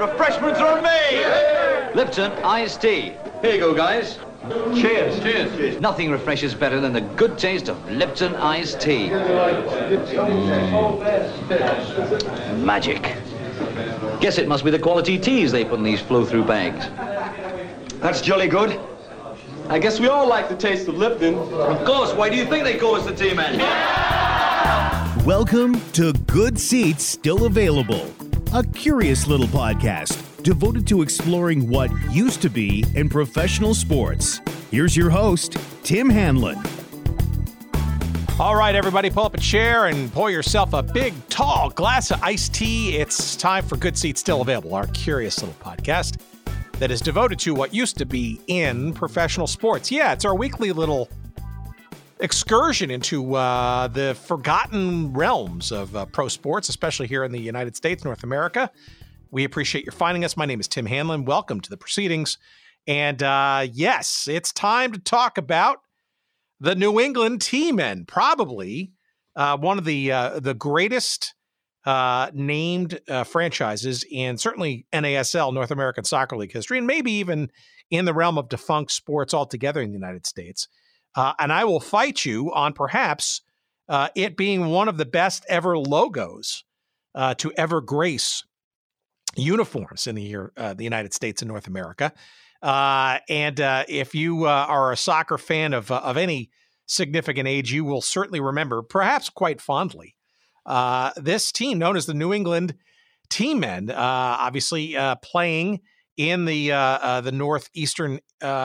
Refreshments 0.00 0.58
are 0.60 0.78
on 0.78 0.82
me! 0.82 1.94
Lipton 1.94 2.32
iced 2.42 2.80
tea. 2.80 3.12
Here 3.42 3.54
you 3.54 3.60
go, 3.60 3.74
guys. 3.74 4.18
Cheers. 4.74 5.20
Cheers. 5.20 5.54
Cheers. 5.54 5.78
Nothing 5.78 6.10
refreshes 6.10 6.54
better 6.54 6.80
than 6.80 6.94
the 6.94 7.02
good 7.02 7.36
taste 7.36 7.68
of 7.68 7.76
Lipton 7.90 8.34
iced 8.36 8.80
tea. 8.80 9.10
Mm. 9.10 9.44
Magic. 12.64 13.14
Guess 14.20 14.38
it 14.38 14.48
must 14.48 14.64
be 14.64 14.70
the 14.70 14.78
quality 14.78 15.18
teas 15.18 15.52
they 15.52 15.66
put 15.66 15.78
in 15.78 15.84
these 15.84 16.00
flow-through 16.00 16.44
bags. 16.44 16.88
That's 18.00 18.22
jolly 18.22 18.48
good. 18.48 18.80
I 19.68 19.78
guess 19.78 20.00
we 20.00 20.08
all 20.08 20.26
like 20.26 20.48
the 20.48 20.56
taste 20.56 20.88
of 20.88 20.96
Lipton. 20.96 21.34
Of 21.34 21.84
course, 21.84 22.14
why 22.14 22.30
do 22.30 22.36
you 22.36 22.46
think 22.46 22.64
they 22.64 22.78
call 22.78 22.94
us 22.94 23.04
the 23.04 23.14
Tea 23.14 23.34
Men? 23.34 23.58
Welcome 25.26 25.78
to 25.92 26.14
Good 26.26 26.58
Seats 26.58 27.04
Still 27.04 27.44
Available, 27.44 28.10
a 28.52 28.64
curious 28.64 29.28
little 29.28 29.46
podcast 29.46 30.42
devoted 30.42 30.84
to 30.84 31.02
exploring 31.02 31.68
what 31.68 31.88
used 32.10 32.42
to 32.42 32.50
be 32.50 32.84
in 32.96 33.08
professional 33.08 33.74
sports. 33.74 34.40
Here's 34.72 34.96
your 34.96 35.08
host, 35.08 35.56
Tim 35.84 36.10
Hanlon. 36.10 36.58
All 38.40 38.56
right, 38.56 38.74
everybody, 38.74 39.08
pull 39.08 39.24
up 39.24 39.34
a 39.34 39.38
chair 39.38 39.86
and 39.86 40.12
pour 40.12 40.32
yourself 40.32 40.72
a 40.72 40.82
big, 40.82 41.14
tall 41.28 41.70
glass 41.70 42.10
of 42.10 42.20
iced 42.24 42.52
tea. 42.52 42.96
It's 42.96 43.36
time 43.36 43.64
for 43.64 43.76
Good 43.76 43.96
Seats 43.96 44.18
Still 44.18 44.40
Available, 44.40 44.74
our 44.74 44.88
curious 44.88 45.40
little 45.40 45.54
podcast 45.62 46.20
that 46.80 46.90
is 46.90 47.00
devoted 47.00 47.38
to 47.40 47.54
what 47.54 47.72
used 47.72 47.98
to 47.98 48.06
be 48.06 48.40
in 48.48 48.92
professional 48.94 49.46
sports. 49.46 49.92
Yeah, 49.92 50.12
it's 50.12 50.24
our 50.24 50.34
weekly 50.34 50.72
little 50.72 51.08
excursion 52.20 52.90
into 52.90 53.34
uh, 53.34 53.88
the 53.88 54.14
forgotten 54.14 55.12
realms 55.12 55.72
of 55.72 55.94
uh, 55.96 56.06
pro 56.06 56.28
sports, 56.28 56.68
especially 56.68 57.06
here 57.06 57.24
in 57.24 57.32
the 57.32 57.40
United 57.40 57.76
States, 57.76 58.04
North 58.04 58.22
America. 58.22 58.70
We 59.30 59.44
appreciate 59.44 59.84
your 59.84 59.92
finding 59.92 60.24
us. 60.24 60.36
My 60.36 60.46
name 60.46 60.60
is 60.60 60.68
Tim 60.68 60.86
Hanlon. 60.86 61.24
Welcome 61.24 61.60
to 61.60 61.70
the 61.70 61.76
proceedings. 61.76 62.38
And 62.86 63.22
uh, 63.22 63.66
yes, 63.72 64.26
it's 64.28 64.52
time 64.52 64.92
to 64.92 64.98
talk 64.98 65.38
about 65.38 65.78
the 66.60 66.74
New 66.74 67.00
England 67.00 67.42
Tea 67.42 67.72
Men, 67.72 68.04
probably 68.04 68.92
uh, 69.36 69.56
one 69.56 69.78
of 69.78 69.84
the 69.84 70.12
uh, 70.12 70.40
the 70.40 70.54
greatest 70.54 71.34
uh, 71.86 72.30
named 72.34 73.00
franchises 73.24 74.04
in 74.10 74.36
certainly 74.36 74.86
NASL, 74.92 75.54
North 75.54 75.70
American 75.70 76.04
Soccer 76.04 76.36
League 76.36 76.52
history, 76.52 76.78
and 76.78 76.86
maybe 76.86 77.12
even 77.12 77.50
in 77.90 78.04
the 78.04 78.14
realm 78.14 78.38
of 78.38 78.48
defunct 78.48 78.92
sports 78.92 79.32
altogether 79.32 79.80
in 79.80 79.88
the 79.88 79.96
United 79.96 80.26
States. 80.26 80.68
Uh, 81.14 81.32
and 81.38 81.52
I 81.52 81.64
will 81.64 81.80
fight 81.80 82.24
you 82.24 82.52
on 82.52 82.72
perhaps 82.72 83.42
uh, 83.88 84.08
it 84.14 84.36
being 84.36 84.68
one 84.68 84.88
of 84.88 84.96
the 84.96 85.04
best 85.04 85.44
ever 85.48 85.76
logos 85.76 86.64
to 87.38 87.52
ever 87.56 87.80
grace 87.80 88.44
uniforms 89.36 90.06
in 90.06 90.14
the 90.14 90.22
year, 90.22 90.52
the 90.56 90.84
United 90.84 91.12
States 91.12 91.42
and 91.42 91.48
North 91.48 91.66
America. 91.66 92.12
Uh, 92.62 93.18
and 93.28 93.60
uh, 93.60 93.84
if 93.88 94.14
you 94.14 94.44
uh, 94.44 94.66
are 94.68 94.92
a 94.92 94.96
soccer 94.96 95.38
fan 95.38 95.72
of 95.72 95.90
of 95.90 96.16
any 96.16 96.50
significant 96.86 97.48
age, 97.48 97.72
you 97.72 97.84
will 97.84 98.02
certainly 98.02 98.40
remember, 98.40 98.82
perhaps 98.82 99.30
quite 99.30 99.60
fondly, 99.60 100.16
uh, 100.66 101.10
this 101.16 101.52
team 101.52 101.78
known 101.78 101.96
as 101.96 102.06
the 102.06 102.14
New 102.14 102.34
England 102.34 102.74
Tea 103.30 103.54
Men, 103.54 103.90
uh, 103.90 103.94
obviously 103.96 104.96
uh, 104.96 105.14
playing 105.16 105.80
in 106.16 106.44
the 106.44 106.68
the 106.68 107.32
northeastern 107.32 108.20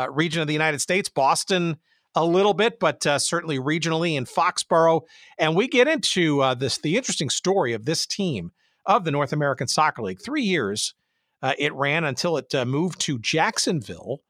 region 0.09 0.41
of 0.41 0.47
the 0.47 0.53
United 0.53 0.81
States, 0.81 1.07
Boston 1.07 1.77
a 2.16 2.25
little 2.25 2.53
bit, 2.53 2.80
but 2.80 3.03
certainly 3.21 3.59
regionally 3.59 4.16
in 4.16 4.25
Foxborough. 4.25 5.02
And 5.38 5.55
we 5.55 5.67
get 5.67 5.88
into 5.88 6.55
this 6.57 6.77
the 6.77 6.97
interesting 6.97 7.30
story 7.30 7.73
of 7.73 7.85
this 7.85 8.05
team 8.05 8.52
of 8.85 9.03
the 9.03 9.11
North 9.11 9.33
American 9.33 9.67
Soccer 9.67 10.02
League. 10.03 10.22
Three 10.23 10.44
years 10.44 10.94
uh, 11.41 11.53
it 11.57 11.73
ran 11.73 12.03
until 12.03 12.38
it 12.38 12.53
uh, 12.55 12.66
moved 12.66 12.99
to 13.02 13.19
Jacksonville 13.19 14.22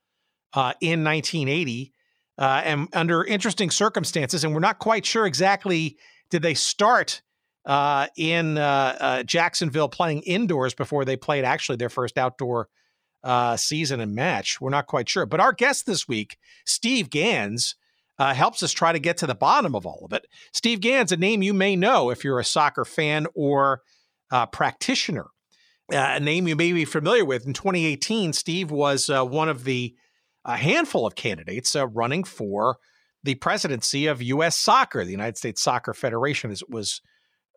uh, 0.54 0.74
in 0.82 1.04
1980, 1.04 1.94
uh, 2.38 2.62
and 2.66 2.90
under 2.94 3.24
interesting 3.24 3.70
circumstances. 3.70 4.44
And 4.44 4.54
we're 4.54 4.60
not 4.60 4.80
quite 4.80 5.06
sure 5.06 5.26
exactly 5.26 5.98
did 6.30 6.42
they 6.42 6.54
start 6.54 7.22
uh, 7.66 8.08
in 8.18 8.58
uh, 8.58 9.24
Jacksonville 9.24 9.90
playing 9.90 10.24
indoors 10.24 10.74
before 10.74 11.06
they 11.06 11.16
played 11.16 11.46
actually 11.46 11.78
their 11.78 11.90
first 11.90 12.18
outdoor 12.18 12.68
season 13.56 14.00
and 14.02 14.14
match. 14.14 14.60
We're 14.60 14.70
not 14.70 14.88
quite 14.88 15.10
sure. 15.10 15.26
But 15.26 15.40
our 15.40 15.54
guest 15.54 15.86
this 15.86 16.08
week, 16.08 16.38
Steve 16.66 17.10
Gans. 17.10 17.76
Helps 18.18 18.64
us 18.64 18.72
try 18.72 18.92
to 18.92 19.00
get 19.00 19.18
to 19.18 19.28
the 19.28 19.36
bottom 19.36 19.76
of 19.76 19.86
all 19.86 20.04
of 20.06 20.14
it. 20.14 20.26
Steve 20.54 20.80
Gans, 20.80 21.12
a 21.12 21.18
name 21.18 21.42
you 21.42 21.54
may 21.54 21.76
know 21.76 22.10
if 22.10 22.24
you're 22.24 22.40
a 22.40 22.46
soccer 22.46 22.86
fan 22.86 23.28
or 23.36 23.82
practitioner 24.52 25.28
uh, 25.94 26.14
a 26.16 26.20
name 26.20 26.48
you 26.48 26.56
may 26.56 26.72
be 26.72 26.86
familiar 26.86 27.26
with. 27.26 27.46
In 27.46 27.54
2018, 27.54 28.34
Steve 28.34 28.72
was 28.72 29.10
uh, 29.10 29.24
one 29.24 29.50
of 29.50 29.64
the 29.64 29.96
handful 30.46 31.06
of 31.06 31.16
candidates 31.16 31.76
uh, 31.76 31.88
running 31.88 32.24
for 32.24 32.78
the 33.24 33.36
presidency 33.36 34.08
of 34.08 34.22
U.S. 34.22 34.56
Soccer, 34.56 35.04
the 35.04 35.12
United 35.12 35.38
States 35.38 35.62
Soccer 35.62 35.94
Federation, 35.94 36.52
as 36.52 36.62
it 36.62 36.70
was 36.70 37.02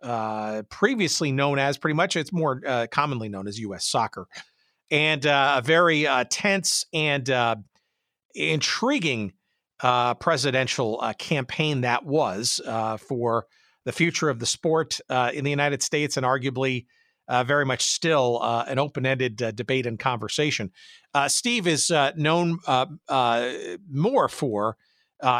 uh, 0.03 0.63
previously 0.71 1.33
known 1.33 1.59
as. 1.59 1.79
Pretty 1.79 1.95
much, 1.95 2.17
it's 2.17 2.33
more 2.33 2.61
uh, 2.67 2.87
commonly 2.91 3.29
known 3.29 3.49
as 3.49 3.59
U.S. 3.61 3.87
Soccer, 3.87 4.27
and 4.91 5.27
uh, 5.27 5.57
a 5.59 5.63
very 5.63 6.07
tense 6.31 6.85
and 6.93 7.31
intriguing 8.35 9.33
presidential 9.81 11.03
campaign 11.19 11.83
that 11.83 12.05
was 12.05 12.61
for 12.99 13.47
the 13.85 13.93
future 13.93 14.29
of 14.29 14.39
the 14.39 14.47
sport 14.47 15.01
in 15.33 15.45
the 15.45 15.51
United 15.51 15.83
States, 15.83 16.17
and 16.17 16.27
arguably 16.27 16.87
uh, 17.29 17.45
very 17.45 17.65
much 17.65 17.85
still 17.85 18.41
uh, 18.43 18.65
an 18.67 18.79
open 18.79 19.07
ended 19.07 19.41
uh, 19.43 19.51
debate 19.51 19.87
and 19.87 19.99
conversation. 19.99 20.71
Uh, 21.15 21.29
Steve 21.29 21.67
is 21.67 21.91
uh, 21.91 22.13
known 22.17 22.59
uh, 22.67 22.87
more 23.91 24.29
for 24.29 24.77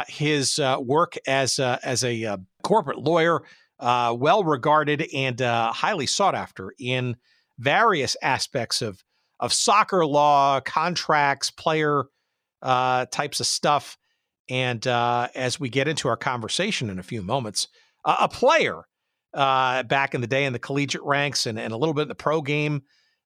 his 0.07 0.59
work 0.79 1.15
as, 1.25 1.59
as 1.59 2.03
a 2.03 2.37
corporate 2.63 2.99
lawyer, 2.99 3.41
well 3.79 4.43
regarded 4.43 5.07
and 5.13 5.39
highly 5.41 6.05
sought 6.05 6.35
after 6.35 6.73
in 6.79 7.15
various 7.57 8.15
aspects 8.21 8.81
of, 8.81 9.03
of 9.39 9.51
soccer 9.51 10.05
law, 10.05 10.59
contracts, 10.61 11.49
player 11.49 12.03
types 12.63 13.39
of 13.39 13.47
stuff. 13.47 13.97
And 14.49 14.85
as 14.87 15.59
we 15.59 15.69
get 15.69 15.87
into 15.87 16.07
our 16.07 16.17
conversation 16.17 16.89
in 16.89 16.99
a 16.99 17.03
few 17.03 17.21
moments, 17.21 17.67
a 18.03 18.27
player 18.27 18.85
uh, 19.33 19.83
back 19.83 20.15
in 20.15 20.21
the 20.21 20.27
day 20.27 20.45
in 20.45 20.53
the 20.53 20.59
collegiate 20.59 21.03
ranks 21.03 21.45
and, 21.45 21.59
and 21.59 21.73
a 21.73 21.77
little 21.77 21.93
bit 21.93 22.03
in 22.03 22.07
the 22.07 22.15
pro 22.15 22.41
game. 22.41 22.83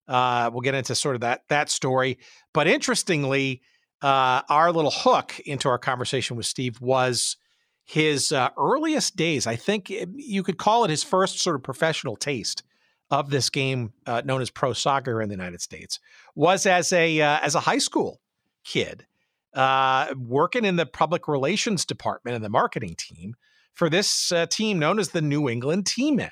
Uh, 0.08 0.50
we'll 0.52 0.62
get 0.62 0.76
into 0.76 0.96
sort 0.96 1.16
of 1.16 1.22
that 1.22 1.44
that 1.50 1.70
story. 1.70 2.18
But 2.54 2.68
interestingly, 2.68 3.62
uh, 4.02 4.42
our 4.50 4.72
little 4.72 4.92
hook 4.92 5.40
into 5.46 5.70
our 5.70 5.78
conversation 5.78 6.36
with 6.36 6.46
Steve 6.46 6.82
was 6.82 7.38
his 7.86 8.32
uh, 8.32 8.50
earliest 8.58 9.16
days. 9.16 9.48
I 9.48 9.56
think 9.56 9.90
you 9.90 10.44
could 10.44 10.58
call 10.58 10.84
it 10.84 10.90
his 10.90 11.04
first 11.04 11.40
sort 11.40 11.56
of 11.56 11.64
professional 11.64 12.16
taste 12.16 12.64
of 13.12 13.30
this 13.30 13.50
game 13.50 13.94
uh, 14.06 14.22
known 14.26 14.42
as 14.42 14.50
pro 14.50 14.74
soccer 14.74 15.22
in 15.22 15.30
the 15.30 15.36
United 15.36 15.62
States 15.62 16.00
was 16.36 16.66
as 16.66 16.92
a 16.92 17.22
uh, 17.22 17.40
as 17.42 17.56
a 17.56 17.62
high 17.62 17.78
school 17.78 18.20
kid 18.66 19.06
uh, 19.53 20.14
working 20.18 20.66
in 20.66 20.75
the 20.75 20.86
public 20.86 21.28
relations 21.28 21.86
department 21.86 22.36
and 22.36 22.44
the 22.44 22.50
marketing 22.50 22.96
team 22.97 23.36
for 23.74 23.90
this 23.90 24.31
uh, 24.31 24.46
team 24.46 24.80
known 24.80 25.00
as 25.00 25.09
the 25.09 25.22
New 25.22 25.50
England 25.50 25.86
Tea 25.86 26.12
Men. 26.12 26.31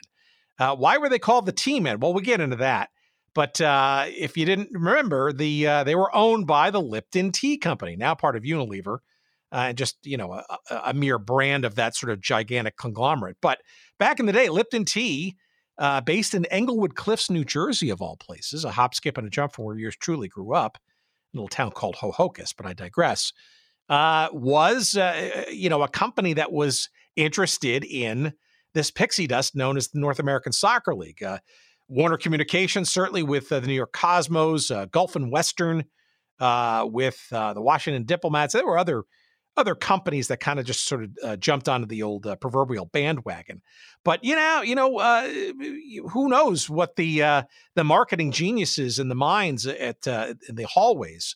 Uh, 0.60 0.76
why 0.76 0.98
were 0.98 1.10
they 1.10 1.20
called 1.20 1.46
the 1.46 1.52
Tea 1.52 1.80
Men? 1.80 2.00
Well, 2.00 2.14
we'll 2.14 2.24
get 2.24 2.42
into 2.42 2.58
that. 2.58 2.90
But 3.34 3.62
uh, 3.62 4.06
if 4.10 4.36
you 4.36 4.46
didn't 4.46 4.70
remember, 4.74 5.32
the 5.32 5.66
uh, 5.66 5.84
they 5.84 5.96
were 5.96 6.14
owned 6.16 6.48
by 6.48 6.70
the 6.70 6.82
Lipton 6.82 7.32
Tea 7.32 7.58
Company, 7.58 7.96
now 7.96 8.14
part 8.14 8.36
of 8.36 8.44
Unilever, 8.44 8.98
uh, 9.52 9.68
and 9.70 9.78
just 9.78 9.98
you 10.04 10.18
know 10.18 10.34
a, 10.34 10.46
a, 10.70 10.94
mere 10.94 11.18
brand 11.18 11.64
of 11.64 11.76
that 11.76 11.96
sort 11.96 12.12
of 12.12 12.20
gigantic 12.20 12.76
conglomerate. 12.76 13.38
But 13.42 13.60
back 14.00 14.20
in 14.20 14.26
the 14.26 14.34
day, 14.34 14.50
Lipton 14.50 14.84
Tea, 14.84 15.38
uh, 15.78 16.02
based 16.02 16.34
in 16.34 16.46
Englewood 16.46 16.96
Cliffs, 16.96 17.30
New 17.30 17.46
Jersey, 17.46 17.90
of 17.90 18.02
all 18.02 18.18
places, 18.18 18.66
a 18.66 18.72
hop, 18.72 18.94
skip, 18.94 19.18
and 19.18 19.28
a 19.28 19.30
jump 19.30 19.54
from 19.54 19.66
where 19.66 19.78
yours 19.78 19.96
truly 19.96 20.28
grew 20.28 20.54
up, 20.54 20.78
little 21.34 21.48
town 21.48 21.72
called 21.72 21.96
Ho-Ho-Kus, 21.96 22.54
but 22.54 22.66
I 22.66 22.74
digress. 22.74 23.34
was 23.90 24.96
you 25.52 25.70
know 25.70 25.84
a 25.84 25.88
company 25.90 26.34
that 26.34 26.52
was 26.52 26.90
interested 27.16 27.84
in 27.84 28.34
this 28.74 28.92
pixie 28.92 29.28
dust 29.28 29.56
known 29.56 29.78
as 29.78 29.90
the 29.90 30.00
North 30.00 30.20
American 30.20 30.52
Soccer 30.52 30.96
League. 30.96 31.22
Uh, 31.24 31.40
Warner 31.88 32.18
Communications, 32.18 32.90
certainly 32.90 33.24
with 33.24 33.52
uh, 33.52 33.60
the 33.60 33.68
New 33.68 33.74
York 33.74 33.92
Cosmos, 33.92 34.72
uh, 34.72 34.86
Gulf 34.86 35.16
and 35.16 35.32
Western, 35.32 35.84
uh, 36.40 36.88
with 36.90 37.22
uh, 37.32 37.54
the 37.54 37.62
Washington 37.62 38.06
Diplomats. 38.06 38.54
There 38.54 38.66
were 38.66 38.78
other 38.78 39.04
other 39.58 39.76
companies 39.76 40.30
that 40.30 40.40
kind 40.40 40.60
of 40.60 40.66
just 40.66 40.86
sort 40.86 41.04
of 41.04 41.10
uh, 41.24 41.36
jumped 41.36 41.68
onto 41.68 41.86
the 41.86 42.04
old 42.04 42.28
proverbial 42.40 42.86
bandwagon. 42.86 43.62
But 44.04 44.24
you 44.24 44.36
know, 44.36 44.62
you 44.62 44.76
know, 44.76 44.98
who 46.10 46.30
knows 46.30 46.70
what 46.70 46.96
the 46.96 47.46
the 47.76 47.84
marketing 47.84 48.32
geniuses 48.32 49.00
and 49.00 49.12
the 49.12 49.16
minds 49.16 49.68
at 49.68 50.08
in 50.08 50.56
the 50.56 50.68
hallways 50.68 51.36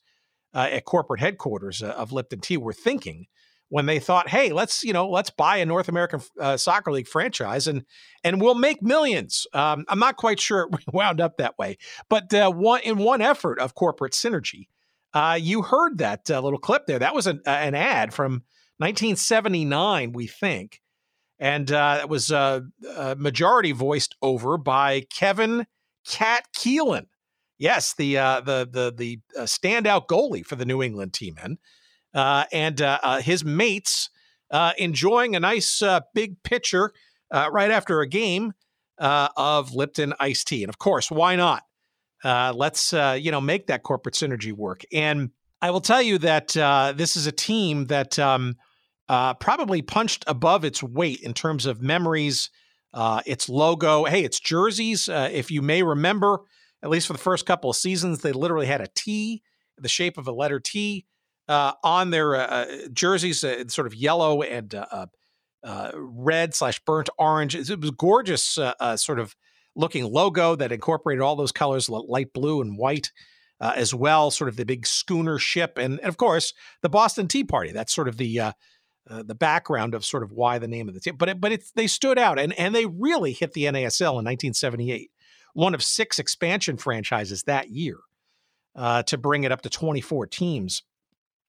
at 0.53 0.85
corporate 0.85 1.19
headquarters 1.19 1.81
of 1.81 2.11
Lipton 2.11 2.39
Tea 2.39 2.57
were 2.57 2.73
thinking 2.73 3.27
when 3.69 3.85
they 3.85 3.99
thought, 3.99 4.29
"Hey, 4.29 4.51
let's 4.51 4.83
you 4.83 4.93
know 4.93 5.09
let's 5.09 5.29
buy 5.29 5.57
a 5.57 5.65
North 5.65 5.89
American 5.89 6.21
uh, 6.39 6.57
Soccer 6.57 6.91
League 6.91 7.07
franchise 7.07 7.67
and 7.67 7.83
and 8.23 8.41
we'll 8.41 8.55
make 8.55 8.81
millions. 8.81 9.47
Um, 9.53 9.85
I'm 9.87 9.99
not 9.99 10.17
quite 10.17 10.39
sure 10.39 10.69
it 10.71 10.79
wound 10.93 11.19
up 11.19 11.37
that 11.37 11.57
way, 11.57 11.77
but 12.09 12.33
uh, 12.33 12.51
one 12.51 12.81
in 12.81 12.97
one 12.97 13.21
effort 13.21 13.59
of 13.59 13.75
corporate 13.75 14.13
synergy, 14.13 14.67
uh, 15.15 15.39
you 15.41 15.63
heard 15.63 15.97
that 15.97 16.29
uh, 16.29 16.39
little 16.39 16.59
clip 16.59 16.85
there. 16.85 16.99
That 16.99 17.15
was 17.15 17.25
an, 17.25 17.41
an 17.47 17.73
ad 17.73 18.13
from 18.13 18.43
1979, 18.77 20.11
we 20.11 20.27
think, 20.27 20.81
and 21.39 21.71
uh, 21.71 21.99
it 22.01 22.09
was 22.09 22.31
uh, 22.31 22.61
majority 23.17 23.71
voiced 23.71 24.15
over 24.21 24.57
by 24.57 25.01
Kevin 25.11 25.65
Cat 26.07 26.45
Keelan. 26.55 27.07
Yes, 27.57 27.95
the 27.97 28.15
the 28.15 28.69
the 28.71 28.93
the 28.95 29.19
standout 29.45 30.07
goalie 30.07 30.45
for 30.45 30.57
the 30.57 30.65
New 30.65 30.83
England 30.83 31.13
team, 31.13 31.37
and 31.41 31.57
uh, 32.15 32.45
and 32.51 32.81
uh, 32.81 32.97
uh, 33.03 33.21
his 33.21 33.43
mates 33.43 34.09
uh, 34.49 34.71
enjoying 34.77 35.35
a 35.35 35.39
nice 35.39 35.81
uh, 35.81 35.99
big 36.13 36.41
pitcher 36.43 36.93
right 37.31 37.71
after 37.71 37.99
a 37.99 38.07
game 38.07 38.53
of 38.97 39.73
Lipton 39.73 40.13
iced 40.19 40.47
tea. 40.47 40.63
And 40.63 40.69
of 40.69 40.79
course, 40.79 41.11
why 41.11 41.35
not? 41.35 41.63
Let's 42.23 42.93
you 42.93 43.31
know 43.31 43.41
make 43.41 43.67
that 43.67 43.83
corporate 43.83 44.15
synergy 44.15 44.53
work. 44.53 44.83
And 44.93 45.31
I 45.61 45.71
will 45.71 45.81
tell 45.81 46.01
you 46.01 46.17
that 46.19 46.49
this 46.97 47.15
is 47.15 47.27
a 47.27 47.31
team 47.31 47.85
that 47.85 48.17
um, 48.19 48.55
probably 49.07 49.81
punched 49.81 50.23
above 50.27 50.65
its 50.65 50.81
weight 50.81 51.21
in 51.21 51.33
terms 51.33 51.65
of 51.65 51.81
memories. 51.81 52.49
its 53.25 53.49
logo, 53.49 54.05
hey, 54.05 54.23
its 54.23 54.39
jerseys. 54.39 55.09
if 55.09 55.51
you 55.51 55.61
may 55.61 55.83
remember, 55.83 56.39
at 56.83 56.89
least 56.89 57.07
for 57.07 57.13
the 57.13 57.19
first 57.19 57.45
couple 57.45 57.69
of 57.69 57.75
seasons, 57.75 58.21
they 58.21 58.31
literally 58.31 58.67
had 58.67 58.81
a 58.81 58.87
T, 58.95 59.41
the 59.77 59.89
shape 59.89 60.17
of 60.17 60.27
a 60.27 60.31
letter 60.31 60.59
T 60.59 61.05
uh, 61.47 61.73
on 61.83 62.09
their 62.11 62.35
uh, 62.35 62.45
uh 62.45 62.65
jerseys, 62.93 63.43
uh, 63.43 63.67
sort 63.67 63.87
of 63.87 63.95
yellow 63.95 64.41
and 64.41 64.73
uh, 64.73 65.07
uh, 65.63 65.91
red 65.95 66.53
slash 66.53 66.79
burnt 66.85 67.09
orange. 67.17 67.55
It 67.55 67.79
was 67.79 67.91
gorgeous, 67.91 68.43
sort 68.95 69.19
of 69.19 69.35
looking 69.75 70.05
logo 70.05 70.55
that 70.55 70.71
incorporated 70.71 71.21
all 71.21 71.35
those 71.35 71.51
colors, 71.51 71.89
light 71.89 72.33
blue 72.33 72.61
and 72.61 72.77
white. 72.77 73.11
as 73.59 73.93
well, 73.93 74.31
sort 74.31 74.49
of 74.49 74.57
the 74.57 74.65
big 74.65 74.85
schooner 74.85 75.39
ship, 75.39 75.77
and, 75.77 75.99
and, 75.99 76.09
of 76.09 76.17
course 76.17 76.53
the 76.81 76.89
Boston 76.89 77.27
Tea 77.27 77.43
Party. 77.43 77.71
That's 77.71 77.93
sort 77.93 78.07
of 78.07 78.17
the 78.17 78.53
the 79.07 79.35
background 79.35 79.93
of 79.93 80.03
sort 80.03 80.23
of 80.23 80.31
why 80.31 80.57
the 80.59 80.67
name 80.67 80.87
of 80.87 80.93
the 80.93 80.99
team. 80.99 81.15
But 81.17 81.29
it, 81.29 81.41
but 81.41 81.51
it's 81.51 81.71
they 81.71 81.87
stood 81.87 82.19
out, 82.19 82.37
and 82.39 82.53
and 82.59 82.75
they 82.75 82.85
really 82.85 83.31
hit 83.31 83.53
the 83.53 83.65
NASL 83.65 84.19
in 84.19 84.25
1978, 84.25 85.11
one 85.53 85.73
of 85.73 85.83
six 85.83 86.19
expansion 86.19 86.77
franchises 86.77 87.43
that 87.43 87.69
year, 87.69 87.97
to 88.75 89.17
bring 89.17 89.43
it 89.43 89.51
up 89.51 89.61
to 89.61 89.69
24 89.69 90.27
teams 90.27 90.83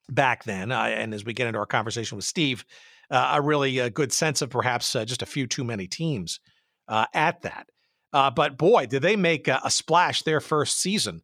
back 0.09 0.45
then. 0.45 0.73
Uh, 0.73 0.83
and 0.83 1.15
as 1.15 1.25
we 1.25 1.33
get 1.33 1.47
into 1.47 1.59
our 1.59 1.67
conversation 1.67 2.17
with 2.17 2.25
Steve, 2.25 2.65
uh, 3.11 3.33
a 3.35 3.43
really 3.43 3.81
uh, 3.81 3.89
good 3.89 4.13
sense 4.13 4.43
of 4.43 4.51
perhaps 4.51 4.95
uh, 4.95 5.05
just 5.05 5.23
a 5.23 5.27
few 5.27 5.47
too 5.47 5.65
many 5.65 5.87
teams 5.87 6.41
uh, 6.89 7.07
at 7.15 7.43
that. 7.43 7.69
Uh, 8.17 8.31
but 8.31 8.57
boy, 8.57 8.87
did 8.87 9.03
they 9.03 9.17
make 9.17 9.47
a, 9.47 9.61
a 9.65 9.71
splash 9.71 10.23
their 10.23 10.41
first 10.41 10.81
season. 10.81 11.23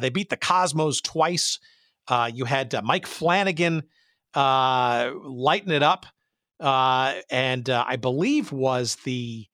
they 0.00 0.10
beat 0.10 0.28
the 0.28 0.36
Cosmos 0.36 1.00
twice. 1.00 1.58
you 2.32 2.44
had 2.44 2.74
Mike 2.82 3.06
Flanagan 3.06 3.84
lighten 4.34 5.72
it 5.72 5.82
up, 5.82 6.06
and 6.60 7.68
I 7.70 7.96
believe 7.96 8.52
was 8.52 8.96
the 9.04 9.46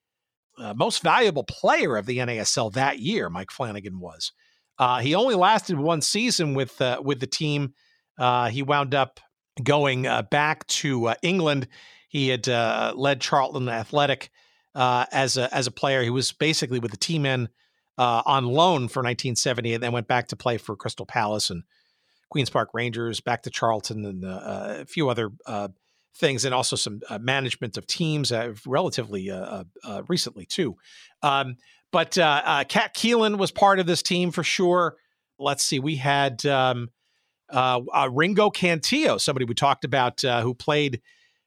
most 0.75 1.03
valuable 1.03 1.45
player 1.45 1.97
of 1.97 2.07
the 2.07 2.19
NASL 2.19 2.73
that 2.73 2.99
year. 2.99 3.31
Mike 3.31 3.51
Flanagan 3.51 4.01
was. 4.01 4.33
he 5.01 5.15
only 5.15 5.37
lasted 5.37 5.79
one 5.79 6.01
season 6.01 6.55
with 6.55 6.81
with 7.03 7.21
the 7.21 7.27
team. 7.27 7.75
Uh, 8.21 8.51
he 8.51 8.63
wound 8.63 8.95
up 8.95 9.19
going 9.63 10.07
uh, 10.07 10.23
back 10.23 10.67
to 10.67 11.07
uh, 11.07 11.15
England. 11.23 11.69
He 12.09 12.29
had 12.29 12.49
uh, 12.49 12.93
led 12.95 13.21
Charlton 13.21 13.69
Athletic 13.69 14.31
uh, 14.75 15.07
as 15.13 15.37
a 15.37 15.53
as 15.55 15.67
a 15.67 15.71
player. 15.71 16.03
He 16.03 16.11
was 16.11 16.33
basically 16.33 16.79
with 16.79 16.91
the 16.91 16.97
team 16.97 17.27
in 17.27 17.49
uh, 17.99 18.23
on 18.25 18.47
loan 18.47 18.89
for 18.89 19.01
1970, 19.01 19.75
and 19.75 19.83
then 19.83 19.93
went 19.93 20.09
back 20.09 20.29
to 20.29 20.37
play 20.37 20.59
for 20.59 20.77
Crystal 20.77 21.07
Palace 21.07 21.51
and 21.51 21.65
Queens 22.31 22.51
Park 22.51 22.71
Rangers, 22.73 23.21
back 23.21 23.43
to 23.43 23.51
Charlton, 23.51 24.05
and 24.05 24.25
a 24.25 24.87
few 24.87 25.09
other 25.09 25.31
things, 26.17 26.45
and 26.45 26.55
also 26.55 26.77
some 26.77 27.01
management 27.21 27.77
of 27.77 27.87
teams 27.87 28.33
relatively 28.65 29.31
recently 30.09 30.47
too. 30.47 30.77
Um, 31.23 31.57
but 31.91 32.13
Cat 32.13 32.95
Keelan 32.95 33.37
was 33.37 33.51
part 33.51 33.81
of 33.81 33.87
this 33.87 34.03
team 34.03 34.31
for 34.31 34.45
sure. 34.45 34.97
Let's 35.39 35.65
see, 35.65 35.81
we 35.81 35.97
had. 35.97 36.47
Um, 36.47 36.91
uh, 37.53 37.81
uh, 37.93 38.09
Ringo 38.13 38.51
Cantillo, 38.51 39.21
somebody 39.21 39.45
we 39.45 39.55
talked 39.55 39.85
about 39.85 40.25
uh, 40.25 40.43
who 40.43 40.55
played 40.55 41.01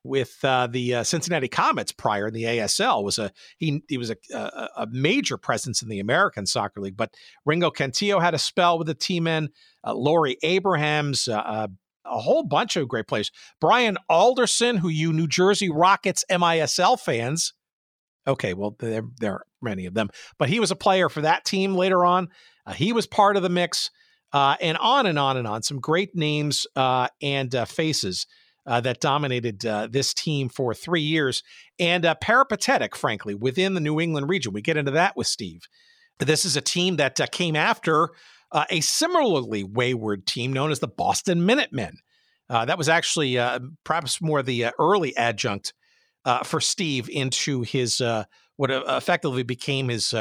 with 0.04 0.38
uh, 0.44 0.68
the 0.68 0.96
uh, 0.96 1.04
Cincinnati 1.04 1.48
Comets 1.48 1.92
prior 1.92 2.28
in 2.28 2.34
the 2.34 2.44
ASL, 2.44 3.04
was 3.04 3.18
a 3.18 3.32
he 3.58 3.84
he 3.88 3.98
was 3.98 4.10
a, 4.10 4.18
a, 4.34 4.70
a, 4.78 4.88
major 4.92 5.38
presence 5.38 5.82
in 5.82 5.90
the 5.90 6.00
American 6.00 6.46
Soccer 6.46 6.82
League. 6.82 6.98
But 6.98 7.14
Ringo 7.46 7.72
Cantillo 7.72 8.22
had 8.22 8.34
a 8.34 8.40
spell 8.40 8.78
with 8.78 8.88
the 8.88 8.94
team 8.94 9.28
in 9.28 9.50
uh, 9.86 9.94
Laurie 9.94 10.38
Abrahams. 10.44 11.28
a 11.28 11.70
whole 12.06 12.44
bunch 12.44 12.76
of 12.76 12.88
great 12.88 13.08
players. 13.08 13.32
Brian 13.62 13.98
Alderson, 14.10 14.78
who 14.78 14.90
you 14.90 15.14
New 15.14 15.28
Jersey 15.28 15.70
Rockets 15.70 16.26
MISL 16.30 17.00
fans. 17.00 17.54
Okay, 18.28 18.54
well, 18.54 18.76
there, 18.80 19.04
there 19.20 19.34
are 19.34 19.46
many 19.62 19.86
of 19.86 19.94
them, 19.94 20.10
but 20.38 20.50
he 20.50 20.60
was 20.60 20.72
a 20.72 20.76
player 20.76 21.10
for 21.10 21.22
that 21.22 21.46
team 21.46 21.76
later 21.76 22.06
on. 22.06 22.30
he 22.76 22.94
was 22.94 23.08
part 23.08 23.36
of 23.38 23.44
the 23.44 23.50
mix 23.50 23.90
uh, 24.34 24.56
and 24.60 24.78
on 24.78 25.06
and 25.06 25.20
on 25.20 25.38
and 25.38 25.48
on. 25.48 25.64
Some 25.64 25.80
great 25.80 26.16
names 26.16 26.66
uh, 26.76 27.08
and 27.22 27.54
uh, 27.54 27.66
faces 27.66 28.26
uh, 28.66 28.82
that 28.82 29.00
dominated 29.00 29.66
uh, 29.66 29.88
this 29.90 30.14
team 30.14 30.50
for 30.50 30.74
three 30.74 31.02
years, 31.02 31.44
and 31.80 32.06
uh, 32.06 32.16
peripatetic, 32.16 32.96
frankly, 32.96 33.36
within 33.36 33.74
the 33.74 33.80
New 33.80 34.00
England 34.00 34.30
region. 34.30 34.54
We 34.54 34.62
get 34.62 34.78
into 34.78 34.92
that 34.92 35.16
with 35.18 35.28
Steve. 35.28 35.68
This 36.20 36.46
is 36.46 36.56
a 36.56 36.62
team 36.62 36.98
that 36.98 37.20
uh, 37.20 37.28
came 37.28 37.56
after 37.56 38.10
uh, 38.52 38.66
a 38.70 38.82
similarly 38.82 39.64
wayward 39.64 40.26
team 40.26 40.54
known 40.54 40.72
as 40.72 40.80
the 40.80 40.88
Boston 40.88 41.46
Minutemen. 41.46 41.98
Uh, 42.50 42.66
that 42.66 42.78
was 42.78 42.90
actually 42.90 43.38
perhaps 43.84 44.22
more 44.22 44.44
the 44.44 44.68
early 44.78 45.16
adjunct 45.18 45.74
for 46.44 46.62
Steve 46.62 47.10
into 47.10 47.62
his 47.62 48.02
what 48.58 48.70
effectively 48.70 49.44
became 49.44 49.90
his 49.90 50.14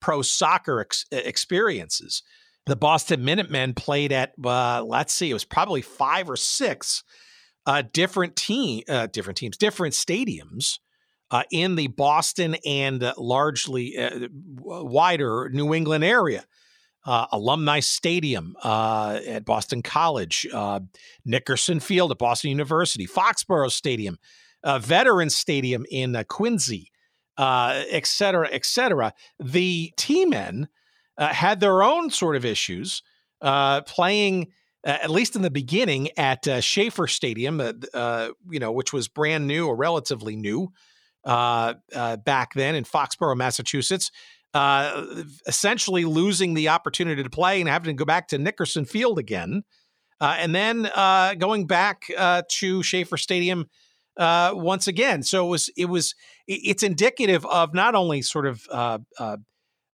pro 0.00 0.22
soccer 0.22 0.80
ex- 0.80 1.04
experiences 1.12 2.22
the 2.66 2.76
Boston 2.76 3.24
Minutemen 3.24 3.74
played 3.74 4.12
at 4.12 4.32
uh, 4.44 4.82
let's 4.84 5.14
see, 5.14 5.30
it 5.30 5.34
was 5.34 5.44
probably 5.44 5.82
five 5.82 6.28
or 6.28 6.36
six 6.36 7.04
uh, 7.66 7.82
different 7.92 8.36
team, 8.36 8.82
uh, 8.88 9.06
different 9.08 9.36
teams, 9.36 9.56
different 9.56 9.94
stadiums 9.94 10.78
uh, 11.30 11.42
in 11.50 11.74
the 11.74 11.88
Boston 11.88 12.56
and 12.64 13.12
largely 13.18 13.98
uh, 13.98 14.28
wider 14.62 15.50
New 15.52 15.74
England 15.74 16.04
area. 16.04 16.44
Uh, 17.04 17.26
Alumni 17.30 17.78
Stadium 17.78 18.56
at 18.64 19.44
Boston 19.44 19.80
College, 19.80 20.44
Nickerson 21.24 21.78
Field 21.78 22.10
at 22.10 22.18
Boston 22.18 22.50
University, 22.50 23.06
Foxborough 23.06 23.70
Stadium, 23.70 24.18
Veterans 24.64 25.36
Stadium 25.36 25.86
in 25.88 26.20
Quincy, 26.28 26.90
et 27.38 28.06
cetera, 28.06 28.48
et 28.50 28.66
cetera. 28.66 29.12
The 29.38 29.92
Tea 29.96 30.24
Men 30.24 30.66
uh, 31.16 31.28
had 31.28 31.60
their 31.60 31.84
own 31.84 32.10
sort 32.10 32.34
of 32.34 32.44
issues 32.44 33.02
uh, 33.40 33.82
playing. 33.82 34.48
Uh, 34.86 34.98
at 35.02 35.10
least 35.10 35.34
in 35.34 35.42
the 35.42 35.50
beginning, 35.50 36.08
at 36.16 36.46
uh, 36.46 36.60
Schaefer 36.60 37.08
Stadium, 37.08 37.60
uh, 37.60 37.72
uh, 37.92 38.28
you 38.48 38.60
know, 38.60 38.70
which 38.70 38.92
was 38.92 39.08
brand 39.08 39.48
new 39.48 39.66
or 39.66 39.74
relatively 39.74 40.36
new 40.36 40.72
back 41.24 42.54
then 42.54 42.76
in 42.76 42.84
Foxborough, 42.84 43.36
Massachusetts, 43.36 44.12
essentially 45.48 46.04
losing 46.04 46.54
the 46.54 46.68
opportunity 46.68 47.20
to 47.20 47.28
play 47.28 47.60
and 47.60 47.68
having 47.68 47.96
to 47.96 47.98
go 47.98 48.04
back 48.04 48.28
to 48.28 48.38
Nickerson 48.38 48.84
Field 48.84 49.18
again, 49.18 49.64
and 50.20 50.54
then 50.54 50.88
going 51.36 51.66
back 51.66 52.02
to 52.06 52.82
Schaefer 52.84 53.16
Stadium 53.16 53.66
once 54.16 54.86
again. 54.86 55.24
So 55.24 55.46
it 55.46 55.50
was 55.50 55.68
it 55.76 55.86
was 55.86 56.14
it's 56.46 56.84
indicative 56.84 57.44
of 57.46 57.74
not 57.74 57.96
only 57.96 58.22
sort 58.22 58.46
of 58.46 58.68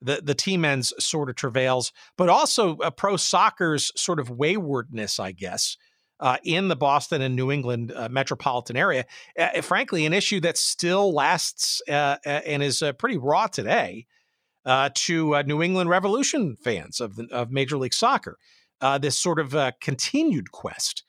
the 0.01 0.21
the 0.23 0.35
Tea 0.35 0.57
Men's 0.57 0.93
sort 0.99 1.29
of 1.29 1.35
travails, 1.35 1.91
but 2.17 2.29
also 2.29 2.77
a 2.77 2.91
pro 2.91 3.17
soccer's 3.17 3.91
sort 3.95 4.19
of 4.19 4.29
waywardness, 4.29 5.19
I 5.19 5.31
guess. 5.31 5.77
Uh, 6.19 6.37
in 6.43 6.67
the 6.67 6.75
Boston 6.75 7.19
and 7.19 7.35
New 7.35 7.51
England 7.51 7.91
uh, 7.95 8.07
metropolitan 8.07 8.77
area, 8.77 9.05
uh, 9.39 9.59
frankly, 9.63 10.05
an 10.05 10.13
issue 10.13 10.39
that 10.41 10.55
still 10.55 11.11
lasts 11.11 11.81
uh, 11.89 12.17
and 12.23 12.61
is 12.61 12.83
uh, 12.83 12.93
pretty 12.93 13.17
raw 13.17 13.47
today 13.47 14.05
to 14.93 15.43
New 15.47 15.63
England 15.63 15.89
Revolution 15.89 16.55
fans 16.63 17.01
of 17.01 17.15
the, 17.15 17.27
of 17.31 17.49
Major 17.49 17.75
League 17.75 17.95
Soccer. 17.95 18.37
this 18.99 19.17
sort 19.17 19.39
of 19.39 19.55
continued 19.81 20.51
quest 20.51 21.03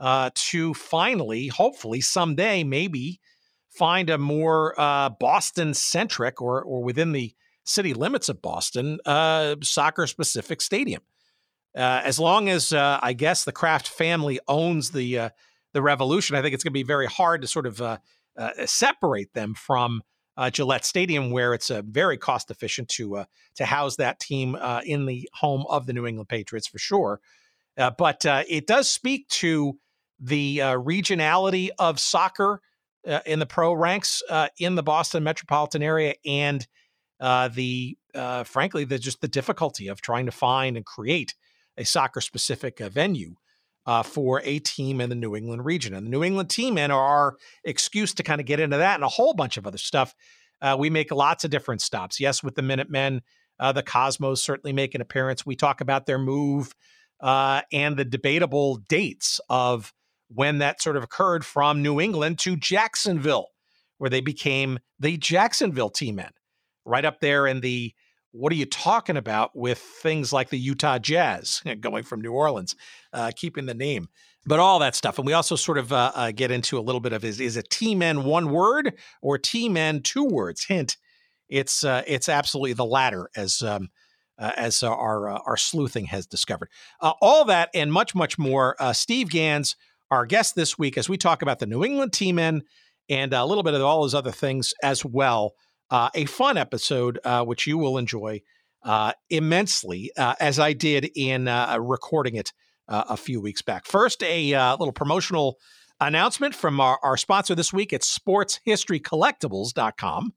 to 0.00 0.72
finally, 0.72 1.48
hopefully, 1.48 2.00
someday, 2.00 2.64
maybe 2.64 3.20
find 3.68 4.08
a 4.08 4.16
more 4.16 4.74
Boston 5.20 5.74
centric 5.74 6.40
or 6.40 6.62
or 6.62 6.82
within 6.82 7.12
the 7.12 7.34
city 7.66 7.92
limits 7.92 8.28
of 8.28 8.40
Boston, 8.40 8.98
uh, 9.04 9.56
soccer 9.62 10.06
specific 10.06 10.60
stadium. 10.60 11.02
Uh, 11.76 12.00
as 12.04 12.18
long 12.18 12.48
as 12.48 12.72
uh, 12.72 12.98
I 13.02 13.12
guess 13.12 13.44
the 13.44 13.52
Kraft 13.52 13.88
family 13.88 14.40
owns 14.48 14.92
the 14.92 15.18
uh, 15.18 15.30
the 15.74 15.82
revolution. 15.82 16.34
I 16.34 16.40
think 16.40 16.54
it's 16.54 16.64
going 16.64 16.72
to 16.72 16.78
be 16.78 16.82
very 16.82 17.06
hard 17.06 17.42
to 17.42 17.48
sort 17.48 17.66
of 17.66 17.82
uh, 17.82 17.98
uh, 18.38 18.50
separate 18.64 19.34
them 19.34 19.52
from 19.52 20.02
Gillette 20.52 20.86
Stadium, 20.86 21.30
where 21.30 21.52
it's 21.52 21.70
very 21.84 22.16
cost 22.16 22.50
efficient 22.50 22.88
to 22.88 23.24
to 23.56 23.64
house 23.66 23.96
that 23.96 24.20
team 24.20 24.56
in 24.84 25.04
the 25.04 25.28
home 25.34 25.66
of 25.68 25.84
the 25.86 25.92
New 25.92 26.06
England 26.06 26.30
Patriots 26.30 26.66
for 26.66 26.78
sure. 26.78 27.20
But 27.76 28.24
it 28.24 28.66
does 28.66 28.88
speak 28.88 29.28
to 29.28 29.78
the 30.18 30.58
regionality 30.58 31.68
of 31.78 32.00
soccer 32.00 32.60
in 33.24 33.38
the 33.38 33.46
pro 33.46 33.72
ranks 33.74 34.22
in 34.58 34.76
the 34.76 34.82
Boston 34.82 35.24
metropolitan 35.24 35.82
area, 35.82 36.14
and 36.24 36.66
the 37.20 37.96
frankly 38.44 38.84
the 38.84 38.98
just 38.98 39.20
the 39.20 39.28
difficulty 39.28 39.88
of 39.88 40.00
trying 40.00 40.26
to 40.26 40.32
find 40.32 40.76
and 40.76 40.84
create 40.86 41.34
a 41.76 41.84
soccer 41.84 42.20
specific 42.20 42.78
venue 42.78 43.34
uh, 43.86 44.02
for 44.02 44.42
a 44.44 44.58
team 44.58 45.00
in 45.00 45.08
the 45.08 45.14
New 45.14 45.36
England 45.36 45.64
region. 45.64 45.94
And 45.94 46.06
the 46.06 46.10
New 46.10 46.24
England 46.24 46.50
Tea 46.50 46.70
Men 46.70 46.90
are 46.90 47.00
our 47.00 47.36
excuse 47.64 48.12
to 48.14 48.22
kind 48.22 48.40
of 48.40 48.46
get 48.46 48.60
into 48.60 48.76
that 48.76 48.96
and 48.96 49.04
a 49.04 49.08
whole 49.08 49.34
bunch 49.34 49.56
of 49.56 49.66
other 49.66 49.78
stuff. 49.78 50.14
Uh, 50.60 50.76
we 50.78 50.90
make 50.90 51.12
lots 51.12 51.44
of 51.44 51.50
different 51.50 51.82
stops. 51.82 52.18
Yes, 52.18 52.42
with 52.42 52.54
the 52.54 52.62
Minutemen, 52.62 53.22
uh, 53.60 53.72
the 53.72 53.82
Cosmos 53.82 54.42
certainly 54.42 54.72
make 54.72 54.94
an 54.94 55.00
appearance. 55.00 55.46
We 55.46 55.54
talk 55.54 55.80
about 55.80 56.06
their 56.06 56.18
move 56.18 56.74
uh, 57.20 57.62
and 57.72 57.96
the 57.96 58.04
debatable 58.04 58.76
dates 58.88 59.40
of 59.48 59.92
when 60.28 60.58
that 60.58 60.82
sort 60.82 60.96
of 60.96 61.04
occurred 61.04 61.44
from 61.44 61.82
New 61.82 62.00
England 62.00 62.38
to 62.40 62.56
Jacksonville, 62.56 63.48
where 63.98 64.10
they 64.10 64.20
became 64.20 64.78
the 64.98 65.16
Jacksonville 65.16 65.90
Tea 65.90 66.10
Men, 66.10 66.30
right 66.86 67.04
up 67.04 67.20
there 67.20 67.46
in 67.46 67.60
the 67.60 67.92
what 68.32 68.52
are 68.52 68.56
you 68.56 68.66
talking 68.66 69.16
about 69.16 69.56
with 69.56 69.78
things 69.78 70.32
like 70.32 70.50
the 70.50 70.58
Utah 70.58 70.98
Jazz 70.98 71.62
going 71.80 72.02
from 72.02 72.20
New 72.20 72.32
Orleans, 72.32 72.76
uh, 73.12 73.30
keeping 73.34 73.66
the 73.66 73.74
name, 73.74 74.08
but 74.44 74.60
all 74.60 74.78
that 74.80 74.94
stuff. 74.94 75.18
And 75.18 75.26
we 75.26 75.32
also 75.32 75.56
sort 75.56 75.78
of 75.78 75.92
uh, 75.92 76.12
uh, 76.14 76.32
get 76.32 76.50
into 76.50 76.78
a 76.78 76.80
little 76.80 77.00
bit 77.00 77.12
of 77.12 77.24
is 77.24 77.40
is 77.40 77.56
a 77.56 77.62
Tea 77.62 77.94
Men 77.94 78.24
one 78.24 78.50
word 78.50 78.94
or 79.22 79.38
Tea 79.38 79.68
Men 79.68 80.02
two 80.02 80.24
words? 80.24 80.64
Hint, 80.64 80.96
it's 81.48 81.82
uh, 81.82 82.02
it's 82.06 82.28
absolutely 82.28 82.74
the 82.74 82.84
latter, 82.84 83.30
as 83.36 83.62
um, 83.62 83.88
uh, 84.38 84.52
as 84.56 84.82
our 84.82 85.30
uh, 85.30 85.38
our 85.46 85.56
sleuthing 85.56 86.06
has 86.06 86.26
discovered. 86.26 86.68
all 87.00 87.44
that 87.46 87.70
and 87.74 87.92
much 87.92 88.14
much 88.14 88.38
more. 88.38 88.76
Steve 88.92 89.30
Gans, 89.30 89.76
our 90.10 90.26
guest 90.26 90.54
this 90.54 90.78
week, 90.78 90.98
as 90.98 91.08
we 91.08 91.16
talk 91.16 91.42
about 91.42 91.58
the 91.58 91.66
New 91.66 91.84
England 91.84 92.12
Tea 92.12 92.32
Men 92.32 92.62
and 93.08 93.32
a 93.32 93.44
little 93.44 93.62
bit 93.62 93.74
of 93.74 93.82
all 93.82 94.02
those 94.02 94.14
other 94.14 94.32
things 94.32 94.74
as 94.82 95.04
well 95.04 95.54
uh, 95.90 96.10
a 96.14 96.26
fun 96.26 96.56
episode, 96.56 97.18
uh, 97.24 97.44
which 97.44 97.66
you 97.66 97.78
will 97.78 97.98
enjoy 97.98 98.42
uh, 98.84 99.12
immensely, 99.30 100.12
uh, 100.16 100.34
as 100.40 100.58
I 100.58 100.72
did 100.72 101.10
in 101.16 101.46
uh, 101.48 101.78
recording 101.80 102.36
it 102.36 102.52
uh, 102.88 103.04
a 103.08 103.16
few 103.16 103.40
weeks 103.40 103.62
back. 103.62 103.86
First, 103.86 104.22
a 104.22 104.74
little 104.78 104.92
promotional 104.92 105.58
announcement 106.00 106.54
from 106.54 106.80
our, 106.80 106.98
our 107.02 107.16
sponsor 107.16 107.54
this 107.54 107.72
week 107.72 107.92
at 107.92 108.02
sportshistorycollectibles.com. 108.02 110.34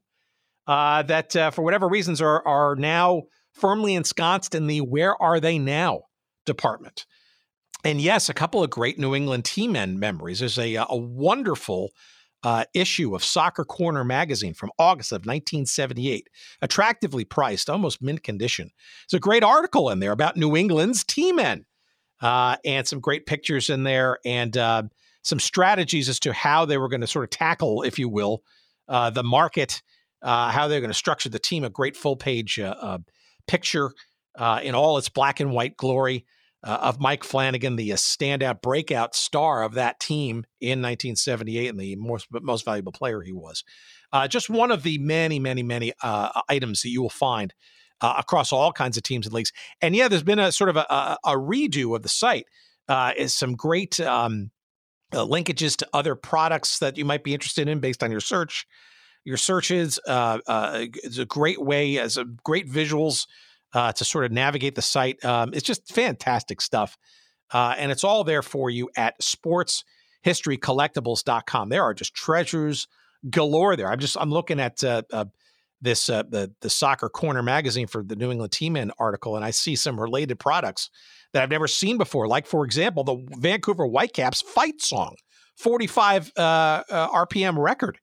uh, 0.67 1.03
that 1.03 1.37
uh, 1.37 1.51
for 1.51 1.63
whatever 1.63 1.89
reasons 1.89 2.21
are, 2.21 2.47
are 2.47 2.75
now 2.77 3.23
firmly 3.53 3.95
ensconced 3.95 4.55
in 4.55 4.67
the 4.67 4.81
where 4.81 5.21
are 5.23 5.39
they 5.39 5.59
now 5.59 6.03
department. 6.47 7.07
And 7.85 8.01
yes, 8.01 8.29
a 8.29 8.35
couple 8.35 8.65
of 8.65 8.71
great 8.71 8.99
New 8.99 9.15
England 9.15 9.45
Tea 9.45 9.69
Men 9.69 9.99
memories. 9.99 10.41
There's 10.41 10.59
a, 10.59 10.75
a 10.77 10.97
wonderful 10.97 11.91
uh, 12.45 12.65
issue 12.75 13.15
of 13.15 13.25
Soccer 13.25 13.65
Corner 13.65 14.05
magazine 14.05 14.53
from 14.53 14.71
August 14.79 15.13
of 15.13 15.21
1978, 15.21 16.29
attractively 16.61 17.25
priced, 17.25 17.71
almost 17.71 18.03
mint 18.03 18.23
condition. 18.23 18.71
It's 19.05 19.15
a 19.15 19.19
great 19.19 19.43
article 19.43 19.89
in 19.89 19.99
there 19.99 20.13
about 20.13 20.37
New 20.37 20.55
England's 20.55 21.03
Tea 21.05 21.33
Men 21.33 21.65
uh, 22.21 22.57
and 22.65 22.87
some 22.87 23.01
great 23.01 23.25
pictures 23.25 23.71
in 23.71 23.83
there 23.83 24.19
and 24.27 24.57
uh, 24.59 24.83
some 25.23 25.41
strategies 25.41 26.11
as 26.11 26.21
to 26.21 26.35
how 26.35 26.67
they 26.67 26.77
were 26.77 26.89
going 26.89 27.01
to 27.01 27.07
sort 27.07 27.25
of 27.25 27.31
tackle, 27.31 27.83
if 27.83 27.99
you 27.99 28.11
will, 28.11 28.43
uh, 28.89 29.09
the 29.09 29.25
market, 29.25 29.83
uh, 30.21 30.51
how 30.51 30.69
they're 30.69 30.81
going 30.81 30.91
to 30.91 30.95
structure 30.95 31.31
the 31.31 31.39
team. 31.39 31.65
A 31.65 31.71
great 31.71 31.97
full 31.97 32.17
page 32.17 32.59
uh, 32.59 32.99
picture 33.47 33.91
in 34.63 34.75
all 34.75 34.99
its 34.99 35.09
black 35.09 35.41
and 35.41 35.53
white 35.53 35.79
glory 35.79 36.27
uh, 36.65 36.79
of 36.81 36.99
Mike 36.99 37.23
Flanagan, 37.23 37.77
the 37.77 37.93
uh, 37.93 37.97
standout 37.97 38.63
breakout 38.63 39.15
star 39.15 39.63
of 39.63 39.75
that 39.75 40.01
team 40.01 40.45
in 40.61 40.81
1978 40.81 41.69
and 41.69 41.79
the 41.79 41.95
most, 41.97 42.27
most 42.31 42.65
valuable 42.65 42.93
player 42.93 43.21
he 43.21 43.33
was. 43.33 43.63
Uh, 44.13 44.27
just 44.27 44.49
one 44.49 44.71
of 44.71 44.83
the 44.83 44.97
many, 44.99 45.39
many, 45.39 45.63
many 45.63 45.93
uh, 46.03 46.41
items 46.49 46.81
that 46.83 46.89
you 46.89 47.03
will 47.03 47.11
find 47.11 47.53
uh, 48.01 48.15
across 48.19 48.51
all 48.51 48.73
kinds 48.73 48.97
of 48.97 49.03
teams 49.03 49.27
and 49.27 49.35
leagues. 49.35 49.53
And 49.83 49.95
yeah, 49.95 50.09
there's 50.09 50.23
been 50.23 50.39
a 50.39 50.53
sort 50.53 50.71
of 50.71 50.77
a, 50.77 50.87
a, 50.89 51.19
a 51.25 51.33
redo 51.33 51.95
of 51.95 52.03
the 52.03 52.09
site. 52.09 52.47
Is 53.17 53.35
some 53.35 53.57
great 53.57 53.99
um, 54.01 54.51
linkages 55.13 55.77
to 55.77 55.89
other 55.95 56.15
products 56.15 56.79
that 56.81 56.99
you 56.99 57.05
might 57.05 57.25
be 57.25 57.33
interested 57.33 57.67
in 57.69 57.81
based 57.81 58.03
on 58.03 58.11
your 58.11 58.21
search. 58.21 58.67
Your 59.25 59.39
searches 59.39 59.99
uh, 60.07 60.39
is 61.03 61.19
a 61.19 61.25
great 61.25 61.63
way 61.63 61.99
as 61.99 62.19
a 62.19 62.25
great 62.25 62.69
visuals 62.69 63.27
uh, 63.75 63.93
to 63.93 64.05
sort 64.05 64.25
of 64.25 64.33
navigate 64.33 64.77
the 64.77 64.83
site. 64.83 65.23
Um, 65.25 65.51
it's 65.53 65.67
just 65.67 65.93
fantastic 65.93 66.61
stuff. 66.61 66.97
Uh, 67.53 67.75
and 67.77 67.91
it's 67.93 68.05
all 68.05 68.25
there 68.25 68.43
for 68.43 68.71
you 68.71 68.89
at 68.97 69.21
sportshistorycollectibles.com. 69.21 71.69
There 71.69 71.83
are 71.83 71.93
just 71.93 72.15
treasures 72.15 72.89
galore 73.29 73.77
there. 73.77 73.91
I'm 73.91 73.99
just, 73.99 74.17
I'm 74.19 74.31
looking 74.31 74.61
at 74.61 74.83
uh, 74.83 75.03
uh 75.13 75.27
this, 75.83 76.09
uh, 76.09 76.23
the, 76.23 76.51
the 76.63 76.71
Soccer 76.71 77.11
Corner 77.11 77.43
magazine 77.43 77.87
for 77.87 78.03
the 78.03 78.17
New 78.17 78.31
England 78.31 78.53
Tea 78.53 78.71
Men 78.71 78.91
article, 78.99 79.37
and 79.37 79.45
I 79.45 79.51
see 79.51 79.77
some 79.77 80.01
related 80.01 80.39
products 80.39 80.89
that 81.35 81.43
I've 81.43 81.51
never 81.51 81.69
seen 81.69 81.99
before. 81.99 82.27
Like, 82.27 82.47
for 82.47 82.65
example, 82.65 83.05
the 83.05 83.19
Vancouver 83.39 83.85
Whitecaps 83.85 84.41
fight 84.41 84.81
song, 84.81 85.17
45 85.59 86.33
uh, 86.37 86.85
RPM 87.09 87.59
record 87.59 87.99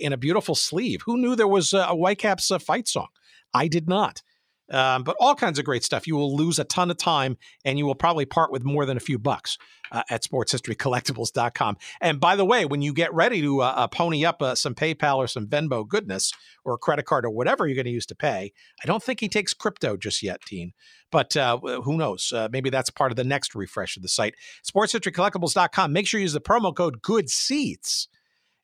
in 0.00 0.14
a 0.14 0.16
beautiful 0.16 0.54
sleeve. 0.54 1.02
Who 1.04 1.18
knew 1.18 1.36
there 1.36 1.46
was 1.46 1.74
a 1.74 1.88
Whitecaps 1.88 2.50
fight 2.64 2.88
song? 2.88 3.08
I 3.52 3.68
did 3.68 3.86
not. 3.88 4.22
Um, 4.70 5.02
but 5.02 5.16
all 5.18 5.34
kinds 5.34 5.58
of 5.58 5.64
great 5.64 5.84
stuff. 5.84 6.06
You 6.06 6.16
will 6.16 6.36
lose 6.36 6.58
a 6.58 6.64
ton 6.64 6.90
of 6.90 6.98
time 6.98 7.36
and 7.64 7.78
you 7.78 7.86
will 7.86 7.94
probably 7.94 8.26
part 8.26 8.52
with 8.52 8.64
more 8.64 8.84
than 8.84 8.96
a 8.96 9.00
few 9.00 9.18
bucks 9.18 9.56
uh, 9.90 10.02
at 10.10 10.22
sportshistorycollectibles.com. 10.22 11.76
And 12.00 12.20
by 12.20 12.36
the 12.36 12.44
way, 12.44 12.64
when 12.64 12.82
you 12.82 12.92
get 12.92 13.12
ready 13.14 13.40
to 13.40 13.62
uh, 13.62 13.66
uh, 13.66 13.88
pony 13.88 14.24
up 14.24 14.42
uh, 14.42 14.54
some 14.54 14.74
PayPal 14.74 15.16
or 15.16 15.26
some 15.26 15.46
Venmo 15.46 15.86
goodness 15.86 16.32
or 16.64 16.74
a 16.74 16.78
credit 16.78 17.06
card 17.06 17.24
or 17.24 17.30
whatever 17.30 17.66
you're 17.66 17.74
going 17.74 17.86
to 17.86 17.90
use 17.90 18.06
to 18.06 18.14
pay, 18.14 18.52
I 18.82 18.86
don't 18.86 19.02
think 19.02 19.20
he 19.20 19.28
takes 19.28 19.54
crypto 19.54 19.96
just 19.96 20.22
yet, 20.22 20.40
Dean. 20.46 20.72
But 21.10 21.36
uh, 21.36 21.58
who 21.58 21.96
knows? 21.96 22.32
Uh, 22.34 22.48
maybe 22.52 22.68
that's 22.68 22.90
part 22.90 23.10
of 23.10 23.16
the 23.16 23.24
next 23.24 23.54
refresh 23.54 23.96
of 23.96 24.02
the 24.02 24.08
site. 24.08 24.34
Sportshistorycollectibles.com. 24.70 25.92
Make 25.92 26.06
sure 26.06 26.20
you 26.20 26.24
use 26.24 26.34
the 26.34 26.40
promo 26.40 26.74
code 26.74 27.00
Good 27.00 27.30
Seats, 27.30 28.08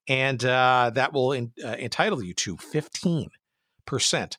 and 0.06 0.40
that 0.40 1.14
will 1.14 1.32
in, 1.32 1.52
entitle 1.64 2.22
you 2.22 2.34
to 2.34 2.56
15% 2.56 4.36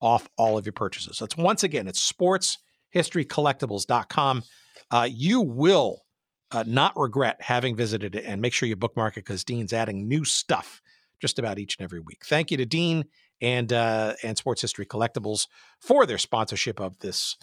off 0.00 0.28
all 0.36 0.58
of 0.58 0.66
your 0.66 0.72
purchases. 0.72 1.18
That's 1.18 1.36
once 1.36 1.64
again, 1.64 1.88
it's 1.88 2.12
sportshistorycollectibles.com. 2.12 4.42
Uh, 4.90 5.08
you 5.10 5.40
will 5.40 6.04
uh, 6.50 6.64
not 6.66 6.96
regret 6.96 7.36
having 7.40 7.76
visited 7.76 8.14
it 8.14 8.24
and 8.24 8.40
make 8.40 8.52
sure 8.52 8.68
you 8.68 8.76
bookmark 8.76 9.16
it 9.16 9.20
because 9.20 9.44
Dean's 9.44 9.72
adding 9.72 10.08
new 10.08 10.24
stuff 10.24 10.82
just 11.20 11.38
about 11.38 11.58
each 11.58 11.76
and 11.78 11.84
every 11.84 12.00
week. 12.00 12.24
Thank 12.24 12.50
you 12.50 12.56
to 12.56 12.66
Dean 12.66 13.04
and 13.40 13.72
uh, 13.72 14.14
and 14.22 14.36
Sports 14.36 14.62
History 14.62 14.86
Collectibles 14.86 15.46
for 15.80 16.06
their 16.06 16.18
sponsorship 16.18 16.80
of 16.80 16.98
this 17.00 17.36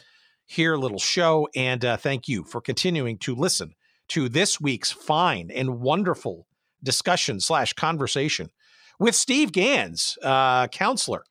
here 0.46 0.76
little 0.76 1.00
show, 1.00 1.48
and 1.56 1.84
uh, 1.84 1.98
thank 1.98 2.28
you 2.28 2.44
for 2.44 2.62
continuing 2.62 3.18
to 3.20 3.36
listen 3.36 3.74
to 4.10 4.30
this 4.30 4.62
week's 4.62 4.92
fine 4.92 5.50
and 5.52 5.80
wonderful 5.80 6.48
discussion 6.84 7.40
slash 7.40 7.74
conversation 7.74 8.50
with 9.00 9.16
Steve 9.16 9.52
Gans, 9.52 10.18
uh, 10.22 10.68
counselor 10.68 11.24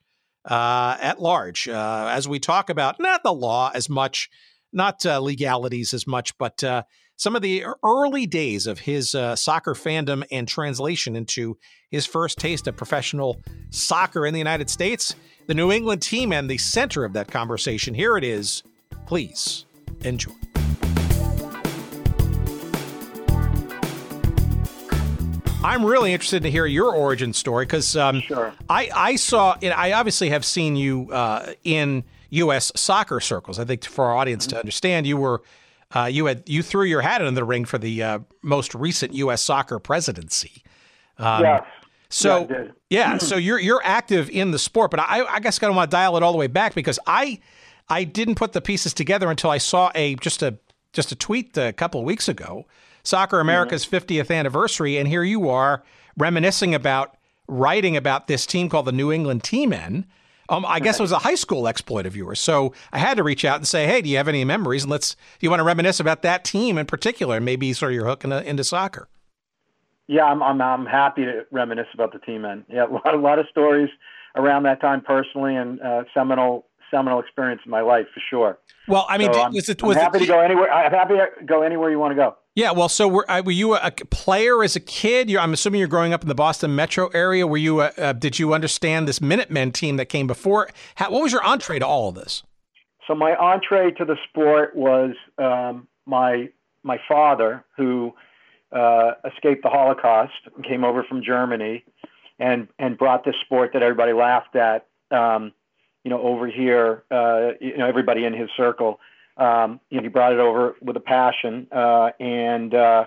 uh, 0.45 0.97
at 1.01 1.21
large 1.21 1.69
uh, 1.69 2.09
as 2.11 2.29
we 2.29 2.39
talk 2.39 2.71
about 2.71 3.01
not 3.01 3.23
the 3.23 3.33
law 3.33 3.71
as 3.75 3.89
much, 3.89 4.29
not 4.73 5.05
uh, 5.07 5.21
legalities 5.21 5.95
as 5.95 6.07
much, 6.07 6.37
but 6.39 6.63
uh, 6.63 6.83
some 7.17 7.37
of 7.37 7.43
the 7.43 7.65
early 7.83 8.27
days 8.27 8.67
of 8.67 8.81
his 8.81 9.15
uh, 9.15 9.37
soccer 9.37 9.75
fandom 9.75 10.25
and 10.31 10.49
translation 10.49 11.17
into 11.17 11.57
his 11.91 12.07
first 12.07 12.39
taste 12.39 12.67
of 12.67 12.77
professional 12.77 13.41
soccer 13.71 14.27
in 14.27 14.35
the 14.35 14.39
United 14.39 14.69
States. 14.69 15.15
The 15.47 15.55
New 15.55 15.71
England 15.71 16.03
team 16.03 16.33
and 16.33 16.49
the 16.51 16.59
center 16.59 17.05
of 17.05 17.13
that 17.13 17.29
conversation. 17.29 17.95
Here 17.95 18.17
it 18.17 18.25
is. 18.25 18.63
Please 19.07 19.67
enjoy. 20.01 20.44
I'm 25.65 25.85
really 25.85 26.13
interested 26.13 26.43
to 26.43 26.51
hear 26.51 26.67
your 26.67 26.95
origin 26.95 27.33
story 27.33 27.65
because 27.65 27.97
um, 27.97 28.21
Sure. 28.21 28.53
I, 28.69 28.91
I 28.95 29.17
saw, 29.17 29.57
know, 29.63 29.71
I 29.71 29.93
obviously 29.93 30.29
have 30.29 30.45
seen 30.45 30.77
you 30.77 31.11
uh, 31.11 31.55
in 31.65 32.05
U.S. 32.31 32.71
soccer 32.77 33.19
circles. 33.21 33.59
I 33.59 33.65
think 33.65 33.85
for 33.85 34.05
our 34.05 34.15
audience 34.15 34.47
to 34.49 34.59
understand, 34.59 35.07
you 35.07 35.17
were. 35.17 35.43
Uh, 35.95 36.07
you 36.07 36.27
had 36.27 36.43
you 36.47 36.61
threw 36.61 36.83
your 36.83 37.03
hat 37.03 37.23
in 37.23 37.35
the 37.35 37.45
ring 37.45 37.65
for 37.65 37.79
the 37.79 38.03
uh, 38.03 38.19
most 38.43 38.75
recent 38.75 39.15
U.S. 39.15 39.41
soccer 39.43 39.79
presidency. 39.79 40.65
Um, 41.19 41.43
yes. 41.43 41.63
So 42.09 42.49
Yeah, 42.51 42.67
yeah, 42.91 43.19
so 43.19 43.37
you're 43.37 43.61
you're 43.61 43.83
active 43.85 44.29
in 44.31 44.51
the 44.51 44.59
sport, 44.59 44.91
but 44.91 44.99
I, 44.99 45.25
I 45.25 45.39
guess 45.39 45.63
I 45.63 45.69
want 45.69 45.91
to 45.91 45.95
dial 45.95 46.17
it 46.17 46.23
all 46.25 46.33
the 46.33 46.39
way 46.39 46.49
back 46.49 46.75
because 46.75 46.99
I 47.07 47.39
I 47.89 48.05
didn't 48.05 48.35
put 48.35 48.53
the 48.53 48.61
pieces 48.61 48.93
together 48.93 49.31
until 49.31 49.51
I 49.51 49.59
saw 49.59 49.93
a 49.95 50.17
just 50.17 50.43
a 50.43 50.59
just 50.93 51.13
a 51.13 51.17
tweet 51.17 51.57
a 51.57 51.73
couple 51.73 52.01
of 52.01 52.07
weeks 52.07 52.29
ago, 52.29 52.67
Soccer 53.05 53.39
America's 53.39 53.85
50th 53.87 54.35
anniversary, 54.35 54.97
and 54.97 55.07
here 55.07 55.23
you 55.23 55.49
are 55.51 55.83
reminiscing 56.17 56.75
about 56.75 57.17
writing 57.47 57.97
about 57.97 58.27
this 58.27 58.47
team 58.47 58.71
called 58.71 58.87
the 58.87 58.93
New 58.93 59.13
England 59.13 59.45
Tea 59.45 59.67
Men. 59.67 60.07
Um, 60.49 60.65
I 60.67 60.81
guess 60.81 60.99
it 60.99 61.03
was 61.03 61.13
a 61.13 61.19
high 61.19 61.35
school 61.37 61.69
exploit 61.69 62.07
of 62.07 62.17
yours, 62.17 62.41
so 62.41 62.73
I 62.93 62.99
had 62.99 63.17
to 63.19 63.23
reach 63.23 63.45
out 63.45 63.57
and 63.57 63.67
say, 63.67 63.87
"Hey, 63.87 64.03
do 64.03 64.09
you 64.09 64.17
have 64.17 64.29
any 64.29 64.45
memories? 64.45 64.83
And 64.85 64.91
let's 64.91 65.15
do 65.15 65.19
you 65.41 65.51
want 65.51 65.61
to 65.61 65.65
reminisce 65.65 66.01
about 66.01 66.23
that 66.23 66.45
team 66.45 66.77
in 66.77 66.87
particular, 66.87 67.37
and 67.37 67.45
maybe 67.45 67.73
sort 67.73 67.93
of 67.93 67.97
your 67.97 68.07
hook 68.07 68.25
into, 68.25 68.47
into 68.47 68.65
soccer." 68.65 69.09
Yeah, 70.07 70.25
I'm, 70.25 70.43
I'm 70.43 70.61
I'm 70.61 70.87
happy 70.87 71.25
to 71.25 71.47
reminisce 71.51 71.87
about 71.95 72.13
the 72.13 72.19
Tea 72.19 72.39
Men. 72.39 72.65
Yeah, 72.69 72.87
a 72.91 72.93
lot, 72.93 73.15
a 73.15 73.19
lot 73.19 73.39
of 73.39 73.47
stories 73.51 73.91
around 74.37 74.65
that 74.65 74.81
time 74.81 75.01
personally, 75.01 75.57
and 75.57 75.81
uh, 75.81 76.05
seminal 76.13 76.67
seminal 76.91 77.21
experience 77.21 77.63
in 77.65 77.71
my 77.71 77.81
life 77.81 78.07
for 78.13 78.21
sure. 78.29 78.59
Well, 78.87 79.07
I 79.09 79.17
mean, 79.17 79.29
So 79.29 79.33
did- 79.33 79.43
I'm, 79.43 79.53
was 79.53 79.69
it 79.69 79.83
I'm 79.83 79.93
happy 79.93 80.19
it, 80.19 80.21
to 80.21 80.27
go 80.27 80.41
anywhere. 80.41 80.71
I'm 80.73 80.93
happy 80.93 81.15
to 81.15 81.45
go 81.45 81.63
anywhere 81.63 81.91
you 81.91 81.99
want 81.99 82.13
to 82.13 82.17
go. 82.17 82.37
Yeah, 82.57 82.71
well, 82.71 82.89
so 82.89 83.09
were, 83.09 83.27
were 83.29 83.51
you 83.51 83.75
a, 83.75 83.81
a 83.83 83.91
player 83.91 84.63
as 84.63 84.77
a 84.77 84.81
kid? 84.81 85.29
You're, 85.29 85.41
I'm 85.41 85.53
assuming 85.53 85.81
you're 85.81 85.89
growing 85.89 86.13
up 86.13 86.23
in 86.23 86.29
the 86.29 86.37
Boston 86.37 86.77
metro 86.77 87.09
area. 87.09 87.49
Were 87.49 87.57
you? 87.57 87.81
Uh, 87.81 87.91
uh, 87.99 88.13
did 88.13 88.39
you 88.39 88.55
understand 88.55 89.09
this 89.09 89.21
Minutemen 89.21 89.73
team 89.73 89.97
that 89.97 90.07
came 90.07 90.29
before? 90.29 90.69
How, 90.95 91.11
what 91.11 91.23
was 91.23 91.33
your 91.33 91.45
entree 91.45 91.81
to 91.81 91.87
all 91.87 92.11
of 92.11 92.15
this? 92.15 92.45
So 93.09 93.15
my 93.15 93.35
entree 93.35 93.91
to 93.93 94.05
the 94.05 94.17
sport 94.29 94.77
was 94.77 95.15
um, 95.39 95.89
my 96.07 96.49
my 96.85 97.01
father, 97.09 97.65
who 97.77 98.15
uh, 98.71 99.13
escaped 99.25 99.65
the 99.65 99.71
Holocaust, 99.71 100.33
came 100.63 100.85
over 100.85 101.03
from 101.03 101.25
Germany, 101.25 101.85
and 102.39 102.69
and 102.79 102.97
brought 102.97 103.25
this 103.25 103.35
sport 103.45 103.73
that 103.73 103.83
everybody 103.83 104.13
laughed 104.13 104.55
at. 104.55 104.87
Um, 105.11 105.53
you 106.05 106.11
know, 106.11 106.23
over 106.23 106.47
here, 106.47 107.03
uh, 107.11 107.53
you 107.61 107.79
know, 107.79 107.87
everybody 107.87 108.25
in 108.25 108.33
his 108.33 108.49
circle. 108.57 109.01
Um, 109.37 109.81
you 109.91 109.97
know, 109.97 110.03
he 110.03 110.09
brought 110.09 110.33
it 110.33 110.39
over 110.39 110.77
with 110.81 110.97
a 110.97 111.01
passion. 111.01 111.67
Uh, 111.73 112.11
and 112.21 112.75
uh, 112.75 113.07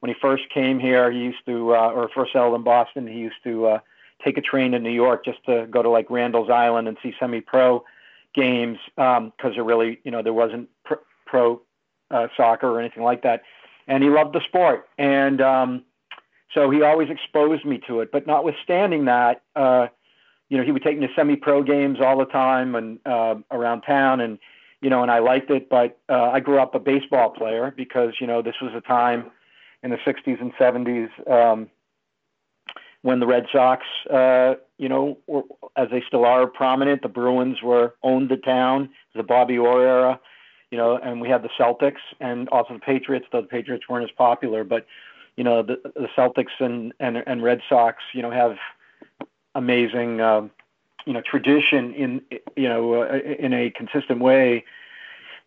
when 0.00 0.12
he 0.12 0.16
first 0.20 0.44
came 0.52 0.78
here, 0.78 1.10
he 1.10 1.18
used 1.18 1.44
to, 1.46 1.74
uh, 1.74 1.90
or 1.90 2.08
first 2.14 2.32
settled 2.32 2.54
in 2.54 2.62
Boston, 2.62 3.06
he 3.06 3.18
used 3.18 3.42
to 3.44 3.66
uh, 3.66 3.78
take 4.24 4.36
a 4.38 4.40
train 4.40 4.72
to 4.72 4.78
New 4.78 4.90
York 4.90 5.24
just 5.24 5.44
to 5.46 5.66
go 5.70 5.82
to 5.82 5.88
like 5.88 6.10
Randall's 6.10 6.50
Island 6.50 6.88
and 6.88 6.96
see 7.02 7.14
semi-pro 7.20 7.84
games 8.34 8.78
because 8.96 9.54
there 9.54 9.64
really, 9.64 10.00
you 10.04 10.10
know, 10.10 10.22
there 10.22 10.32
wasn't 10.32 10.68
pr- 10.84 10.94
pro 11.26 11.60
uh, 12.10 12.28
soccer 12.36 12.68
or 12.68 12.80
anything 12.80 13.02
like 13.02 13.22
that. 13.22 13.42
And 13.86 14.02
he 14.02 14.10
loved 14.10 14.34
the 14.34 14.40
sport, 14.42 14.86
and 14.98 15.40
um, 15.40 15.82
so 16.52 16.68
he 16.70 16.82
always 16.82 17.08
exposed 17.08 17.64
me 17.64 17.80
to 17.86 18.00
it. 18.00 18.12
But 18.12 18.26
notwithstanding 18.26 19.06
that, 19.06 19.42
uh, 19.56 19.86
you 20.50 20.58
know, 20.58 20.64
he 20.64 20.72
would 20.72 20.82
take 20.82 20.98
me 20.98 21.06
to 21.06 21.12
semi-pro 21.14 21.62
games 21.62 21.98
all 21.98 22.18
the 22.18 22.26
time 22.26 22.74
and 22.74 22.98
uh, 23.06 23.36
around 23.50 23.82
town, 23.82 24.20
and 24.20 24.38
you 24.80 24.90
know, 24.90 25.02
and 25.02 25.10
I 25.10 25.18
liked 25.18 25.50
it. 25.50 25.68
But 25.68 25.98
uh, 26.08 26.30
I 26.30 26.40
grew 26.40 26.58
up 26.58 26.74
a 26.74 26.78
baseball 26.78 27.30
player 27.30 27.72
because 27.76 28.14
you 28.20 28.26
know 28.26 28.42
this 28.42 28.56
was 28.60 28.72
a 28.74 28.80
time 28.80 29.30
in 29.82 29.90
the 29.90 29.96
'60s 29.98 30.40
and 30.40 30.52
'70s 30.54 31.08
um, 31.30 31.68
when 33.02 33.20
the 33.20 33.26
Red 33.26 33.46
Sox, 33.52 33.84
uh, 34.10 34.54
you 34.76 34.88
know, 34.88 35.18
were, 35.26 35.42
as 35.76 35.88
they 35.90 36.02
still 36.06 36.24
are, 36.24 36.46
prominent. 36.46 37.02
The 37.02 37.08
Bruins 37.08 37.62
were 37.62 37.94
owned 38.02 38.28
the 38.28 38.36
town. 38.36 38.90
The 39.14 39.22
Bobby 39.22 39.58
Orr 39.58 39.82
era, 39.82 40.20
you 40.70 40.78
know, 40.78 40.96
and 40.96 41.20
we 41.20 41.28
had 41.28 41.42
the 41.42 41.50
Celtics 41.58 42.02
and 42.20 42.48
also 42.50 42.74
the 42.74 42.80
Patriots. 42.80 43.26
Though 43.32 43.42
the 43.42 43.48
Patriots 43.48 43.88
weren't 43.88 44.04
as 44.04 44.14
popular, 44.16 44.64
but 44.64 44.86
you 45.36 45.44
know, 45.44 45.62
the 45.62 45.80
the 45.94 46.08
Celtics 46.16 46.60
and 46.60 46.92
and, 47.00 47.22
and 47.26 47.42
Red 47.42 47.60
Sox, 47.68 48.02
you 48.12 48.22
know, 48.22 48.30
have 48.30 48.56
amazing, 49.54 50.20
um, 50.20 50.50
you 51.08 51.14
know, 51.14 51.22
tradition 51.22 51.94
in 51.94 52.20
you 52.54 52.68
know 52.68 53.02
uh, 53.02 53.18
in 53.38 53.54
a 53.54 53.70
consistent 53.70 54.20
way 54.20 54.62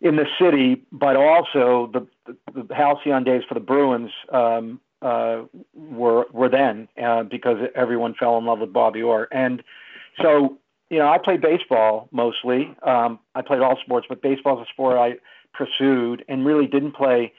in 0.00 0.16
the 0.16 0.26
city, 0.36 0.82
but 0.90 1.14
also 1.14 1.88
the 1.92 2.04
the, 2.52 2.64
the 2.64 2.74
halcyon 2.74 3.22
days 3.22 3.44
for 3.48 3.54
the 3.54 3.60
Bruins 3.60 4.10
um, 4.32 4.80
uh, 5.02 5.42
were 5.72 6.26
were 6.32 6.48
then 6.48 6.88
uh, 7.00 7.22
because 7.22 7.58
everyone 7.76 8.12
fell 8.14 8.36
in 8.38 8.44
love 8.44 8.58
with 8.58 8.72
Bobby 8.72 9.02
Orr, 9.02 9.28
and 9.30 9.62
so 10.20 10.58
you 10.90 10.98
know 10.98 11.06
I 11.08 11.18
played 11.18 11.40
baseball 11.40 12.08
mostly. 12.10 12.74
Um, 12.82 13.20
I 13.36 13.42
played 13.42 13.60
all 13.60 13.78
sports, 13.84 14.06
but 14.08 14.20
baseball 14.20 14.60
is 14.60 14.66
a 14.68 14.72
sport 14.72 14.98
I 14.98 15.18
pursued 15.56 16.24
and 16.28 16.44
really 16.44 16.66
didn't 16.66 16.96
play 16.96 17.32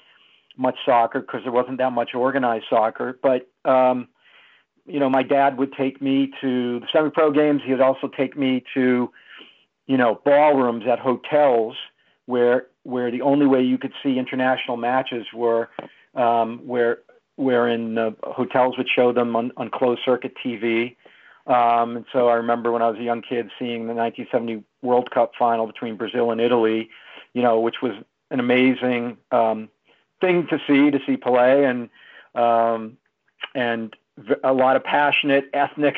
much 0.56 0.78
soccer 0.86 1.20
because 1.20 1.42
there 1.44 1.52
wasn't 1.52 1.78
that 1.80 1.92
much 1.92 2.16
organized 2.16 2.68
soccer. 2.70 3.20
But 3.22 3.50
um, 3.70 4.08
you 4.86 5.00
know, 5.00 5.10
my 5.10 5.24
dad 5.24 5.58
would 5.58 5.74
take 5.74 6.02
me 6.02 6.32
to 6.42 6.80
the 6.80 6.88
semi-pro 6.92 7.32
games. 7.32 7.62
He 7.64 7.72
would 7.72 7.82
also 7.82 8.08
take 8.08 8.38
me 8.38 8.64
to, 8.74 9.10
you 9.88 9.98
know, 9.98 10.22
ballrooms 10.26 10.86
at 10.88 11.00
hotels 11.00 11.76
where 12.26 12.68
where 12.84 13.12
the 13.12 13.22
only 13.22 13.46
way 13.46 13.62
you 13.62 13.78
could 13.78 13.94
see 14.04 14.18
international 14.18 14.76
matches 14.76 15.26
were 15.34 15.70
um, 16.16 16.60
where 16.66 17.00
wherein 17.36 17.98
uh, 17.98 18.12
hotels 18.24 18.78
would 18.78 18.90
show 18.94 19.12
them 19.12 19.36
on, 19.36 19.52
on 19.58 19.70
closed 19.70 20.02
circuit 20.06 20.34
TV. 20.44 20.96
Um, 21.48 21.98
and 21.98 22.06
so 22.14 22.28
I 22.28 22.36
remember 22.36 22.72
when 22.72 22.82
I 22.82 22.90
was 22.90 23.00
a 23.00 23.04
young 23.04 23.22
kid 23.22 23.50
seeing 23.60 23.88
the 23.88 23.94
1970 23.94 24.64
World 24.82 25.12
Cup 25.12 25.32
final 25.38 25.66
between 25.68 25.98
Brazil 25.98 26.32
and 26.32 26.40
Italy, 26.40 26.90
you 27.34 27.42
know, 27.42 27.60
which 27.60 27.82
was 27.82 27.94
an 28.32 28.40
amazing 28.40 29.18
um, 29.32 29.70
thing 30.22 30.48
to 30.50 30.60
see 30.68 30.92
to 30.92 31.00
see 31.06 31.18
Pelé 31.18 31.70
and 31.70 31.90
um, 32.36 32.98
and 33.56 33.96
a 34.44 34.54
lot 34.54 34.76
of 34.76 34.84
passionate 34.84 35.50
ethnic 35.54 35.96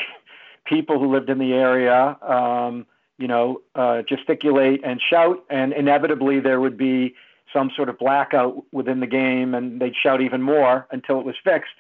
people 0.65 0.99
who 0.99 1.12
lived 1.12 1.30
in 1.30 1.38
the 1.38 1.54
area, 1.54 2.17
um, 2.21 2.86
you 3.17 3.28
know, 3.28 3.62
uh, 3.75 4.01
gesticulate 4.01 4.82
and 4.84 5.01
shout, 5.01 5.43
and 5.49 5.73
inevitably 5.73 6.39
there 6.39 6.60
would 6.60 6.78
be 6.78 7.13
some 7.54 7.71
sort 7.75 7.88
of 7.88 7.97
blackout 7.97 8.63
within 8.71 8.99
the 8.99 9.08
game, 9.08 9.54
and 9.54 9.80
they'd 9.80 9.95
shout 9.95 10.21
even 10.21 10.41
more 10.41 10.88
until 10.91 11.19
it 11.19 11.25
was 11.25 11.36
fixed. 11.43 11.75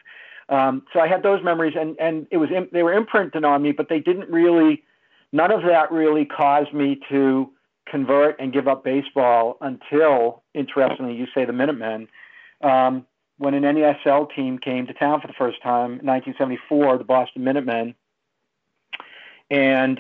Um, 0.47 0.83
so 0.93 0.99
I 0.99 1.07
had 1.07 1.23
those 1.23 1.43
memories, 1.43 1.73
and 1.77 1.95
and 1.99 2.27
it 2.31 2.37
was 2.37 2.49
im- 2.51 2.69
they 2.71 2.83
were 2.83 2.93
imprinted 2.93 3.43
on 3.43 3.61
me, 3.63 3.71
but 3.71 3.89
they 3.89 3.99
didn't 3.99 4.29
really, 4.29 4.83
none 5.31 5.51
of 5.51 5.63
that 5.63 5.91
really 5.91 6.25
caused 6.25 6.73
me 6.73 6.99
to 7.09 7.51
convert 7.87 8.39
and 8.39 8.53
give 8.53 8.67
up 8.67 8.83
baseball 8.83 9.57
until, 9.61 10.43
interestingly, 10.53 11.15
you 11.15 11.25
say 11.33 11.45
the 11.45 11.53
Minutemen. 11.53 12.07
Um, 12.61 13.05
when 13.37 13.53
an 13.53 13.63
NASL 13.63 14.33
team 14.33 14.57
came 14.57 14.87
to 14.87 14.93
town 14.93 15.21
for 15.21 15.27
the 15.27 15.33
first 15.33 15.61
time 15.61 15.99
in 15.99 16.05
1974, 16.05 16.97
the 16.97 17.03
Boston 17.03 17.43
Minutemen. 17.43 17.95
And 19.49 19.99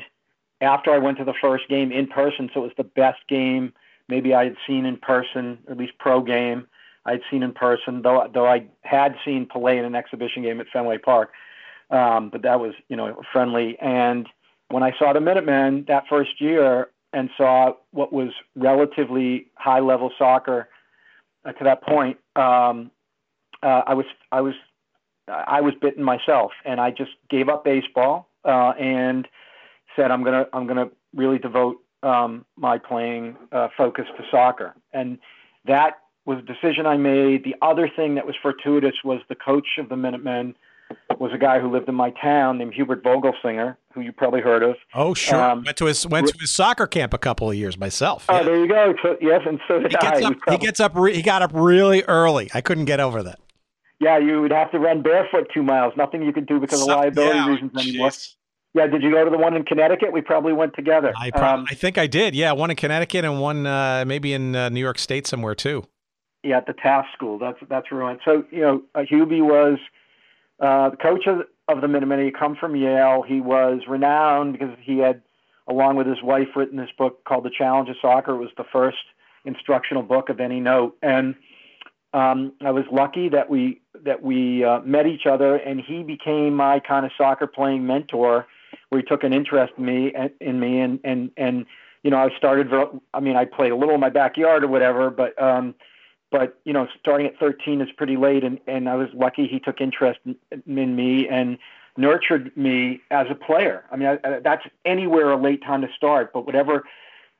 after 0.61 0.91
I 0.91 0.97
went 0.99 1.17
to 1.17 1.25
the 1.25 1.33
first 1.41 1.67
game 1.67 1.91
in 1.91 2.07
person, 2.07 2.49
so 2.53 2.61
it 2.61 2.63
was 2.63 2.73
the 2.77 2.83
best 2.83 3.19
game 3.27 3.73
maybe 4.07 4.33
I 4.33 4.45
had 4.45 4.55
seen 4.65 4.85
in 4.85 4.97
person, 4.97 5.59
at 5.69 5.77
least 5.77 5.93
pro 5.99 6.21
game 6.21 6.67
I'd 7.05 7.21
seen 7.29 7.43
in 7.43 7.53
person, 7.53 8.01
though 8.01 8.27
though 8.33 8.47
I 8.47 8.65
had 8.81 9.15
seen 9.23 9.45
Pelé 9.45 9.77
in 9.77 9.85
an 9.85 9.95
exhibition 9.95 10.41
game 10.43 10.59
at 10.59 10.67
Fenway 10.73 10.97
Park. 10.97 11.31
Um, 11.91 12.29
but 12.29 12.41
that 12.41 12.59
was, 12.59 12.73
you 12.89 12.95
know, 12.95 13.21
friendly. 13.31 13.77
And 13.79 14.27
when 14.69 14.81
I 14.81 14.97
saw 14.97 15.13
the 15.13 15.21
Minutemen 15.21 15.85
that 15.87 16.05
first 16.09 16.41
year 16.41 16.89
and 17.13 17.29
saw 17.37 17.73
what 17.91 18.11
was 18.11 18.29
relatively 18.55 19.47
high 19.55 19.79
level 19.79 20.11
soccer 20.17 20.67
uh, 21.45 21.51
to 21.51 21.63
that 21.63 21.83
point, 21.83 22.17
um, 22.35 22.89
uh, 23.65 23.81
I 23.87 23.93
was 23.93 24.05
I 24.31 24.41
was 24.41 24.53
I 25.27 25.59
was 25.61 25.73
bitten 25.81 26.03
myself, 26.03 26.51
and 26.65 26.79
I 26.79 26.91
just 26.91 27.11
gave 27.29 27.49
up 27.49 27.63
baseball 27.65 28.29
uh, 28.45 28.73
and 28.79 29.27
said 29.95 30.11
I'm 30.11 30.23
gonna 30.23 30.45
I'm 30.53 30.67
gonna 30.67 30.89
really 31.15 31.39
devote 31.39 31.77
um, 32.03 32.45
my 32.55 32.77
playing 32.77 33.35
uh, 33.51 33.69
focus 33.75 34.05
to 34.17 34.23
soccer, 34.29 34.75
and 34.93 35.17
that 35.65 35.93
was 36.25 36.37
a 36.39 36.41
decision 36.41 36.85
I 36.85 36.97
made. 36.97 37.43
The 37.43 37.55
other 37.61 37.89
thing 37.95 38.15
that 38.15 38.25
was 38.25 38.35
fortuitous 38.41 38.95
was 39.03 39.19
the 39.29 39.35
coach 39.35 39.67
of 39.79 39.89
the 39.89 39.97
Minutemen 39.97 40.55
was 41.19 41.31
a 41.33 41.37
guy 41.37 41.59
who 41.59 41.71
lived 41.71 41.89
in 41.89 41.95
my 41.95 42.11
town 42.21 42.59
named 42.59 42.73
Hubert 42.75 43.03
Vogelsinger, 43.03 43.75
who 43.93 44.01
you 44.01 44.11
probably 44.11 44.41
heard 44.41 44.61
of. 44.61 44.75
Oh, 44.93 45.15
sure. 45.15 45.41
Um, 45.41 45.63
went 45.63 45.77
to 45.77 45.85
his 45.85 46.05
went 46.05 46.27
to 46.27 46.37
his 46.39 46.51
soccer 46.51 46.85
camp 46.85 47.13
a 47.13 47.17
couple 47.17 47.49
of 47.49 47.55
years 47.55 47.77
myself. 47.77 48.25
Oh, 48.29 48.37
Yeah. 48.37 48.43
there 48.43 48.57
you 48.59 48.67
go. 48.67 48.93
So, 49.01 49.17
yes, 49.21 49.41
and 49.47 49.59
so 49.67 49.79
did 49.79 49.91
he 49.91 49.97
gets 49.97 50.21
I. 50.23 50.27
up. 50.27 50.33
He 50.49 50.57
gets 50.57 50.79
up. 50.79 50.91
Re- 50.95 51.15
he 51.15 51.23
got 51.23 51.41
up 51.41 51.51
really 51.53 52.03
early. 52.03 52.49
I 52.53 52.61
couldn't 52.61 52.85
get 52.85 52.99
over 52.99 53.23
that. 53.23 53.39
Yeah, 53.99 54.17
you 54.17 54.41
would 54.41 54.51
have 54.51 54.71
to 54.71 54.79
run 54.79 55.01
barefoot 55.01 55.49
two 55.53 55.63
miles. 55.63 55.93
Nothing 55.95 56.21
you 56.23 56.33
could 56.33 56.45
do 56.45 56.59
because 56.59 56.81
of 56.81 56.87
liability 56.87 57.37
yeah, 57.37 57.47
reasons 57.47 57.71
anymore. 57.77 58.09
jeez. 58.09 58.35
Yeah, 58.73 58.87
did 58.87 59.03
you 59.03 59.11
go 59.11 59.23
to 59.23 59.31
the 59.31 59.37
one 59.37 59.55
in 59.55 59.63
Connecticut? 59.63 60.11
We 60.11 60.19
probably 60.19 60.51
went 60.51 60.73
together. 60.75 61.13
I, 61.17 61.31
prob- 61.31 61.59
Um, 61.59 61.65
I 61.69 61.75
think 61.75 61.97
I 61.97 62.07
did. 62.07 62.35
Yeah, 62.35 62.51
one 62.51 62.69
in 62.71 62.75
Connecticut 62.75 63.23
and 63.23 63.39
one 63.39 63.65
uh, 63.65 64.03
maybe 64.05 64.33
in 64.33 64.53
uh, 64.55 64.67
New 64.67 64.81
York 64.81 64.99
State 64.99 65.25
somewhere 65.27 65.55
too. 65.55 65.85
yeah, 66.43 66.57
at 66.57 66.67
the 66.67 66.73
Taft 66.73 67.07
School. 67.13 67.39
That's 67.39 67.57
that's 67.69 67.89
where 67.89 68.01
we 68.01 68.05
went. 68.07 68.19
So 68.25 68.43
you 68.51 68.61
know, 68.61 68.81
uh, 68.93 68.99
Hubie 69.09 69.41
was 69.41 69.79
uh, 70.59 70.89
the 70.89 70.97
coach 70.97 71.25
of, 71.25 71.43
of 71.69 71.81
the 71.81 71.87
Minutemen. 71.87 72.25
He 72.25 72.31
come 72.31 72.55
from 72.55 72.75
Yale. 72.75 73.23
He 73.25 73.39
was 73.39 73.81
renowned 73.87 74.53
because 74.53 74.75
he 74.81 74.97
had, 74.97 75.21
along 75.69 75.95
with 75.95 76.07
his 76.07 76.21
wife, 76.21 76.49
written 76.55 76.77
this 76.77 76.91
book 76.97 77.23
called 77.23 77.45
The 77.45 77.51
Challenge 77.57 77.87
of 77.89 77.95
Soccer. 78.01 78.33
It 78.33 78.39
was 78.39 78.51
the 78.57 78.65
first 78.71 78.97
instructional 79.45 80.03
book 80.03 80.27
of 80.29 80.41
any 80.41 80.59
note, 80.59 80.97
and 81.01 81.35
um, 82.13 82.51
I 82.63 82.71
was 82.71 82.83
lucky 82.91 83.29
that 83.29 83.49
we 83.49 83.81
that 84.05 84.23
we 84.23 84.63
uh, 84.63 84.79
met 84.81 85.05
each 85.07 85.25
other, 85.25 85.55
and 85.55 85.81
he 85.81 86.03
became 86.03 86.55
my 86.55 86.79
kind 86.79 87.05
of 87.05 87.11
soccer 87.17 87.47
playing 87.47 87.85
mentor, 87.85 88.47
where 88.89 89.01
he 89.01 89.05
took 89.05 89.23
an 89.23 89.33
interest 89.33 89.73
in 89.77 89.85
me 89.85 90.13
in 90.39 90.59
me, 90.59 90.79
and 90.79 90.99
and 91.03 91.31
and 91.35 91.65
you 92.03 92.11
know 92.11 92.17
I 92.17 92.29
started. 92.37 92.71
I 93.13 93.19
mean, 93.19 93.35
I 93.35 93.45
played 93.45 93.71
a 93.71 93.75
little 93.75 93.95
in 93.95 93.99
my 93.99 94.09
backyard 94.09 94.63
or 94.63 94.67
whatever, 94.67 95.09
but 95.09 95.39
um, 95.41 95.75
but 96.31 96.59
you 96.65 96.73
know, 96.73 96.87
starting 96.99 97.27
at 97.27 97.37
13 97.39 97.81
is 97.81 97.89
pretty 97.97 98.17
late, 98.17 98.43
and 98.43 98.59
and 98.67 98.87
I 98.87 98.95
was 98.95 99.09
lucky 99.13 99.47
he 99.47 99.59
took 99.59 99.81
interest 99.81 100.19
in, 100.25 100.95
me 100.95 101.27
and 101.27 101.57
nurtured 101.97 102.55
me 102.57 103.01
as 103.11 103.27
a 103.29 103.35
player. 103.35 103.85
I 103.91 103.95
mean, 103.95 104.07
I, 104.07 104.27
I, 104.27 104.39
that's 104.39 104.63
anywhere 104.83 105.31
a 105.31 105.41
late 105.41 105.63
time 105.63 105.81
to 105.81 105.87
start, 105.95 106.33
but 106.33 106.45
whatever, 106.45 106.83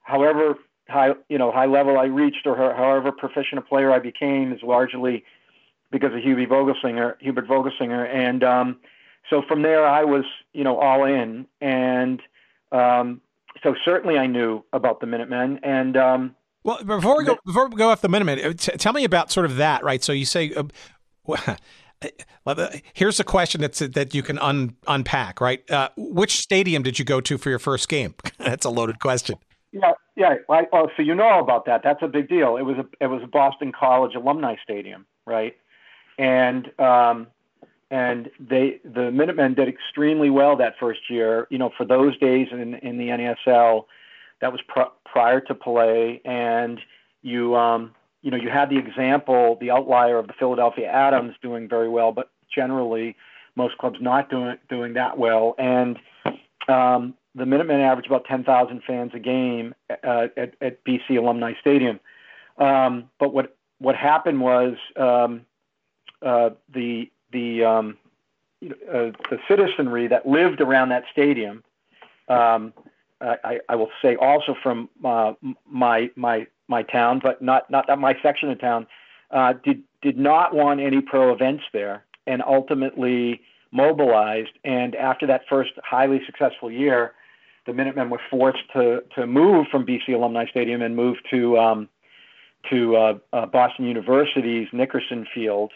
however 0.01 0.55
high 0.87 1.13
you 1.29 1.37
know 1.37 1.51
high 1.51 1.65
level 1.65 1.97
I 1.97 2.05
reached 2.05 2.45
or 2.45 2.55
however 2.55 3.11
proficient 3.11 3.59
a 3.59 3.61
player 3.61 3.91
I 3.91 3.99
became 3.99 4.53
is 4.53 4.61
largely 4.63 5.23
because 5.91 6.13
of 6.13 6.19
Hubie 6.19 6.47
Vogelsinger, 6.47 7.15
Hubert 7.19 7.47
Vogelsinger, 7.47 8.07
and 8.07 8.43
um, 8.43 8.79
so 9.29 9.41
from 9.47 9.61
there 9.61 9.85
I 9.85 10.03
was 10.03 10.25
you 10.53 10.63
know 10.63 10.77
all 10.79 11.05
in, 11.05 11.47
and 11.61 12.21
um, 12.71 13.21
so 13.63 13.75
certainly 13.83 14.17
I 14.17 14.27
knew 14.27 14.63
about 14.73 14.99
the 14.99 15.07
Minutemen, 15.07 15.59
and 15.63 15.97
um, 15.97 16.35
well 16.63 16.83
before 16.83 17.17
we 17.17 17.23
go 17.23 17.37
before 17.45 17.67
we 17.69 17.75
go 17.75 17.89
off 17.89 18.01
the 18.01 18.09
Minutemen, 18.09 18.39
uh, 18.43 18.53
t- 18.53 18.77
tell 18.77 18.93
me 18.93 19.03
about 19.03 19.31
sort 19.31 19.45
of 19.45 19.57
that, 19.57 19.83
right? 19.83 20.03
So 20.03 20.11
you 20.11 20.25
say. 20.25 20.53
Uh, 20.53 20.63
Here's 22.93 23.19
a 23.19 23.23
question 23.23 23.61
that's 23.61 23.79
that 23.79 24.13
you 24.13 24.21
can 24.21 24.37
un, 24.39 24.75
unpack, 24.87 25.41
right? 25.41 25.69
Uh, 25.71 25.89
which 25.97 26.37
stadium 26.37 26.83
did 26.83 26.99
you 26.99 27.05
go 27.05 27.19
to 27.21 27.37
for 27.37 27.49
your 27.49 27.57
first 27.57 27.89
game? 27.89 28.13
that's 28.37 28.65
a 28.65 28.69
loaded 28.69 28.99
question. 28.99 29.37
Yeah, 29.71 29.93
yeah. 30.15 30.35
Well, 30.47 30.65
oh, 30.71 30.89
so 30.95 31.03
you 31.03 31.15
know 31.15 31.25
all 31.25 31.41
about 31.41 31.65
that. 31.65 31.81
That's 31.83 32.01
a 32.01 32.07
big 32.07 32.29
deal. 32.29 32.57
It 32.57 32.63
was 32.63 32.77
a 32.77 32.85
it 33.03 33.07
was 33.07 33.21
a 33.23 33.27
Boston 33.27 33.71
College 33.77 34.15
alumni 34.15 34.55
stadium, 34.63 35.05
right? 35.25 35.55
And 36.17 36.71
um, 36.79 37.27
and 37.91 38.29
they 38.39 38.79
the 38.83 39.11
Minutemen 39.11 39.53
did 39.53 39.67
extremely 39.67 40.29
well 40.29 40.55
that 40.57 40.75
first 40.79 41.09
year. 41.09 41.47
You 41.49 41.57
know, 41.57 41.71
for 41.77 41.85
those 41.85 42.17
days 42.19 42.47
in 42.51 42.75
in 42.75 42.97
the 42.97 43.09
NASL, 43.09 43.85
that 44.41 44.51
was 44.51 44.61
pr- 44.67 44.93
prior 45.05 45.41
to 45.41 45.55
Pelé, 45.55 46.21
and 46.25 46.79
you 47.21 47.55
um, 47.55 47.93
you 48.21 48.31
know 48.31 48.37
you 48.37 48.49
had 48.49 48.69
the 48.69 48.77
example, 48.77 49.57
the 49.59 49.71
outlier 49.71 50.17
of 50.17 50.27
the 50.27 50.33
Philadelphia 50.33 50.91
Atoms 50.91 51.35
doing 51.41 51.67
very 51.67 51.89
well, 51.89 52.11
but 52.11 52.29
generally 52.53 53.15
most 53.55 53.77
clubs 53.77 53.97
not 54.01 54.29
doing 54.29 54.57
doing 54.69 54.93
that 54.93 55.17
well. 55.17 55.55
And 55.57 55.97
um, 56.67 57.13
the 57.35 57.45
Minutemen 57.45 57.81
average 57.81 58.07
about 58.07 58.25
10,000 58.25 58.81
fans 58.87 59.11
a 59.13 59.19
game 59.19 59.75
uh, 59.89 60.27
at, 60.37 60.53
at 60.61 60.83
BC 60.85 61.17
Alumni 61.17 61.53
Stadium. 61.59 61.99
Um, 62.57 63.09
but 63.19 63.33
what 63.33 63.55
what 63.79 63.95
happened 63.95 64.39
was 64.39 64.75
um, 64.95 65.45
uh, 66.25 66.49
the 66.73 67.09
the 67.31 67.63
um, 67.63 67.97
uh, 68.65 69.11
the 69.29 69.39
citizenry 69.47 70.07
that 70.07 70.27
lived 70.27 70.59
around 70.59 70.89
that 70.89 71.03
stadium. 71.11 71.63
Um, 72.27 72.73
I, 73.21 73.59
I, 73.69 73.75
will 73.75 73.89
say 74.01 74.15
also 74.17 74.55
from 74.61 74.89
uh, 75.03 75.33
my 75.69 76.09
my 76.15 76.47
my 76.67 76.83
town, 76.83 77.19
but 77.23 77.41
not 77.41 77.69
not 77.71 77.87
my 77.97 78.17
section 78.21 78.49
of 78.49 78.59
town, 78.59 78.87
uh, 79.31 79.53
did 79.63 79.83
did 80.01 80.17
not 80.17 80.53
want 80.53 80.79
any 80.79 81.01
pro 81.01 81.33
events 81.33 81.63
there, 81.73 82.05
and 82.27 82.41
ultimately 82.45 83.41
mobilized. 83.71 84.51
And 84.63 84.95
after 84.95 85.27
that 85.27 85.41
first 85.49 85.71
highly 85.83 86.21
successful 86.25 86.71
year, 86.71 87.13
the 87.65 87.73
Minutemen 87.73 88.09
were 88.09 88.21
forced 88.29 88.63
to 88.73 89.03
to 89.15 89.27
move 89.27 89.67
from 89.71 89.85
BC 89.85 90.13
Alumni 90.13 90.45
Stadium 90.49 90.81
and 90.81 90.95
move 90.95 91.17
to 91.31 91.57
um, 91.57 91.89
to 92.69 92.95
uh, 92.95 93.13
uh, 93.33 93.45
Boston 93.45 93.85
University's 93.85 94.67
Nickerson 94.73 95.25
Field, 95.33 95.71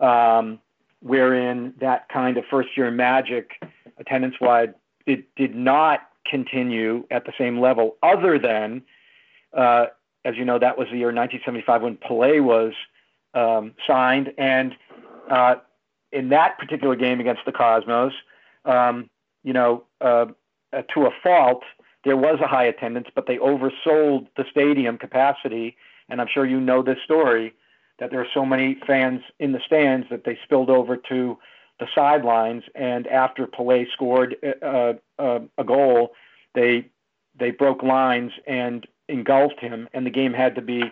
um, 0.00 0.58
wherein 1.00 1.74
that 1.80 2.08
kind 2.08 2.36
of 2.36 2.44
first 2.50 2.76
year 2.76 2.90
magic, 2.90 3.52
attendance 3.98 4.36
wide, 4.40 4.74
it 5.06 5.34
did 5.36 5.54
not 5.54 6.00
continue 6.26 7.06
at 7.10 7.24
the 7.24 7.32
same 7.38 7.60
level, 7.60 7.96
other 8.02 8.38
than, 8.38 8.82
uh, 9.56 9.86
as 10.24 10.36
you 10.36 10.44
know, 10.44 10.58
that 10.58 10.78
was 10.78 10.88
the 10.90 10.98
year 10.98 11.12
1975 11.12 11.82
when 11.82 11.96
Pelé 11.96 12.42
was 12.42 12.72
um, 13.34 13.74
signed, 13.86 14.32
and 14.36 14.76
uh, 15.30 15.56
in 16.12 16.28
that 16.30 16.58
particular 16.58 16.96
game 16.96 17.20
against 17.20 17.42
the 17.46 17.52
Cosmos, 17.52 18.12
um, 18.64 19.08
you 19.42 19.52
know, 19.52 19.84
uh, 20.00 20.26
uh, 20.72 20.82
to 20.94 21.06
a 21.06 21.10
fault, 21.22 21.62
there 22.04 22.16
was 22.16 22.38
a 22.42 22.46
high 22.46 22.64
attendance, 22.64 23.08
but 23.14 23.26
they 23.26 23.36
oversold 23.38 24.26
the 24.36 24.44
stadium 24.50 24.98
capacity. 24.98 25.76
And 26.08 26.20
I'm 26.20 26.28
sure 26.32 26.44
you 26.44 26.60
know 26.60 26.82
this 26.82 26.98
story 27.04 27.54
that 28.00 28.10
there 28.10 28.20
are 28.20 28.26
so 28.34 28.44
many 28.44 28.76
fans 28.86 29.20
in 29.38 29.52
the 29.52 29.60
stands 29.64 30.08
that 30.10 30.24
they 30.24 30.38
spilled 30.42 30.70
over 30.70 30.96
to 30.96 31.38
the 31.78 31.86
sidelines. 31.94 32.64
And 32.74 33.06
after 33.06 33.46
Pelé 33.46 33.86
scored 33.92 34.36
uh, 34.62 34.94
uh, 35.18 35.40
a 35.56 35.64
goal, 35.64 36.12
they 36.54 36.86
they 37.38 37.52
broke 37.52 37.82
lines 37.82 38.32
and 38.46 38.86
engulfed 39.08 39.60
him, 39.60 39.88
and 39.94 40.04
the 40.04 40.10
game 40.10 40.32
had 40.32 40.56
to 40.56 40.62
be 40.62 40.82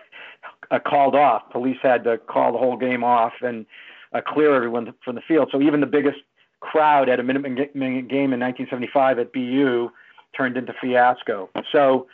uh, 0.70 0.78
called 0.78 1.14
off. 1.14 1.50
Police 1.50 1.78
had 1.82 2.04
to 2.04 2.18
call 2.18 2.52
the 2.52 2.58
whole 2.58 2.76
game 2.76 3.04
off 3.04 3.34
and 3.42 3.66
uh, 4.12 4.20
clear 4.26 4.54
everyone 4.54 4.94
from 5.04 5.16
the 5.16 5.20
field. 5.20 5.50
So 5.52 5.60
even 5.60 5.80
the 5.80 5.86
biggest 5.86 6.18
crowd 6.60 7.08
at 7.08 7.20
a 7.20 7.22
Minutemen 7.22 7.54
game 7.54 8.32
in 8.32 8.40
1975 8.40 9.18
at 9.18 9.32
BU 9.32 9.90
turned 10.36 10.56
into 10.56 10.74
fiasco. 10.80 11.48
So 11.70 12.06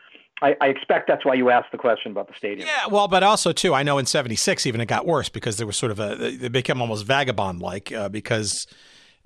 I, 0.43 0.57
I, 0.61 0.69
expect 0.69 1.07
that's 1.07 1.25
why 1.25 1.35
you 1.35 1.51
asked 1.51 1.71
the 1.71 1.79
question 1.79 2.11
about 2.11 2.29
the 2.29 2.35
stadium. 2.37 2.67
Yeah, 2.67 2.89
well, 2.89 3.07
but 3.09 3.23
also 3.23 3.53
too, 3.53 3.73
I 3.73 3.83
know 3.83 3.99
in 3.99 4.07
'76 4.07 4.67
even 4.67 4.81
it 4.81 4.87
got 4.87 5.07
worse 5.07 5.29
because 5.29 5.57
there 5.57 5.67
was 5.67 5.77
sort 5.77 5.93
of 5.93 6.01
a 6.01 6.17
they 6.17 6.49
became 6.49 6.81
almost 6.81 7.07
vagabond 7.07 7.63
like 7.63 7.93
uh, 7.93 8.09
because 8.09 8.67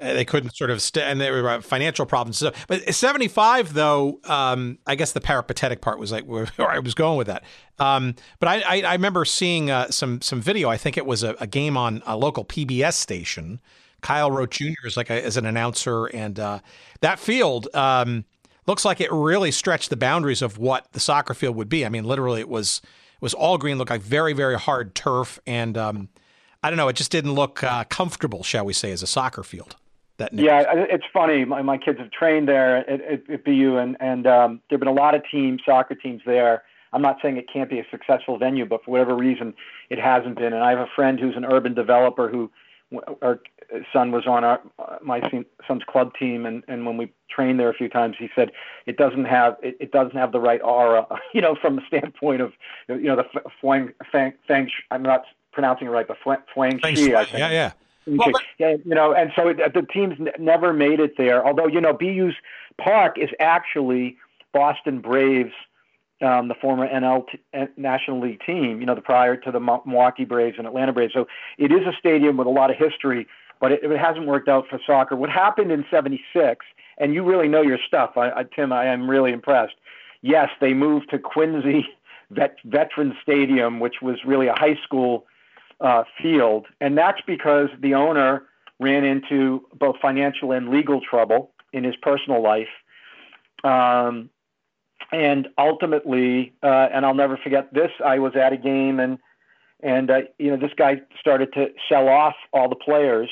uh, 0.01 0.13
they 0.13 0.25
couldn't 0.25 0.55
sort 0.55 0.71
of 0.71 0.83
st- 0.83 1.07
and 1.07 1.21
there 1.21 1.43
were 1.43 1.61
financial 1.63 2.05
problems. 2.05 2.39
So, 2.39 2.53
but 2.67 2.95
'75 2.95 3.73
though, 3.73 4.21
um, 4.25 4.79
I 4.87 4.97
guess 4.97 5.13
the 5.13 5.21
peripatetic 5.21 5.81
part 5.81 5.99
was 5.99 6.13
like 6.13 6.25
where, 6.27 6.47
I 6.59 6.79
was 6.79 6.95
going 6.95 7.17
with 7.17 7.29
that. 7.29 7.43
Um, 7.79 8.15
but 8.39 8.49
I, 8.49 8.61
I, 8.61 8.83
I, 8.83 8.93
remember 8.93 9.25
seeing 9.25 9.71
uh, 9.71 9.89
some 9.91 10.21
some 10.21 10.43
video. 10.43 10.69
I 10.69 10.77
think 10.77 10.99
it 10.99 11.07
was 11.07 11.23
a, 11.23 11.35
a 11.41 11.47
game 11.47 11.77
on 11.77 12.03
a 12.07 12.17
local 12.17 12.45
PBS 12.45 12.95
station 12.95 13.61
Kyle 14.01 14.31
Rote 14.31 14.51
Jr. 14.51 14.87
is 14.87 14.97
like 14.97 15.11
a, 15.11 15.25
as 15.25 15.37
an 15.37 15.47
announcer, 15.47 16.07
and 16.07 16.39
uh, 16.39 16.61
that 17.01 17.19
field 17.19 17.69
um, 17.75 18.25
looks 18.69 18.85
like 18.85 19.01
it 19.01 19.11
really 19.11 19.51
stretched 19.51 19.91
the 19.91 19.97
boundaries 19.97 20.43
of 20.43 20.59
what 20.59 20.87
the 20.93 21.01
soccer 21.01 21.35
field 21.35 21.57
would 21.57 21.69
be. 21.69 21.85
I 21.85 21.89
mean, 21.89 22.05
literally, 22.05 22.41
it 22.41 22.49
was 22.49 22.81
it 22.85 23.23
was 23.23 23.35
all 23.35 23.59
green, 23.59 23.79
looked 23.79 23.91
like 23.91 24.03
very 24.03 24.33
very 24.33 24.59
hard 24.59 24.95
turf, 24.95 25.41
and 25.47 25.77
um, 25.77 26.09
I 26.63 26.71
don't 26.71 26.77
know, 26.77 26.89
it 26.89 26.97
just 26.97 27.11
didn't 27.11 27.33
look 27.33 27.65
uh, 27.65 27.85
comfortable, 27.85 28.43
shall 28.43 28.65
we 28.65 28.73
say, 28.73 28.93
as 28.93 29.03
a 29.03 29.07
soccer 29.07 29.43
field. 29.43 29.77
That 30.19 30.33
yeah, 30.33 30.65
it's 30.75 31.05
funny. 31.13 31.45
My, 31.45 31.63
my 31.63 31.79
kids 31.79 31.99
have 32.01 32.11
trained 32.11 32.49
there 32.49 32.79
at, 32.79 33.01
at, 33.01 33.31
at 33.31 33.45
BU, 33.45 33.77
and 33.77 33.97
and 34.01 34.27
um, 34.27 34.61
there've 34.69 34.81
been 34.81 34.89
a 34.89 34.93
lot 34.93 35.15
of 35.15 35.23
teams, 35.31 35.63
soccer 35.65 35.95
teams 35.95 36.23
there. 36.27 36.63
I'm 36.93 37.03
not 37.03 37.19
saying 37.23 37.37
it 37.37 37.47
can't 37.53 37.69
be 37.69 37.79
a 37.79 37.87
successful 37.91 38.39
venue, 38.39 38.65
but 38.65 38.85
for 38.85 38.91
whatever 38.91 39.15
reason, 39.15 39.55
it 39.91 39.99
hasn't 39.99 40.37
been. 40.37 40.53
And 40.53 40.65
I 40.65 40.71
have 40.71 40.79
a 40.79 40.89
friend 40.97 41.21
who's 41.21 41.37
an 41.37 41.45
urban 41.45 41.75
developer 41.75 42.29
who 42.29 42.51
son 43.93 44.11
was 44.13 44.27
on 44.27 44.45
our 44.45 44.61
my 45.03 45.21
son's 45.67 45.83
club 45.89 46.13
team, 46.19 46.47
and 46.47 46.63
and 46.69 46.87
when 46.87 46.97
we 46.97 47.13
trained 47.31 47.61
there 47.61 47.69
a 47.69 47.75
few 47.75 47.89
times, 47.89 48.17
he 48.19 48.29
said 48.35 48.51
it 48.87 48.97
doesn't 48.97 49.27
have 49.27 49.57
it, 49.63 49.77
it 49.81 49.93
doesn't 49.93 50.17
have 50.17 50.33
the 50.33 50.41
right 50.41 50.61
aura, 50.63 51.07
you 51.35 51.41
know, 51.41 51.57
from 51.61 51.77
the 51.77 51.83
standpoint 51.87 52.41
of 52.41 52.53
you 52.89 53.03
know 53.03 53.17
the 53.17 53.25
Fwang 53.63 53.93
Fang 54.11 54.33
Fang. 54.47 54.71
I'm 54.91 55.03
not 55.03 55.25
pronouncing 55.53 55.87
it 55.87 55.91
right, 55.91 56.07
but 56.07 56.19
Fwang 56.25 56.81
Shi. 56.85 57.15
I 57.15 57.25
think. 57.25 57.39
Yeah, 57.39 57.51
yeah. 57.51 57.73
Well, 58.07 58.33
yeah, 58.59 58.77
you 58.85 58.95
know, 58.95 59.13
and 59.13 59.33
so 59.37 59.49
it, 59.49 59.59
the 59.75 59.83
teams 59.83 60.15
n- 60.19 60.31
never 60.39 60.73
made 60.73 60.99
it 60.99 61.19
there. 61.19 61.47
Although 61.47 61.67
you 61.67 61.81
know, 61.81 61.93
BU's 61.93 62.35
park 62.79 63.19
is 63.19 63.29
actually 63.39 64.17
Boston 64.55 65.01
Braves 65.01 65.53
um, 66.21 66.49
the 66.49 66.55
former 66.55 66.89
NL 66.89 67.25
t- 67.31 67.39
National 67.77 68.21
League 68.21 68.41
team, 68.45 68.81
you 68.81 68.87
know, 68.87 68.95
the 68.95 69.01
prior 69.01 69.37
to 69.37 69.53
the 69.53 69.61
Milwaukee 69.61 70.25
Braves 70.25 70.57
and 70.59 70.67
Atlanta 70.67 70.93
Braves. 70.93 71.13
So 71.15 71.27
it 71.59 71.71
is 71.71 71.87
a 71.87 71.93
stadium 71.99 72.37
with 72.37 72.47
a 72.47 72.51
lot 72.51 72.71
of 72.71 72.77
history, 72.77 73.27
but 73.61 73.73
it, 73.73 73.83
it 73.83 73.99
hasn't 73.99 74.27
worked 74.27 74.49
out 74.49 74.67
for 74.69 74.79
soccer. 74.87 75.17
What 75.17 75.31
happened 75.31 75.73
in 75.73 75.85
'76, 75.91 76.65
and 76.99 77.15
you 77.15 77.23
really 77.23 77.49
know 77.49 77.63
your 77.63 77.79
stuff, 77.87 78.17
I, 78.17 78.31
I, 78.31 78.45
Tim. 78.55 78.73
I 78.73 78.87
am 78.87 79.09
really 79.09 79.33
impressed. 79.33 79.75
Yes, 80.23 80.51
they 80.61 80.75
moved 80.75 81.11
to 81.11 81.19
Quincy 81.19 81.87
Vet, 82.31 82.57
Veteran 82.65 83.17
Stadium, 83.23 83.81
which 83.81 83.97
was 84.03 84.19
really 84.25 84.49
a 84.49 84.55
high 84.55 84.79
school 84.83 85.27
uh, 85.81 86.05
field, 86.21 86.67
and 86.81 86.97
that's 86.97 87.21
because 87.27 87.69
the 87.81 87.95
owner 87.95 88.45
ran 88.81 89.05
into 89.05 89.67
both 89.75 89.97
financial 90.01 90.53
and 90.53 90.69
legal 90.69 91.01
trouble 91.01 91.51
in 91.73 91.85
his 91.85 91.97
personal 91.97 92.43
life. 92.43 92.69
Um, 93.65 94.31
and 95.11 95.49
ultimately, 95.57 96.53
uh, 96.63 96.89
and 96.93 97.07
I'll 97.07 97.15
never 97.15 97.37
forget 97.37 97.73
this. 97.73 97.91
I 98.05 98.19
was 98.19 98.37
at 98.37 98.53
a 98.53 98.57
game, 98.57 99.01
and 99.01 99.19
and 99.81 100.11
uh, 100.11 100.21
you 100.39 100.51
know 100.51 100.57
this 100.57 100.73
guy 100.77 101.01
started 101.19 101.53
to 101.55 101.69
sell 101.89 102.09
off 102.09 102.35
all 102.53 102.69
the 102.69 102.77
players 102.77 103.31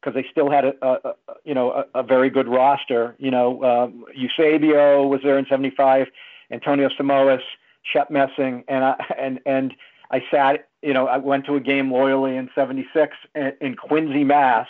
because 0.00 0.14
they 0.14 0.26
still 0.30 0.50
had 0.50 0.64
a, 0.64 0.74
a, 0.82 0.92
a 1.08 1.14
you 1.44 1.54
know 1.54 1.72
a, 1.72 2.00
a, 2.00 2.02
very 2.02 2.30
good 2.30 2.48
roster. 2.48 3.14
You 3.18 3.30
know, 3.30 3.62
um, 3.64 4.04
Eusebio 4.14 5.06
was 5.06 5.20
there 5.22 5.38
in 5.38 5.46
'75, 5.46 6.06
Antonio 6.50 6.88
Simões, 6.88 7.40
Shep 7.82 8.10
Messing, 8.10 8.64
and 8.68 8.84
I, 8.84 8.96
and 9.18 9.40
and 9.46 9.74
I 10.10 10.22
sat. 10.30 10.68
You 10.82 10.94
know, 10.94 11.06
I 11.06 11.18
went 11.18 11.46
to 11.46 11.56
a 11.56 11.60
game 11.60 11.90
loyally 11.92 12.36
in 12.36 12.50
'76 12.54 13.16
in, 13.34 13.52
in 13.60 13.74
Quincy, 13.74 14.24
Mass. 14.24 14.68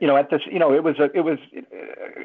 You 0.00 0.06
know, 0.06 0.16
at 0.16 0.30
this, 0.30 0.42
you 0.46 0.60
know, 0.60 0.72
it 0.72 0.84
was 0.84 0.98
a 0.98 1.10
it 1.14 1.22
was 1.22 1.38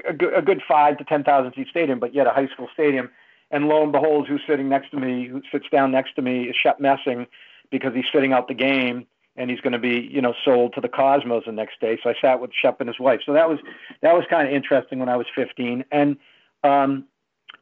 a, 0.07 0.13
good, 0.13 0.33
a 0.33 0.41
good 0.41 0.61
five 0.67 0.97
to 0.99 1.03
ten 1.03 1.23
thousand 1.23 1.53
seat 1.55 1.67
stadium, 1.69 1.99
but 1.99 2.13
yet 2.13 2.27
a 2.27 2.31
high 2.31 2.47
school 2.47 2.69
stadium. 2.73 3.09
And 3.49 3.67
lo 3.67 3.81
and 3.81 3.91
behold, 3.91 4.27
who's 4.27 4.41
sitting 4.45 4.67
next 4.67 4.91
to 4.91 4.97
me, 4.97 5.25
who 5.25 5.41
sits 5.51 5.65
down 5.71 5.91
next 5.91 6.15
to 6.15 6.21
me, 6.21 6.43
is 6.43 6.55
Shep 6.55 6.79
Messing, 6.79 7.27
because 7.71 7.93
he's 7.95 8.05
sitting 8.11 8.33
out 8.33 8.47
the 8.47 8.53
game 8.53 9.07
and 9.37 9.49
he's 9.49 9.61
going 9.61 9.73
to 9.73 9.79
be, 9.79 10.09
you 10.11 10.21
know, 10.21 10.33
sold 10.43 10.73
to 10.73 10.81
the 10.81 10.89
Cosmos 10.89 11.43
the 11.45 11.51
next 11.51 11.79
day. 11.79 11.97
So 12.01 12.09
I 12.09 12.15
sat 12.19 12.41
with 12.41 12.51
Shep 12.59 12.81
and 12.81 12.89
his 12.89 12.99
wife. 12.99 13.21
So 13.25 13.33
that 13.33 13.47
was 13.47 13.59
that 14.01 14.13
was 14.13 14.25
kind 14.29 14.47
of 14.47 14.53
interesting 14.53 14.99
when 14.99 15.09
I 15.09 15.15
was 15.15 15.27
15. 15.35 15.85
And 15.91 16.17
um, 16.63 17.05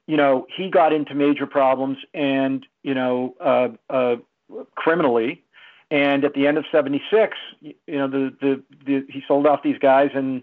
you 0.07 0.17
know, 0.17 0.47
he 0.55 0.69
got 0.69 0.93
into 0.93 1.13
major 1.13 1.45
problems 1.45 1.97
and 2.13 2.65
you 2.83 2.93
know, 2.93 3.35
uh, 3.39 3.69
uh, 3.89 4.15
criminally. 4.75 5.43
And 5.91 6.23
at 6.25 6.33
the 6.33 6.47
end 6.47 6.57
of 6.57 6.65
'76, 6.71 7.37
you 7.61 7.75
know, 7.87 8.07
the, 8.07 8.33
the 8.41 8.63
the 8.85 9.05
he 9.07 9.21
sold 9.27 9.45
off 9.45 9.61
these 9.63 9.77
guys, 9.77 10.09
and 10.15 10.41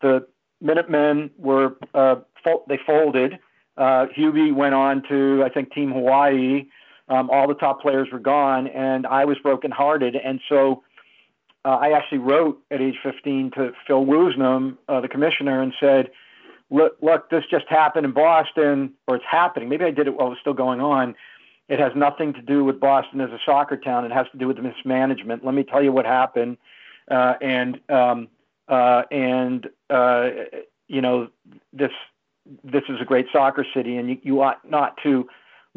the 0.00 0.26
Minutemen 0.60 1.30
were 1.36 1.76
uh, 1.94 2.16
fo- 2.42 2.64
they 2.68 2.78
folded. 2.86 3.38
Uh, 3.76 4.06
Hubie 4.16 4.52
went 4.52 4.74
on 4.74 5.02
to 5.08 5.42
I 5.44 5.50
think 5.50 5.72
Team 5.72 5.92
Hawaii 5.92 6.64
um, 7.08 7.30
all 7.30 7.48
the 7.48 7.54
top 7.54 7.80
players 7.80 8.08
were 8.12 8.18
gone, 8.18 8.66
and 8.68 9.06
I 9.06 9.24
was 9.24 9.38
brokenhearted. 9.42 10.16
And 10.16 10.40
so 10.48 10.82
uh, 11.64 11.76
I 11.80 11.92
actually 11.92 12.18
wrote 12.18 12.60
at 12.70 12.80
age 12.80 12.96
15 13.02 13.52
to 13.52 13.72
Phil 13.86 14.04
Woosnam, 14.04 14.76
uh, 14.88 15.00
the 15.00 15.08
commissioner, 15.08 15.62
and 15.62 15.72
said, 15.80 16.10
look, 16.70 16.96
look, 17.00 17.30
this 17.30 17.44
just 17.50 17.66
happened 17.68 18.04
in 18.04 18.12
Boston, 18.12 18.92
or 19.06 19.16
it's 19.16 19.24
happening. 19.30 19.68
Maybe 19.68 19.84
I 19.84 19.90
did 19.90 20.06
it 20.06 20.14
while 20.14 20.28
it 20.28 20.30
was 20.30 20.38
still 20.40 20.54
going 20.54 20.80
on. 20.80 21.14
It 21.68 21.78
has 21.80 21.92
nothing 21.94 22.32
to 22.34 22.42
do 22.42 22.64
with 22.64 22.80
Boston 22.80 23.20
as 23.20 23.30
a 23.30 23.38
soccer 23.44 23.76
town. 23.76 24.04
It 24.04 24.12
has 24.12 24.26
to 24.32 24.38
do 24.38 24.46
with 24.46 24.56
the 24.56 24.62
mismanagement. 24.62 25.44
Let 25.44 25.54
me 25.54 25.64
tell 25.64 25.82
you 25.82 25.92
what 25.92 26.06
happened. 26.06 26.56
Uh, 27.10 27.34
and 27.40 27.80
um, 27.90 28.28
uh, 28.68 29.02
and 29.10 29.66
uh, 29.90 30.28
you 30.88 31.00
know 31.00 31.28
this 31.72 31.90
this 32.64 32.82
is 32.88 33.00
a 33.00 33.04
great 33.04 33.26
soccer 33.32 33.66
city, 33.74 33.96
and 33.96 34.10
you, 34.10 34.18
you 34.22 34.42
ought 34.42 34.68
not 34.68 34.96
to 35.02 35.28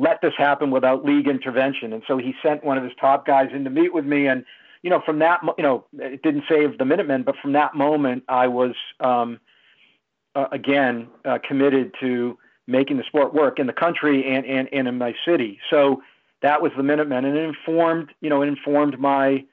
let 0.02 0.20
this 0.22 0.34
happen 0.36 0.72
without 0.72 1.06
league 1.06 1.28
intervention. 1.28 1.94
And 1.94 2.02
so 2.08 2.18
he 2.18 2.34
sent 2.44 2.64
one 2.64 2.78
of 2.80 2.84
his 2.84 2.94
top 3.00 3.26
guys 3.26 3.50
in 3.54 3.64
to 3.66 3.70
meet 3.70 3.94
with 3.94 4.04
me. 4.04 4.26
And, 4.26 4.44
you 4.82 4.90
know, 4.90 5.00
from 5.06 5.20
that, 5.20 5.42
you 5.60 5.64
know, 5.64 5.86
it 5.94 6.24
didn't 6.24 6.46
save 6.50 6.80
the 6.80 6.86
Minutemen, 6.86 7.22
but 7.22 7.36
from 7.40 7.54
that 7.54 7.76
moment, 7.76 8.24
I 8.28 8.48
was, 8.48 8.74
um, 9.00 9.40
uh, 10.34 10.48
again, 10.52 11.08
uh, 11.24 11.38
committed 11.48 11.94
to 12.00 12.38
making 12.66 12.98
the 12.98 13.04
sport 13.04 13.32
work 13.32 13.60
in 13.60 13.68
the 13.68 13.74
country 13.74 14.26
and, 14.34 14.44
and, 14.46 14.68
and 14.74 14.88
in 14.88 14.98
my 14.98 15.14
city. 15.24 15.60
So 15.70 16.02
that 16.42 16.64
was 16.64 16.72
the 16.76 16.84
Minutemen. 16.84 17.24
And 17.26 17.38
it 17.38 17.44
informed, 17.44 18.10
you 18.22 18.30
know, 18.32 18.42
it 18.42 18.48
informed 18.48 19.00
my 19.00 19.46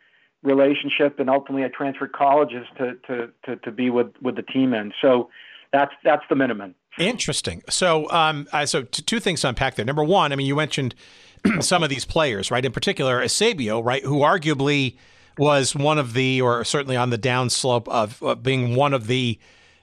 relationship. 0.42 1.20
And 1.20 1.28
ultimately, 1.28 1.64
I 1.66 1.68
transferred 1.68 2.12
colleges 2.12 2.66
to, 2.78 2.94
to, 3.06 3.30
to, 3.44 3.56
to 3.56 3.70
be 3.70 3.90
with, 3.90 4.12
with 4.22 4.36
the 4.36 4.42
Tea 4.42 4.66
Men. 4.66 4.92
So 5.02 5.28
that's, 5.74 5.92
that's 6.04 6.24
the 6.30 6.36
Minutemen. 6.36 6.74
Interesting. 6.98 7.62
So, 7.68 8.10
um, 8.10 8.48
uh, 8.52 8.66
so 8.66 8.82
t- 8.82 9.02
two 9.02 9.20
things 9.20 9.42
to 9.42 9.48
unpack 9.48 9.76
there. 9.76 9.84
Number 9.84 10.04
one, 10.04 10.32
I 10.32 10.36
mean, 10.36 10.46
you 10.46 10.56
mentioned 10.56 10.94
some 11.60 11.82
of 11.82 11.90
these 11.90 12.04
players, 12.04 12.50
right? 12.50 12.64
In 12.64 12.72
particular, 12.72 13.22
Eusebio, 13.22 13.80
right, 13.80 14.04
who 14.04 14.20
arguably 14.20 14.96
was 15.38 15.74
one 15.74 15.98
of 15.98 16.14
the, 16.14 16.40
or 16.40 16.64
certainly 16.64 16.96
on 16.96 17.10
the 17.10 17.18
downslope 17.18 17.86
of, 17.88 18.22
of 18.22 18.42
being 18.42 18.74
one 18.74 18.92
of 18.92 19.06
the 19.06 19.38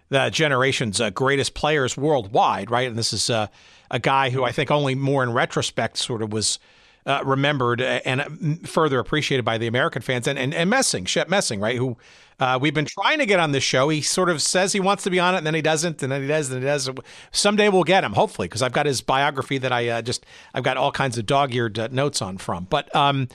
the 0.10 0.30
generation's 0.30 1.02
uh, 1.02 1.10
greatest 1.10 1.56
players 1.56 1.98
worldwide, 1.98 2.70
right? 2.70 2.88
And 2.88 2.96
this 2.96 3.12
is 3.12 3.28
uh, 3.28 3.48
a 3.90 3.98
guy 3.98 4.30
who 4.30 4.44
I 4.44 4.52
think 4.52 4.70
only 4.70 4.94
more 4.94 5.24
in 5.24 5.34
retrospect 5.34 5.98
sort 5.98 6.22
of 6.22 6.32
was 6.32 6.60
uh, 7.08 7.22
remembered 7.26 7.82
and 7.82 8.70
further 8.70 9.00
appreciated 9.00 9.44
by 9.44 9.58
the 9.58 9.66
American 9.66 10.04
fans. 10.04 10.28
And 10.28 10.38
and, 10.38 10.54
and 10.54 10.70
Messing, 10.70 11.06
Shep 11.06 11.28
Messing, 11.28 11.60
right, 11.60 11.78
who 11.78 11.98
uh, 12.40 12.60
we've 12.62 12.74
been 12.74 12.86
trying 12.86 13.20
to 13.20 13.26
get 13.26 13.40
on 13.40 13.52
this 13.52 13.64
show. 13.64 13.90
He 13.90 14.02
sort 14.02 14.30
of 14.30 14.42
says 14.42 14.74
he 14.74 14.80
wants 14.80 15.04
to 15.04 15.10
be 15.10 15.20
on 15.20 15.36
it, 15.36 15.40
and 15.40 15.48
then 15.48 15.54
he 15.54 15.62
doesn't, 15.62 16.04
and 16.04 16.12
then 16.12 16.22
he 16.22 16.28
does, 16.28 16.50
and 16.52 16.62
he 16.62 16.66
does. 16.66 16.90
Someday 17.32 17.70
we'll 17.70 17.84
get 17.84 18.04
him, 18.04 18.14
hopefully, 18.14 18.48
because 18.48 18.62
I've 18.62 18.74
got 18.74 18.86
his 18.86 19.02
biography 19.02 19.58
that 19.60 19.72
I 19.72 19.88
uh, 19.88 20.02
just 20.02 20.26
I've 20.54 20.64
got 20.64 20.78
all 20.78 20.92
kinds 20.92 21.18
of 21.18 21.26
dog-eared 21.26 21.80
uh, 21.80 21.88
notes 21.92 22.22
on 22.22 22.38
from. 22.38 22.66
But 22.66 22.94
um, 22.96 23.30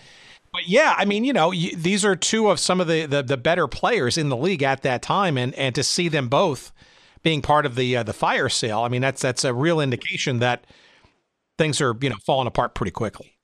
but 0.53 0.69
yeah, 0.69 0.95
I 0.99 1.05
mean, 1.05 1.25
you 1.25 1.33
know, 1.33 1.53
these 1.53 2.05
are 2.05 2.17
two 2.17 2.51
of 2.51 2.59
some 2.59 2.81
of 2.81 2.89
the, 2.89 3.07
the, 3.07 3.23
the 3.23 3.37
better 3.37 3.69
players 3.69 4.19
in 4.19 4.29
the 4.29 4.37
league 4.37 4.63
at 4.63 4.83
that 4.83 5.03
time, 5.03 5.39
and 5.39 5.55
and 5.55 5.75
to 5.75 5.83
see 5.83 6.09
them 6.09 6.29
both 6.29 6.73
being 7.23 7.43
part 7.43 7.67
of 7.67 7.77
the 7.77 7.97
uh, 7.97 8.03
the 8.03 8.13
fire 8.13 8.49
sale, 8.49 8.81
I 8.81 8.89
mean, 8.89 9.03
that's 9.03 9.23
that's 9.23 9.45
a 9.45 9.55
real 9.55 9.81
indication 9.81 10.41
that 10.41 10.67
things 11.59 11.81
are 11.81 11.95
you 12.01 12.11
know 12.11 12.17
falling 12.25 12.47
apart 12.47 12.75
pretty 12.75 12.93
quickly. 12.93 13.37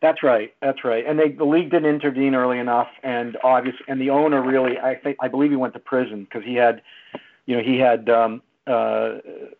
That's 0.00 0.22
right. 0.22 0.54
That's 0.62 0.82
right. 0.82 1.04
And 1.06 1.18
they, 1.18 1.28
the 1.30 1.44
league 1.44 1.70
didn't 1.70 1.90
intervene 1.90 2.34
early 2.34 2.58
enough, 2.58 2.88
and 3.02 3.36
obvious, 3.44 3.76
and 3.86 4.00
the 4.00 4.10
owner 4.10 4.42
really, 4.42 4.78
I 4.78 4.94
think, 4.94 5.18
I 5.20 5.28
believe 5.28 5.50
he 5.50 5.56
went 5.56 5.74
to 5.74 5.80
prison 5.80 6.24
because 6.24 6.42
he 6.42 6.54
had, 6.54 6.80
you 7.44 7.56
know, 7.56 7.62
he 7.62 7.78
had 7.78 8.08
um, 8.08 8.42
uh, 8.66 9.18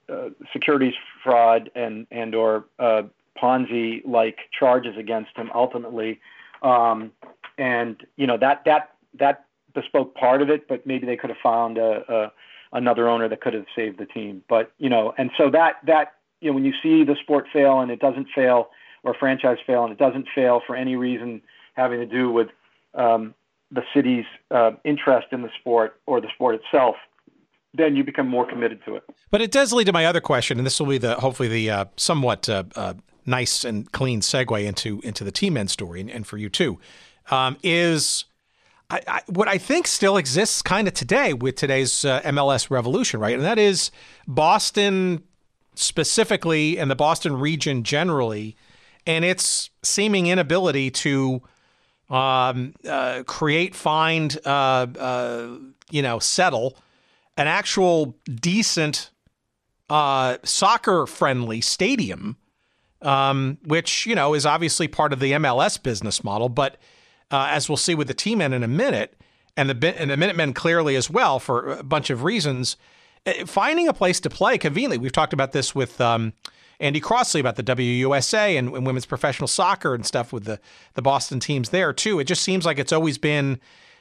uh, 0.08 0.30
securities 0.52 0.94
fraud 1.22 1.70
and 1.74 2.06
and 2.10 2.34
or 2.34 2.64
uh, 2.78 3.02
Ponzi 3.36 4.02
like 4.06 4.38
charges 4.58 4.96
against 4.96 5.36
him 5.36 5.50
ultimately, 5.54 6.20
um, 6.62 7.12
and 7.58 8.06
you 8.16 8.26
know 8.26 8.38
that 8.38 8.64
that 8.64 8.94
that 9.18 9.44
bespoke 9.74 10.14
part 10.14 10.42
of 10.42 10.50
it, 10.50 10.68
but 10.68 10.86
maybe 10.86 11.06
they 11.06 11.16
could 11.16 11.30
have 11.30 11.38
found 11.42 11.76
a, 11.76 12.02
a 12.08 12.32
another 12.72 13.08
owner 13.08 13.28
that 13.28 13.40
could 13.40 13.54
have 13.54 13.66
saved 13.74 13.98
the 13.98 14.06
team. 14.06 14.42
But 14.48 14.72
you 14.78 14.88
know, 14.88 15.12
and 15.18 15.30
so 15.36 15.50
that 15.50 15.76
that 15.86 16.14
you 16.40 16.50
know 16.50 16.54
when 16.54 16.64
you 16.64 16.72
see 16.82 17.04
the 17.04 17.16
sport 17.16 17.46
fail 17.52 17.80
and 17.80 17.90
it 17.90 18.00
doesn't 18.00 18.28
fail 18.34 18.70
or 19.02 19.14
franchise 19.14 19.58
fail 19.66 19.84
and 19.84 19.92
it 19.92 19.98
doesn't 19.98 20.26
fail 20.34 20.60
for 20.66 20.76
any 20.76 20.96
reason 20.96 21.42
having 21.74 22.00
to 22.00 22.06
do 22.06 22.30
with 22.30 22.48
um, 22.94 23.34
the 23.70 23.82
city's 23.94 24.24
uh, 24.50 24.72
interest 24.84 25.28
in 25.32 25.42
the 25.42 25.50
sport 25.60 26.00
or 26.06 26.20
the 26.20 26.28
sport 26.34 26.56
itself, 26.56 26.96
then 27.72 27.96
you 27.96 28.04
become 28.04 28.28
more 28.28 28.46
committed 28.46 28.80
to 28.84 28.96
it. 28.96 29.04
But 29.30 29.40
it 29.40 29.52
does 29.52 29.72
lead 29.72 29.84
to 29.84 29.92
my 29.92 30.06
other 30.06 30.20
question, 30.20 30.58
and 30.58 30.66
this 30.66 30.80
will 30.80 30.88
be 30.88 30.98
the 30.98 31.14
hopefully 31.14 31.48
the 31.48 31.70
uh, 31.70 31.84
somewhat 31.96 32.48
uh, 32.48 32.64
uh 32.74 32.94
nice 33.26 33.64
and 33.64 33.90
clean 33.92 34.20
segue 34.20 34.64
into 34.64 35.00
into 35.04 35.22
the 35.22 35.30
Tea 35.30 35.50
Men 35.50 35.68
story, 35.68 36.00
and, 36.00 36.10
and 36.10 36.26
for 36.26 36.36
you 36.36 36.48
too, 36.48 36.78
um, 37.30 37.56
is. 37.62 38.24
I, 38.92 39.00
I, 39.06 39.20
what 39.28 39.46
I 39.46 39.56
think 39.56 39.86
still 39.86 40.16
exists 40.16 40.62
kind 40.62 40.88
of 40.88 40.94
today 40.94 41.32
with 41.32 41.54
today's 41.54 42.04
uh, 42.04 42.22
MLS 42.22 42.70
revolution, 42.70 43.20
right? 43.20 43.36
And 43.36 43.44
that 43.44 43.56
is 43.56 43.92
Boston 44.26 45.22
specifically 45.76 46.76
and 46.76 46.90
the 46.90 46.96
Boston 46.96 47.38
region 47.38 47.84
generally 47.84 48.56
and 49.06 49.24
its 49.24 49.70
seeming 49.82 50.26
inability 50.26 50.90
to 50.90 51.42
um, 52.08 52.74
uh, 52.88 53.22
create, 53.26 53.74
find, 53.74 54.38
uh, 54.44 54.86
uh, 54.98 55.56
you 55.90 56.02
know, 56.02 56.18
settle 56.18 56.76
an 57.36 57.46
actual 57.46 58.16
decent 58.34 59.10
uh, 59.88 60.36
soccer-friendly 60.44 61.60
stadium, 61.60 62.36
um, 63.02 63.58
which 63.64 64.06
you 64.06 64.14
know 64.14 64.34
is 64.34 64.44
obviously 64.44 64.86
part 64.86 65.12
of 65.12 65.20
the 65.20 65.32
MLS 65.32 65.82
business 65.82 66.22
model. 66.22 66.48
But 66.48 66.76
uh, 67.30 67.48
as 67.50 67.68
we'll 67.68 67.76
see 67.76 67.94
with 67.94 68.08
the 68.08 68.14
Tea 68.14 68.34
Men 68.34 68.52
in 68.52 68.62
a 68.62 68.68
minute, 68.68 69.18
and 69.56 69.70
the 69.70 70.00
and 70.00 70.10
the 70.10 70.16
Minutemen 70.16 70.52
clearly 70.52 70.96
as 70.96 71.08
well 71.08 71.38
for 71.38 71.72
a 71.72 71.82
bunch 71.82 72.10
of 72.10 72.24
reasons, 72.24 72.76
eh, 73.26 73.44
finding 73.46 73.88
a 73.88 73.92
place 73.92 74.20
to 74.20 74.30
play 74.30 74.58
conveniently. 74.58 74.98
We've 74.98 75.12
talked 75.12 75.32
about 75.32 75.52
this 75.52 75.74
with. 75.74 76.00
Um, 76.00 76.32
Andy 76.80 76.98
Crossley 76.98 77.40
about 77.40 77.56
the 77.56 77.62
WUSA 77.62 78.58
and, 78.58 78.74
and, 78.74 78.86
women's 78.86 79.06
professional 79.06 79.46
soccer 79.46 79.94
and 79.94 80.04
stuff 80.04 80.32
with 80.32 80.44
the, 80.44 80.58
the 80.94 81.02
Boston 81.02 81.38
teams 81.38 81.68
there, 81.68 81.92
too. 81.92 82.18
It 82.18 82.24
just 82.24 82.42
seems 82.42 82.64
like 82.64 82.78
it's 82.78 82.92
always 82.92 83.18
been 83.18 83.60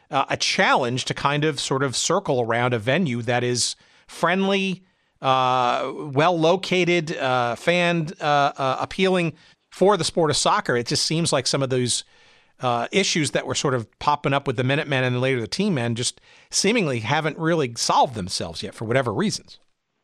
uh, 0.09 0.25
a 0.29 0.37
challenge 0.37 1.05
to 1.05 1.13
kind 1.13 1.43
of 1.43 1.59
sort 1.59 1.83
of 1.83 1.95
circle 1.95 2.41
around 2.41 2.73
a 2.73 2.79
venue 2.79 3.21
that 3.23 3.43
is 3.43 3.75
friendly, 4.07 4.83
uh, 5.21 5.91
well 5.93 6.39
located, 6.39 7.15
uh, 7.17 7.55
fan 7.55 8.09
uh, 8.21 8.53
uh, 8.55 8.77
appealing 8.79 9.33
for 9.71 9.97
the 9.97 10.05
sport 10.05 10.31
of 10.31 10.37
soccer. 10.37 10.77
It 10.77 10.87
just 10.87 11.05
seems 11.05 11.31
like 11.33 11.45
some 11.45 11.61
of 11.61 11.69
those. 11.69 12.03
Uh, 12.61 12.89
issues 12.91 13.31
that 13.31 13.47
were 13.47 13.55
sort 13.55 13.73
of 13.73 13.87
popping 13.99 14.33
up 14.33 14.45
with 14.45 14.57
the 14.57 14.65
Minutemen 14.65 15.05
and 15.05 15.21
later 15.21 15.39
the 15.39 15.47
Tea 15.47 15.69
Men 15.69 15.95
just 15.95 16.19
seemingly 16.51 16.99
haven't 16.99 17.37
really 17.37 17.73
solved 17.75 18.15
themselves 18.15 18.61
yet 18.61 18.75
for 18.75 18.83
whatever 18.83 19.13
reasons. 19.13 19.59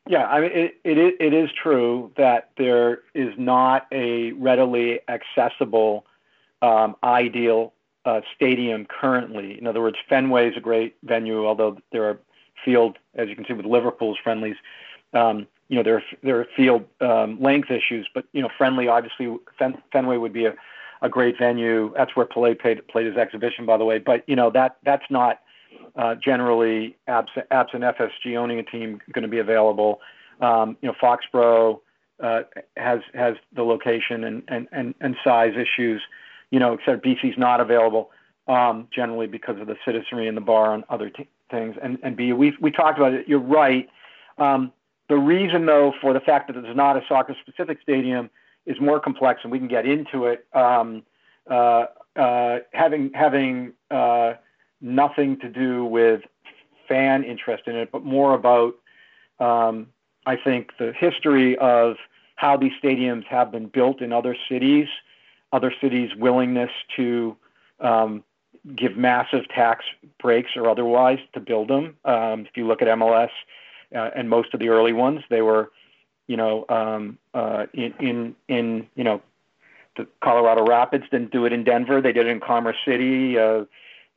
Yeah, 0.08 0.26
I 0.28 0.40
mean, 0.42 0.52
it, 0.54 0.76
it, 0.84 1.16
it 1.20 1.34
is 1.34 1.50
true 1.52 2.12
that 2.16 2.52
there 2.58 3.00
is 3.16 3.34
not 3.38 3.88
a 3.92 4.34
readily 4.34 5.00
accessible, 5.08 6.06
um, 6.62 6.96
ideal 7.04 7.74
uh, 8.06 8.22
stadium 8.36 8.86
currently. 8.86 9.58
In 9.58 9.66
other 9.66 9.82
words, 9.82 9.98
Fenway 10.08 10.50
is 10.50 10.58
a 10.58 10.60
great 10.60 10.96
venue, 11.04 11.48
although 11.48 11.78
there 11.92 12.04
are 12.08 12.20
field, 12.64 12.98
as 13.16 13.30
you 13.30 13.36
can 13.36 13.46
see 13.46 13.54
with 13.54 13.66
Liverpool's 13.66 14.18
friendlies, 14.24 14.56
um, 15.14 15.48
you 15.70 15.78
know, 15.78 15.84
there 15.84 15.96
are, 15.96 16.04
there 16.22 16.40
are 16.40 16.48
field 16.56 16.86
um, 17.02 17.42
length 17.42 17.72
issues, 17.72 18.08
but, 18.14 18.26
you 18.32 18.44
know, 18.44 18.50
friendly, 18.56 18.88
obviously, 18.88 19.36
Fen- 19.58 19.82
Fenway 19.92 20.18
would 20.18 20.34
be 20.34 20.46
a, 20.46 20.54
a 21.02 21.10
great 21.10 21.36
venue. 21.40 21.92
That's 21.98 22.16
where 22.16 22.28
Pelé 22.28 22.60
played, 22.60 22.88
played 22.88 23.08
his 23.08 23.18
exhibition, 23.18 23.66
by 23.66 23.78
the 23.78 23.86
way. 23.86 23.98
But, 23.98 24.24
you 24.28 24.36
know, 24.36 24.52
that 24.52 24.78
that's 24.84 25.06
not 25.10 25.40
uh, 25.96 26.16
generally 26.16 26.98
absent, 27.08 27.46
absent 27.52 27.84
FSG 27.84 28.38
owning 28.38 28.60
a 28.60 28.64
team 28.64 29.00
going 29.14 29.24
to 29.24 29.30
be 29.30 29.40
available. 29.40 30.00
Um, 30.42 30.78
you 30.82 30.90
know, 30.90 30.96
Foxborough 31.02 31.80
uh, 32.22 32.42
has 32.78 33.00
has 33.14 33.36
the 33.56 33.64
location 33.64 34.24
and, 34.24 34.44
and, 34.48 34.68
and, 34.72 34.96
and 35.02 35.16
size 35.24 35.54
issues. 35.56 36.02
You 36.52 36.60
know, 36.60 36.74
except 36.74 37.04
BC's 37.04 37.38
not 37.38 37.60
available 37.60 38.12
um, 38.48 38.88
generally 38.94 39.28
because 39.28 39.60
of 39.60 39.68
the 39.68 39.76
citizenry 39.86 40.28
and 40.28 40.38
the 40.38 40.42
bar 40.42 40.74
and 40.74 40.84
other 40.90 41.10
t- 41.10 41.28
things. 41.50 41.76
And 41.82 41.98
and 42.04 42.16
B, 42.16 42.34
we 42.34 42.56
we 42.62 42.72
talked 42.72 42.98
about 42.98 43.14
it. 43.14 43.28
You're 43.28 43.40
right. 43.40 43.90
Um, 44.38 44.72
the 45.08 45.18
reason, 45.18 45.66
though, 45.66 45.94
for 46.02 46.14
the 46.14 46.20
fact 46.20 46.48
that 46.48 46.58
it's 46.58 46.76
not 46.76 46.98
a 46.98 47.02
soccer-specific 47.08 47.80
stadium 47.82 48.30
is 48.66 48.80
more 48.82 49.00
complex, 49.00 49.42
and 49.44 49.52
we 49.52 49.60
can 49.60 49.68
get 49.68 49.86
into 49.86 50.26
it. 50.26 50.46
Um, 50.54 51.04
uh, 51.50 51.86
uh, 52.16 52.60
having 52.72 53.12
having 53.14 53.74
uh, 53.92 54.34
nothing 54.82 55.40
to 55.40 55.50
do 55.50 55.86
with 55.86 56.22
fan 56.88 57.24
interest 57.24 57.64
in 57.68 57.76
it, 57.76 57.92
but 57.92 58.04
more 58.04 58.34
about 58.34 58.76
um, 59.40 59.88
I 60.26 60.36
think 60.36 60.72
the 60.80 60.94
history 60.94 61.58
of 61.58 61.98
how 62.36 62.58
these 62.58 62.72
stadiums 62.84 63.26
have 63.26 63.52
been 63.52 63.68
built 63.68 64.02
in 64.02 64.12
other 64.12 64.36
cities, 64.50 64.88
other 65.52 65.74
cities' 65.82 66.12
willingness 66.18 66.72
to 66.96 67.36
um, 67.80 68.24
give 68.76 68.98
massive 68.98 69.48
tax 69.50 69.86
breaks 70.20 70.52
or 70.56 70.70
otherwise 70.70 71.20
to 71.34 71.40
build 71.40 71.68
them. 71.68 71.96
Um, 72.06 72.42
if 72.42 72.56
you 72.56 72.68
look 72.68 72.82
at 72.82 72.88
MLS 72.88 73.30
uh, 73.96 74.10
and 74.16 74.30
most 74.30 74.54
of 74.54 74.60
the 74.60 74.70
early 74.70 74.94
ones, 74.94 75.22
they 75.30 75.42
were, 75.42 75.72
you 76.28 76.38
know, 76.38 76.66
um, 76.70 77.18
uh, 77.34 77.68
in 77.74 77.94
in 78.00 78.36
in 78.48 78.88
you 78.96 79.04
know, 79.04 79.22
the 79.98 80.08
Colorado 80.24 80.66
Rapids 80.66 81.06
didn't 81.12 81.32
do 81.32 81.46
it 81.46 81.54
in 81.54 81.64
Denver. 81.64 82.02
They 82.02 82.12
did 82.12 82.26
it 82.26 82.30
in 82.30 82.40
Commerce 82.40 82.78
City. 82.86 83.38
Uh, 83.38 83.66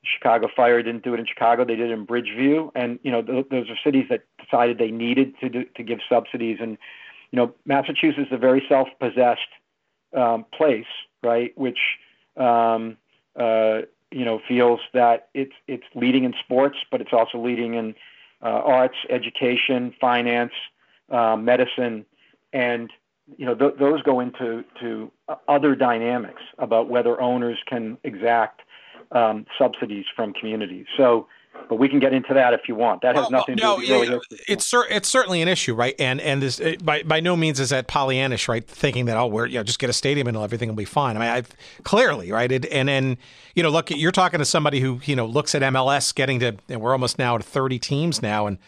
Chicago 0.04 0.48
Fire 0.54 0.82
didn't 0.82 1.04
do 1.04 1.14
it 1.14 1.20
in 1.20 1.26
Chicago. 1.26 1.64
They 1.64 1.76
did 1.76 1.90
it 1.90 1.92
in 1.92 2.06
Bridgeview, 2.06 2.70
and 2.74 2.98
you 3.02 3.10
know 3.10 3.22
th- 3.22 3.46
those 3.50 3.68
are 3.68 3.76
cities 3.82 4.06
that 4.10 4.24
decided 4.42 4.78
they 4.78 4.90
needed 4.90 5.34
to 5.40 5.48
do, 5.48 5.64
to 5.76 5.82
give 5.82 5.98
subsidies. 6.08 6.58
And 6.60 6.78
you 7.30 7.36
know 7.36 7.54
Massachusetts 7.64 8.28
is 8.28 8.32
a 8.32 8.38
very 8.38 8.64
self-possessed 8.68 9.40
um, 10.16 10.44
place, 10.52 10.86
right? 11.22 11.56
Which 11.58 11.78
um, 12.36 12.96
uh, 13.36 13.82
you 14.10 14.24
know 14.24 14.40
feels 14.46 14.80
that 14.94 15.28
it's 15.34 15.54
it's 15.66 15.84
leading 15.94 16.24
in 16.24 16.34
sports, 16.44 16.78
but 16.90 17.00
it's 17.00 17.12
also 17.12 17.42
leading 17.42 17.74
in 17.74 17.94
uh, 18.42 18.46
arts, 18.46 18.96
education, 19.10 19.94
finance, 20.00 20.52
uh, 21.10 21.36
medicine, 21.36 22.06
and 22.52 22.90
you 23.36 23.46
know 23.46 23.54
th- 23.54 23.74
those 23.78 24.02
go 24.02 24.20
into 24.20 24.64
to 24.80 25.10
other 25.48 25.74
dynamics 25.74 26.42
about 26.58 26.88
whether 26.88 27.20
owners 27.20 27.58
can 27.66 27.98
exact 28.04 28.62
um, 29.12 29.46
subsidies 29.58 30.04
from 30.14 30.32
communities. 30.32 30.86
So, 30.96 31.26
but 31.68 31.76
we 31.76 31.88
can 31.88 31.98
get 31.98 32.12
into 32.12 32.34
that 32.34 32.54
if 32.54 32.62
you 32.68 32.74
want. 32.74 33.02
That 33.02 33.16
has 33.16 33.22
well, 33.22 33.30
nothing 33.30 33.56
to 33.56 33.62
no, 33.62 33.80
do 33.80 33.98
with 33.98 34.08
really 34.08 34.20
It's 34.46 34.66
cer- 34.66 34.86
it's 34.88 35.08
certainly 35.08 35.42
an 35.42 35.48
issue, 35.48 35.74
right? 35.74 35.94
And 35.98 36.20
and 36.20 36.40
this 36.40 36.60
it, 36.60 36.84
by 36.84 37.02
by 37.02 37.20
no 37.20 37.36
means 37.36 37.58
is 37.58 37.70
that 37.70 37.88
Pollyannish, 37.88 38.48
right? 38.48 38.66
Thinking 38.66 39.06
that 39.06 39.16
oh, 39.16 39.26
we're 39.26 39.46
you 39.46 39.58
know 39.58 39.64
just 39.64 39.78
get 39.78 39.90
a 39.90 39.94
stadium 39.94 40.28
and 40.28 40.36
everything 40.36 40.68
will 40.68 40.76
be 40.76 40.84
fine. 40.84 41.16
I 41.16 41.20
mean, 41.20 41.28
I've 41.28 41.48
clearly 41.82 42.30
right. 42.30 42.50
It, 42.50 42.66
and 42.66 42.88
and 42.88 43.16
you 43.54 43.62
know, 43.62 43.70
look, 43.70 43.90
you're 43.90 44.12
talking 44.12 44.38
to 44.38 44.44
somebody 44.44 44.80
who 44.80 45.00
you 45.04 45.16
know 45.16 45.26
looks 45.26 45.54
at 45.54 45.62
MLS 45.62 46.14
getting 46.14 46.40
to, 46.40 46.56
and 46.68 46.80
we're 46.80 46.92
almost 46.92 47.18
now 47.18 47.36
to 47.36 47.44
30 47.44 47.78
teams 47.78 48.22
now, 48.22 48.46
and 48.46 48.58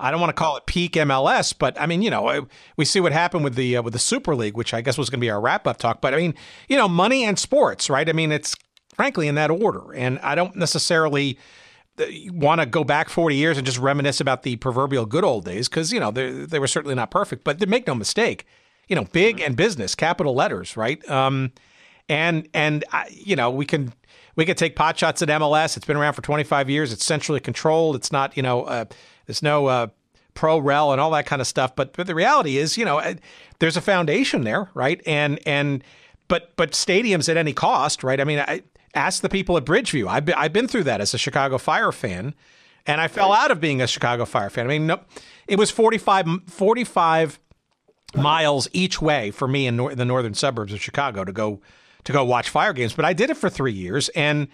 I 0.00 0.10
don't 0.10 0.20
want 0.20 0.30
to 0.30 0.40
call 0.40 0.56
it 0.56 0.64
peak 0.66 0.94
MLS, 0.94 1.54
but 1.56 1.78
I 1.80 1.86
mean, 1.86 2.00
you 2.00 2.10
know, 2.10 2.48
we 2.76 2.84
see 2.86 3.00
what 3.00 3.12
happened 3.12 3.44
with 3.44 3.54
the 3.54 3.76
uh, 3.76 3.82
with 3.82 3.92
the 3.92 3.98
Super 3.98 4.34
League, 4.34 4.56
which 4.56 4.72
I 4.72 4.80
guess 4.80 4.96
was 4.96 5.10
going 5.10 5.20
to 5.20 5.24
be 5.24 5.30
our 5.30 5.40
wrap 5.40 5.66
up 5.66 5.76
talk. 5.76 6.00
But 6.00 6.14
I 6.14 6.16
mean, 6.16 6.34
you 6.68 6.76
know, 6.76 6.88
money 6.88 7.24
and 7.24 7.38
sports, 7.38 7.90
right? 7.90 8.08
I 8.08 8.12
mean, 8.12 8.32
it's 8.32 8.56
frankly 9.00 9.28
in 9.28 9.34
that 9.34 9.50
order, 9.50 9.94
and 9.94 10.18
I 10.18 10.34
don't 10.34 10.54
necessarily 10.54 11.38
uh, 11.98 12.04
want 12.32 12.60
to 12.60 12.66
go 12.66 12.84
back 12.84 13.08
40 13.08 13.34
years 13.34 13.56
and 13.56 13.64
just 13.64 13.78
reminisce 13.78 14.20
about 14.20 14.42
the 14.42 14.56
proverbial 14.56 15.06
good 15.06 15.24
old 15.24 15.46
days 15.46 15.70
because 15.70 15.90
you 15.90 15.98
know 15.98 16.10
they 16.10 16.30
they 16.30 16.58
were 16.58 16.66
certainly 16.66 16.94
not 16.94 17.10
perfect, 17.10 17.42
but 17.42 17.66
make 17.66 17.86
no 17.86 17.94
mistake, 17.94 18.44
you 18.88 18.96
know, 18.96 19.04
big 19.04 19.40
and 19.40 19.56
business, 19.56 19.94
capital 19.94 20.34
letters, 20.34 20.76
right? 20.76 21.02
Um, 21.08 21.52
and 22.10 22.46
and 22.52 22.84
you 23.08 23.36
know 23.36 23.48
we 23.50 23.64
can 23.64 23.94
we 24.36 24.44
could 24.44 24.58
take 24.58 24.76
pot 24.76 24.98
shots 24.98 25.22
at 25.22 25.30
MLS. 25.30 25.78
It's 25.78 25.86
been 25.86 25.96
around 25.96 26.12
for 26.12 26.20
25 26.20 26.68
years. 26.68 26.92
It's 26.92 27.02
centrally 27.02 27.40
controlled. 27.40 27.96
It's 27.96 28.12
not 28.12 28.36
you 28.36 28.42
know. 28.42 28.64
Uh, 28.64 28.84
there's 29.24 29.42
no 29.42 29.64
uh, 29.64 29.86
pro 30.34 30.58
rel 30.58 30.92
and 30.92 31.00
all 31.00 31.12
that 31.12 31.24
kind 31.24 31.40
of 31.40 31.48
stuff. 31.48 31.74
But 31.74 31.94
but 31.94 32.06
the 32.06 32.14
reality 32.14 32.58
is, 32.58 32.76
you 32.76 32.84
know, 32.84 32.98
uh, 32.98 33.14
there's 33.60 33.78
a 33.78 33.80
foundation 33.80 34.44
there, 34.44 34.68
right? 34.74 35.00
And 35.06 35.40
and 35.46 35.82
but 36.28 36.54
but 36.56 36.72
stadiums 36.72 37.30
at 37.30 37.38
any 37.38 37.54
cost, 37.54 38.04
right? 38.04 38.20
I 38.20 38.24
mean, 38.24 38.40
I 38.40 38.62
ask 38.94 39.22
the 39.22 39.28
people 39.28 39.56
at 39.56 39.64
Bridgeview. 39.64 40.08
I've 40.08 40.24
been, 40.24 40.34
I've 40.36 40.52
been 40.52 40.68
through 40.68 40.84
that 40.84 41.00
as 41.00 41.14
a 41.14 41.18
Chicago 41.18 41.58
Fire 41.58 41.92
fan, 41.92 42.34
and 42.86 43.00
I 43.00 43.08
fell 43.08 43.32
out 43.32 43.50
of 43.50 43.60
being 43.60 43.80
a 43.80 43.86
Chicago 43.86 44.24
Fire 44.24 44.50
fan. 44.50 44.66
I 44.66 44.68
mean, 44.68 44.86
no, 44.86 45.00
it 45.46 45.58
was 45.58 45.70
45, 45.70 46.26
45 46.46 47.38
miles 48.14 48.68
each 48.72 49.00
way 49.00 49.30
for 49.30 49.46
me 49.46 49.66
in 49.66 49.76
nor- 49.76 49.94
the 49.94 50.04
northern 50.04 50.34
suburbs 50.34 50.72
of 50.72 50.80
Chicago 50.80 51.24
to 51.24 51.32
go 51.32 51.60
to 52.04 52.12
go 52.12 52.24
watch 52.24 52.48
fire 52.48 52.72
games. 52.72 52.92
But 52.94 53.04
I 53.04 53.12
did 53.12 53.30
it 53.30 53.36
for 53.36 53.50
three 53.50 53.72
years, 53.72 54.08
and 54.10 54.48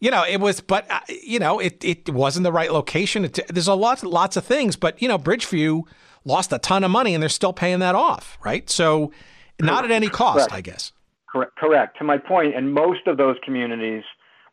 you 0.00 0.10
know, 0.10 0.24
it 0.24 0.40
was, 0.40 0.60
but 0.60 0.90
uh, 0.90 1.00
you 1.08 1.38
know, 1.38 1.58
it 1.58 1.84
it 1.84 2.08
wasn't 2.08 2.44
the 2.44 2.52
right 2.52 2.72
location. 2.72 3.24
It, 3.24 3.38
there's 3.48 3.68
a 3.68 3.74
lot 3.74 4.02
lots 4.02 4.36
of 4.36 4.44
things, 4.44 4.76
but 4.76 5.00
you 5.02 5.08
know, 5.08 5.18
Bridgeview 5.18 5.82
lost 6.24 6.52
a 6.52 6.58
ton 6.58 6.84
of 6.84 6.90
money, 6.90 7.14
and 7.14 7.22
they're 7.22 7.28
still 7.28 7.52
paying 7.52 7.80
that 7.80 7.94
off, 7.94 8.38
right? 8.44 8.68
So, 8.70 9.12
not 9.60 9.84
at 9.84 9.90
any 9.90 10.08
cost, 10.08 10.38
correct. 10.38 10.52
I 10.52 10.60
guess. 10.60 10.92
Correct. 11.32 11.56
Correct. 11.56 11.98
To 11.98 12.04
my 12.04 12.18
point, 12.18 12.54
and 12.54 12.74
most 12.74 13.06
of 13.06 13.16
those 13.16 13.36
communities 13.42 14.04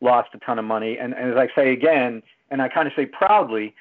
lost 0.01 0.29
a 0.33 0.39
ton 0.39 0.57
of 0.57 0.65
money. 0.65 0.97
And, 0.97 1.13
and 1.13 1.31
as 1.31 1.37
I 1.37 1.49
say 1.53 1.73
again, 1.73 2.23
and 2.49 2.61
I 2.61 2.69
kind 2.69 2.87
of 2.87 2.93
say 2.95 3.05
proudly, 3.05 3.75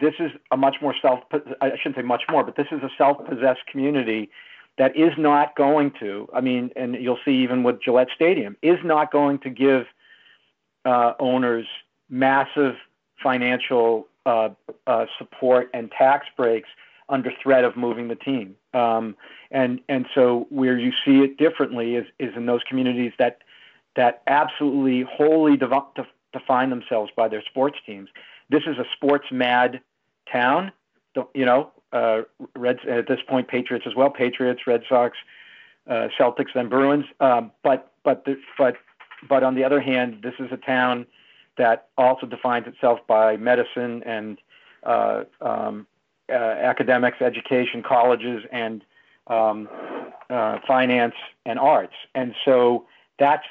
this 0.00 0.14
is 0.18 0.32
a 0.50 0.56
much 0.56 0.76
more 0.82 0.94
self. 1.00 1.20
I 1.60 1.70
shouldn't 1.76 1.96
say 1.96 2.02
much 2.02 2.22
more, 2.28 2.42
but 2.42 2.56
this 2.56 2.66
is 2.72 2.82
a 2.82 2.90
self-possessed 2.98 3.60
community 3.70 4.30
that 4.78 4.96
is 4.96 5.12
not 5.16 5.54
going 5.56 5.92
to. 6.00 6.28
I 6.34 6.40
mean, 6.40 6.70
and 6.74 6.96
you'll 6.96 7.18
see 7.24 7.32
even 7.42 7.62
with 7.62 7.80
Gillette 7.82 8.08
Stadium, 8.14 8.56
is 8.62 8.78
not 8.82 9.12
going 9.12 9.38
to 9.40 9.50
give 9.50 9.84
uh, 10.84 11.12
owners 11.20 11.66
massive 12.08 12.74
financial 13.22 14.08
uh, 14.26 14.48
uh, 14.86 15.06
support 15.18 15.70
and 15.72 15.90
tax 15.96 16.26
breaks 16.36 16.68
under 17.10 17.30
threat 17.42 17.64
of 17.64 17.76
moving 17.76 18.08
the 18.08 18.14
team. 18.14 18.56
Um, 18.72 19.16
and 19.50 19.80
and 19.88 20.06
so 20.14 20.46
where 20.48 20.78
you 20.78 20.92
see 21.04 21.20
it 21.20 21.36
differently 21.36 21.96
is 21.96 22.06
is 22.18 22.34
in 22.36 22.46
those 22.46 22.62
communities 22.68 23.12
that 23.18 23.38
that 23.96 24.22
absolutely 24.26 25.02
wholly 25.02 25.56
dev- 25.56 26.06
define 26.32 26.70
themselves 26.70 27.10
by 27.16 27.28
their 27.28 27.42
sports 27.42 27.76
teams. 27.84 28.08
This 28.48 28.62
is 28.66 28.78
a 28.78 28.84
sports 28.94 29.26
mad 29.30 29.80
town. 30.32 30.72
You 31.34 31.44
know, 31.44 31.72
uh, 31.92 32.22
Reds 32.56 32.80
at 32.88 33.08
this 33.08 33.20
point, 33.28 33.48
Patriots 33.48 33.86
as 33.86 33.94
well. 33.94 34.10
Patriots, 34.10 34.60
Red 34.66 34.84
Sox, 34.88 35.18
uh, 35.88 36.08
Celtics, 36.18 36.54
and 36.54 36.70
Bruins. 36.70 37.04
Um, 37.18 37.50
but 37.64 37.92
but 38.04 38.24
the, 38.24 38.40
but 38.56 38.76
but 39.28 39.42
on 39.42 39.54
the 39.56 39.64
other 39.64 39.80
hand, 39.80 40.20
this 40.22 40.34
is 40.38 40.52
a 40.52 40.56
town 40.56 41.06
that 41.58 41.88
also 41.98 42.26
defines 42.26 42.66
itself 42.66 43.00
by 43.06 43.36
medicine 43.36 44.02
and 44.04 44.38
uh, 44.84 45.24
um, 45.40 45.86
uh, 46.30 46.34
academics, 46.34 47.20
education, 47.20 47.82
colleges, 47.82 48.44
and 48.52 48.84
um, 49.26 49.68
uh, 50.28 50.58
finance 50.66 51.14
and 51.44 51.58
arts. 51.58 51.94
And 52.14 52.34
so 52.44 52.86
that's 53.18 53.46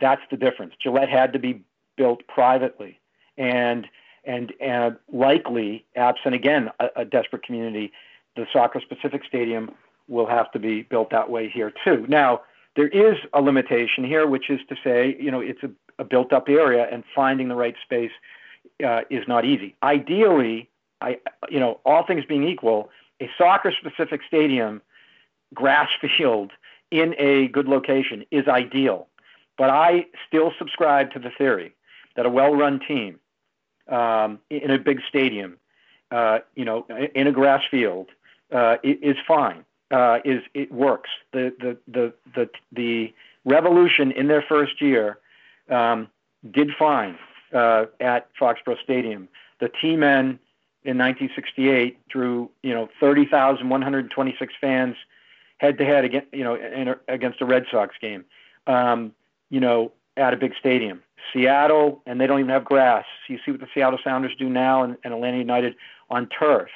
that's 0.00 0.22
the 0.30 0.36
difference. 0.36 0.74
Gillette 0.82 1.08
had 1.08 1.32
to 1.32 1.38
be 1.38 1.62
built 1.96 2.26
privately, 2.28 3.00
and 3.36 3.86
and 4.24 4.52
and 4.60 4.96
likely, 5.12 5.84
absent 5.96 6.34
again 6.34 6.70
a, 6.80 6.88
a 6.96 7.04
desperate 7.04 7.42
community, 7.42 7.92
the 8.36 8.46
soccer 8.52 8.80
specific 8.80 9.22
stadium 9.26 9.70
will 10.06 10.26
have 10.26 10.50
to 10.52 10.58
be 10.58 10.82
built 10.82 11.10
that 11.10 11.30
way 11.30 11.48
here 11.48 11.72
too. 11.84 12.06
Now 12.08 12.42
there 12.76 12.88
is 12.88 13.18
a 13.32 13.40
limitation 13.40 14.04
here, 14.04 14.26
which 14.26 14.50
is 14.50 14.60
to 14.68 14.76
say, 14.84 15.16
you 15.20 15.30
know, 15.30 15.40
it's 15.40 15.62
a, 15.62 15.70
a 15.98 16.04
built 16.04 16.32
up 16.32 16.48
area 16.48 16.86
and 16.90 17.02
finding 17.14 17.48
the 17.48 17.56
right 17.56 17.74
space 17.82 18.12
uh, 18.84 19.00
is 19.10 19.26
not 19.26 19.44
easy. 19.44 19.74
Ideally, 19.82 20.68
I, 21.00 21.18
you 21.48 21.60
know, 21.60 21.80
all 21.84 22.04
things 22.06 22.24
being 22.24 22.46
equal, 22.46 22.90
a 23.20 23.30
soccer 23.38 23.72
specific 23.72 24.20
stadium, 24.26 24.82
grass 25.54 25.88
field 26.00 26.52
in 26.90 27.14
a 27.18 27.48
good 27.48 27.68
location 27.68 28.24
is 28.30 28.48
ideal. 28.48 29.08
But 29.56 29.70
I 29.70 30.06
still 30.26 30.52
subscribe 30.58 31.12
to 31.12 31.18
the 31.18 31.30
theory 31.36 31.74
that 32.16 32.26
a 32.26 32.30
well 32.30 32.54
run 32.54 32.80
team 32.86 33.18
um, 33.88 34.38
in 34.50 34.70
a 34.70 34.78
big 34.78 35.00
stadium, 35.08 35.56
uh, 36.10 36.40
you 36.54 36.64
know, 36.64 36.86
in 37.14 37.26
a 37.26 37.32
grass 37.32 37.62
field 37.70 38.08
uh, 38.52 38.76
is 38.82 39.16
fine 39.26 39.64
uh, 39.90 40.18
is 40.24 40.42
it 40.54 40.72
works. 40.72 41.10
The 41.32 41.52
the 41.58 41.76
the 41.86 42.12
the 42.34 42.50
the 42.72 43.14
revolution 43.44 44.12
in 44.12 44.28
their 44.28 44.42
first 44.42 44.80
year 44.80 45.18
um, 45.70 46.08
did 46.50 46.70
fine 46.78 47.18
uh, 47.52 47.86
at 48.00 48.28
Foxborough 48.40 48.82
Stadium. 48.82 49.28
The 49.60 49.70
Tea 49.80 49.96
Men 49.96 50.38
in 50.88 50.96
1968 50.96 52.08
drew 52.08 52.50
you 52.62 52.72
know 52.72 52.88
30,126 52.98 54.54
fans 54.58 54.96
head 55.58 55.76
to 55.76 55.84
head 55.84 56.04
against 56.06 56.32
you 56.32 56.42
know 56.42 56.54
in, 56.54 56.94
against 57.08 57.42
a 57.42 57.44
Red 57.44 57.66
Sox 57.70 57.94
game. 58.00 58.24
Um, 58.66 59.12
you 59.50 59.60
know 59.60 59.92
at 60.16 60.32
a 60.32 60.36
big 60.36 60.52
stadium. 60.58 61.02
Seattle, 61.32 62.02
and 62.06 62.18
they 62.20 62.26
don't 62.26 62.40
even 62.40 62.50
have 62.50 62.64
grass. 62.64 63.04
You 63.28 63.38
see 63.44 63.50
what 63.50 63.60
the 63.60 63.68
Seattle 63.74 63.98
Sounders 64.02 64.32
do 64.38 64.48
now, 64.48 64.82
and, 64.82 64.96
and 65.04 65.12
Atlanta 65.12 65.36
United 65.36 65.74
on 66.08 66.26
turf. 66.26 66.70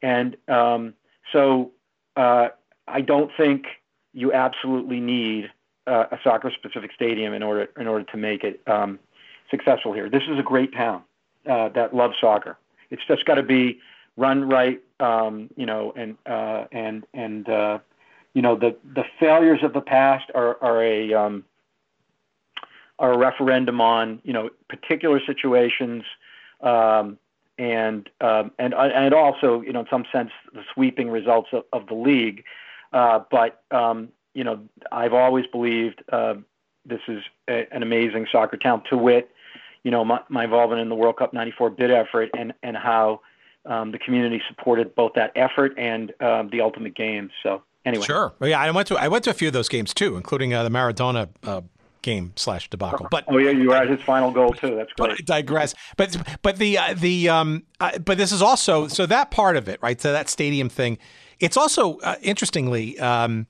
And 0.00 0.36
um, 0.48 0.94
so 1.32 1.70
uh, 2.16 2.48
I 2.88 3.02
don't 3.02 3.30
think 3.36 3.66
you 4.14 4.32
absolutely 4.32 5.00
need 5.00 5.50
uh, 5.86 6.06
a 6.10 6.18
soccer-specific 6.24 6.92
stadium 6.94 7.34
in 7.34 7.42
order 7.42 7.68
in 7.78 7.86
order 7.86 8.04
to 8.04 8.16
make 8.16 8.42
it 8.42 8.62
um, 8.66 8.98
successful 9.50 9.92
here. 9.92 10.08
This 10.08 10.22
is 10.28 10.38
a 10.38 10.42
great 10.42 10.72
town 10.74 11.02
uh, 11.48 11.68
that 11.70 11.94
loves 11.94 12.14
soccer. 12.20 12.56
It's 12.90 13.02
just 13.06 13.24
got 13.24 13.36
to 13.36 13.42
be 13.42 13.80
run 14.16 14.48
right, 14.48 14.80
um, 14.98 15.50
you 15.56 15.66
know, 15.66 15.92
and 15.96 16.16
uh, 16.26 16.64
and 16.72 17.06
and 17.14 17.48
uh, 17.48 17.78
you 18.34 18.42
know 18.42 18.56
the 18.56 18.76
the 18.94 19.04
failures 19.18 19.60
of 19.62 19.72
the 19.72 19.80
past 19.80 20.30
are 20.34 20.56
are 20.62 20.82
a 20.82 21.12
um, 21.14 21.44
are 22.98 23.12
a 23.12 23.18
referendum 23.18 23.80
on 23.80 24.20
you 24.24 24.32
know 24.32 24.50
particular 24.68 25.20
situations. 25.24 26.04
Um, 26.60 27.18
and 27.60 28.08
um, 28.22 28.52
and 28.58 28.72
and 28.72 29.12
also, 29.12 29.60
you 29.60 29.72
know, 29.72 29.80
in 29.80 29.86
some 29.90 30.06
sense, 30.10 30.30
the 30.54 30.62
sweeping 30.72 31.10
results 31.10 31.50
of, 31.52 31.64
of 31.74 31.86
the 31.88 31.94
league. 31.94 32.42
Uh, 32.94 33.20
but 33.30 33.62
um, 33.70 34.08
you 34.32 34.44
know, 34.44 34.60
I've 34.90 35.12
always 35.12 35.46
believed 35.46 36.02
uh, 36.10 36.36
this 36.86 37.00
is 37.06 37.22
a, 37.48 37.66
an 37.70 37.82
amazing 37.82 38.26
soccer 38.32 38.56
town. 38.56 38.82
To 38.88 38.96
wit, 38.96 39.30
you 39.84 39.90
know, 39.90 40.04
my, 40.04 40.20
my 40.28 40.44
involvement 40.44 40.80
in 40.80 40.88
the 40.88 40.94
World 40.94 41.16
Cup 41.16 41.32
'94 41.32 41.70
bid 41.70 41.90
effort 41.90 42.30
and 42.36 42.52
and 42.62 42.76
how 42.76 43.20
um, 43.66 43.92
the 43.92 43.98
community 43.98 44.42
supported 44.48 44.94
both 44.94 45.12
that 45.14 45.32
effort 45.36 45.72
and 45.78 46.12
um, 46.20 46.48
the 46.50 46.60
ultimate 46.60 46.94
game. 46.94 47.30
So 47.42 47.62
anyway, 47.84 48.04
sure, 48.04 48.32
well, 48.38 48.50
yeah, 48.50 48.60
I 48.60 48.70
went 48.70 48.88
to 48.88 48.96
I 48.96 49.08
went 49.08 49.24
to 49.24 49.30
a 49.30 49.34
few 49.34 49.48
of 49.48 49.54
those 49.54 49.68
games 49.68 49.94
too, 49.94 50.16
including 50.16 50.54
uh, 50.54 50.62
the 50.62 50.70
Maradona 50.70 51.28
uh, 51.44 51.62
game 52.02 52.32
slash 52.36 52.68
debacle. 52.70 53.08
But 53.10 53.24
oh 53.28 53.38
yeah, 53.38 53.50
you 53.50 53.68
were 53.68 53.76
at 53.76 53.88
his 53.88 54.00
final 54.00 54.30
goal 54.30 54.52
too. 54.52 54.76
That's 54.76 54.92
great. 54.92 54.96
But 54.96 55.10
I 55.12 55.16
digress. 55.24 55.74
But 55.96 56.16
but 56.42 56.56
the 56.56 56.78
uh, 56.78 56.94
the 56.94 57.28
um 57.28 57.64
uh, 57.80 57.98
but 57.98 58.18
this 58.18 58.32
is 58.32 58.42
also 58.42 58.88
so 58.88 59.06
that 59.06 59.30
part 59.30 59.56
of 59.56 59.68
it, 59.68 59.80
right? 59.82 60.00
So 60.00 60.12
that 60.12 60.28
stadium 60.28 60.68
thing, 60.68 60.98
it's 61.38 61.56
also 61.56 61.98
uh, 61.98 62.16
interestingly 62.22 62.98
um 62.98 63.46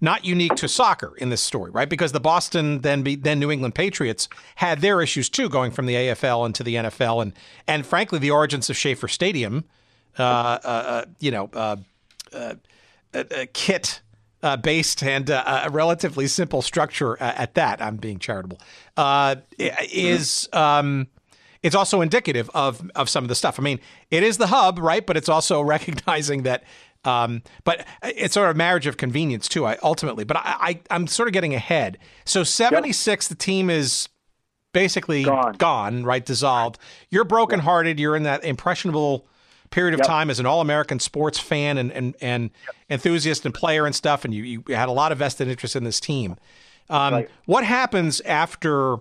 not 0.00 0.24
unique 0.24 0.54
to 0.56 0.68
soccer 0.68 1.14
in 1.16 1.30
this 1.30 1.40
story, 1.40 1.70
right? 1.70 1.88
Because 1.88 2.12
the 2.12 2.20
Boston 2.20 2.80
then 2.80 3.02
be, 3.02 3.16
then 3.16 3.38
New 3.38 3.50
England 3.50 3.74
Patriots 3.74 4.28
had 4.56 4.80
their 4.80 5.00
issues 5.00 5.28
too, 5.28 5.48
going 5.48 5.70
from 5.70 5.86
the 5.86 5.94
AFL 5.94 6.46
into 6.46 6.62
the 6.62 6.74
NFL, 6.76 7.22
and 7.22 7.32
and 7.66 7.86
frankly, 7.86 8.18
the 8.18 8.30
origins 8.30 8.68
of 8.70 8.76
Schaefer 8.76 9.08
Stadium, 9.08 9.64
uh, 10.18 10.22
uh, 10.22 10.66
uh 10.66 11.04
you 11.18 11.30
know, 11.30 11.50
uh, 11.52 11.76
uh, 12.32 12.54
kit 13.52 14.00
uh, 14.42 14.56
based 14.56 15.02
and 15.02 15.30
a 15.30 15.68
relatively 15.70 16.26
simple 16.26 16.62
structure 16.62 17.20
at 17.20 17.54
that. 17.54 17.82
I'm 17.82 17.96
being 17.96 18.18
charitable. 18.18 18.60
Is 19.58 20.48
um, 20.52 21.08
it's 21.62 21.74
also 21.74 22.00
indicative 22.00 22.50
of 22.54 22.88
of 22.94 23.08
some 23.08 23.24
of 23.24 23.28
the 23.28 23.34
stuff. 23.34 23.58
I 23.58 23.62
mean, 23.62 23.80
it 24.10 24.22
is 24.22 24.38
the 24.38 24.46
hub, 24.48 24.78
right? 24.78 25.04
But 25.04 25.16
it's 25.16 25.28
also 25.28 25.60
recognizing 25.74 26.42
that. 26.44 26.64
Um, 27.04 27.42
but 27.64 27.86
it's 28.02 28.34
sort 28.34 28.50
of 28.50 28.56
a 28.56 28.58
marriage 28.58 28.86
of 28.86 28.96
convenience 28.96 29.48
too. 29.48 29.64
I 29.66 29.78
ultimately, 29.82 30.24
but 30.24 30.36
I, 30.36 30.80
I 30.90 30.94
am 30.94 31.06
sort 31.06 31.28
of 31.28 31.32
getting 31.32 31.54
ahead. 31.54 31.98
So 32.24 32.42
76, 32.42 33.24
yep. 33.24 33.28
the 33.28 33.34
team 33.34 33.70
is 33.70 34.08
basically 34.72 35.24
gone. 35.24 35.54
gone, 35.54 36.04
right? 36.04 36.24
Dissolved. 36.24 36.78
You're 37.10 37.24
brokenhearted. 37.24 37.98
You're 37.98 38.16
in 38.16 38.24
that 38.24 38.44
impressionable 38.44 39.26
period 39.70 39.94
of 39.94 39.98
yep. 40.00 40.06
time 40.06 40.30
as 40.30 40.40
an 40.40 40.46
all-American 40.46 40.98
sports 40.98 41.38
fan 41.38 41.78
and 41.78 41.92
and, 41.92 42.16
and 42.20 42.50
yep. 42.66 42.76
enthusiast 42.90 43.44
and 43.44 43.54
player 43.54 43.86
and 43.86 43.94
stuff, 43.94 44.24
and 44.24 44.34
you, 44.34 44.42
you 44.42 44.74
had 44.74 44.88
a 44.88 44.92
lot 44.92 45.12
of 45.12 45.18
vested 45.18 45.48
interest 45.48 45.76
in 45.76 45.84
this 45.84 46.00
team. 46.00 46.36
Um, 46.90 47.14
right. 47.14 47.30
What 47.46 47.64
happens 47.64 48.20
after 48.22 48.96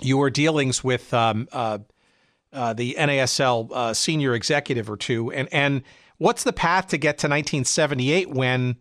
your 0.00 0.30
dealings 0.30 0.82
with 0.82 1.12
um, 1.12 1.48
uh, 1.52 1.78
uh, 2.52 2.72
the 2.72 2.96
NASL 2.98 3.70
uh, 3.72 3.94
senior 3.94 4.34
executive 4.34 4.90
or 4.90 4.96
two, 4.96 5.30
and 5.32 5.48
and 5.52 5.82
what's 6.18 6.44
the 6.44 6.52
path 6.52 6.88
to 6.88 6.98
get 6.98 7.18
to 7.18 7.26
1978 7.26 8.30
when 8.30 8.76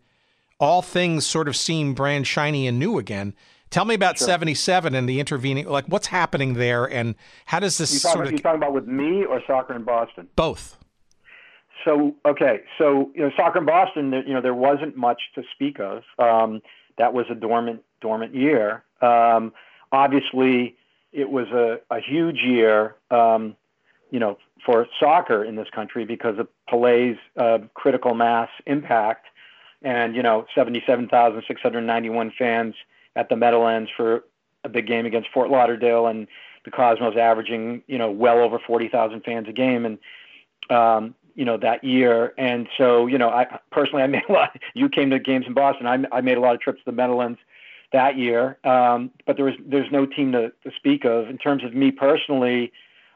all 0.60 0.82
things 0.82 1.26
sort 1.26 1.48
of 1.48 1.56
seem 1.56 1.94
brand 1.94 2.28
shiny 2.28 2.68
and 2.68 2.80
new 2.80 2.98
again? 2.98 3.34
Tell 3.70 3.86
me 3.86 3.96
about 3.96 4.18
sure. 4.18 4.28
77 4.28 4.96
and 4.96 5.10
the 5.10 5.20
intervening, 5.20 5.68
like 5.68 5.86
what's 5.88 6.08
happening 6.08 6.54
there 6.54 6.86
and 6.86 7.16
how 7.46 7.60
does 7.60 7.78
this 7.78 7.94
you 7.94 8.00
sort 8.00 8.26
of. 8.26 8.32
You 8.32 8.38
talking 8.38 8.58
about 8.58 8.74
with 8.74 8.88
me 8.88 9.26
or 9.26 9.42
soccer 9.48 9.76
in 9.76 9.84
Boston? 9.84 10.28
Both 10.36 10.78
so 11.86 12.16
okay, 12.26 12.62
so 12.78 13.12
you 13.14 13.22
know, 13.22 13.32
soccer 13.38 13.60
in 13.60 13.66
Boston, 13.66 14.12
you 14.28 14.34
know, 14.34 14.42
there 14.42 14.56
wasn't 14.56 14.98
much 14.98 15.22
to 15.36 15.44
speak 15.54 15.80
of. 15.80 16.04
Um, 16.20 16.62
that 16.98 17.14
was 17.14 17.28
a 17.30 17.36
dormant 17.36 17.84
dormant 18.02 18.36
year. 18.36 18.84
Um, 19.02 19.54
obviously, 19.92 20.76
it 21.14 21.30
was 21.30 21.48
a, 21.50 21.80
a 21.90 22.02
huge 22.02 22.40
year, 22.44 22.96
um, 23.12 23.56
you 24.10 24.20
know, 24.20 24.38
for 24.66 24.88
soccer 24.99 25.43
in 25.43 25.55
this 25.55 25.68
country 25.74 26.05
because 26.05 26.39
of 26.39 26.47
Pelé's 26.70 27.20
uh, 27.38 27.59
critical 27.74 28.16
mass 28.16 28.49
impact, 28.66 29.28
and 29.82 30.16
you 30.16 30.24
know, 30.24 30.45
seventy-seven 30.55 31.09
thousand 31.09 31.43
six 31.47 31.61
hundred 31.61 31.82
ninety-one 31.82 32.32
fans 32.38 32.76
at 33.16 33.30
the 33.30 33.36
Meadowlands 33.36 33.89
for 33.95 34.24
a 34.63 34.70
big 34.70 34.88
game 34.88 35.05
against 35.05 35.30
Fort 35.34 35.49
Lauderdale, 35.49 36.07
and 36.07 36.28
the 36.66 36.72
Cosmos 36.72 37.16
averaging, 37.16 37.84
you 37.88 37.97
know, 37.97 38.09
well 38.09 38.39
over 38.39 38.59
forty 38.59 38.89
thousand 38.89 39.22
fans 39.22 39.47
a 39.47 39.53
game, 39.53 39.86
and 39.86 39.99
um, 40.76 41.13
you 41.36 41.45
know 41.45 41.57
that 41.57 41.84
year. 41.84 42.34
And 42.38 42.68
so 42.78 43.05
you 43.05 43.18
know 43.18 43.30
i 43.30 43.59
personally 43.72 44.03
i 44.03 44.07
made 44.16 44.24
a 44.28 44.32
lot 44.32 44.59
you 44.74 44.89
came 44.89 45.11
to 45.11 45.20
games 45.20 45.45
in 45.47 45.53
boston. 45.53 45.86
I, 45.86 46.03
I 46.11 46.22
made 46.22 46.38
a 46.38 46.41
lot 46.41 46.55
of 46.55 46.61
trips 46.61 46.80
to 46.80 46.86
the 46.86 46.91
meadowlands 46.91 47.39
that 47.93 48.18
year. 48.18 48.57
Um, 48.63 49.11
but 49.28 49.36
there 49.36 49.45
was 49.45 49.55
there's 49.66 49.91
no 49.91 50.05
team 50.05 50.32
to, 50.32 50.51
to 50.63 50.72
speak 50.76 51.05
of. 51.05 51.30
In 51.30 51.38
terms 51.38 51.63
of 51.63 51.74
me 51.76 51.91
personally 51.91 52.72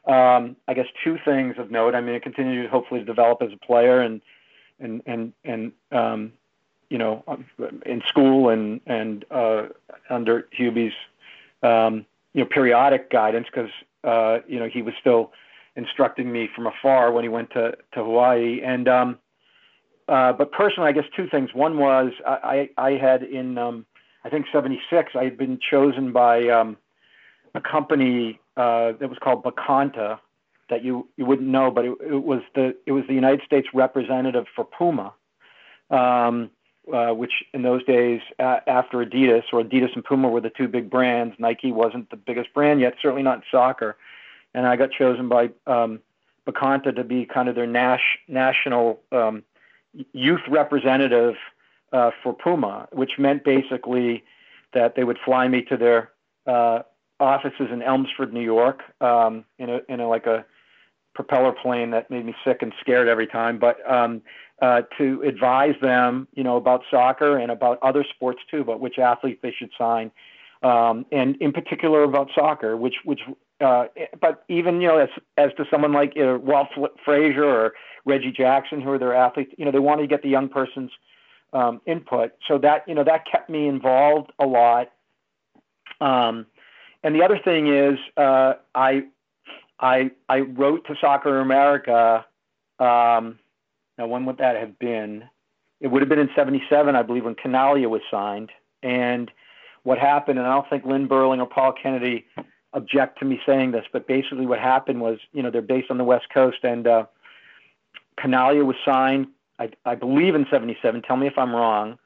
um, 0.08 0.56
i 0.68 0.74
guess 0.74 0.88
two 1.04 1.18
things 1.26 1.56
of 1.58 1.72
note 1.72 1.96
i 1.96 2.02
mean 2.02 2.16
i 2.16 2.20
continue 2.20 2.68
hopefully 2.68 3.00
to 3.00 3.06
develop 3.06 3.42
as 3.42 3.52
a 3.54 3.66
player 3.66 4.02
and 4.02 4.22
and 4.80 5.02
and 5.06 5.34
and 5.44 5.72
um, 5.92 6.32
you 6.90 6.98
know 6.98 7.24
in 7.86 8.02
school 8.08 8.50
and 8.50 8.82
and 8.86 9.26
uh, 9.32 9.64
under 10.10 10.48
hubie's 10.52 10.94
um, 11.64 12.06
you 12.34 12.42
know 12.42 12.48
periodic 12.50 13.10
guidance 13.10 13.48
because 13.54 13.70
uh, 14.04 14.40
you 14.48 14.60
know 14.60 14.68
he 14.68 14.82
was 14.82 14.94
still 15.00 15.32
instructing 15.76 16.32
me 16.32 16.50
from 16.54 16.68
afar 16.68 17.12
when 17.12 17.24
he 17.24 17.30
went 17.30 17.52
to, 17.52 17.72
to 17.94 18.04
Hawaii. 18.04 18.62
And 18.64 18.88
um, 18.88 19.18
uh, 20.08 20.34
but 20.34 20.52
personally, 20.52 20.90
I 20.90 20.92
guess 20.92 21.06
two 21.16 21.28
things. 21.28 21.54
One 21.54 21.78
was 21.78 22.12
I 22.26 22.70
I, 22.78 22.90
I 22.90 22.92
had 22.98 23.24
in 23.24 23.58
um, 23.58 23.86
I 24.24 24.30
think 24.30 24.48
'76 24.52 25.12
I 25.16 25.24
had 25.24 25.38
been 25.38 25.60
chosen 25.60 26.12
by 26.12 26.48
um, 26.50 26.78
a 27.56 27.62
company 27.62 28.40
uh, 28.60 28.94
that 29.00 29.10
was 29.10 29.18
called 29.20 29.44
Beconta 29.44 30.20
that 30.70 30.84
you 30.84 31.08
you 31.18 31.26
wouldn't 31.26 31.48
know, 31.48 31.72
but 31.72 31.86
it, 31.86 31.94
it 32.02 32.24
was 32.24 32.42
the 32.54 32.76
it 32.86 32.92
was 32.92 33.06
the 33.08 33.16
United 33.16 33.42
States 33.46 33.68
representative 33.74 34.46
for 34.56 34.66
Puma. 34.66 35.14
Um, 35.90 36.52
uh, 36.94 37.14
which 37.14 37.44
in 37.54 37.62
those 37.62 37.84
days, 37.86 38.20
uh, 38.40 38.60
after 38.66 39.06
Adidas, 39.06 39.44
or 39.54 39.62
Adidas 39.64 39.94
and 39.94 40.04
Puma 40.04 40.28
were 40.28 40.42
the 40.42 40.50
two 40.50 40.68
big 40.68 40.90
brands. 40.90 41.36
Nike 41.38 41.72
wasn't 41.72 42.10
the 42.10 42.16
biggest 42.16 42.52
brand 42.52 42.80
yet, 42.80 42.96
certainly 43.00 43.22
not 43.22 43.38
in 43.38 43.44
soccer 43.52 43.96
and 44.54 44.66
I 44.66 44.76
got 44.76 44.92
chosen 44.92 45.30
by 45.30 45.50
um, 45.68 46.00
Beconta 46.48 46.96
to 46.96 47.04
be 47.04 47.26
kind 47.26 47.50
of 47.50 47.56
their 47.56 47.68
nas- 47.68 48.00
national 48.28 49.00
um, 49.12 49.44
youth 50.14 50.42
representative 50.50 51.36
uh, 51.94 52.12
for 52.24 52.34
Puma, 52.34 52.88
which 52.92 53.14
meant 53.18 53.44
basically 53.44 54.24
that 54.74 54.96
they 54.96 55.04
would 55.04 55.18
fly 55.24 55.48
me 55.48 55.64
to 55.64 55.78
their 55.78 56.12
uh, 56.46 56.84
offices 57.20 57.68
in 57.72 57.82
Elmsford, 57.82 58.34
New 58.34 58.42
York, 58.42 58.82
um, 59.02 59.46
in 59.58 59.70
a 59.70 59.80
in 59.90 60.00
a 60.00 60.08
like 60.08 60.26
a 60.26 60.46
propeller 61.14 61.52
plane 61.52 61.92
that 61.92 62.10
made 62.10 62.26
me 62.26 62.34
sick 62.46 62.60
and 62.62 62.74
scared 62.80 63.08
every 63.08 63.28
time, 63.28 63.60
but 63.60 63.78
um, 63.92 64.22
uh, 64.62 64.82
to 64.98 65.22
advise 65.24 65.76
them, 65.82 66.28
you 66.34 66.44
know, 66.44 66.56
about 66.56 66.82
soccer 66.90 67.38
and 67.38 67.52
about 67.52 67.78
other 67.82 68.06
sports 68.16 68.40
too, 68.50 68.64
but 68.64 68.80
which 68.80 68.98
athletes 68.98 69.40
they 69.42 69.52
should 69.52 69.70
sign, 69.78 70.12
um, 70.64 71.06
and 71.12 71.36
in 71.38 71.52
particular 71.52 72.04
about 72.04 72.30
soccer, 72.34 72.78
which 72.78 72.96
which 73.04 73.22
uh, 73.62 73.86
but 74.22 74.44
even 74.48 74.80
you 74.82 74.88
know, 74.88 74.98
as 74.98 75.10
as 75.38 75.52
to 75.58 75.66
someone 75.70 75.92
like 75.92 76.16
you 76.16 76.26
know, 76.26 76.38
Walt 76.38 76.68
Frazier 77.04 77.44
or 77.44 77.74
Reggie 78.06 78.32
Jackson, 78.32 78.82
who 78.82 78.92
are 78.92 79.00
their 79.00 79.14
athletes, 79.14 79.52
you 79.58 79.66
know, 79.66 79.72
they 79.72 79.80
wanted 79.80 80.04
to 80.04 80.08
get 80.08 80.22
the 80.22 80.30
young 80.30 80.48
person's 80.48 80.92
um, 81.54 81.82
input. 81.86 82.32
So 82.48 82.58
that 82.60 82.88
you 82.88 82.96
know 82.96 83.04
that 83.04 83.26
kept 83.30 83.50
me 83.50 83.68
involved 83.68 84.32
a 84.40 84.46
lot. 84.46 84.92
Um, 86.00 86.46
and 87.04 87.16
the 87.16 87.24
other 87.24 87.40
thing 87.40 87.68
is, 87.68 87.98
uh, 88.18 88.54
I 88.76 89.06
I 89.80 90.12
I 90.28 90.40
wrote 90.40 90.86
to 90.88 90.96
Soccer 91.00 91.40
America. 91.40 92.26
Um, 92.80 93.40
now, 93.98 94.08
when 94.08 94.26
would 94.26 94.38
that 94.38 94.58
have 94.58 94.78
been? 94.80 95.24
It 95.80 95.88
would 95.88 96.02
have 96.02 96.10
been 96.10 96.20
in 96.20 96.30
'77, 96.36 96.96
I 96.96 97.02
believe, 97.04 97.26
when 97.26 97.36
Chinaglia 97.36 97.90
was 97.90 98.02
signed. 98.12 98.52
And 98.84 99.32
what 99.84 99.98
happened, 99.98 100.40
and 100.40 100.48
I 100.48 100.54
don't 100.54 100.70
think 100.70 100.86
Lynn 100.86 101.08
Berling 101.08 101.40
or 101.40 101.48
Paul 101.48 101.74
Kennedy 101.74 102.26
object 102.74 103.20
to 103.20 103.26
me 103.26 103.40
saying 103.46 103.72
this, 103.72 103.86
but 103.92 104.08
basically 104.08 104.46
what 104.46 104.60
happened 104.60 105.02
was, 105.02 105.20
you 105.32 105.42
know, 105.42 105.50
they're 105.50 105.62
based 105.62 105.90
on 105.90 105.98
the 105.98 106.04
West 106.04 106.28
Coast, 106.34 106.58
and 106.64 106.86
uh, 106.86 107.06
Chinaglia 108.20 108.66
was 108.66 108.76
signed, 108.86 109.28
I, 109.58 109.72
I 109.86 109.96
believe, 109.96 110.36
in 110.36 110.46
'77. 110.52 111.02
Tell 111.04 111.18
me 111.18 111.28
if 111.28 111.38
I'm 111.38 111.56
wrong. 111.56 111.98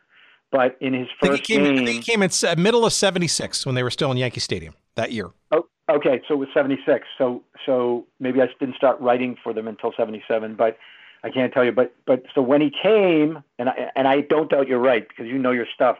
But 0.51 0.77
in 0.79 0.93
his 0.93 1.07
first 1.19 1.31
I 1.31 1.35
think 1.35 1.47
he 1.47 1.53
came, 1.55 1.63
game, 1.63 1.73
I 1.73 1.85
think 1.85 2.03
he 2.03 2.11
came 2.11 2.21
in 2.21 2.61
middle 2.61 2.85
of 2.85 2.93
'76 2.93 3.65
when 3.65 3.73
they 3.73 3.81
were 3.81 3.89
still 3.89 4.11
in 4.11 4.17
Yankee 4.17 4.39
Stadium. 4.39 4.75
That 4.95 5.11
year? 5.11 5.31
Oh, 5.51 5.67
okay. 5.89 6.21
So 6.27 6.35
it 6.35 6.37
was 6.37 6.49
76. 6.53 7.05
So 7.17 7.43
so 7.65 8.05
maybe 8.19 8.41
I 8.41 8.47
didn't 8.59 8.75
start 8.75 8.99
writing 8.99 9.37
for 9.43 9.53
them 9.53 9.67
until 9.67 9.93
77, 9.95 10.55
but 10.55 10.77
I 11.23 11.29
can't 11.29 11.53
tell 11.53 11.63
you. 11.63 11.71
But 11.71 11.95
but 12.05 12.23
so 12.33 12.41
when 12.41 12.61
he 12.61 12.69
came, 12.69 13.43
and 13.57 13.69
I, 13.69 13.91
and 13.95 14.07
I 14.07 14.21
don't 14.21 14.49
doubt 14.49 14.67
you're 14.67 14.79
right 14.79 15.07
because 15.07 15.27
you 15.27 15.37
know 15.37 15.51
your 15.51 15.67
stuff. 15.73 15.97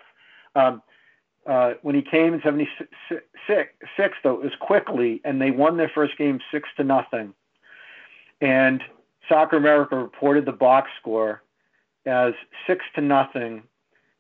Um, 0.56 0.82
uh, 1.46 1.74
when 1.82 1.94
he 1.94 2.02
came 2.02 2.34
in 2.34 2.42
76, 2.42 2.90
six, 3.98 4.16
though, 4.24 4.36
it 4.36 4.44
was 4.44 4.54
quickly, 4.62 5.20
and 5.26 5.42
they 5.42 5.52
won 5.52 5.76
their 5.76 5.92
first 5.94 6.18
game 6.18 6.40
six 6.52 6.70
to 6.78 6.86
nothing. 6.86 7.34
And 8.40 8.82
Soccer 9.28 9.58
America 9.58 9.98
reported 9.98 10.46
the 10.46 10.54
box 10.54 10.90
score 11.02 11.42
as 12.06 12.34
six 12.66 12.86
to 12.96 13.02
nothing, 13.02 13.64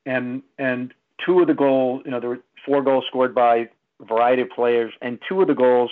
and 0.05 0.43
and 0.57 0.93
two 1.25 1.39
of 1.39 1.47
the 1.47 1.53
goals, 1.53 2.01
you 2.05 2.11
know, 2.11 2.19
there 2.19 2.29
were 2.29 2.41
four 2.65 2.81
goals 2.81 3.05
scored 3.07 3.35
by 3.35 3.69
variety 4.01 4.41
of 4.41 4.49
players, 4.49 4.93
and 5.01 5.19
two 5.27 5.41
of 5.41 5.47
the 5.47 5.53
goals 5.53 5.91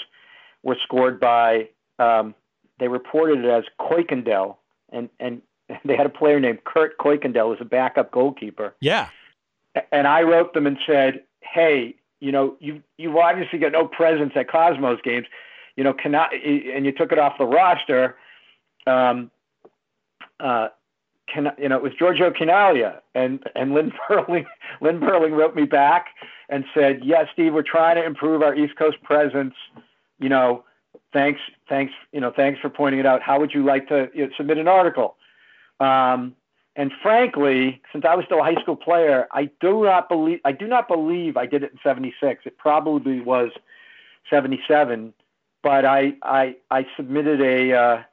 were 0.64 0.78
scored 0.84 1.20
by. 1.20 1.70
Um, 1.99 2.36
they 2.80 2.88
reported 2.88 3.45
it 3.45 3.49
as 3.49 3.64
Kuykendall, 3.80 4.58
and 4.91 5.10
and 5.20 5.41
they 5.86 5.95
had 5.95 6.06
a 6.06 6.10
player 6.10 6.39
named 6.39 6.64
Kurt 6.64 6.97
Kuykendall 6.97 7.56
as 7.56 7.62
a 7.62 7.66
backup 7.66 8.12
goalkeeper. 8.12 8.76
Yeah. 8.82 9.10
And 9.91 10.06
I 10.06 10.24
wrote 10.24 10.54
them 10.54 10.68
and 10.68 10.78
said, 10.86 11.24
"Hey, 11.41 11.95
you 12.20 12.32
know, 12.32 12.56
you 12.60 12.82
you've 12.97 13.16
obviously 13.16 13.60
got 13.60 13.72
no 13.72 13.88
presence 13.88 14.34
at 14.36 14.49
Cosmos 14.49 14.99
games. 15.04 15.28
You 15.76 15.84
know, 15.84 15.93
cannot, 15.93 16.34
and 16.34 16.86
you 16.86 16.91
took 16.91 17.12
it 17.12 17.20
off 17.20 17.38
the 17.38 17.45
roster. 17.45 18.18
Um, 18.86 19.32
uh, 20.39 20.70
you 21.36 21.69
know, 21.69 21.77
it 21.77 21.84
was 21.84 21.93
Giorgio 21.97 22.32
Chinaglia 22.32 22.99
and 23.15 23.43
and 23.55 23.73
Lynn 23.73 23.91
Berling. 24.09 24.45
Lynn 24.82 24.99
Berling 24.99 25.36
wrote 25.36 25.55
me 25.55 25.65
back 25.65 26.07
and 26.49 26.65
said, 26.73 27.01
"Yes, 27.03 27.27
yeah, 27.27 27.34
Steve, 27.34 27.53
we're 27.53 27.63
trying 27.63 27.95
to 27.95 28.03
improve 28.03 28.41
our 28.41 28.55
East 28.55 28.75
Coast 28.75 29.01
presence. 29.03 29.53
You 30.19 30.29
know, 30.29 30.63
thanks, 31.13 31.41
thanks, 31.67 31.93
you 32.11 32.19
know, 32.19 32.32
thanks 32.36 32.59
for 32.59 32.69
pointing 32.69 32.99
it 32.99 33.05
out. 33.05 33.21
How 33.21 33.39
would 33.39 33.53
you 33.53 33.65
like 33.65 33.88
to 33.88 34.09
you 34.13 34.27
know, 34.27 34.32
submit 34.38 34.57
an 34.57 34.67
article?" 34.67 35.15
Um, 35.79 36.36
and 36.75 36.91
frankly, 37.01 37.82
since 37.91 38.05
I 38.05 38.15
was 38.15 38.25
still 38.25 38.39
a 38.39 38.43
high 38.43 38.61
school 38.61 38.75
player, 38.75 39.27
I 39.32 39.49
do 39.59 39.84
not 39.84 40.07
believe 40.07 40.39
I 40.45 40.51
do 40.51 40.67
not 40.67 40.88
believe 40.88 41.38
I 41.38 41.45
did 41.45 41.63
it 41.63 41.71
in 41.71 41.79
'76. 41.84 42.43
It 42.45 42.57
probably 42.57 43.19
was 43.19 43.51
'77, 44.29 45.13
but 45.63 45.86
I 45.86 46.13
I 46.23 46.55
I 46.69 46.86
submitted 46.95 47.41
a 47.41 47.73
uh, 47.73 48.03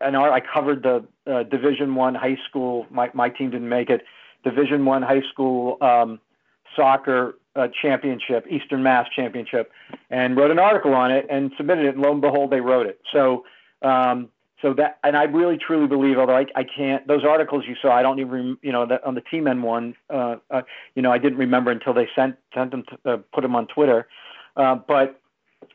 an 0.00 0.14
art. 0.14 0.32
I 0.32 0.40
covered 0.40 0.82
the 0.82 1.06
uh, 1.30 1.42
Division 1.44 1.94
One 1.94 2.14
high 2.14 2.38
school. 2.48 2.86
My 2.90 3.10
my 3.14 3.28
team 3.28 3.50
didn't 3.50 3.68
make 3.68 3.90
it. 3.90 4.02
Division 4.44 4.84
One 4.84 5.02
high 5.02 5.22
school 5.32 5.76
um, 5.80 6.20
soccer 6.76 7.36
uh, 7.56 7.68
championship, 7.82 8.46
Eastern 8.48 8.82
Mass 8.82 9.06
championship, 9.14 9.72
and 10.10 10.36
wrote 10.36 10.50
an 10.50 10.58
article 10.58 10.94
on 10.94 11.10
it 11.10 11.26
and 11.28 11.52
submitted 11.56 11.84
it. 11.86 11.94
And 11.94 12.02
lo 12.02 12.12
and 12.12 12.20
behold, 12.20 12.50
they 12.50 12.60
wrote 12.60 12.86
it. 12.86 13.00
So. 13.12 13.44
Um, 13.82 14.28
so 14.62 14.74
that, 14.74 14.98
and 15.02 15.16
I 15.16 15.22
really 15.22 15.56
truly 15.56 15.86
believe, 15.86 16.18
although 16.18 16.36
I, 16.36 16.44
I 16.54 16.64
can't, 16.64 17.06
those 17.08 17.24
articles 17.24 17.64
you 17.66 17.76
saw, 17.80 17.92
I 17.92 18.02
don't 18.02 18.20
even, 18.20 18.58
you 18.60 18.72
know, 18.72 18.84
the, 18.84 19.02
on 19.06 19.14
the 19.14 19.22
Tea 19.22 19.40
Men 19.40 19.62
one, 19.62 19.94
uh, 20.10 20.36
uh, 20.50 20.62
you 20.94 21.00
know, 21.00 21.10
I 21.10 21.16
didn't 21.16 21.38
remember 21.38 21.70
until 21.70 21.94
they 21.94 22.06
sent 22.14 22.36
sent 22.54 22.70
them, 22.70 22.84
to, 22.90 23.10
uh, 23.10 23.16
put 23.32 23.40
them 23.40 23.56
on 23.56 23.68
Twitter, 23.68 24.06
uh, 24.58 24.74
but, 24.74 25.18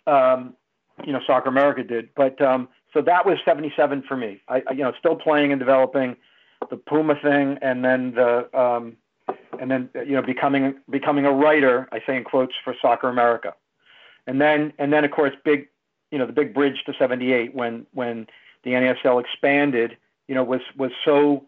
um, 0.05 0.53
you 1.03 1.13
know, 1.13 1.19
Soccer 1.25 1.49
America 1.49 1.83
did. 1.83 2.09
But 2.15 2.39
um, 2.41 2.67
so 2.95 3.01
that 3.01 3.25
was 3.25 3.37
77 3.43 4.03
for 4.07 4.15
me. 4.15 4.41
I, 4.47 4.63
I, 4.67 4.71
you 4.71 4.83
know, 4.83 4.93
still 4.97 5.17
playing 5.17 5.51
and 5.51 5.59
developing 5.59 6.15
the 6.69 6.77
Puma 6.77 7.15
thing, 7.21 7.59
and 7.61 7.83
then 7.83 8.13
the, 8.15 8.47
um, 8.57 8.95
and 9.59 9.69
then 9.69 9.89
you 9.95 10.13
know, 10.13 10.21
becoming 10.21 10.75
becoming 10.89 11.25
a 11.25 11.31
writer. 11.31 11.89
I 11.91 11.99
say 12.07 12.15
in 12.15 12.23
quotes 12.23 12.53
for 12.63 12.73
Soccer 12.81 13.09
America, 13.09 13.53
and 14.25 14.39
then 14.39 14.71
and 14.79 14.93
then 14.93 15.03
of 15.03 15.11
course, 15.11 15.33
big, 15.43 15.67
you 16.09 16.17
know, 16.17 16.25
the 16.25 16.31
big 16.31 16.53
bridge 16.53 16.83
to 16.85 16.93
78 16.97 17.53
when 17.53 17.85
when 17.93 18.27
the 18.63 18.71
NASL 18.71 19.19
expanded, 19.19 19.97
you 20.29 20.33
know, 20.33 20.43
was 20.43 20.61
was 20.77 20.91
so 21.03 21.45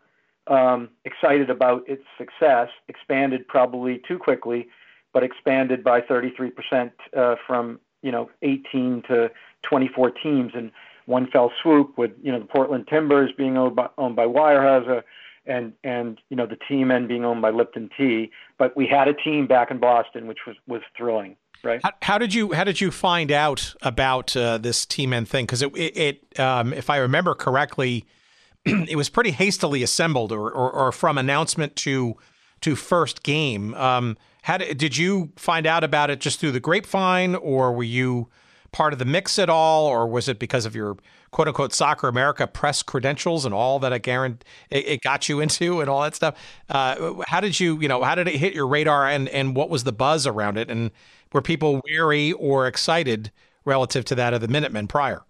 um, 0.48 0.90
excited 1.06 1.50
about 1.50 1.88
its 1.88 2.04
success, 2.18 2.68
expanded 2.90 3.48
probably 3.48 4.02
too 4.06 4.20
quickly, 4.20 4.68
but 5.14 5.24
expanded 5.24 5.82
by 5.82 6.02
33% 6.02 6.92
uh, 7.16 7.36
from 7.48 7.80
you 8.02 8.12
know 8.12 8.30
18 8.42 9.04
to 9.08 9.32
24 9.64 10.12
teams 10.12 10.52
in 10.54 10.72
one 11.08 11.28
fell 11.32 11.52
swoop. 11.62 11.98
With 11.98 12.12
you 12.22 12.32
know 12.32 12.40
the 12.40 12.46
Portland 12.46 12.88
Timbers 12.88 13.32
being 13.36 13.58
owned 13.58 13.76
by, 13.76 13.90
owned 13.98 14.16
by 14.16 14.26
Weyerhaeuser, 14.26 15.02
and 15.48 15.74
and 15.84 16.20
you 16.30 16.38
know 16.38 16.46
the 16.46 16.58
Tea 16.68 16.84
Men 16.84 17.08
being 17.08 17.26
owned 17.26 17.42
by 17.42 17.50
Lipton 17.50 17.90
Tea. 17.98 18.30
But 18.60 18.78
we 18.78 18.88
had 18.88 19.08
a 19.08 19.14
team 19.14 19.48
back 19.48 19.72
in 19.72 19.80
Boston, 19.80 20.28
which 20.28 20.40
was 20.46 20.56
was 20.68 20.82
thrilling 20.96 21.36
right? 21.64 21.82
How, 21.84 21.92
how, 22.02 22.18
did 22.18 22.34
you 22.34 22.54
how 22.54 22.64
did 22.64 22.82
you 22.82 22.92
find 22.92 23.32
out 23.32 23.74
about 23.82 24.36
uh, 24.36 24.58
this 24.58 24.86
Tea 24.86 25.08
Men 25.08 25.26
thing? 25.26 25.46
Because 25.46 25.62
it, 25.62 25.76
it, 25.76 25.98
it 25.98 26.40
um, 26.40 26.74
if 26.74 26.90
I 26.90 26.98
remember 26.98 27.34
correctly, 27.34 28.06
it 28.66 28.96
was 28.96 29.10
pretty 29.10 29.32
hastily 29.32 29.84
assembled, 29.84 30.32
or, 30.32 30.52
or, 30.52 30.72
or 30.72 30.92
from 30.92 31.18
announcement 31.18 31.76
to 31.78 32.16
to 32.62 32.76
first 32.76 33.24
game. 33.24 33.74
Um, 33.76 34.18
how 34.44 34.58
did, 34.58 34.78
did 34.78 34.98
you 34.98 35.32
find 35.36 35.68
out 35.68 35.84
about 35.84 36.10
it 36.10 36.20
just 36.20 36.40
through 36.40 36.54
the 36.54 36.60
grapevine, 36.60 37.36
or 37.36 37.74
were 37.74 37.84
you 37.84 38.30
part 38.78 38.94
of 38.94 39.00
the 39.00 39.06
mix 39.06 39.40
at 39.40 39.50
all, 39.50 39.88
or 39.88 40.06
was 40.06 40.30
it 40.30 40.38
because 40.38 40.64
of 40.64 40.76
your 40.76 40.96
quote 41.32 41.48
unquote 41.48 41.74
Soccer 41.74 42.08
America 42.08 42.46
press 42.46 42.84
credentials 42.84 43.44
and 43.44 43.52
all 43.52 43.80
that 43.80 43.92
I 43.92 43.98
guarantee 43.98 44.46
it, 44.70 44.88
it 44.88 45.02
got 45.02 45.28
you 45.28 45.40
into 45.42 45.82
and 45.82 45.90
all 45.90 46.04
that 46.04 46.14
stuff? 46.14 46.36
Uh, 46.70 47.24
how 47.28 47.40
did 47.40 47.60
you, 47.60 47.82
you 47.82 47.88
know, 47.88 48.04
how 48.04 48.14
did 48.14 48.28
it 48.28 48.36
hit 48.36 48.54
your 48.54 48.68
radar, 48.68 49.08
and 49.08 49.28
and 49.30 49.56
what 49.56 49.72
was 49.72 49.84
the 49.84 49.92
buzz 49.92 50.28
around 50.28 50.58
it, 50.58 50.70
and 50.70 50.92
were 51.34 51.42
people 51.42 51.82
weary 51.86 52.34
or 52.34 52.68
excited 52.68 53.32
relative 53.66 54.06
to 54.06 54.16
that 54.16 54.36
of 54.36 54.42
the 54.42 54.48
Minutemen 54.48 54.88
prior? 54.88 55.24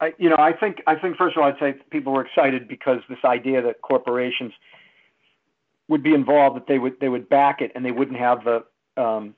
I, 0.00 0.12
you 0.18 0.28
know, 0.28 0.36
I 0.38 0.52
think 0.52 0.82
I 0.86 0.94
think 0.94 1.16
first 1.16 1.38
of 1.38 1.42
all, 1.42 1.48
I'd 1.48 1.58
say 1.58 1.74
people 1.90 2.12
were 2.12 2.24
excited 2.24 2.68
because 2.68 3.00
this 3.08 3.18
idea 3.24 3.62
that 3.62 3.80
corporations 3.80 4.52
would 5.88 6.02
be 6.02 6.12
involved, 6.12 6.56
that 6.56 6.66
they 6.66 6.78
would 6.78 7.00
they 7.00 7.08
would 7.08 7.30
back 7.30 7.62
it, 7.62 7.72
and 7.74 7.82
they 7.82 7.92
wouldn't 7.92 8.18
have 8.18 8.44
the, 8.44 9.02
um, 9.02 9.34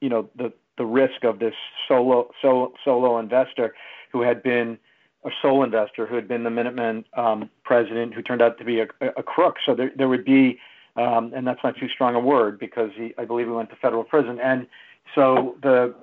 you 0.00 0.08
know, 0.08 0.30
the 0.36 0.52
the 0.78 0.84
risk 0.84 1.24
of 1.24 1.38
this 1.38 1.54
solo 1.88 2.30
solo, 2.40 2.72
solo 2.84 3.18
investor 3.18 3.74
who 4.12 4.22
had 4.22 4.42
been 4.42 4.78
a 5.24 5.30
sole 5.40 5.62
investor 5.62 6.06
who 6.06 6.16
had 6.16 6.26
been 6.26 6.42
the 6.42 6.50
Minutemen 6.50 7.04
um, 7.16 7.48
president, 7.64 8.12
who 8.12 8.22
turned 8.22 8.42
out 8.42 8.58
to 8.58 8.64
be 8.64 8.80
a, 8.80 8.86
a 9.16 9.22
crook. 9.22 9.56
So 9.64 9.74
there 9.74 9.92
there 9.96 10.08
would 10.08 10.24
be, 10.24 10.58
um, 10.96 11.32
and 11.34 11.46
that's 11.46 11.60
not 11.62 11.76
too 11.76 11.88
strong 11.88 12.14
a 12.14 12.20
word 12.20 12.58
because 12.58 12.90
he 12.96 13.14
I 13.18 13.24
believe 13.24 13.46
he 13.46 13.52
went 13.52 13.70
to 13.70 13.76
federal 13.76 14.04
prison 14.04 14.38
and 14.40 14.66
so 15.14 15.56
the 15.62 15.94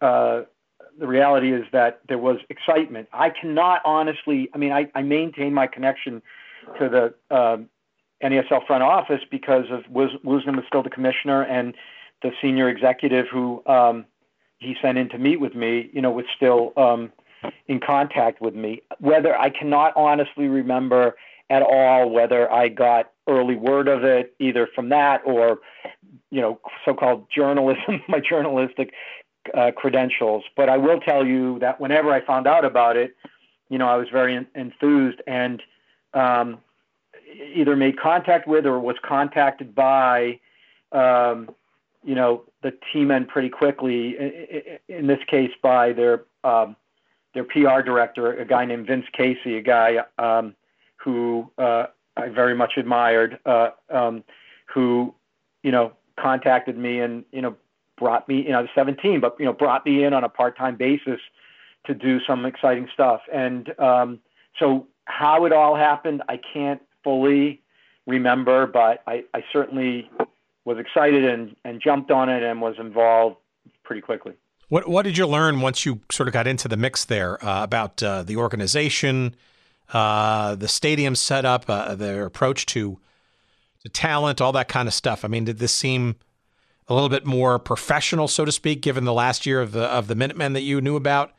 uh, 0.00 0.42
the 0.98 1.06
reality 1.06 1.52
is 1.52 1.64
that 1.72 2.00
there 2.08 2.18
was 2.18 2.36
excitement. 2.50 3.08
I 3.12 3.30
cannot 3.30 3.82
honestly. 3.84 4.48
I 4.54 4.58
mean, 4.58 4.72
I, 4.72 4.90
I 4.94 5.02
maintain 5.02 5.52
my 5.52 5.66
connection 5.66 6.22
to 6.78 6.88
the 6.88 7.34
uh, 7.34 7.56
NASL 8.22 8.66
front 8.66 8.82
office 8.82 9.20
because 9.30 9.64
of 9.70 9.82
Woosnam 9.92 10.56
was 10.56 10.64
still 10.68 10.82
the 10.82 10.90
commissioner 10.90 11.42
and 11.42 11.74
the 12.24 12.32
senior 12.42 12.68
executive 12.68 13.26
who 13.30 13.62
um, 13.66 14.04
he 14.58 14.74
sent 14.82 14.98
in 14.98 15.08
to 15.10 15.18
meet 15.18 15.38
with 15.38 15.54
me. 15.54 15.90
You 15.92 16.02
know, 16.02 16.10
was 16.10 16.24
still 16.34 16.72
um, 16.76 17.12
in 17.68 17.78
contact 17.78 18.40
with 18.40 18.56
me. 18.56 18.82
Whether 18.98 19.38
I 19.38 19.50
cannot 19.50 19.92
honestly 19.94 20.48
remember 20.48 21.14
at 21.50 21.62
all 21.62 22.10
whether 22.10 22.50
I 22.50 22.68
got 22.68 23.12
early 23.28 23.54
word 23.54 23.88
of 23.88 24.04
it 24.04 24.34
either 24.38 24.68
from 24.74 24.88
that 24.88 25.22
or 25.24 25.60
you 26.30 26.40
know 26.40 26.60
so-called 26.84 27.26
journalism 27.34 28.02
my 28.08 28.20
journalistic 28.20 28.92
uh, 29.54 29.70
credentials 29.76 30.44
but 30.56 30.68
i 30.68 30.76
will 30.76 31.00
tell 31.00 31.24
you 31.24 31.58
that 31.58 31.80
whenever 31.80 32.12
i 32.12 32.20
found 32.24 32.46
out 32.46 32.64
about 32.64 32.96
it 32.96 33.16
you 33.68 33.78
know 33.78 33.88
i 33.88 33.96
was 33.96 34.08
very 34.10 34.36
en- 34.36 34.46
enthused 34.54 35.20
and 35.26 35.62
um, 36.12 36.58
either 37.54 37.76
made 37.76 37.98
contact 37.98 38.46
with 38.46 38.66
or 38.66 38.78
was 38.78 38.96
contacted 39.02 39.74
by 39.74 40.38
um, 40.92 41.48
you 42.04 42.14
know 42.14 42.44
the 42.62 42.72
Tea 42.92 43.04
Men 43.04 43.26
pretty 43.26 43.48
quickly 43.48 44.16
in 44.88 45.06
this 45.06 45.20
case 45.26 45.52
by 45.62 45.92
their 45.92 46.24
um, 46.44 46.76
their 47.34 47.44
pr 47.44 47.82
director 47.82 48.32
a 48.32 48.44
guy 48.44 48.64
named 48.64 48.86
vince 48.86 49.06
casey 49.12 49.56
a 49.56 49.62
guy 49.62 49.98
um, 50.18 50.54
who 50.96 51.50
uh, 51.58 51.86
I 52.16 52.28
very 52.28 52.54
much 52.54 52.74
admired, 52.76 53.38
uh, 53.44 53.70
um, 53.90 54.24
who, 54.72 55.14
you 55.62 55.70
know, 55.70 55.92
contacted 56.18 56.76
me 56.78 57.00
and, 57.00 57.24
you 57.32 57.42
know, 57.42 57.56
brought 57.98 58.28
me, 58.28 58.42
you 58.42 58.50
know, 58.50 58.58
I 58.58 58.62
was 58.62 58.70
17, 58.74 59.20
but, 59.20 59.36
you 59.38 59.44
know, 59.44 59.52
brought 59.52 59.84
me 59.84 60.04
in 60.04 60.14
on 60.14 60.24
a 60.24 60.28
part-time 60.28 60.76
basis 60.76 61.20
to 61.86 61.94
do 61.94 62.20
some 62.26 62.44
exciting 62.46 62.88
stuff. 62.92 63.20
And 63.32 63.78
um, 63.78 64.20
so 64.58 64.86
how 65.06 65.44
it 65.44 65.52
all 65.52 65.74
happened, 65.74 66.22
I 66.28 66.38
can't 66.52 66.80
fully 67.02 67.62
remember, 68.06 68.66
but 68.66 69.02
I, 69.06 69.24
I 69.34 69.44
certainly 69.52 70.10
was 70.64 70.78
excited 70.78 71.24
and, 71.24 71.56
and 71.64 71.80
jumped 71.80 72.10
on 72.10 72.28
it 72.28 72.42
and 72.42 72.60
was 72.60 72.76
involved 72.78 73.36
pretty 73.82 74.00
quickly. 74.00 74.32
What, 74.68 74.88
what 74.88 75.02
did 75.02 75.18
you 75.18 75.26
learn 75.26 75.60
once 75.60 75.84
you 75.84 76.00
sort 76.10 76.28
of 76.28 76.32
got 76.32 76.46
into 76.46 76.68
the 76.68 76.76
mix 76.76 77.04
there 77.04 77.42
uh, 77.44 77.62
about 77.62 78.02
uh, 78.02 78.22
the 78.22 78.36
organization, 78.36 79.34
uh, 79.92 80.54
the 80.54 80.68
stadium 80.68 81.14
setup, 81.14 81.68
uh, 81.68 81.94
their 81.94 82.24
approach 82.24 82.66
to 82.66 82.98
to 83.82 83.90
talent, 83.90 84.40
all 84.40 84.52
that 84.52 84.66
kind 84.66 84.88
of 84.88 84.94
stuff. 84.94 85.26
I 85.26 85.28
mean, 85.28 85.44
did 85.44 85.58
this 85.58 85.74
seem 85.74 86.16
a 86.88 86.94
little 86.94 87.08
bit 87.08 87.24
more 87.24 87.58
professional, 87.58 88.28
so 88.28 88.44
to 88.44 88.52
speak, 88.52 88.80
given 88.80 89.04
the 89.04 89.12
last 89.12 89.46
year 89.46 89.60
of 89.60 89.72
the 89.72 89.84
of 89.84 90.06
the 90.06 90.14
Minutemen 90.14 90.52
that 90.54 90.62
you 90.62 90.80
knew 90.80 90.96
about. 90.96 91.32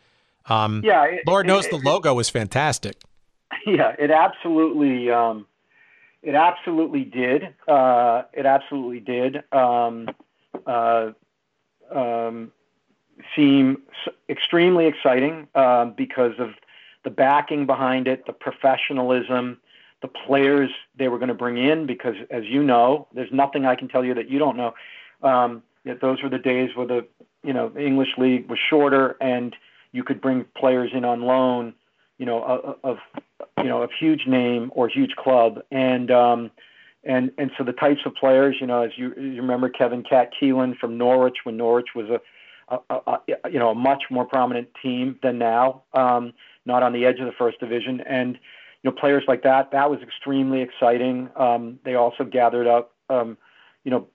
Um, 0.48 0.82
yeah, 0.84 1.04
it, 1.06 1.22
Lord 1.26 1.46
it, 1.46 1.50
knows 1.50 1.66
it, 1.66 1.72
the 1.72 1.78
logo 1.78 2.14
was 2.14 2.30
fantastic. 2.30 2.98
Yeah, 3.66 3.96
it 3.98 4.12
absolutely, 4.12 5.10
um, 5.10 5.48
it 6.26 6.34
absolutely 6.34 7.04
did. 7.04 7.54
Uh, 7.68 8.24
it 8.34 8.48
absolutely 8.48 9.00
did 9.00 9.44
um, 9.54 10.10
uh, 10.66 11.12
um, 11.94 12.52
seem 13.36 13.84
extremely 14.28 14.88
exciting 14.88 15.48
uh, 15.54 15.86
because 15.86 16.34
of 16.40 16.50
the 17.04 17.12
backing 17.12 17.68
behind 17.68 18.08
it, 18.08 18.26
the 18.26 18.34
professionalism, 18.34 19.60
the 20.02 20.08
players 20.08 20.72
they 20.98 21.08
were 21.08 21.20
going 21.20 21.30
to 21.30 21.36
bring 21.36 21.60
in. 21.60 21.86
Because, 21.86 22.16
as 22.32 22.44
you 22.46 22.64
know, 22.64 23.08
there's 23.14 23.32
nothing 23.32 23.68
I 23.68 23.76
can 23.76 23.88
tell 23.88 24.04
you 24.04 24.16
that 24.16 24.28
you 24.28 24.40
don't 24.40 24.58
know. 24.58 24.74
Um, 25.22 25.62
those 26.02 26.24
were 26.24 26.30
the 26.30 26.40
days 26.40 26.72
where 26.76 26.88
the 26.88 27.06
you 27.44 27.54
know 27.54 27.72
English 27.78 28.18
league 28.18 28.50
was 28.50 28.58
shorter 28.58 29.16
and 29.22 29.56
you 29.92 30.04
could 30.04 30.20
bring 30.20 30.44
players 30.58 30.90
in 30.92 31.06
on 31.06 31.22
loan, 31.22 31.76
you 32.18 32.26
know, 32.26 32.78
of, 32.84 32.98
you 33.58 33.66
know 33.66 33.82
of 33.82 33.90
huge 34.00 34.28
name 34.28 34.72
or 34.74 34.88
huge 34.88 35.16
club, 35.16 35.62
and 35.72 36.12
um, 36.12 36.52
and 37.04 37.32
and 37.38 37.52
so 37.58 37.64
the 37.64 37.74
types 37.74 38.02
of 38.06 38.16
players, 38.16 38.56
you 38.60 38.68
know, 38.68 38.84
as 38.84 38.92
you, 38.96 39.14
you 39.16 39.42
remember 39.42 39.70
Kevin 39.70 40.04
Cat 40.04 40.32
Keelan 40.40 40.78
from 40.78 40.98
Norwich 40.98 41.38
when 41.44 41.58
Norwich 41.58 41.90
was 41.96 42.10
a, 42.10 42.78
a, 42.90 43.00
a, 43.08 43.20
you 43.50 43.60
know 43.60 43.70
a 43.70 43.76
much 43.76 44.04
more 44.10 44.26
prominent 44.26 44.70
team 44.82 45.20
than 45.22 45.38
now, 45.38 45.84
um, 45.94 46.34
not 46.66 46.84
on 46.84 46.94
the 46.94 47.06
edge 47.06 47.20
of 47.20 47.26
the 47.26 47.34
first 47.38 47.60
division, 47.60 48.02
and 48.02 48.36
you 48.36 48.90
know 48.90 48.92
players 48.92 49.24
like 49.28 49.44
that. 49.44 49.72
That 49.72 49.90
was 49.90 50.02
extremely 50.02 50.62
exciting. 50.62 51.30
Um, 51.36 51.80
they 51.84 51.96
also 51.96 52.24
gathered 52.24 52.68
up, 52.68 52.94
um, 53.10 53.38
you 53.84 53.92
know, 53.92 54.08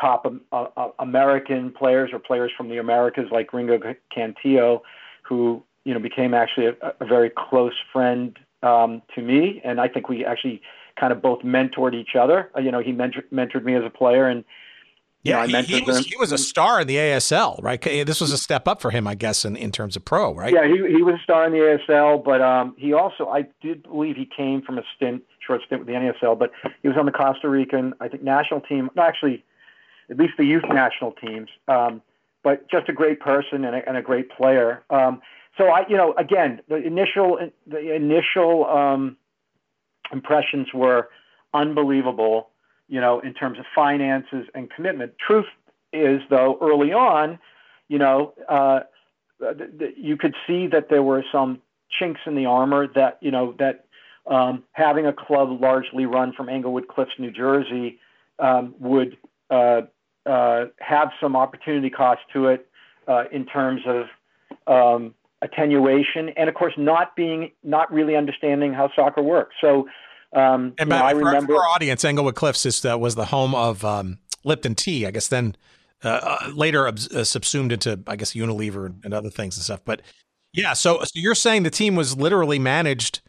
top 0.00 0.26
uh, 0.52 0.88
American 0.98 1.70
players 1.70 2.10
or 2.12 2.18
players 2.18 2.52
from 2.56 2.68
the 2.68 2.78
Americas 2.78 3.26
like 3.30 3.52
Ringo 3.52 3.78
Cantillo, 4.14 4.80
who 5.22 5.62
you 5.84 5.94
know 5.94 6.00
became 6.00 6.34
actually 6.34 6.66
a, 6.66 6.74
a 7.00 7.04
very 7.04 7.30
close 7.30 7.74
friend 7.92 8.38
um, 8.62 9.02
to 9.14 9.22
me, 9.22 9.60
and 9.64 9.80
I 9.80 9.88
think 9.88 10.08
we 10.08 10.24
actually 10.24 10.62
kind 10.98 11.12
of 11.12 11.20
both 11.20 11.40
mentored 11.40 11.94
each 11.94 12.16
other. 12.16 12.50
Uh, 12.56 12.60
you 12.60 12.70
know, 12.70 12.80
he 12.80 12.92
mentored, 12.92 13.24
mentored 13.32 13.64
me 13.64 13.74
as 13.74 13.84
a 13.84 13.90
player, 13.90 14.28
and 14.28 14.44
yeah, 15.24 15.46
know, 15.46 15.62
he, 15.62 15.78
he, 15.78 15.82
was 15.82 16.04
he 16.04 16.16
was 16.18 16.32
a 16.32 16.38
star 16.38 16.82
in 16.82 16.86
the 16.86 16.96
ASL, 16.96 17.62
right? 17.62 17.80
This 17.80 18.20
was 18.20 18.30
a 18.30 18.36
step 18.36 18.68
up 18.68 18.82
for 18.82 18.90
him, 18.90 19.06
I 19.06 19.14
guess, 19.14 19.46
in, 19.46 19.56
in 19.56 19.72
terms 19.72 19.96
of 19.96 20.04
pro, 20.04 20.34
right? 20.34 20.52
Yeah, 20.52 20.66
he 20.66 20.76
he 20.86 21.02
was 21.02 21.14
a 21.14 21.22
star 21.22 21.46
in 21.46 21.52
the 21.52 21.58
ASL, 21.58 22.22
but 22.22 22.42
um, 22.42 22.74
he 22.76 22.92
also 22.92 23.28
I 23.28 23.46
did 23.62 23.84
believe 23.84 24.16
he 24.16 24.26
came 24.26 24.60
from 24.60 24.76
a 24.76 24.82
stint, 24.94 25.22
short 25.44 25.62
stint 25.64 25.80
with 25.80 25.88
the 25.88 25.94
NASL, 25.94 26.38
but 26.38 26.52
he 26.82 26.88
was 26.88 26.98
on 26.98 27.06
the 27.06 27.12
Costa 27.12 27.48
Rican, 27.48 27.94
I 28.00 28.08
think, 28.08 28.22
national 28.22 28.60
team. 28.60 28.90
No, 28.94 29.02
actually, 29.02 29.42
at 30.10 30.18
least 30.18 30.34
the 30.36 30.44
youth 30.44 30.64
national 30.68 31.12
teams. 31.12 31.48
Um, 31.68 32.02
but 32.42 32.70
just 32.70 32.90
a 32.90 32.92
great 32.92 33.20
person 33.20 33.64
and 33.64 33.76
a, 33.76 33.88
and 33.88 33.96
a 33.96 34.02
great 34.02 34.30
player. 34.30 34.84
Um, 34.90 35.22
so 35.56 35.68
I, 35.68 35.86
you 35.88 35.96
know, 35.96 36.14
again, 36.18 36.60
the 36.68 36.76
initial 36.76 37.38
the 37.66 37.94
initial 37.94 38.66
um, 38.66 39.16
impressions 40.12 40.68
were 40.74 41.08
unbelievable. 41.52 42.48
You 42.86 43.00
know, 43.00 43.18
in 43.20 43.32
terms 43.32 43.58
of 43.58 43.64
finances 43.74 44.46
and 44.54 44.70
commitment. 44.70 45.14
Truth 45.18 45.46
is, 45.94 46.20
though, 46.28 46.58
early 46.60 46.92
on, 46.92 47.38
you 47.88 47.98
know, 47.98 48.34
uh, 48.46 48.80
you 49.96 50.18
could 50.18 50.34
see 50.46 50.66
that 50.66 50.90
there 50.90 51.02
were 51.02 51.24
some 51.32 51.62
chinks 51.98 52.20
in 52.26 52.34
the 52.34 52.46
armor 52.46 52.86
that 52.94 53.18
you 53.20 53.30
know 53.30 53.54
that 53.58 53.86
um, 54.26 54.64
having 54.72 55.06
a 55.06 55.12
club 55.12 55.60
largely 55.60 56.06
run 56.06 56.32
from 56.32 56.48
Englewood 56.48 56.88
Cliffs, 56.88 57.12
New 57.18 57.30
Jersey, 57.30 57.98
um, 58.38 58.74
would 58.78 59.16
uh, 59.50 59.82
uh, 60.26 60.66
have 60.78 61.10
some 61.20 61.36
opportunity 61.36 61.90
cost 61.90 62.20
to 62.32 62.48
it 62.48 62.66
uh, 63.06 63.24
in 63.30 63.44
terms 63.46 63.82
of 63.86 64.06
um, 64.66 65.14
attenuation, 65.44 66.30
and 66.30 66.48
of 66.48 66.54
course, 66.54 66.74
not 66.76 67.14
being 67.14 67.52
not 67.62 67.92
really 67.92 68.16
understanding 68.16 68.72
how 68.72 68.90
soccer 68.96 69.22
works. 69.22 69.54
So, 69.60 69.86
um, 70.34 70.74
and 70.78 70.88
know, 70.88 70.96
I 70.96 71.12
remember 71.12 71.54
for 71.54 71.62
our 71.62 71.68
audience, 71.68 72.04
Englewood 72.04 72.34
Cliffs 72.34 72.66
is, 72.66 72.84
uh, 72.84 72.98
was 72.98 73.14
the 73.14 73.26
home 73.26 73.54
of 73.54 73.84
um, 73.84 74.18
Lipton 74.42 74.74
Tea. 74.74 75.06
I 75.06 75.12
guess 75.12 75.28
then 75.28 75.54
uh, 76.02 76.08
uh, 76.42 76.50
later 76.52 76.88
uh, 76.88 77.24
subsumed 77.24 77.70
into 77.70 78.00
I 78.06 78.16
guess 78.16 78.32
Unilever 78.32 78.92
and 79.04 79.14
other 79.14 79.30
things 79.30 79.56
and 79.56 79.64
stuff. 79.64 79.80
But 79.84 80.02
yeah, 80.52 80.72
so, 80.72 81.00
so 81.00 81.10
you're 81.14 81.34
saying 81.34 81.64
the 81.64 81.70
team 81.70 81.96
was 81.96 82.16
literally 82.16 82.58
managed 82.58 83.20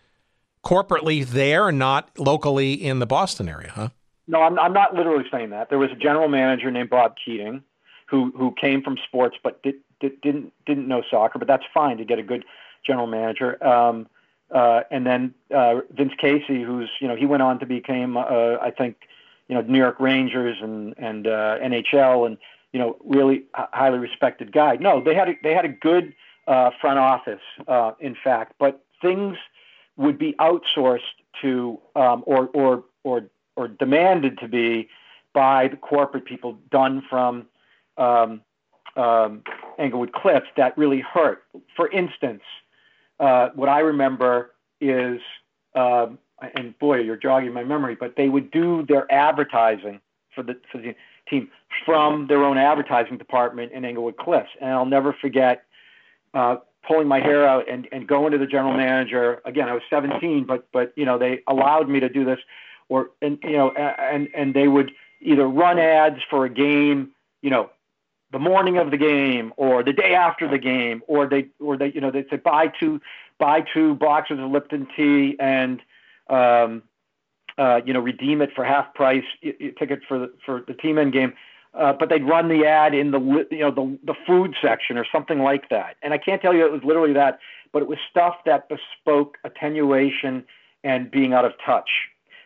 corporately 0.63 1.25
there, 1.25 1.71
not 1.71 2.09
locally 2.17 2.73
in 2.73 2.99
the 2.99 3.05
Boston 3.05 3.49
area, 3.49 3.71
huh? 3.73 3.89
No, 4.27 4.41
I'm, 4.41 4.57
I'm 4.59 4.73
not 4.73 4.95
literally 4.95 5.25
saying 5.31 5.51
that. 5.51 5.69
There 5.69 5.77
was 5.77 5.91
a 5.91 5.95
general 5.95 6.27
manager 6.27 6.71
named 6.71 6.89
Bob 6.89 7.15
Keating, 7.23 7.63
who 8.07 8.31
who 8.37 8.53
came 8.59 8.81
from 8.81 8.97
sports 9.07 9.37
but 9.43 9.61
did, 9.63 9.75
did, 9.99 10.19
didn't 10.21 10.53
didn't 10.65 10.87
know 10.87 11.03
soccer. 11.09 11.39
But 11.39 11.47
that's 11.47 11.63
fine 11.73 11.97
to 11.97 12.05
get 12.05 12.19
a 12.19 12.23
good 12.23 12.45
general 12.85 13.07
manager. 13.07 13.63
Um, 13.65 14.07
uh, 14.53 14.81
and 14.91 15.05
then 15.05 15.33
uh, 15.53 15.81
Vince 15.91 16.13
Casey, 16.17 16.63
who's 16.63 16.89
you 16.99 17.07
know 17.07 17.15
he 17.15 17.25
went 17.25 17.41
on 17.41 17.59
to 17.59 17.65
become 17.65 18.17
uh, 18.17 18.57
I 18.61 18.71
think 18.71 18.97
you 19.47 19.55
know 19.55 19.61
New 19.61 19.79
York 19.79 19.99
Rangers 19.99 20.57
and 20.61 20.93
and 20.97 21.27
uh, 21.27 21.57
NHL 21.61 22.27
and 22.27 22.37
you 22.71 22.79
know 22.79 22.97
really 23.03 23.45
h- 23.57 23.67
highly 23.73 23.97
respected 23.97 24.51
guy. 24.51 24.75
No, 24.75 25.01
they 25.03 25.15
had 25.15 25.29
a, 25.29 25.33
they 25.43 25.53
had 25.53 25.65
a 25.65 25.69
good 25.69 26.13
uh, 26.47 26.71
front 26.79 26.99
office, 26.99 27.41
uh, 27.67 27.93
in 27.99 28.15
fact, 28.23 28.53
but 28.59 28.83
things 29.01 29.37
would 29.97 30.17
be 30.17 30.33
outsourced 30.33 30.99
to 31.41 31.79
um, 31.95 32.23
or 32.27 32.49
or 32.53 32.83
or 33.03 33.27
or 33.55 33.67
demanded 33.67 34.37
to 34.39 34.47
be 34.47 34.89
by 35.33 35.67
the 35.67 35.77
corporate 35.77 36.25
people 36.25 36.57
done 36.69 37.03
from 37.09 37.47
um, 37.97 38.41
um, 38.95 39.43
Englewood 39.77 40.13
Cliffs 40.13 40.47
that 40.57 40.77
really 40.77 41.01
hurt. 41.01 41.43
For 41.75 41.89
instance, 41.89 42.41
uh, 43.19 43.49
what 43.55 43.69
I 43.69 43.79
remember 43.79 44.51
is, 44.81 45.19
uh, 45.75 46.07
and 46.55 46.77
boy, 46.79 46.99
you're 46.99 47.17
jogging 47.17 47.53
my 47.53 47.63
memory, 47.63 47.95
but 47.95 48.15
they 48.15 48.29
would 48.29 48.51
do 48.51 48.85
their 48.87 49.11
advertising 49.11 50.01
for 50.33 50.43
the, 50.43 50.57
for 50.71 50.77
the 50.79 50.95
team 51.29 51.49
from 51.85 52.27
their 52.27 52.43
own 52.43 52.57
advertising 52.57 53.17
department 53.17 53.71
in 53.71 53.85
Englewood 53.85 54.17
Cliffs. 54.17 54.49
And 54.61 54.69
I'll 54.71 54.85
never 54.85 55.13
forget 55.13 55.63
uh, 56.33 56.57
pulling 56.87 57.07
my 57.07 57.19
hair 57.19 57.47
out 57.47 57.69
and, 57.69 57.87
and 57.91 58.07
going 58.07 58.31
to 58.31 58.37
the 58.37 58.45
general 58.45 58.73
manager. 58.75 59.41
Again, 59.45 59.69
I 59.69 59.73
was 59.73 59.83
17, 59.89 60.45
but 60.45 60.67
but 60.71 60.93
you 60.95 61.05
know 61.05 61.17
they 61.17 61.41
allowed 61.47 61.89
me 61.89 61.99
to 61.99 62.09
do 62.09 62.25
this 62.25 62.39
or 62.89 63.11
and 63.21 63.39
you 63.43 63.53
know 63.53 63.71
and 63.71 64.29
and 64.35 64.53
they 64.53 64.67
would 64.67 64.91
either 65.21 65.47
run 65.47 65.79
ads 65.79 66.19
for 66.29 66.45
a 66.45 66.49
game, 66.49 67.11
you 67.41 67.49
know, 67.49 67.69
the 68.31 68.39
morning 68.39 68.77
of 68.77 68.91
the 68.91 68.97
game 68.97 69.53
or 69.57 69.83
the 69.83 69.93
day 69.93 70.13
after 70.13 70.47
the 70.49 70.57
game, 70.57 71.01
or 71.07 71.27
they 71.27 71.47
or 71.59 71.77
they 71.77 71.91
you 71.91 72.01
know 72.01 72.11
they 72.11 72.25
say 72.29 72.37
buy 72.37 72.67
two 72.67 73.01
buy 73.37 73.61
two 73.61 73.95
boxes 73.95 74.39
of 74.39 74.49
Lipton 74.49 74.87
tea 74.95 75.35
and 75.39 75.81
um, 76.29 76.83
uh, 77.57 77.81
you 77.85 77.93
know 77.93 77.99
redeem 77.99 78.41
it 78.41 78.51
for 78.55 78.65
half 78.65 78.93
price 78.93 79.23
ticket 79.77 79.99
for 80.07 80.19
the, 80.19 80.33
for 80.45 80.63
the 80.67 80.73
Tea 80.73 80.93
Men 80.93 81.11
game. 81.11 81.33
Uh, 81.73 81.91
but 81.91 82.07
they'd 82.07 82.23
run 82.23 82.47
the 82.47 82.65
ad 82.65 82.93
in 82.93 83.11
the 83.11 83.19
you 83.51 83.59
know 83.59 83.71
the 83.71 83.97
the 84.05 84.15
food 84.25 84.55
section 84.61 84.97
or 84.97 85.05
something 85.11 85.39
like 85.39 85.69
that. 85.69 85.97
And 86.01 86.13
I 86.13 86.17
can't 86.17 86.41
tell 86.41 86.53
you 86.53 86.65
it 86.65 86.71
was 86.71 86.83
literally 86.83 87.13
that, 87.13 87.39
but 87.73 87.81
it 87.81 87.87
was 87.87 87.97
stuff 88.09 88.35
that 88.45 88.69
bespoke 88.69 89.37
attenuation 89.43 90.45
and 90.85 91.11
being 91.11 91.33
out 91.33 91.43
of 91.43 91.51
touch. 91.65 91.89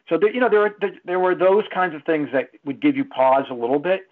So 0.10 0.18
there, 0.18 0.34
you 0.34 0.40
know, 0.40 0.50
there 0.50 0.62
were 0.62 0.76
there 1.06 1.20
were 1.20 1.36
those 1.36 1.66
kinds 1.72 1.94
of 1.94 2.04
things 2.04 2.30
that 2.34 2.50
would 2.66 2.82
give 2.82 2.98
you 2.98 3.06
pause 3.06 3.46
a 3.52 3.54
little 3.54 3.78
bit, 3.78 4.08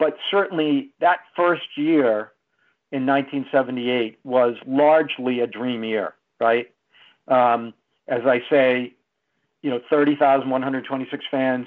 but 0.00 0.16
certainly 0.30 0.88
that 1.00 1.20
first 1.36 1.76
year 1.76 2.32
in 2.90 3.06
1978 3.06 4.18
was 4.24 4.56
largely 4.66 5.40
a 5.40 5.46
dream 5.46 5.84
year, 5.84 6.14
right? 6.40 6.72
Um, 7.28 7.74
as 8.08 8.22
I 8.24 8.42
say, 8.50 8.94
you 9.62 9.70
know, 9.70 9.80
30,126 9.90 11.24
fans 11.30 11.66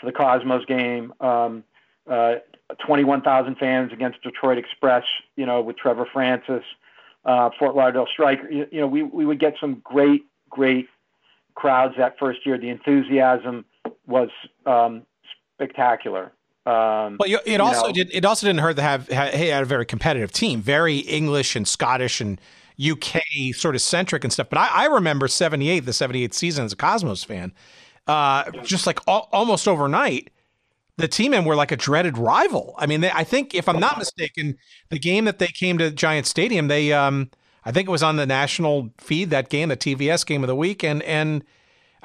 for 0.00 0.06
the 0.06 0.12
Cosmos 0.12 0.64
game, 0.64 1.12
um, 1.20 1.62
uh, 2.10 2.36
21,000 2.84 3.56
fans 3.56 3.92
against 3.92 4.22
Detroit 4.22 4.56
Express, 4.56 5.04
you 5.36 5.44
know, 5.44 5.60
with 5.60 5.76
Trevor 5.76 6.08
Francis, 6.10 6.64
uh, 7.26 7.50
Fort 7.58 7.76
Lauderdale 7.76 8.08
Striker. 8.10 8.50
You, 8.50 8.66
you 8.72 8.80
know, 8.80 8.86
we, 8.86 9.02
we 9.02 9.26
would 9.26 9.38
get 9.38 9.54
some 9.60 9.82
great, 9.84 10.24
great 10.48 10.88
crowds 11.54 11.94
that 11.98 12.18
first 12.18 12.46
year. 12.46 12.56
The 12.56 12.70
enthusiasm 12.70 13.66
was 14.06 14.30
um, 14.64 15.02
spectacular. 15.54 16.32
Um, 16.66 17.16
but 17.16 17.28
it 17.28 17.60
also 17.60 17.86
know. 17.86 17.92
did. 17.92 18.10
It 18.12 18.24
also 18.24 18.46
didn't 18.46 18.60
hurt 18.60 18.74
to 18.76 18.82
have. 18.82 19.06
Hey, 19.08 19.48
had 19.48 19.62
a 19.62 19.66
very 19.66 19.86
competitive 19.86 20.32
team, 20.32 20.60
very 20.60 20.98
English 20.98 21.54
and 21.54 21.66
Scottish 21.66 22.20
and 22.20 22.40
UK 22.84 23.22
sort 23.54 23.76
of 23.76 23.80
centric 23.80 24.24
and 24.24 24.32
stuff. 24.32 24.48
But 24.50 24.58
I, 24.58 24.68
I 24.68 24.84
remember 24.86 25.28
'78, 25.28 25.80
the 25.80 25.92
'78 25.92 26.34
season 26.34 26.64
as 26.64 26.72
a 26.72 26.76
Cosmos 26.76 27.22
fan, 27.22 27.52
uh, 28.08 28.50
just 28.64 28.84
like 28.84 28.98
al- 29.06 29.28
almost 29.30 29.68
overnight, 29.68 30.30
the 30.96 31.06
Tea 31.06 31.28
Men 31.28 31.44
were 31.44 31.54
like 31.54 31.70
a 31.70 31.76
dreaded 31.76 32.18
rival. 32.18 32.74
I 32.78 32.86
mean, 32.86 33.00
they, 33.00 33.12
I 33.12 33.22
think 33.22 33.54
if 33.54 33.68
I'm 33.68 33.78
not 33.78 33.96
mistaken, 33.98 34.58
the 34.88 34.98
game 34.98 35.24
that 35.26 35.38
they 35.38 35.46
came 35.46 35.78
to 35.78 35.92
Giant 35.92 36.26
Stadium, 36.26 36.66
they 36.66 36.92
um, 36.92 37.30
I 37.64 37.70
think 37.70 37.88
it 37.88 37.92
was 37.92 38.02
on 38.02 38.16
the 38.16 38.26
national 38.26 38.90
feed 38.98 39.30
that 39.30 39.50
game, 39.50 39.68
the 39.68 39.76
TVS 39.76 40.26
game 40.26 40.42
of 40.42 40.48
the 40.48 40.56
week, 40.56 40.82
and 40.82 41.00
and 41.04 41.44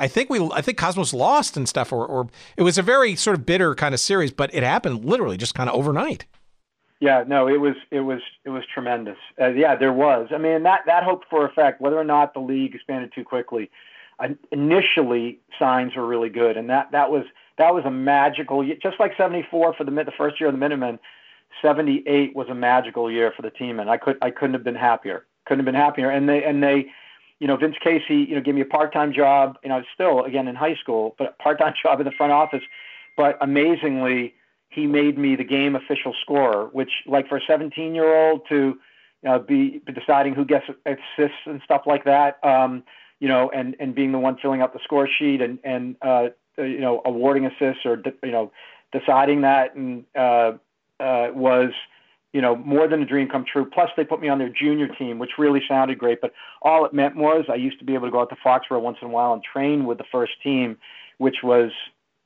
I 0.01 0.07
think 0.07 0.31
we, 0.31 0.39
I 0.51 0.61
think 0.61 0.79
Cosmos 0.79 1.13
lost 1.13 1.55
and 1.55 1.69
stuff, 1.69 1.93
or, 1.93 2.05
or 2.05 2.27
it 2.57 2.63
was 2.63 2.79
a 2.79 2.81
very 2.81 3.15
sort 3.15 3.37
of 3.37 3.45
bitter 3.45 3.75
kind 3.75 3.93
of 3.93 3.99
series, 3.99 4.31
but 4.31 4.53
it 4.53 4.63
happened 4.63 5.05
literally 5.05 5.37
just 5.37 5.53
kind 5.53 5.69
of 5.69 5.75
overnight. 5.75 6.25
Yeah, 6.99 7.23
no, 7.27 7.47
it 7.47 7.57
was 7.57 7.75
it 7.91 8.01
was 8.01 8.21
it 8.43 8.49
was 8.49 8.63
tremendous. 8.73 9.17
Uh, 9.39 9.49
yeah, 9.49 9.75
there 9.75 9.93
was. 9.93 10.29
I 10.31 10.39
mean, 10.39 10.63
that 10.63 10.81
that 10.87 11.03
hoped 11.03 11.25
for 11.29 11.45
effect. 11.45 11.81
Whether 11.81 11.99
or 11.99 12.03
not 12.03 12.33
the 12.33 12.39
league 12.39 12.73
expanded 12.73 13.11
too 13.13 13.23
quickly, 13.23 13.69
uh, 14.19 14.29
initially 14.51 15.39
signs 15.59 15.95
were 15.95 16.05
really 16.05 16.29
good, 16.29 16.57
and 16.57 16.69
that 16.69 16.91
that 16.91 17.11
was 17.11 17.25
that 17.59 17.73
was 17.73 17.85
a 17.85 17.91
magical. 17.91 18.63
Just 18.81 18.99
like 18.99 19.13
'74 19.15 19.75
for 19.75 19.83
the 19.83 19.91
the 19.91 20.11
first 20.17 20.39
year 20.39 20.49
of 20.49 20.53
the 20.53 20.59
Minutemen, 20.59 20.99
'78 21.61 22.35
was 22.35 22.49
a 22.49 22.55
magical 22.55 23.11
year 23.11 23.31
for 23.35 23.43
the 23.43 23.51
team, 23.51 23.79
and 23.79 23.89
I 23.89 23.97
could 23.97 24.17
I 24.21 24.31
couldn't 24.31 24.53
have 24.53 24.63
been 24.63 24.75
happier. 24.75 25.25
Couldn't 25.45 25.59
have 25.59 25.73
been 25.73 25.81
happier. 25.81 26.09
And 26.09 26.27
they 26.27 26.43
and 26.43 26.63
they, 26.63 26.87
you 27.41 27.47
know, 27.47 27.57
Vince 27.57 27.75
Casey, 27.83 28.17
you 28.29 28.35
know, 28.35 28.41
gave 28.41 28.53
me 28.53 28.61
a 28.61 28.65
part 28.65 28.93
time 28.93 29.11
job. 29.11 29.57
You 29.63 29.69
know, 29.69 29.81
still 29.93 30.23
again 30.23 30.47
in 30.47 30.55
high 30.55 30.75
school, 30.75 31.15
but 31.17 31.35
a 31.39 31.43
part 31.43 31.57
time 31.59 31.73
job 31.83 31.99
in 31.99 32.05
the 32.05 32.11
front 32.11 32.31
office. 32.31 32.61
But 33.17 33.37
amazingly 33.41 34.35
he 34.69 34.87
made 34.87 35.17
me 35.17 35.35
the 35.35 35.43
game 35.43 35.75
official 35.75 36.15
scorer, 36.21 36.69
which, 36.71 36.91
like 37.05 37.27
for 37.27 37.37
a 37.37 37.41
17 37.45 37.93
year 37.93 38.15
old 38.15 38.41
to 38.47 38.79
uh, 39.27 39.39
be, 39.39 39.81
be 39.85 39.91
deciding 39.91 40.33
who 40.33 40.45
gets 40.45 40.65
assists 40.85 41.41
and 41.45 41.61
stuff 41.63 41.81
like 41.85 42.05
that, 42.05 42.39
um, 42.43 42.83
you 43.19 43.27
know, 43.27 43.51
and, 43.53 43.75
and 43.79 43.93
being 43.93 44.13
the 44.13 44.17
one 44.17 44.37
filling 44.37 44.61
out 44.61 44.71
the 44.71 44.79
score 44.83 45.07
sheet 45.07 45.41
and, 45.41 45.59
and 45.63 45.97
uh, 46.01 46.29
uh 46.57 46.61
you 46.61 46.79
know, 46.79 47.01
awarding 47.03 47.45
assists 47.45 47.85
or, 47.85 48.01
you 48.23 48.31
know, 48.31 48.51
deciding 48.93 49.41
that 49.41 49.75
and 49.75 50.05
uh, 50.15 50.53
uh, 51.01 51.27
was, 51.33 51.71
you 52.33 52.41
know, 52.41 52.55
more 52.55 52.87
than 52.87 53.01
a 53.01 53.05
dream 53.05 53.27
come 53.27 53.45
true. 53.45 53.65
Plus, 53.65 53.89
they 53.97 54.03
put 54.03 54.21
me 54.21 54.29
on 54.29 54.37
their 54.37 54.49
junior 54.49 54.87
team, 54.87 55.19
which 55.19 55.31
really 55.37 55.61
sounded 55.67 55.97
great. 55.97 56.21
But 56.21 56.31
all 56.61 56.85
it 56.85 56.93
meant 56.93 57.15
was 57.15 57.45
I 57.49 57.55
used 57.55 57.79
to 57.79 57.85
be 57.85 57.93
able 57.93 58.07
to 58.07 58.11
go 58.11 58.21
out 58.21 58.29
to 58.29 58.37
Foxborough 58.43 58.81
once 58.81 58.97
in 59.01 59.07
a 59.07 59.11
while 59.11 59.33
and 59.33 59.43
train 59.43 59.85
with 59.85 59.97
the 59.97 60.05
first 60.11 60.33
team, 60.41 60.77
which 61.17 61.37
was 61.43 61.71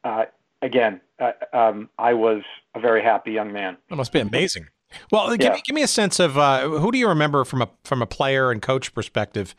uh, 0.03 0.25
again, 0.61 1.01
uh, 1.19 1.31
um, 1.53 1.89
I 1.97 2.13
was 2.13 2.43
a 2.75 2.79
very 2.79 3.01
happy 3.01 3.31
young 3.31 3.51
man. 3.51 3.77
That 3.89 3.95
must 3.95 4.11
be 4.11 4.19
amazing. 4.19 4.67
Well, 5.11 5.29
give, 5.31 5.41
yeah. 5.41 5.53
me, 5.53 5.61
give 5.65 5.75
me 5.75 5.81
a 5.81 5.87
sense 5.87 6.19
of 6.19 6.37
uh, 6.37 6.67
who 6.69 6.91
do 6.91 6.97
you 6.97 7.07
remember 7.07 7.43
from 7.43 7.61
a 7.61 7.69
from 7.83 8.01
a 8.01 8.05
player 8.05 8.51
and 8.51 8.61
coach 8.61 8.93
perspective 8.93 9.55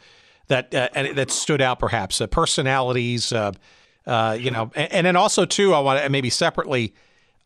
that 0.49 0.75
uh, 0.75 0.89
that 1.15 1.31
stood 1.31 1.61
out, 1.61 1.79
perhaps 1.79 2.21
uh, 2.21 2.27
personalities, 2.27 3.33
uh, 3.33 3.53
uh, 4.07 4.37
you 4.39 4.51
know, 4.51 4.71
and, 4.75 4.93
and, 4.93 5.07
then 5.07 5.17
also 5.17 5.45
too, 5.45 5.75
I 5.75 5.81
want 5.81 6.03
to 6.03 6.09
maybe 6.09 6.31
separately. 6.31 6.95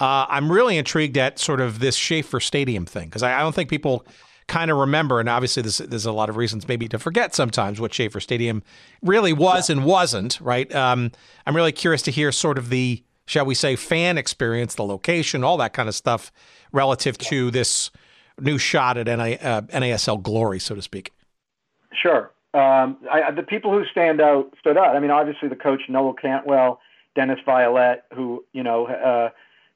I'm 0.04 0.50
really 0.50 0.78
intrigued 0.78 1.18
at 1.18 1.38
sort 1.38 1.60
of 1.60 1.78
this 1.78 1.96
Schaefer 1.96 2.40
Stadium 2.40 2.86
thing 2.86 3.08
because 3.08 3.22
I, 3.22 3.38
I, 3.38 3.40
don't 3.40 3.54
think 3.54 3.68
people 3.68 4.06
kind 4.48 4.70
of 4.70 4.78
remember, 4.78 5.20
and 5.20 5.28
obviously 5.28 5.62
there's, 5.62 5.78
there's 5.78 6.06
a 6.06 6.12
lot 6.12 6.30
of 6.30 6.36
reasons 6.36 6.66
maybe 6.66 6.88
to 6.88 6.98
forget 6.98 7.34
sometimes 7.34 7.80
what 7.80 7.92
Schaefer 7.92 8.20
Stadium 8.20 8.62
really 9.02 9.32
was 9.32 9.68
yeah. 9.68 9.76
and 9.76 9.84
wasn't. 9.84 10.40
Right. 10.40 10.74
Um, 10.74 11.12
I'm 11.46 11.54
really 11.54 11.72
curious 11.72 12.02
to 12.02 12.10
hear 12.10 12.32
sort 12.32 12.58
of 12.58 12.70
the 12.70 13.02
shall 13.30 13.46
we 13.46 13.54
say, 13.54 13.76
fan 13.76 14.18
experience, 14.18 14.74
the 14.74 14.82
location, 14.82 15.44
all 15.44 15.56
that 15.56 15.72
kind 15.72 15.88
of 15.88 15.94
stuff 15.94 16.32
relative 16.72 17.16
to 17.16 17.52
this 17.52 17.92
new 18.40 18.58
shot 18.58 18.96
at 18.96 19.06
NA, 19.06 19.36
uh, 19.36 19.60
NASL 19.62 20.20
glory, 20.20 20.58
so 20.58 20.74
to 20.74 20.82
speak? 20.82 21.12
Sure. 21.92 22.32
Um, 22.54 22.96
I, 23.08 23.30
the 23.30 23.44
people 23.44 23.70
who 23.70 23.84
stand 23.84 24.20
out 24.20 24.52
stood 24.58 24.76
out. 24.76 24.96
I 24.96 24.98
mean, 24.98 25.12
obviously 25.12 25.48
the 25.48 25.54
coach 25.54 25.82
Noel 25.88 26.12
Cantwell, 26.12 26.80
Dennis 27.14 27.38
Viollet, 27.46 28.02
who 28.12 28.44
you 28.52 28.64
know 28.64 28.86
uh, 28.88 29.30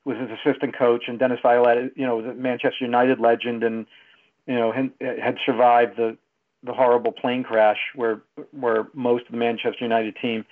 was 0.04 0.16
his 0.18 0.30
assistant 0.30 0.76
coach, 0.76 1.04
and 1.06 1.18
Dennis 1.18 1.40
Viollet, 1.42 1.92
you 1.96 2.06
know, 2.06 2.16
was 2.16 2.26
a 2.26 2.34
Manchester 2.34 2.84
United 2.84 3.20
legend, 3.20 3.62
and 3.62 3.86
you 4.46 4.54
know 4.54 4.72
had 4.72 5.36
survived 5.44 5.96
the 5.96 6.16
the 6.62 6.72
horrible 6.72 7.12
plane 7.12 7.42
crash 7.42 7.78
where 7.94 8.22
where 8.52 8.88
most 8.94 9.26
of 9.26 9.32
the 9.32 9.38
Manchester 9.38 9.84
United 9.84 10.16
team 10.16 10.44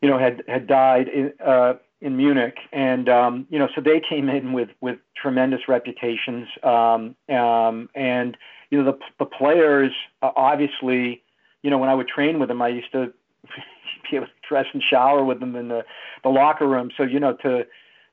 you 0.00 0.08
know, 0.08 0.18
had 0.18 0.42
had 0.46 0.66
died 0.66 1.08
in, 1.08 1.32
uh, 1.44 1.74
in 2.00 2.16
Munich, 2.16 2.56
and 2.72 3.08
um, 3.08 3.46
you 3.50 3.58
know, 3.58 3.68
so 3.74 3.80
they 3.80 4.00
came 4.00 4.28
in 4.28 4.52
with 4.52 4.68
with 4.80 4.98
tremendous 5.20 5.62
reputations, 5.68 6.46
um, 6.62 7.16
um, 7.28 7.88
and 7.94 8.36
you 8.70 8.82
know, 8.82 8.92
the 8.92 8.98
the 9.18 9.24
players 9.24 9.92
uh, 10.22 10.30
obviously, 10.36 11.22
you 11.62 11.70
know, 11.70 11.78
when 11.78 11.88
I 11.88 11.94
would 11.94 12.08
train 12.08 12.38
with 12.38 12.48
them, 12.48 12.62
I 12.62 12.68
used 12.68 12.92
to 12.92 13.12
be 14.10 14.16
able 14.16 14.26
to 14.26 14.32
dress 14.48 14.66
and 14.72 14.82
shower 14.82 15.24
with 15.24 15.40
them 15.40 15.56
in 15.56 15.68
the 15.68 15.84
the 16.22 16.30
locker 16.30 16.68
room. 16.68 16.90
So 16.96 17.02
you 17.02 17.18
know, 17.18 17.34
to 17.42 17.66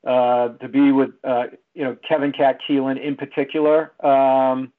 uh, 0.06 0.50
to 0.50 0.68
be 0.68 0.92
with 0.92 1.12
uh, 1.24 1.46
you 1.74 1.84
know 1.84 1.98
Kevin 2.08 2.32
Cat 2.32 2.60
Keelan 2.68 3.02
in 3.02 3.16
particular. 3.16 3.94
Um, 4.06 4.72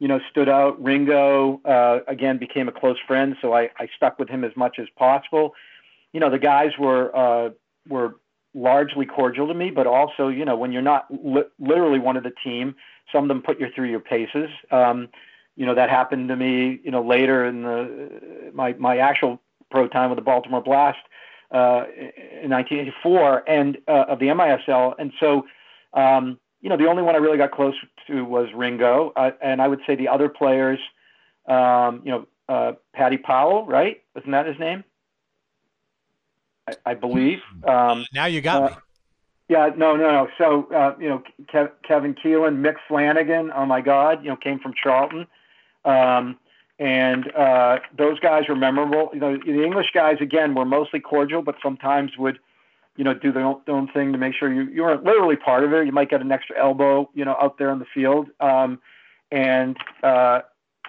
you 0.00 0.06
know, 0.06 0.20
stood 0.30 0.48
out. 0.48 0.80
Ringo, 0.80 1.60
uh, 1.64 1.98
again, 2.06 2.38
became 2.38 2.68
a 2.68 2.72
close 2.72 2.98
friend, 3.04 3.34
so 3.42 3.52
I, 3.52 3.68
I 3.80 3.88
stuck 3.96 4.16
with 4.16 4.28
him 4.28 4.44
as 4.44 4.52
much 4.54 4.78
as 4.78 4.86
possible 4.96 5.54
you 6.12 6.20
know, 6.20 6.30
the 6.30 6.38
guys 6.38 6.72
were 6.78 7.14
uh, 7.16 7.50
were 7.88 8.16
largely 8.54 9.06
cordial 9.06 9.46
to 9.46 9.54
me, 9.54 9.70
but 9.70 9.86
also, 9.86 10.28
you 10.28 10.44
know, 10.44 10.56
when 10.56 10.72
you're 10.72 10.82
not 10.82 11.06
li- 11.10 11.44
literally 11.58 11.98
one 11.98 12.16
of 12.16 12.22
the 12.22 12.32
team, 12.42 12.74
some 13.12 13.24
of 13.24 13.28
them 13.28 13.42
put 13.42 13.60
you 13.60 13.68
through 13.74 13.90
your 13.90 14.00
paces. 14.00 14.48
Um, 14.70 15.08
you 15.56 15.66
know, 15.66 15.74
that 15.74 15.90
happened 15.90 16.28
to 16.28 16.36
me, 16.36 16.80
you 16.82 16.90
know, 16.90 17.02
later 17.02 17.44
in 17.44 17.62
the 17.62 18.50
my 18.54 18.72
my 18.74 18.98
actual 18.98 19.40
pro 19.70 19.86
time 19.88 20.10
with 20.10 20.16
the 20.18 20.24
Baltimore 20.24 20.62
Blast 20.62 20.98
uh, 21.50 21.84
in 22.42 22.50
1984 22.50 23.48
and 23.48 23.78
uh, 23.88 24.04
of 24.08 24.18
the 24.18 24.26
MISL, 24.26 24.94
and 24.98 25.12
so. 25.20 25.46
Um, 25.94 26.38
you 26.60 26.68
know, 26.68 26.76
the 26.76 26.86
only 26.86 27.02
one 27.02 27.14
I 27.14 27.18
really 27.18 27.38
got 27.38 27.52
close 27.52 27.74
to 28.08 28.24
was 28.24 28.48
Ringo, 28.54 29.12
uh, 29.14 29.30
and 29.40 29.62
I 29.62 29.68
would 29.68 29.78
say 29.86 29.94
the 29.94 30.08
other 30.08 30.28
players, 30.28 30.80
um, 31.46 32.02
you 32.04 32.10
know, 32.10 32.26
uh, 32.48 32.72
Paddy 32.92 33.16
Powell, 33.16 33.64
right? 33.66 34.02
Isn't 34.16 34.30
that 34.32 34.46
his 34.46 34.58
name? 34.58 34.82
I, 36.66 36.74
I 36.84 36.94
believe. 36.94 37.38
Um, 37.66 38.04
now 38.12 38.26
you 38.26 38.40
got 38.40 38.62
uh, 38.62 38.66
me. 38.66 38.74
Yeah, 39.48 39.70
no, 39.76 39.96
no, 39.96 40.10
no. 40.10 40.28
So, 40.36 40.68
uh, 40.74 40.94
you 41.00 41.08
know, 41.08 41.22
Kev, 41.52 41.70
Kevin 41.86 42.14
Keelan, 42.14 42.60
Mick 42.60 42.76
Flanagan, 42.86 43.50
oh 43.54 43.64
my 43.64 43.80
God, 43.80 44.22
you 44.22 44.28
know, 44.28 44.36
came 44.36 44.58
from 44.58 44.74
Charlton. 44.80 45.26
Um, 45.84 46.38
and 46.78 47.34
uh, 47.34 47.78
those 47.96 48.20
guys 48.20 48.44
were 48.48 48.56
memorable. 48.56 49.10
You 49.12 49.20
know, 49.20 49.36
the 49.36 49.64
English 49.64 49.88
guys, 49.92 50.16
again, 50.20 50.54
were 50.54 50.64
mostly 50.64 51.00
cordial, 51.00 51.42
but 51.42 51.56
sometimes 51.62 52.12
would, 52.18 52.38
you 52.96 53.04
know, 53.04 53.14
do 53.14 53.32
their 53.32 53.44
own, 53.44 53.60
their 53.66 53.74
own 53.74 53.88
thing 53.88 54.12
to 54.12 54.18
make 54.18 54.34
sure 54.34 54.52
you, 54.52 54.62
you 54.62 54.82
weren't 54.82 55.04
literally 55.04 55.36
part 55.36 55.64
of 55.64 55.72
it. 55.72 55.86
You 55.86 55.92
might 55.92 56.10
get 56.10 56.20
an 56.20 56.30
extra 56.30 56.56
elbow, 56.58 57.10
you 57.14 57.24
know, 57.24 57.36
out 57.40 57.58
there 57.58 57.70
in 57.70 57.78
the 57.78 57.86
field. 57.92 58.28
Um, 58.40 58.80
and, 59.30 59.76
uh, 60.02 60.40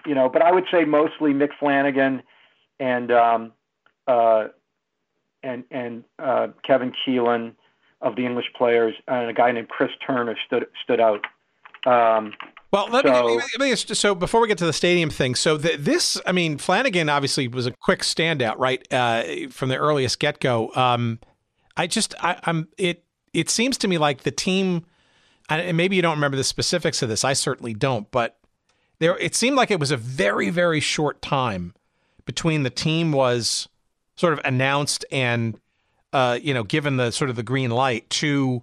you 0.06 0.16
know, 0.16 0.30
but 0.30 0.42
I 0.42 0.52
would 0.52 0.66
say 0.72 0.86
mostly 0.86 1.34
Mick 1.34 1.52
Flanagan 1.60 2.22
and, 2.80 3.12
um, 3.12 3.52
uh, 4.08 4.48
and 5.44 5.64
and 5.72 6.04
uh, 6.18 6.48
Kevin 6.66 6.92
Keelan 6.92 7.54
of 8.02 8.16
the 8.16 8.26
English 8.26 8.48
players, 8.56 8.96
and 9.08 9.30
a 9.30 9.34
guy 9.34 9.52
named 9.52 9.70
Chris 9.70 9.92
Turner 10.06 10.36
stood 10.46 10.66
stood 10.84 11.00
out. 11.00 11.26
Um, 11.86 12.34
well, 12.72 12.88
let, 12.90 13.06
so, 13.06 13.28
me, 13.28 13.42
let, 13.58 13.60
me, 13.60 13.76
so 13.76 14.14
before 14.14 14.42
we 14.42 14.48
get 14.48 14.60
to 14.60 14.66
the 14.66 14.74
stadium 14.74 15.10
thing, 15.10 15.34
so 15.34 15.58
the, 15.58 15.76
this, 15.78 16.22
I 16.26 16.32
mean, 16.32 16.58
Flanagan 16.58 17.10
obviously 17.10 17.48
was 17.48 17.66
a 17.66 17.72
quick 17.72 18.02
standout, 18.02 18.58
right, 18.58 18.86
uh, 18.94 19.50
from 19.50 19.70
the 19.70 19.78
earliest 19.78 20.20
get 20.20 20.40
go. 20.40 20.72
Um, 20.76 21.20
I 21.76 21.88
just, 21.88 22.14
I, 22.24 22.40
am 22.46 22.68
it. 22.78 23.04
It 23.34 23.50
seems 23.50 23.78
to 23.80 23.88
me 23.88 23.98
like 23.98 24.22
the 24.22 24.32
team, 24.32 24.86
and 25.50 25.76
maybe 25.78 25.96
you 25.96 26.02
don't 26.02 26.18
remember 26.18 26.38
the 26.38 26.44
specifics 26.44 27.02
of 27.02 27.10
this. 27.10 27.24
I 27.24 27.34
certainly 27.34 27.74
don't, 27.74 28.10
but 28.12 28.38
there, 29.00 29.18
it 29.18 29.34
seemed 29.34 29.56
like 29.56 29.72
it 29.72 29.80
was 29.80 29.92
a 29.92 29.98
very, 29.98 30.50
very 30.50 30.80
short 30.80 31.22
time 31.22 31.74
between 32.26 32.62
the 32.62 32.70
team 32.70 33.12
was 33.12 33.68
sort 34.16 34.34
of 34.34 34.42
announced 34.44 35.06
and 35.12 35.60
uh, 36.14 36.38
you 36.40 36.54
know 36.54 36.64
given 36.64 36.98
the 36.98 37.10
sort 37.12 37.30
of 37.30 37.36
the 37.36 37.44
green 37.44 37.72
light 37.72 38.08
to 38.10 38.62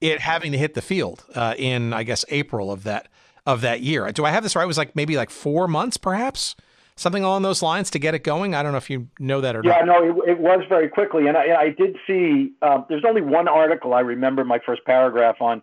it 0.00 0.20
having 0.20 0.52
to 0.52 0.58
hit 0.58 0.74
the 0.74 0.82
field 0.82 1.24
uh, 1.34 1.54
in 1.56 1.92
I 1.92 2.02
guess 2.02 2.24
April 2.28 2.70
of 2.70 2.84
that 2.84 3.08
of 3.46 3.60
that 3.60 3.80
year. 3.80 4.10
Do 4.12 4.24
I 4.24 4.30
have 4.30 4.42
this 4.42 4.56
right? 4.56 4.64
It 4.64 4.66
was 4.66 4.78
like 4.78 4.96
maybe 4.96 5.16
like 5.16 5.30
four 5.30 5.68
months, 5.68 5.96
perhaps 5.96 6.56
something 6.96 7.22
along 7.22 7.42
those 7.42 7.62
lines 7.62 7.90
to 7.90 7.98
get 7.98 8.14
it 8.14 8.24
going. 8.24 8.54
I 8.54 8.62
don't 8.62 8.72
know 8.72 8.78
if 8.78 8.90
you 8.90 9.08
know 9.18 9.40
that 9.40 9.54
or 9.54 9.62
yeah, 9.62 9.84
not. 9.84 10.02
Yeah, 10.02 10.10
no, 10.10 10.22
it, 10.22 10.30
it, 10.30 10.38
was 10.38 10.62
very 10.68 10.88
quickly, 10.88 11.26
and 11.26 11.36
I, 11.36 11.54
I 11.54 11.68
did 11.70 11.96
see. 12.06 12.52
Um, 12.62 12.86
there's 12.88 13.04
only 13.06 13.20
one 13.20 13.48
article 13.48 13.94
I 13.94 14.00
remember 14.00 14.44
my 14.44 14.58
first 14.64 14.84
paragraph 14.84 15.36
on. 15.40 15.62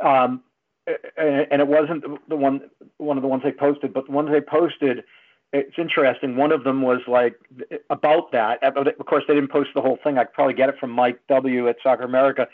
Um, 0.00 0.42
and 1.16 1.60
it 1.60 1.68
wasn't 1.68 2.02
the 2.28 2.34
one 2.34 2.62
one 2.96 3.16
of 3.16 3.22
the 3.22 3.28
ones 3.28 3.44
they 3.44 3.52
posted, 3.52 3.94
but 3.94 4.06
the 4.06 4.12
ones 4.12 4.30
they 4.32 4.40
posted 4.40 5.04
it's 5.52 5.78
interesting. 5.78 6.36
One 6.36 6.50
of 6.50 6.64
them 6.64 6.82
was 6.82 7.00
like 7.06 7.34
about 7.90 8.32
that. 8.32 8.62
Of 8.62 9.06
course, 9.06 9.24
they 9.28 9.34
didn't 9.34 9.50
post 9.50 9.70
the 9.74 9.82
whole 9.82 9.98
thing. 10.02 10.16
I 10.16 10.24
could 10.24 10.32
probably 10.32 10.54
get 10.54 10.70
it 10.70 10.76
from 10.80 10.90
Mike 10.90 11.20
W 11.28 11.68
at 11.68 11.76
Soccer 11.82 12.04
America, 12.04 12.48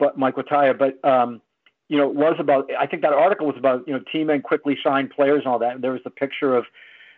but 0.00 0.18
Mike 0.18 0.34
Wataya. 0.34 0.76
But 0.76 1.02
um, 1.08 1.40
you 1.88 1.96
know, 1.96 2.10
it 2.10 2.16
was 2.16 2.34
about. 2.40 2.68
I 2.76 2.86
think 2.86 3.02
that 3.02 3.12
article 3.12 3.46
was 3.46 3.56
about 3.56 3.86
you 3.86 3.92
know 3.92 4.00
Tea 4.10 4.24
Men 4.24 4.42
quickly 4.42 4.76
signed 4.82 5.10
players 5.10 5.40
and 5.44 5.46
all 5.46 5.60
that. 5.60 5.76
And 5.76 5.84
there 5.84 5.92
was 5.92 6.02
the 6.02 6.10
picture 6.10 6.56
of, 6.56 6.64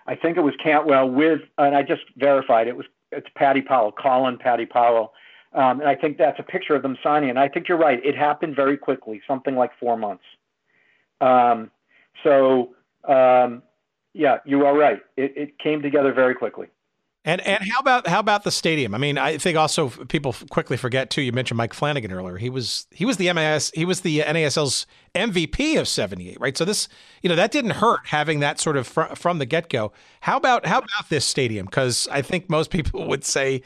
I 0.07 0.15
think 0.17 0.37
it 0.37 0.43
was 0.43 0.55
Cantwell 0.63 1.09
with, 1.09 1.41
and 1.57 1.75
I 1.75 1.83
just 1.83 2.03
verified 2.17 2.69
it 2.69 2.77
was 2.77 2.87
it's 3.11 3.29
Paddy 3.35 3.63
Powell, 3.63 3.93
Colin 3.93 4.37
Paddy 4.37 4.67
Powell. 4.67 5.15
Um, 5.55 5.81
and 5.81 5.89
I 5.89 5.95
think 5.95 6.17
that's 6.19 6.39
a 6.39 6.43
picture 6.43 6.75
of 6.75 6.83
them 6.83 6.97
signing. 7.03 7.31
And 7.31 7.39
I 7.39 7.49
think 7.49 7.69
you're 7.69 7.79
right. 7.79 8.05
It 8.05 8.17
happened 8.17 8.57
very 8.57 8.79
quickly, 8.79 9.21
something 9.27 9.55
like 9.55 9.71
four 9.79 9.99
months. 9.99 10.25
Um, 11.21 11.71
so 12.23 12.75
um, 13.07 13.63
yeah, 14.15 14.39
you 14.45 14.67
are 14.67 14.77
right. 14.77 15.01
It, 15.17 15.35
it 15.37 15.59
came 15.59 15.83
together 15.83 16.13
very 16.13 16.35
quickly. 16.35 16.69
And 17.25 17.41
and 17.43 17.63
how 17.71 17.79
about 17.79 18.09
how 18.09 18.19
about 18.19 18.43
the 18.43 18.51
stadium? 18.51 18.97
I 18.97 18.99
mean, 18.99 19.17
I 19.17 19.39
think 19.39 19.57
also 19.57 19.91
people 19.91 20.35
quickly 20.51 20.77
forget 20.77 21.09
too. 21.09 21.23
You 21.23 21.31
mentioned 21.31 21.57
Mike 21.57 21.73
Flanagan 21.73 22.13
earlier. 22.13 22.37
He 22.37 22.51
was 22.51 22.87
he 22.91 23.05
was 23.05 23.17
the 23.17 23.33
MAS 23.33 23.71
he 23.75 23.85
was 23.85 24.01
the 24.01 24.21
NASL's 24.21 24.87
MVP 25.15 25.79
of 25.79 25.87
'78, 25.87 26.41
right? 26.41 26.57
So 26.57 26.65
this 26.65 26.89
you 27.23 27.29
know 27.29 27.37
that 27.37 27.53
didn't 27.53 27.73
hurt 27.73 28.01
having 28.07 28.41
that 28.41 28.59
sort 28.59 28.77
of 28.77 28.89
fr- 28.89 29.15
from 29.15 29.39
the 29.39 29.47
get 29.47 29.69
go. 29.69 29.93
How 30.23 30.37
about 30.37 30.67
how 30.67 30.79
about 30.79 31.11
this 31.11 31.25
stadium? 31.25 31.67
Because 31.67 32.09
I 32.11 32.23
think 32.23 32.51
most 32.51 32.71
people 32.71 33.07
would 33.09 33.25
say. 33.25 33.63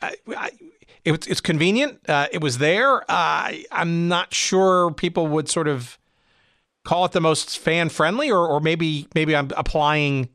I, 0.00 0.16
I, 0.36 0.50
it, 1.04 1.26
it's 1.28 1.40
convenient. 1.40 1.98
Uh, 2.08 2.28
it 2.32 2.40
was 2.40 2.58
there. 2.58 3.08
Uh, 3.10 3.52
I'm 3.72 4.06
not 4.08 4.32
sure 4.32 4.92
people 4.92 5.26
would 5.26 5.48
sort 5.48 5.66
of 5.66 5.98
call 6.84 7.04
it 7.04 7.12
the 7.12 7.20
most 7.20 7.58
fan 7.58 7.88
friendly, 7.88 8.30
or, 8.30 8.46
or 8.46 8.60
maybe 8.60 9.08
maybe 9.14 9.34
I'm 9.34 9.50
applying 9.56 10.28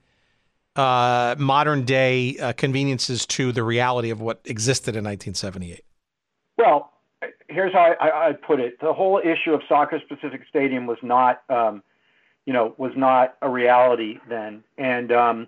uh, 0.78 1.36
modern 1.38 1.84
day 1.84 2.38
uh, 2.38 2.54
conveniences 2.54 3.26
to 3.26 3.52
the 3.52 3.64
reality 3.64 4.10
of 4.10 4.22
what 4.22 4.40
existed 4.46 4.96
in 4.96 5.04
1978? 5.04 5.84
Well, 6.58 6.94
here's 7.48 7.74
how 7.74 7.96
I, 8.00 8.28
would 8.28 8.42
put 8.42 8.60
it: 8.60 8.80
the 8.80 8.94
whole 8.94 9.20
issue 9.24 9.54
of 9.54 9.62
Soccer 9.68 10.00
Specific 10.00 10.42
Stadium 10.50 10.86
was 10.86 10.98
not, 11.02 11.42
um, 11.50 11.84
you 12.46 12.54
know, 12.54 12.74
was 12.78 12.94
not 12.96 13.36
a 13.42 13.50
reality 13.50 14.20
then, 14.30 14.64
and 14.78 15.12
um, 15.12 15.48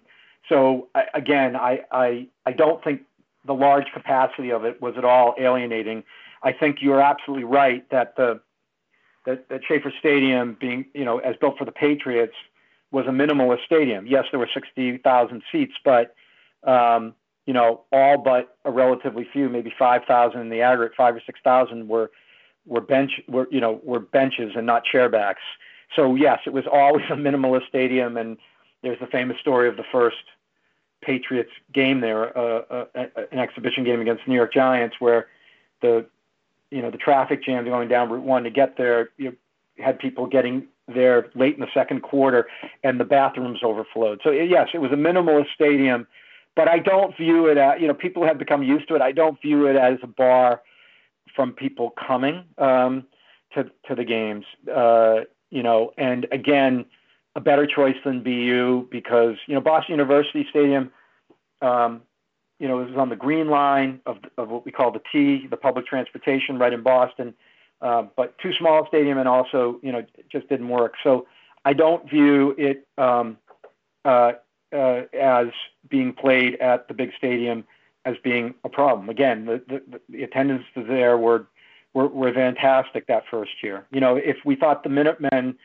so 0.49 0.87
I, 0.95 1.05
again, 1.13 1.55
I, 1.55 1.85
I 1.91 2.27
I 2.45 2.51
don't 2.51 2.83
think 2.83 3.01
the 3.45 3.53
large 3.53 3.87
capacity 3.93 4.51
of 4.51 4.65
it 4.65 4.81
was 4.81 4.95
at 4.97 5.05
all 5.05 5.35
alienating. 5.39 6.03
I 6.43 6.53
think 6.53 6.77
you're 6.81 7.01
absolutely 7.01 7.45
right 7.45 7.89
that 7.91 8.15
the 8.15 8.41
that, 9.25 9.49
that 9.49 9.61
Schaefer 9.67 9.93
Stadium 9.99 10.57
being, 10.59 10.85
you 10.93 11.05
know, 11.05 11.19
as 11.19 11.35
built 11.35 11.57
for 11.57 11.65
the 11.65 11.71
Patriots, 11.71 12.33
was 12.91 13.05
a 13.05 13.11
minimalist 13.11 13.65
stadium. 13.65 14.07
Yes, 14.07 14.25
there 14.31 14.39
were 14.39 14.49
60,000 14.53 15.43
seats, 15.51 15.73
but 15.83 16.15
um, 16.63 17.13
you 17.45 17.53
know, 17.53 17.81
all 17.91 18.17
but 18.17 18.57
a 18.65 18.71
relatively 18.71 19.27
few, 19.31 19.49
maybe 19.49 19.73
5,000 19.77 20.39
in 20.39 20.49
the 20.49 20.61
aggregate, 20.61 20.95
five 20.95 21.15
or 21.15 21.21
6,000 21.25 21.87
were 21.87 22.11
were 22.65 22.81
bench 22.81 23.19
were 23.27 23.47
you 23.49 23.59
know 23.59 23.81
were 23.83 23.99
benches 23.99 24.53
and 24.55 24.65
not 24.65 24.83
chairbacks. 24.85 25.43
So 25.95 26.15
yes, 26.15 26.39
it 26.45 26.53
was 26.53 26.65
always 26.71 27.05
a 27.09 27.15
minimalist 27.15 27.67
stadium, 27.67 28.17
and 28.17 28.37
there's 28.83 28.99
the 28.99 29.07
famous 29.07 29.37
story 29.39 29.67
of 29.67 29.77
the 29.77 29.83
first 29.91 30.17
Patriots 31.01 31.51
game 31.73 32.01
there, 32.01 32.37
uh, 32.37 32.61
uh, 32.69 32.85
an 33.31 33.39
exhibition 33.39 33.83
game 33.83 34.01
against 34.01 34.25
the 34.25 34.29
New 34.29 34.35
York 34.35 34.53
Giants, 34.53 34.97
where 34.99 35.27
the 35.81 36.05
you 36.69 36.81
know 36.81 36.91
the 36.91 36.97
traffic 36.97 37.43
jam 37.43 37.65
going 37.65 37.87
down 37.87 38.09
Route 38.09 38.23
One 38.23 38.43
to 38.43 38.49
get 38.49 38.77
there. 38.77 39.09
You 39.17 39.35
had 39.77 39.97
people 39.97 40.27
getting 40.27 40.67
there 40.93 41.29
late 41.35 41.55
in 41.55 41.61
the 41.61 41.67
second 41.73 42.01
quarter, 42.01 42.47
and 42.83 42.99
the 42.99 43.05
bathrooms 43.05 43.59
overflowed. 43.63 44.21
So 44.23 44.31
yes, 44.31 44.69
it 44.73 44.79
was 44.79 44.91
a 44.91 44.95
minimalist 44.95 45.53
stadium, 45.53 46.07
but 46.55 46.67
I 46.67 46.79
don't 46.79 47.15
view 47.15 47.47
it 47.47 47.57
as 47.57 47.79
you 47.81 47.87
know 47.87 47.93
people 47.93 48.25
have 48.25 48.37
become 48.37 48.63
used 48.63 48.87
to 48.89 48.95
it. 48.95 49.01
I 49.01 49.11
don't 49.11 49.41
view 49.41 49.67
it 49.67 49.75
as 49.75 49.97
a 50.03 50.07
bar 50.07 50.61
from 51.35 51.53
people 51.53 51.91
coming 51.91 52.43
um, 52.57 53.05
to 53.53 53.69
to 53.87 53.95
the 53.95 54.03
games. 54.03 54.45
Uh, 54.73 55.21
you 55.49 55.63
know, 55.63 55.91
and 55.97 56.27
again, 56.31 56.85
a 57.35 57.41
better 57.41 57.65
choice 57.65 57.95
than 58.03 58.23
BU 58.23 58.87
because 58.91 59.35
you 59.47 59.53
know 59.55 59.61
Boston 59.61 59.93
University 59.93 60.45
Stadium. 60.49 60.91
Um, 61.61 62.01
you 62.59 62.67
know, 62.67 62.81
it 62.81 62.89
was 62.89 62.97
on 62.97 63.07
the 63.07 63.15
green 63.15 63.49
line 63.49 64.01
of, 64.05 64.17
of 64.37 64.49
what 64.49 64.65
we 64.65 64.71
call 64.71 64.91
the 64.91 65.01
T, 65.11 65.47
the 65.47 65.55
public 65.55 65.87
transportation 65.87 66.59
right 66.59 66.73
in 66.73 66.83
Boston. 66.83 67.33
Uh, 67.81 68.03
but 68.17 68.37
too 68.39 68.51
small 68.59 68.83
a 68.83 68.87
stadium 68.87 69.17
and 69.17 69.27
also 69.27 69.79
you 69.81 69.91
know 69.91 70.05
just 70.31 70.49
didn't 70.49 70.69
work. 70.69 70.95
So 71.03 71.27
I 71.65 71.73
don't 71.73 72.09
view 72.09 72.55
it 72.57 72.87
um, 72.97 73.37
uh, 74.05 74.33
uh, 74.73 75.01
as 75.13 75.47
being 75.89 76.13
played 76.13 76.55
at 76.55 76.87
the 76.87 76.93
big 76.93 77.11
stadium 77.17 77.63
as 78.05 78.15
being 78.23 78.53
a 78.63 78.69
problem. 78.69 79.09
Again, 79.09 79.45
the, 79.45 79.61
the, 79.67 79.99
the 80.09 80.23
attendance 80.23 80.63
there 80.75 81.17
were, 81.17 81.47
were 81.93 82.07
were 82.07 82.33
fantastic 82.33 83.07
that 83.07 83.23
first 83.29 83.51
year. 83.63 83.85
You 83.91 83.99
know, 83.99 84.15
if 84.15 84.37
we 84.45 84.55
thought 84.55 84.83
the 84.83 84.89
Minutemen, 84.89 85.57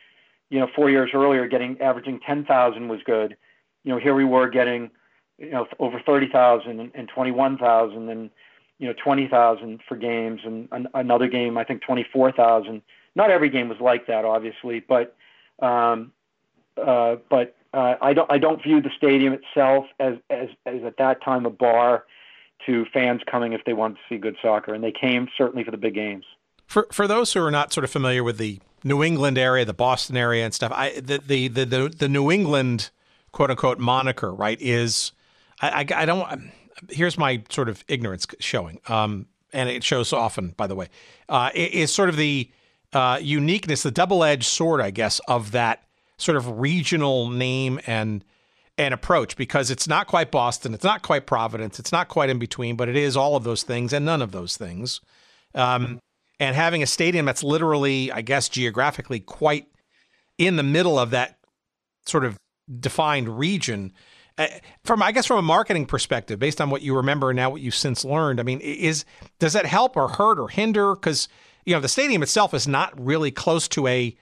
you 0.51 0.59
know, 0.59 0.69
four 0.75 0.91
years 0.91 1.11
earlier 1.15 1.47
getting 1.47 1.81
averaging 1.81 2.21
ten 2.21 2.45
thousand 2.45 2.89
was 2.89 3.01
good, 3.05 3.37
you 3.85 3.93
know, 3.93 3.99
here 3.99 4.15
we 4.15 4.25
were 4.25 4.49
getting 4.49 4.91
you 5.39 5.51
know 5.51 5.67
over 5.79 6.01
thirty 6.05 6.29
thousand 6.29 6.81
and, 6.81 6.91
and 6.95 7.09
twenty 7.09 7.31
one 7.31 7.57
thousand 7.59 8.09
and 8.09 8.31
you 8.79 8.89
know, 8.89 8.95
20,000 9.03 9.81
for 9.89 9.97
games 9.97 10.41
and 10.45 10.69
an, 10.73 10.89
another 10.95 11.29
game, 11.29 11.57
I 11.57 11.65
think 11.65 11.83
24,000. 11.83 12.83
Not 13.15 13.31
every 13.31 13.49
game 13.49 13.69
was 13.69 13.79
like 13.81 14.07
that, 14.09 14.25
obviously, 14.25 14.81
but, 14.81 15.17
um, 15.61 16.13
uh, 16.77 17.17
but 17.31 17.57
uh, 17.73 17.95
I 18.01 18.13
don't, 18.13 18.31
I 18.31 18.39
don't 18.39 18.63
view 18.63 18.81
the 18.81 18.91
stadium 18.97 19.33
itself 19.33 19.87
as, 20.01 20.15
as, 20.31 20.49
as 20.67 20.83
at 20.85 20.97
that 20.99 21.23
time 21.23 21.47
a 21.47 21.51
bar 21.51 22.05
to 22.67 22.85
fans 22.93 23.21
coming 23.31 23.53
if 23.53 23.65
they 23.65 23.73
wanted 23.73 23.95
to 23.95 24.01
see 24.09 24.19
good 24.19 24.37
soccer. 24.43 24.75
And 24.75 24.83
they 24.83 24.93
came 24.93 25.29
certainly 25.37 25.65
for 25.65 25.71
the 25.71 25.77
big 25.77 25.95
games. 25.95 26.25
For, 26.67 26.87
for 26.91 27.07
those 27.07 27.33
who 27.33 27.43
are 27.45 27.51
not 27.51 27.73
sort 27.73 27.85
of 27.85 27.91
familiar 27.91 28.25
with 28.25 28.39
the 28.39 28.61
New 28.83 29.03
England 29.03 29.39
area, 29.39 29.65
the 29.65 29.75
Boston 29.75 30.17
area 30.17 30.45
and 30.45 30.53
stuff, 30.53 30.73
I, 30.75 30.99
the, 31.01 31.19
the, 31.19 31.49
the, 31.49 31.65
the, 31.65 31.89
the 31.89 32.09
New 32.09 32.31
England 32.31 32.91
quote 33.33 33.51
unquote 33.51 33.79
moniker, 33.79 34.33
right, 34.33 34.61
is, 34.61 35.13
I, 35.61 35.69
I, 35.69 36.03
I 36.03 36.05
don't, 36.05 36.53
here's 36.91 37.19
my 37.19 37.43
sort 37.49 37.69
of 37.69 37.85
ignorance 37.89 38.27
showing, 38.41 38.81
um, 38.89 39.27
and 39.53 39.69
it 39.69 39.85
shows 39.85 40.13
often, 40.13 40.51
by 40.57 40.67
the 40.67 40.75
way, 40.75 40.89
uh, 41.29 41.51
is 41.55 41.93
sort 41.93 42.09
of 42.09 42.17
the 42.17 42.51
uh, 42.93 43.19
uniqueness, 43.21 43.83
the 43.83 43.91
double-edged 43.91 44.45
sword, 44.45 44.81
I 44.81 44.91
guess, 44.91 45.21
of 45.29 45.53
that 45.53 45.85
sort 46.17 46.37
of 46.37 46.59
regional 46.59 47.29
name 47.29 47.81
and 47.87 48.25
and 48.77 48.93
approach 48.93 49.37
because 49.37 49.71
it's 49.71 49.87
not 49.87 50.09
quite 50.09 50.33
Boston, 50.33 50.75
it's 50.75 50.85
not 50.85 51.03
quite 51.03 51.27
Providence, 51.27 51.79
it's 51.79 51.93
not 51.93 52.09
quite 52.09 52.29
in 52.29 52.41
between, 52.41 52.75
but 52.75 52.89
it 52.89 52.97
is 52.97 53.17
all 53.17 53.37
of 53.37 53.45
those 53.45 53.63
things 53.63 53.93
and 53.93 54.05
none 54.05 54.21
of 54.21 54.33
those 54.33 54.57
things. 54.57 55.01
Um, 55.55 56.01
and 56.41 56.57
having 56.57 56.83
a 56.83 56.87
stadium 56.87 57.27
that's 57.27 57.45
literally, 57.45 58.11
I 58.11 58.23
guess, 58.23 58.49
geographically 58.49 59.21
quite 59.21 59.69
in 60.39 60.57
the 60.57 60.65
middle 60.65 60.99
of 60.99 61.11
that 61.11 61.39
sort 62.07 62.25
of 62.25 62.37
defined 62.81 63.39
region 63.39 63.93
from 64.85 65.03
I 65.03 65.13
guess 65.13 65.27
from 65.27 65.39
a 65.39 65.43
marketing 65.43 65.87
perspective, 65.87 66.39
based 66.39 66.61
on 66.61 66.71
what 66.71 66.83
you 66.83 66.97
remember 66.97 67.31
and 67.31 67.37
now 67.37 67.51
what 67.51 67.61
you've 67.61 67.75
since 67.75 68.05
learned, 68.05 68.41
I 68.41 68.43
mean, 68.43 68.61
is 68.61 69.05
does 69.39 69.53
that 69.53 69.67
help 69.67 69.97
or 69.97 70.09
hurt 70.09 70.39
or 70.39 70.49
hinder? 70.49 70.95
Because 70.95 71.29
you 71.65 71.75
know 71.75 71.81
the 71.81 71.89
stadium 71.89 72.23
itself 72.23 72.53
is 72.55 72.67
not 72.67 72.93
really 72.99 73.31
close 73.31 73.69
to 73.69 73.87
a 73.87 74.17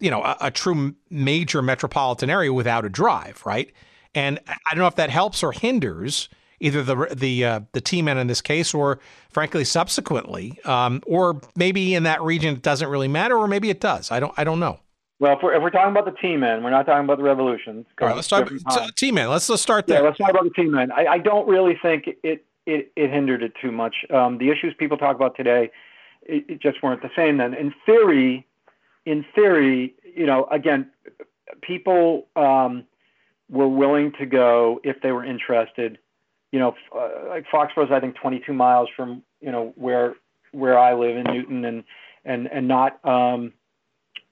you 0.00 0.10
know 0.10 0.22
a, 0.22 0.36
a 0.42 0.50
true 0.50 0.94
major 1.10 1.62
metropolitan 1.62 2.30
area 2.30 2.52
without 2.52 2.84
a 2.84 2.88
drive, 2.88 3.42
right? 3.44 3.72
And 4.14 4.40
I 4.48 4.70
don't 4.70 4.78
know 4.78 4.86
if 4.86 4.96
that 4.96 5.10
helps 5.10 5.42
or 5.42 5.52
hinders 5.52 6.28
either 6.60 6.82
the 6.82 7.14
the 7.14 7.44
uh, 7.44 7.60
the 7.72 7.80
team 7.80 8.08
in 8.08 8.26
this 8.26 8.40
case, 8.40 8.74
or 8.74 8.98
frankly, 9.30 9.64
subsequently, 9.64 10.58
um, 10.64 11.02
or 11.06 11.40
maybe 11.56 11.94
in 11.94 12.04
that 12.04 12.22
region 12.22 12.54
it 12.54 12.62
doesn't 12.62 12.88
really 12.88 13.08
matter, 13.08 13.36
or 13.36 13.46
maybe 13.48 13.70
it 13.70 13.80
does. 13.80 14.10
I 14.10 14.20
don't 14.20 14.32
I 14.36 14.44
don't 14.44 14.60
know. 14.60 14.80
Well, 15.20 15.36
if 15.36 15.42
we're, 15.42 15.54
if 15.54 15.62
we're 15.62 15.70
talking 15.70 15.90
about 15.90 16.04
the 16.04 16.16
Tea 16.20 16.36
Men, 16.36 16.62
we're 16.62 16.70
not 16.70 16.86
talking 16.86 17.04
about 17.04 17.18
the 17.18 17.24
revolutions. 17.24 17.86
All 18.00 18.06
right, 18.06 18.14
let's 18.14 18.28
talk 18.28 18.48
about 18.48 18.96
Tea 18.96 19.10
Men. 19.10 19.28
Let's 19.28 19.48
let's 19.48 19.62
start 19.62 19.86
there. 19.86 19.98
Yeah, 19.98 20.06
let's 20.06 20.18
talk 20.18 20.30
about 20.30 20.44
the 20.44 20.50
Tea 20.50 20.68
Men. 20.68 20.92
I, 20.92 21.06
I 21.06 21.18
don't 21.18 21.48
really 21.48 21.76
think 21.80 22.06
it, 22.22 22.44
it 22.66 22.92
it 22.96 23.10
hindered 23.10 23.42
it 23.42 23.52
too 23.60 23.72
much. 23.72 23.96
Um, 24.10 24.38
the 24.38 24.50
issues 24.50 24.74
people 24.78 24.96
talk 24.96 25.16
about 25.16 25.36
today, 25.36 25.70
it, 26.22 26.44
it 26.48 26.62
just 26.62 26.82
weren't 26.82 27.02
the 27.02 27.10
same 27.16 27.38
then. 27.38 27.54
In 27.54 27.74
theory, 27.84 28.46
in 29.06 29.24
theory, 29.34 29.94
you 30.14 30.26
know, 30.26 30.46
again, 30.52 30.90
people 31.62 32.28
um, 32.36 32.84
were 33.48 33.68
willing 33.68 34.12
to 34.20 34.26
go 34.26 34.80
if 34.84 35.00
they 35.02 35.10
were 35.10 35.24
interested. 35.24 35.98
You 36.52 36.60
know, 36.60 36.74
uh, 36.94 37.28
like 37.28 37.44
Foxborough's, 37.50 37.90
I 37.90 37.98
think 37.98 38.14
22 38.16 38.52
miles 38.52 38.88
from 38.94 39.22
you 39.40 39.50
know 39.50 39.72
where 39.74 40.14
where 40.52 40.78
I 40.78 40.94
live 40.94 41.16
in 41.16 41.24
Newton, 41.24 41.64
and 41.64 41.82
and 42.24 42.46
and 42.52 42.68
not. 42.68 43.04
Um, 43.04 43.52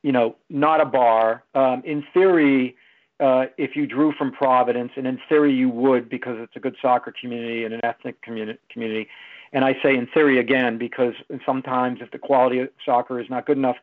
you 0.07 0.13
know, 0.13 0.37
not 0.49 0.81
a 0.81 0.85
bar. 0.85 1.43
Um, 1.57 1.83
in 1.85 2.05
theory, 2.15 2.77
uh, 3.19 3.47
if 3.59 3.75
you 3.75 3.89
drew 3.89 4.13
from 4.13 4.31
Providence, 4.31 4.93
and 4.95 5.05
in 5.05 5.19
theory 5.29 5.53
you 5.53 5.69
would 5.69 6.09
because 6.09 6.37
it's 6.39 6.55
a 6.55 6.61
good 6.61 6.77
soccer 6.81 7.13
community 7.21 7.65
and 7.65 7.75
an 7.75 7.81
ethnic 7.83 8.25
communi- 8.25 8.59
community. 8.71 9.09
And 9.53 9.65
I 9.65 9.77
say 9.83 9.97
in 9.97 10.07
theory 10.07 10.39
again 10.39 10.79
because 10.79 11.15
sometimes 11.45 11.99
if 12.01 12.13
the 12.13 12.19
quality 12.19 12.61
of 12.61 12.69
soccer 12.85 13.19
is 13.19 13.29
not 13.29 13.47
good 13.47 13.59
enough, 13.59 13.79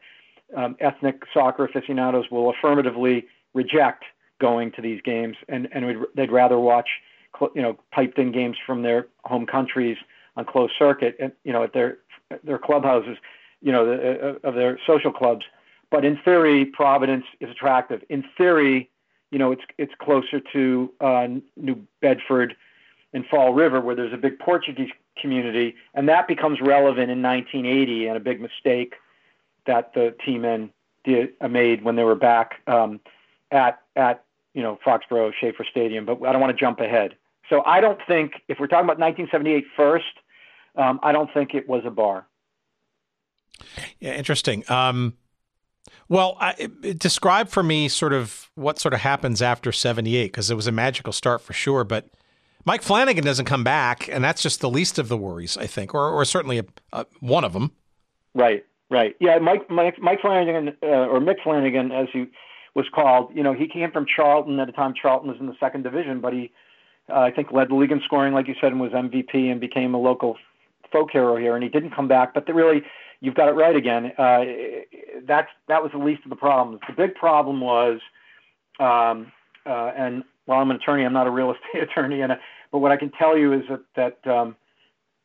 um, 0.55 0.77
ethnic 0.79 1.23
soccer 1.33 1.65
aficionados 1.65 2.31
will 2.31 2.49
affirmatively 2.49 3.27
reject 3.53 4.05
going 4.39 4.71
to 4.77 4.81
these 4.81 5.01
games, 5.01 5.35
and 5.49 5.67
and 5.73 6.05
they'd 6.15 6.31
rather 6.31 6.57
watch, 6.57 6.87
you 7.53 7.61
know, 7.61 7.77
piped-in 7.91 8.31
games 8.31 8.55
from 8.65 8.81
their 8.81 9.07
home 9.25 9.45
countries 9.45 9.97
on 10.37 10.45
closed 10.45 10.73
circuit, 10.79 11.17
and 11.19 11.33
you 11.43 11.51
know, 11.51 11.63
at 11.63 11.73
their 11.73 11.97
their 12.45 12.59
clubhouses, 12.59 13.17
you 13.61 13.73
know, 13.73 13.85
the, 13.85 13.95
uh, 14.29 14.47
of 14.47 14.55
their 14.55 14.79
social 14.87 15.11
clubs. 15.11 15.43
But 15.93 16.05
in 16.05 16.17
theory, 16.25 16.65
Providence 16.65 17.25
is 17.39 17.51
attractive. 17.51 18.01
In 18.09 18.23
theory, 18.35 18.89
you 19.29 19.37
know, 19.37 19.51
it's 19.51 19.61
it's 19.77 19.93
closer 20.01 20.39
to 20.51 20.91
uh, 20.99 21.27
New 21.55 21.85
Bedford 22.01 22.55
and 23.13 23.23
Fall 23.27 23.53
River, 23.53 23.79
where 23.79 23.93
there's 23.93 24.11
a 24.11 24.17
big 24.17 24.39
Portuguese 24.39 24.89
community, 25.21 25.75
and 25.93 26.09
that 26.09 26.27
becomes 26.27 26.59
relevant 26.61 27.11
in 27.11 27.21
1980, 27.21 28.07
and 28.07 28.17
a 28.17 28.19
big 28.19 28.41
mistake 28.41 28.95
that 29.67 29.93
the 29.93 30.15
Tea 30.25 30.39
Men 30.39 30.71
did 31.03 31.33
uh, 31.39 31.47
made 31.47 31.83
when 31.83 31.95
they 31.95 32.03
were 32.03 32.15
back 32.15 32.55
um, 32.65 32.99
at 33.51 33.79
at 33.95 34.25
you 34.55 34.63
know 34.63 34.79
Foxborough 34.83 35.31
Schaefer 35.39 35.63
Stadium. 35.63 36.05
But 36.05 36.23
I 36.23 36.31
don't 36.31 36.41
want 36.41 36.57
to 36.57 36.59
jump 36.59 36.79
ahead. 36.79 37.13
So 37.51 37.61
I 37.67 37.81
don't 37.81 37.99
think 38.07 38.41
if 38.47 38.59
we're 38.59 38.65
talking 38.65 38.85
about 38.85 38.97
1978 38.97 39.65
first, 39.77 40.05
um, 40.75 40.99
I 41.03 41.11
don't 41.11 41.31
think 41.31 41.53
it 41.53 41.69
was 41.69 41.83
a 41.85 41.91
bar. 41.91 42.25
Yeah, 43.99 44.15
interesting. 44.15 44.63
Um, 44.69 45.13
well, 46.09 46.37
I, 46.39 46.69
describe 46.97 47.49
for 47.49 47.63
me 47.63 47.87
sort 47.87 48.13
of 48.13 48.49
what 48.55 48.79
sort 48.79 48.93
of 48.93 49.01
happens 49.01 49.41
after 49.41 49.71
78 49.71 50.25
because 50.25 50.51
it 50.51 50.55
was 50.55 50.67
a 50.67 50.71
magical 50.71 51.13
start 51.13 51.41
for 51.41 51.53
sure. 51.53 51.83
But 51.83 52.09
Mike 52.65 52.81
Flanagan 52.81 53.23
doesn't 53.23 53.45
come 53.45 53.63
back, 53.63 54.07
and 54.07 54.23
that's 54.23 54.41
just 54.41 54.61
the 54.61 54.69
least 54.69 54.99
of 54.99 55.09
the 55.09 55.17
worries, 55.17 55.57
I 55.57 55.67
think, 55.67 55.93
or, 55.93 56.09
or 56.09 56.23
certainly 56.25 56.59
a, 56.59 56.65
a, 56.91 57.05
one 57.19 57.43
of 57.43 57.53
them. 57.53 57.71
Right, 58.33 58.65
right. 58.89 59.15
Yeah, 59.19 59.37
Mike, 59.39 59.69
Mike, 59.69 59.99
Mike 59.99 60.21
Flanagan, 60.21 60.75
uh, 60.81 60.85
or 60.85 61.19
Mick 61.19 61.43
Flanagan, 61.43 61.91
as 61.91 62.07
he 62.13 62.25
was 62.75 62.85
called, 62.93 63.31
you 63.35 63.43
know, 63.43 63.53
he 63.53 63.67
came 63.67 63.91
from 63.91 64.05
Charlton 64.05 64.59
at 64.59 64.69
a 64.69 64.71
time 64.71 64.93
Charlton 64.99 65.29
was 65.29 65.39
in 65.39 65.47
the 65.47 65.55
second 65.59 65.83
division, 65.83 66.21
but 66.21 66.33
he, 66.33 66.51
uh, 67.09 67.19
I 67.19 67.31
think, 67.31 67.51
led 67.51 67.69
the 67.69 67.75
league 67.75 67.91
in 67.91 68.01
scoring, 68.05 68.33
like 68.33 68.47
you 68.47 68.55
said, 68.59 68.71
and 68.71 68.79
was 68.79 68.91
MVP 68.91 69.51
and 69.51 69.59
became 69.59 69.93
a 69.93 69.99
local 69.99 70.37
folk 70.91 71.11
hero 71.11 71.35
here. 71.35 71.55
And 71.55 71.63
he 71.63 71.69
didn't 71.69 71.91
come 71.91 72.07
back, 72.07 72.33
but 72.33 72.47
really, 72.53 72.81
you've 73.23 73.35
got 73.35 73.47
it 73.47 73.53
right 73.53 73.75
again. 73.75 74.11
Uh, 74.17 74.43
that's 75.25 75.47
that 75.69 75.81
was 75.81 75.93
the 75.93 75.97
least 75.97 76.23
of 76.25 76.29
the 76.29 76.35
problems. 76.35 76.81
The 76.87 76.93
big 76.93 77.15
problem 77.15 77.61
was, 77.61 78.01
um, 78.79 79.31
uh, 79.65 79.91
and 79.97 80.23
while 80.45 80.59
I'm 80.59 80.69
an 80.69 80.75
attorney, 80.75 81.05
I'm 81.05 81.13
not 81.13 81.25
a 81.25 81.31
real 81.31 81.51
estate 81.55 81.83
attorney, 81.83 82.21
and 82.21 82.37
but 82.71 82.79
what 82.79 82.91
I 82.91 82.97
can 82.97 83.11
tell 83.11 83.35
you 83.35 83.53
is 83.53 83.63
that 83.69 84.19
that 84.23 84.31
um, 84.31 84.55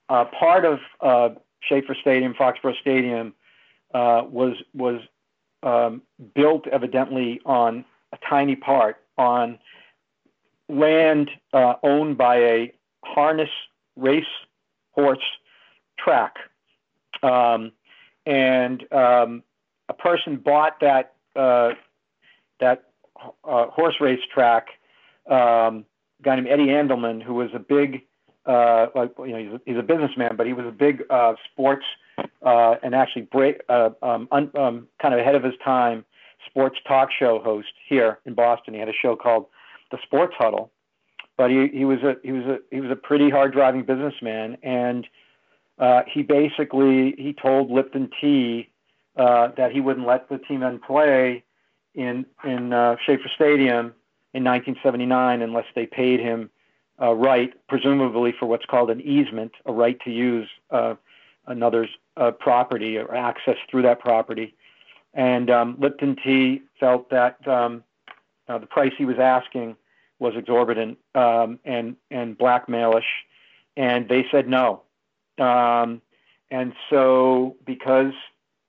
uh, 0.09 0.27
part 0.27 0.65
of 0.65 0.79
uh, 1.01 1.31
Schaefer 1.61 1.97
Stadium, 2.01 2.35
Foxborough 2.35 2.81
Stadium, 2.81 3.35
uh, 3.93 4.23
was 4.31 4.55
was 4.75 5.01
um, 5.65 6.03
built 6.35 6.69
evidently 6.69 7.41
on 7.45 7.85
a 8.13 8.19
tiny 8.29 8.55
part 8.55 8.99
on 9.19 9.59
land 10.69 11.31
uh, 11.53 11.75
owned 11.83 12.17
by 12.17 12.37
a 12.37 12.73
harness 13.05 13.51
race 13.97 14.25
horse 14.93 15.19
track. 15.99 16.37
Um, 17.25 17.73
and 18.29 18.83
um, 18.93 19.43
a 19.89 19.95
person 19.95 20.37
bought 20.37 20.81
that 20.81 21.15
uh, 21.35 21.71
that 22.61 22.85
uh, 23.45 23.67
horse 23.67 23.97
race 24.01 24.21
track. 24.33 24.67
Um, 25.27 25.87
a 26.21 26.23
guy 26.23 26.37
named 26.37 26.49
Eddie 26.49 26.67
Andelman, 26.67 27.23
who 27.23 27.35
was 27.35 27.49
a 27.55 27.59
big, 27.59 28.03
uh, 28.45 28.89
like 28.95 29.13
you 29.19 29.29
know, 29.29 29.39
he's 29.39 29.53
a, 29.53 29.61
he's 29.65 29.79
a 29.79 29.83
businessman, 29.83 30.37
but 30.37 30.47
he 30.47 30.53
was 30.53 30.67
a 30.67 30.71
big 30.71 31.05
uh, 31.11 31.35
sports 31.51 31.85
uh, 32.43 32.75
and 32.83 32.95
actually 32.95 33.23
break, 33.23 33.63
uh, 33.69 33.91
um, 34.03 34.29
un, 34.31 34.51
um, 34.57 34.89
kind 35.01 35.15
of 35.15 35.21
ahead 35.21 35.35
of 35.35 35.43
his 35.43 35.55
time 35.65 36.05
sports 36.47 36.79
talk 36.87 37.09
show 37.19 37.41
host 37.43 37.69
here 37.89 38.19
in 38.27 38.35
Boston. 38.35 38.75
He 38.75 38.81
had 38.81 38.89
a 38.89 38.95
show 39.01 39.17
called 39.17 39.47
The 39.91 39.99
Sports 40.03 40.35
Huddle, 40.39 40.71
but 41.37 41.51
he, 41.51 41.69
he 41.73 41.85
was 41.85 41.99
a 42.03 42.17
he 42.23 42.33
was 42.33 42.45
a 42.45 42.59
he 42.71 42.81
was 42.81 42.91
a 42.91 42.97
pretty 42.97 43.31
hard 43.31 43.53
driving 43.53 43.85
businessman, 43.85 44.59
and 44.63 45.07
uh, 45.79 46.03
he 46.13 46.23
basically 46.23 47.15
he 47.19 47.33
told 47.33 47.71
Lipton 47.71 48.11
Tea 48.21 48.71
uh, 49.17 49.49
that 49.57 49.73
he 49.73 49.81
wouldn't 49.81 50.07
let 50.07 50.29
the 50.29 50.39
team 50.39 50.81
play 50.87 51.45
in 51.95 52.27
in 52.45 52.73
uh, 52.73 52.97
Schaefer 53.05 53.31
Stadium 53.35 53.95
in 54.35 54.45
1979 54.45 55.43
unless 55.43 55.67
they 55.75 55.87
paid 55.87 56.21
him 56.21 56.51
uh, 57.01 57.15
right, 57.15 57.53
presumably 57.69 58.35
for 58.39 58.47
what's 58.47 58.65
called 58.67 58.91
an 58.91 59.01
easement, 59.01 59.53
a 59.67 59.73
right 59.73 59.99
to 60.01 60.11
use 60.11 60.49
uh, 60.71 60.95
another's 61.47 61.91
uh, 62.17 62.33
property 62.33 62.97
or 62.97 63.15
access 63.15 63.57
through 63.71 63.83
that 63.83 64.01
property. 64.01 64.55
And 65.15 65.51
um, 65.51 65.77
Lipton 65.79 66.17
Tea 66.17 66.63
felt 66.79 67.11
that 67.11 67.47
um, 67.47 67.85
uh, 68.49 68.59
the 68.59 68.67
price 68.67 68.93
he 68.99 69.05
was 69.05 69.19
asking 69.19 69.77
was 70.19 70.35
exorbitant 70.37 70.99
um, 71.15 71.61
and 71.65 71.97
and 72.11 72.37
blackmailish, 72.37 73.03
and 73.77 74.09
they 74.09 74.27
said 74.31 74.49
no. 74.49 74.83
Um, 75.39 76.03
and 76.51 76.73
so, 76.91 77.57
because 77.67 78.13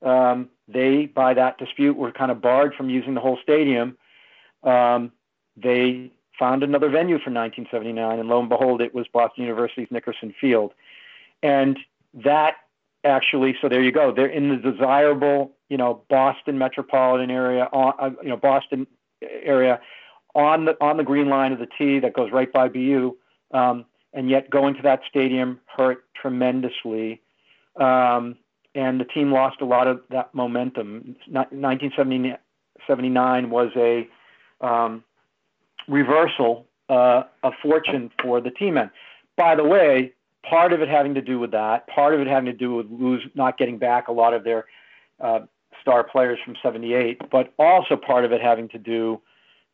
um, 0.06 0.50
they, 0.68 1.06
by 1.06 1.34
that 1.34 1.58
dispute, 1.58 1.96
were 1.98 2.12
kind 2.12 2.32
of 2.32 2.42
barred 2.42 2.74
from 2.76 2.90
using 2.90 3.14
the 3.14 3.22
whole 3.22 3.40
stadium, 3.42 3.98
um, 4.64 5.12
they 5.56 6.12
found 6.38 6.64
another 6.64 6.90
venue 6.90 7.18
for 7.18 7.32
1979, 7.32 8.20
and 8.20 8.30
lo 8.30 8.40
and 8.40 8.50
behold, 8.50 8.82
it 8.82 8.94
was 8.94 9.08
Boston 9.12 9.44
University's 9.44 9.88
Nickerson 9.92 10.34
Field. 10.40 10.74
And 11.44 11.78
that 12.14 12.56
actually, 13.04 13.56
so 13.62 13.70
there 13.70 13.84
you 13.84 13.92
go. 13.92 14.14
They're 14.14 14.28
in 14.28 14.50
the 14.50 14.72
desirable, 14.72 15.52
you 15.70 15.78
know, 15.78 16.04
Boston 16.10 16.58
metropolitan 16.58 17.30
area, 17.30 17.70
uh, 17.72 18.12
you 18.24 18.30
know, 18.30 18.38
Boston 18.38 18.88
area, 19.22 19.80
on 20.36 20.66
the 20.66 20.78
on 20.80 20.98
the 20.98 21.04
green 21.04 21.28
line 21.28 21.52
of 21.52 21.60
the 21.60 21.68
T 21.78 22.00
that 22.00 22.14
goes 22.14 22.32
right 22.32 22.52
by 22.52 22.68
BU. 22.68 23.16
Um, 23.52 23.86
and 24.14 24.30
yet 24.30 24.50
going 24.50 24.76
to 24.76 24.82
that 24.84 25.02
stadium 25.10 25.60
hurt 25.66 26.06
tremendously. 26.20 27.22
Um, 27.76 28.38
and 28.76 29.00
the 29.00 29.06
team 29.06 29.32
lost 29.32 29.62
a 29.62 29.66
lot 29.66 29.88
of 29.88 30.02
that 30.10 30.34
momentum. 30.34 31.16
1979 31.28 33.50
was 33.50 33.72
a 33.76 34.08
um, 34.62 35.04
reversal 35.88 36.66
uh, 36.90 37.24
of 37.44 37.54
fortune 37.62 38.12
for 38.22 38.42
the 38.42 38.52
team. 38.52 38.78
And 38.78 38.90
by 39.38 39.56
the 39.56 39.64
way, 39.64 40.14
part 40.48 40.74
of 40.74 40.82
it 40.82 40.90
having 40.90 41.14
to 41.16 41.22
do 41.22 41.40
with 41.40 41.52
that, 41.52 41.88
part 41.88 42.14
of 42.14 42.22
it 42.22 42.28
having 42.28 42.46
to 42.46 42.58
do 42.58 42.76
with 42.76 42.88
lose 42.90 43.24
not 43.36 43.58
getting 43.58 43.78
back 43.78 44.08
a 44.08 44.12
lot 44.12 44.34
of 44.34 44.44
their 44.44 44.66
uh, 45.20 45.40
star 45.82 46.04
players 46.04 46.40
from 46.44 46.56
78, 46.62 47.22
but 47.32 47.54
also 47.58 47.96
part 47.96 48.26
of 48.26 48.32
it 48.32 48.42
having 48.42 48.70
to 48.70 48.78
do 48.78 49.22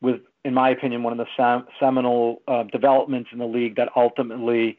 with, 0.01 0.21
in 0.45 0.53
my 0.53 0.69
opinion, 0.69 1.01
one 1.01 1.11
of 1.11 1.17
the 1.17 1.27
sem- 1.35 1.67
seminal 1.79 2.41
uh, 2.47 2.63
developments 2.63 3.31
in 3.33 3.39
the 3.39 3.47
league 3.47 3.75
that 3.77 3.89
ultimately 3.95 4.77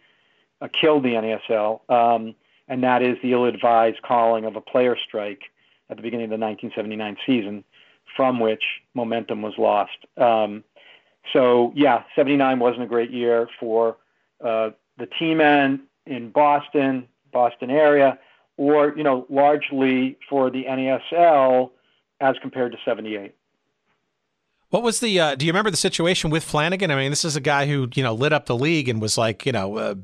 uh, 0.60 0.68
killed 0.68 1.02
the 1.02 1.10
NASL, 1.10 1.80
um, 1.90 2.36
and 2.68 2.84
that 2.84 3.02
is 3.02 3.18
the 3.20 3.32
ill-advised 3.32 4.00
calling 4.02 4.44
of 4.44 4.54
a 4.54 4.60
player 4.60 4.96
strike 4.96 5.42
at 5.90 5.96
the 5.96 6.02
beginning 6.02 6.24
of 6.24 6.30
the 6.30 6.38
1979 6.38 7.16
season, 7.26 7.64
from 8.16 8.38
which 8.38 8.62
momentum 8.94 9.42
was 9.42 9.54
lost. 9.58 9.98
Um, 10.16 10.62
so 11.32 11.72
yeah, 11.74 12.04
79 12.14 12.60
wasn't 12.60 12.84
a 12.84 12.86
great 12.86 13.10
year 13.10 13.48
for 13.58 13.96
uh, 14.42 14.70
the 14.98 15.08
Tea 15.18 15.34
Men 15.34 15.82
in 16.06 16.30
Boston, 16.30 17.08
Boston 17.32 17.70
area, 17.70 18.20
or 18.56 18.96
you 18.96 19.02
know 19.02 19.26
largely 19.28 20.16
for 20.30 20.48
the 20.48 20.64
NASL 20.64 21.72
as 22.20 22.36
compared 22.40 22.70
to 22.70 22.78
78. 22.84 23.34
What 24.70 24.82
was 24.82 25.00
the? 25.00 25.18
Uh, 25.20 25.34
do 25.34 25.46
you 25.46 25.52
remember 25.52 25.70
the 25.70 25.76
situation 25.76 26.30
with 26.30 26.42
Flanagan? 26.42 26.90
I 26.90 26.96
mean, 26.96 27.10
this 27.10 27.24
is 27.24 27.36
a 27.36 27.40
guy 27.40 27.66
who 27.66 27.88
you 27.94 28.02
know 28.02 28.14
lit 28.14 28.32
up 28.32 28.46
the 28.46 28.56
league 28.56 28.88
and 28.88 29.00
was 29.00 29.16
like 29.18 29.46
you 29.46 29.52
know. 29.52 29.76
Uh, 29.76 29.94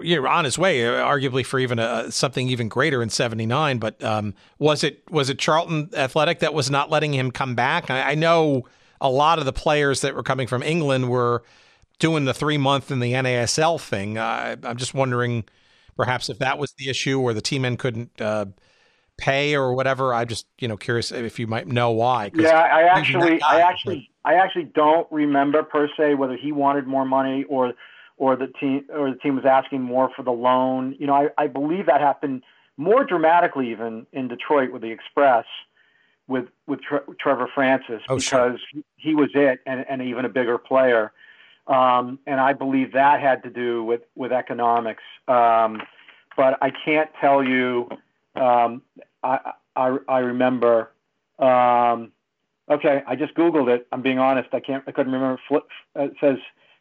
you're 0.00 0.26
on 0.26 0.46
his 0.46 0.56
way, 0.56 0.78
arguably 0.78 1.44
for 1.44 1.58
even 1.58 1.78
a, 1.78 2.10
something 2.10 2.48
even 2.48 2.68
greater 2.68 3.02
in 3.02 3.10
'79. 3.10 3.78
But 3.78 4.02
um, 4.02 4.34
was 4.58 4.82
it 4.82 5.02
was 5.10 5.28
it 5.28 5.38
Charlton 5.38 5.90
Athletic 5.94 6.38
that 6.38 6.54
was 6.54 6.70
not 6.70 6.88
letting 6.88 7.12
him 7.12 7.30
come 7.30 7.54
back? 7.54 7.90
I, 7.90 8.12
I 8.12 8.14
know 8.14 8.64
a 9.00 9.10
lot 9.10 9.38
of 9.38 9.44
the 9.44 9.52
players 9.52 10.00
that 10.00 10.14
were 10.14 10.22
coming 10.22 10.46
from 10.46 10.62
England 10.62 11.10
were 11.10 11.42
doing 11.98 12.24
the 12.24 12.34
three 12.34 12.56
month 12.56 12.90
in 12.90 13.00
the 13.00 13.12
NASL 13.12 13.80
thing. 13.80 14.16
Uh, 14.16 14.56
I'm 14.62 14.76
just 14.76 14.94
wondering, 14.94 15.44
perhaps 15.96 16.30
if 16.30 16.38
that 16.38 16.58
was 16.58 16.72
the 16.78 16.88
issue, 16.88 17.20
or 17.20 17.34
the 17.34 17.42
Tea 17.42 17.58
Men 17.58 17.76
couldn't 17.76 18.20
uh, 18.20 18.46
pay 19.16 19.54
or 19.54 19.74
whatever. 19.74 20.14
I'm 20.14 20.28
just 20.28 20.46
you 20.58 20.68
know 20.68 20.76
curious 20.76 21.12
if 21.12 21.38
you 21.38 21.46
might 21.46 21.66
know 21.66 21.90
why. 21.90 22.30
Yeah, 22.34 22.50
I 22.50 22.82
actually, 22.82 23.40
I 23.42 23.60
actually, 23.60 24.10
I 24.24 24.34
actually 24.34 24.64
don't 24.64 25.06
remember 25.10 25.62
per 25.62 25.88
se 25.96 26.14
whether 26.14 26.36
he 26.36 26.52
wanted 26.52 26.86
more 26.86 27.04
money 27.04 27.44
or 27.48 27.74
or 28.16 28.36
the 28.36 28.48
team 28.48 28.84
or 28.92 29.10
the 29.10 29.16
team 29.16 29.36
was 29.36 29.44
asking 29.44 29.82
more 29.82 30.10
for 30.14 30.22
the 30.22 30.32
loan. 30.32 30.96
You 30.98 31.06
know, 31.06 31.14
I, 31.14 31.28
I 31.44 31.46
believe 31.46 31.86
that 31.86 32.00
happened 32.00 32.42
more 32.76 33.04
dramatically 33.04 33.70
even 33.70 34.06
in 34.12 34.28
Detroit 34.28 34.72
with 34.72 34.82
the 34.82 34.90
Express 34.90 35.46
with 36.26 36.46
with 36.66 36.80
Tre- 36.82 37.00
Trevor 37.18 37.48
Francis 37.54 38.02
oh, 38.08 38.16
because 38.16 38.58
sure. 38.72 38.82
he 38.96 39.14
was 39.14 39.30
it 39.34 39.60
and, 39.66 39.84
and 39.88 40.02
even 40.02 40.24
a 40.24 40.28
bigger 40.28 40.58
player. 40.58 41.12
Um, 41.66 42.18
and 42.26 42.40
I 42.40 42.52
believe 42.52 42.92
that 42.92 43.20
had 43.20 43.42
to 43.44 43.50
do 43.50 43.84
with 43.84 44.02
with 44.14 44.32
economics. 44.32 45.02
Um, 45.28 45.82
but 46.36 46.58
I 46.60 46.70
can't 46.70 47.10
tell 47.20 47.44
you 47.44 47.88
um, 48.34 48.82
I, 49.22 49.52
I, 49.76 49.96
I 50.08 50.18
remember. 50.18 50.90
Um, 51.38 52.12
okay, 52.70 53.02
I 53.06 53.16
just 53.16 53.34
Googled 53.34 53.68
it. 53.68 53.86
I'm 53.92 54.02
being 54.02 54.18
honest. 54.18 54.48
I 54.52 54.60
can't. 54.60 54.84
I 54.86 54.92
couldn't 54.92 55.12
remember. 55.12 55.40
It 55.96 56.12
says 56.20 56.36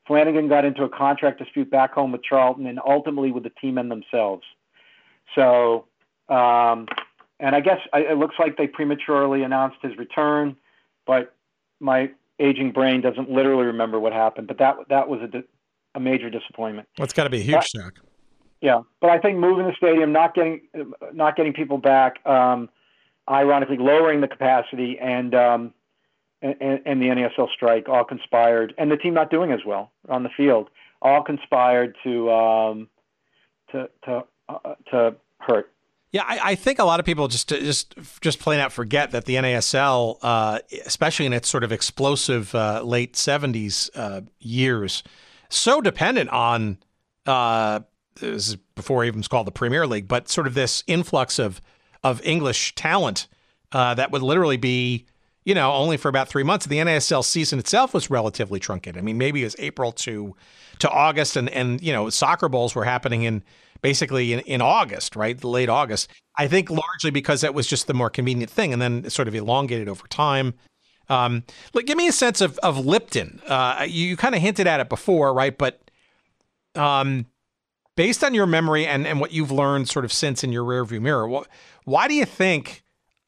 Flanagan 0.07 0.47
got 0.47 0.65
into 0.65 0.83
a 0.83 0.89
contract 0.89 1.39
dispute 1.39 1.69
back 1.69 1.93
home 1.93 2.11
with 2.11 2.23
Charlton 2.23 2.67
and 2.67 2.79
ultimately 2.85 3.31
with 3.31 3.43
the 3.43 3.51
team 3.61 3.77
and 3.77 3.89
themselves. 3.89 4.43
So, 5.35 5.85
um, 6.29 6.87
and 7.39 7.55
I 7.55 7.61
guess 7.61 7.79
I, 7.93 7.99
it 7.99 8.17
looks 8.17 8.35
like 8.37 8.57
they 8.57 8.67
prematurely 8.67 9.43
announced 9.43 9.77
his 9.81 9.97
return, 9.97 10.55
but 11.05 11.35
my 11.79 12.11
aging 12.39 12.71
brain 12.71 13.01
doesn't 13.01 13.29
literally 13.29 13.65
remember 13.65 13.99
what 13.99 14.13
happened. 14.13 14.47
But 14.47 14.57
that 14.59 14.75
that 14.89 15.07
was 15.07 15.21
a, 15.21 15.43
a 15.95 15.99
major 15.99 16.29
disappointment. 16.29 16.87
Well, 16.97 17.05
it's 17.05 17.13
got 17.13 17.23
to 17.23 17.29
be 17.29 17.39
a 17.39 17.43
huge 17.43 17.69
shock. 17.69 17.99
Yeah, 18.63 18.83
but 19.01 19.09
I 19.09 19.19
think 19.19 19.39
moving 19.39 19.67
the 19.67 19.73
stadium, 19.75 20.13
not 20.13 20.33
getting 20.33 20.61
not 21.11 21.35
getting 21.35 21.51
people 21.51 21.77
back, 21.77 22.25
um, 22.25 22.69
ironically 23.29 23.75
lowering 23.77 24.21
the 24.21 24.29
capacity, 24.29 24.97
and, 24.97 25.35
um, 25.35 25.73
and 26.41 26.79
and 26.85 27.01
the 27.01 27.07
NASL 27.07 27.49
strike 27.53 27.89
all 27.89 28.05
conspired, 28.05 28.73
and 28.77 28.89
the 28.89 28.95
team 28.95 29.13
not 29.13 29.29
doing 29.29 29.51
as 29.51 29.59
well 29.65 29.91
on 30.07 30.23
the 30.23 30.29
field. 30.29 30.69
all 31.01 31.21
conspired 31.21 31.97
to 32.05 32.31
um, 32.31 32.87
to 33.73 33.89
to 34.05 34.23
uh, 34.47 34.75
to 34.91 35.15
hurt. 35.39 35.69
Yeah, 36.13 36.23
I, 36.25 36.51
I, 36.51 36.55
think 36.55 36.79
a 36.79 36.85
lot 36.85 37.01
of 37.01 37.05
people 37.05 37.27
just 37.27 37.49
just 37.49 37.95
just 38.21 38.39
plain 38.39 38.61
out 38.61 38.71
forget 38.71 39.11
that 39.11 39.25
the 39.25 39.35
NASL, 39.35 40.19
uh, 40.21 40.59
especially 40.85 41.25
in 41.25 41.33
its 41.33 41.49
sort 41.49 41.65
of 41.65 41.73
explosive 41.73 42.55
uh, 42.55 42.81
late 42.81 43.15
'70s 43.15 43.89
uh, 43.93 44.21
years, 44.39 45.03
so 45.49 45.81
dependent 45.81 46.29
on 46.29 46.77
uh, 47.25 47.81
this 48.15 48.49
is 48.49 48.55
before 48.75 49.03
even 49.05 49.19
was 49.19 49.27
called 49.27 49.47
the 49.47 49.51
Premier 49.51 49.87
League, 49.87 50.07
but 50.07 50.29
sort 50.29 50.47
of 50.47 50.53
this 50.53 50.83
influx 50.87 51.39
of 51.39 51.61
of 52.03 52.21
English 52.25 52.75
talent 52.75 53.27
uh, 53.71 53.93
that 53.93 54.11
would 54.11 54.21
literally 54.21 54.57
be, 54.57 55.05
you 55.45 55.55
know, 55.55 55.71
only 55.71 55.97
for 55.97 56.09
about 56.09 56.27
three 56.27 56.43
months. 56.43 56.65
The 56.65 56.77
NASL 56.77 57.23
season 57.23 57.59
itself 57.59 57.93
was 57.93 58.09
relatively 58.09 58.59
truncated. 58.59 58.97
I 58.97 59.01
mean, 59.01 59.17
maybe 59.17 59.41
it 59.41 59.45
was 59.45 59.55
April 59.59 59.91
to 59.93 60.35
to 60.79 60.89
August, 60.89 61.35
and 61.35 61.49
and 61.49 61.81
you 61.81 61.93
know, 61.93 62.09
soccer 62.09 62.49
bowls 62.49 62.75
were 62.75 62.85
happening 62.85 63.23
in 63.23 63.43
basically 63.81 64.33
in, 64.33 64.39
in 64.41 64.61
August, 64.61 65.15
right, 65.15 65.37
the 65.37 65.47
late 65.47 65.69
August. 65.69 66.09
I 66.37 66.47
think 66.47 66.69
largely 66.69 67.11
because 67.11 67.41
that 67.41 67.53
was 67.53 67.67
just 67.67 67.87
the 67.87 67.93
more 67.93 68.09
convenient 68.09 68.51
thing, 68.51 68.73
and 68.73 68.81
then 68.81 69.09
sort 69.09 69.27
of 69.27 69.35
elongated 69.35 69.87
over 69.89 70.07
time. 70.07 70.53
Um, 71.09 71.43
like, 71.73 71.85
give 71.85 71.97
me 71.97 72.07
a 72.07 72.13
sense 72.13 72.41
of 72.41 72.57
of 72.59 72.85
Lipton. 72.85 73.41
Uh, 73.47 73.85
you, 73.87 74.07
you 74.07 74.17
kind 74.17 74.35
of 74.35 74.41
hinted 74.41 74.67
at 74.67 74.79
it 74.79 74.89
before, 74.89 75.33
right? 75.33 75.55
But 75.57 75.89
um, 76.75 77.25
based 77.95 78.23
on 78.23 78.33
your 78.33 78.45
memory 78.45 78.85
and, 78.85 79.05
and 79.05 79.19
what 79.19 79.31
you've 79.31 79.51
learned 79.51 79.89
sort 79.89 80.05
of 80.05 80.11
since 80.11 80.43
in 80.43 80.51
your 80.51 80.63
rearview 80.63 81.01
mirror, 81.01 81.27
what, 81.27 81.47
why 81.85 82.07
do 82.07 82.13
you 82.13 82.25
think 82.25 82.83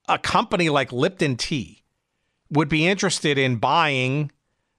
a 0.08 0.18
company 0.18 0.70
like 0.70 0.92
Lipton 0.92 1.36
Tea 1.36 1.84
would 2.50 2.70
be 2.70 2.88
interested 2.88 3.38
in 3.38 3.58
buying, 3.58 4.32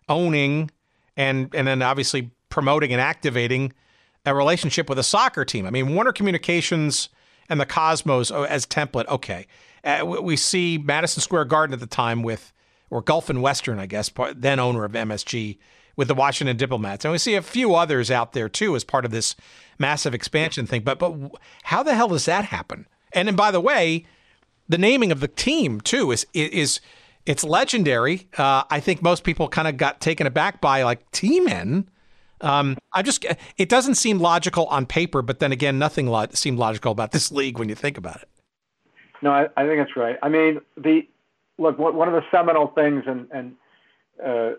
owning, 0.09 0.70
and 1.16 1.53
and 1.55 1.66
then 1.66 1.82
obviously 1.82 2.30
promoting 2.49 2.93
and 2.93 3.01
activating 3.01 3.72
a 4.24 4.34
relationship 4.34 4.89
with 4.89 4.99
a 4.99 5.03
soccer 5.03 5.45
team? 5.45 5.66
I 5.66 5.70
mean, 5.70 5.95
Warner 5.95 6.12
Communications 6.12 7.09
and 7.49 7.61
the 7.61 7.66
Cosmos 7.66 8.30
oh, 8.30 8.45
as 8.45 8.66
template. 8.66 9.07
Okay, 9.09 9.47
uh, 9.84 10.05
we 10.05 10.37
see 10.37 10.78
Madison 10.78 11.20
Square 11.20 11.47
Garden 11.47 11.74
at 11.74 11.80
the 11.80 11.87
time 11.87 12.22
with 12.22 12.53
or 12.89 13.03
Gulf 13.03 13.28
and 13.28 13.43
Western, 13.43 13.80
I 13.80 13.87
guess, 13.87 14.11
then 14.37 14.61
owner 14.61 14.84
of 14.84 14.93
MSG 14.93 15.59
with 15.97 16.09
the 16.09 16.14
Washington 16.14 16.57
Diplomats, 16.57 17.05
and 17.05 17.12
we 17.12 17.18
see 17.18 17.34
a 17.34 17.43
few 17.43 17.74
others 17.74 18.11
out 18.11 18.32
there 18.32 18.49
too 18.49 18.76
as 18.76 18.84
part 18.84 19.05
of 19.05 19.11
this 19.11 19.34
massive 19.79 20.14
expansion 20.14 20.66
thing. 20.66 20.83
But 20.83 20.99
but 20.99 21.14
how 21.64 21.83
the 21.83 21.95
hell 21.95 22.09
does 22.09 22.24
that 22.27 22.47
happen? 22.47 22.87
And 23.12 23.29
and 23.29 23.37
by 23.37 23.51
the 23.51 23.61
way, 23.61 24.05
the 24.68 24.79
naming 24.79 25.12
of 25.12 25.20
the 25.20 25.29
team 25.29 25.81
too 25.81 26.11
is 26.11 26.27
is 26.35 26.81
it's 27.24 27.45
legendary. 27.45 28.29
Uh, 28.39 28.64
I 28.70 28.81
think 28.81 29.03
most 29.03 29.24
people 29.24 29.49
kind 29.49 29.68
of 29.68 29.77
got 29.77 30.01
taken 30.01 30.27
aback 30.27 30.61
by 30.61 30.83
like 30.83 31.11
Tea 31.11 31.41
Men. 31.41 31.89
Um, 32.41 32.77
I 32.93 33.03
just 33.03 33.24
it 33.57 33.68
doesn't 33.68 33.95
seem 33.95 34.18
logical 34.18 34.66
on 34.66 34.87
paper, 34.87 35.22
but 35.22 35.39
then 35.39 35.53
again, 35.53 35.79
nothing 35.79 36.07
lo- 36.07 36.27
seemed 36.33 36.59
logical 36.59 36.93
about 36.93 37.12
this 37.12 37.33
league 37.33 37.59
when 37.59 37.68
you 37.68 37.74
think 37.74 37.99
about 37.99 38.22
it. 38.22 38.29
No, 39.22 39.31
I, 39.31 39.49
I 39.57 39.66
think 39.66 39.79
that's 39.79 39.97
right. 39.97 40.18
I 40.22 40.29
mean, 40.29 40.61
the 40.77 41.07
look 41.59 41.79
one 41.79 42.09
of 42.09 42.14
the 42.14 42.24
seminal 42.31 42.68
things, 42.68 43.05
and 43.07 43.29
and 43.33 43.55
uh, 44.24 44.51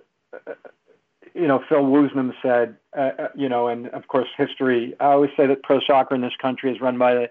you 1.33 1.47
know, 1.47 1.63
Phil 1.69 1.83
Woosnam 1.83 2.33
said, 2.41 2.75
uh, 2.97 3.11
uh, 3.19 3.27
you 3.35 3.47
know, 3.49 3.67
and 3.67 3.87
of 3.89 4.07
course 4.07 4.27
history. 4.37 4.95
I 4.99 5.05
always 5.05 5.31
say 5.37 5.47
that 5.47 5.63
pro 5.63 5.79
soccer 5.85 6.15
in 6.15 6.21
this 6.21 6.35
country 6.41 6.71
is 6.71 6.81
run 6.81 6.97
by 6.97 7.13
the 7.13 7.29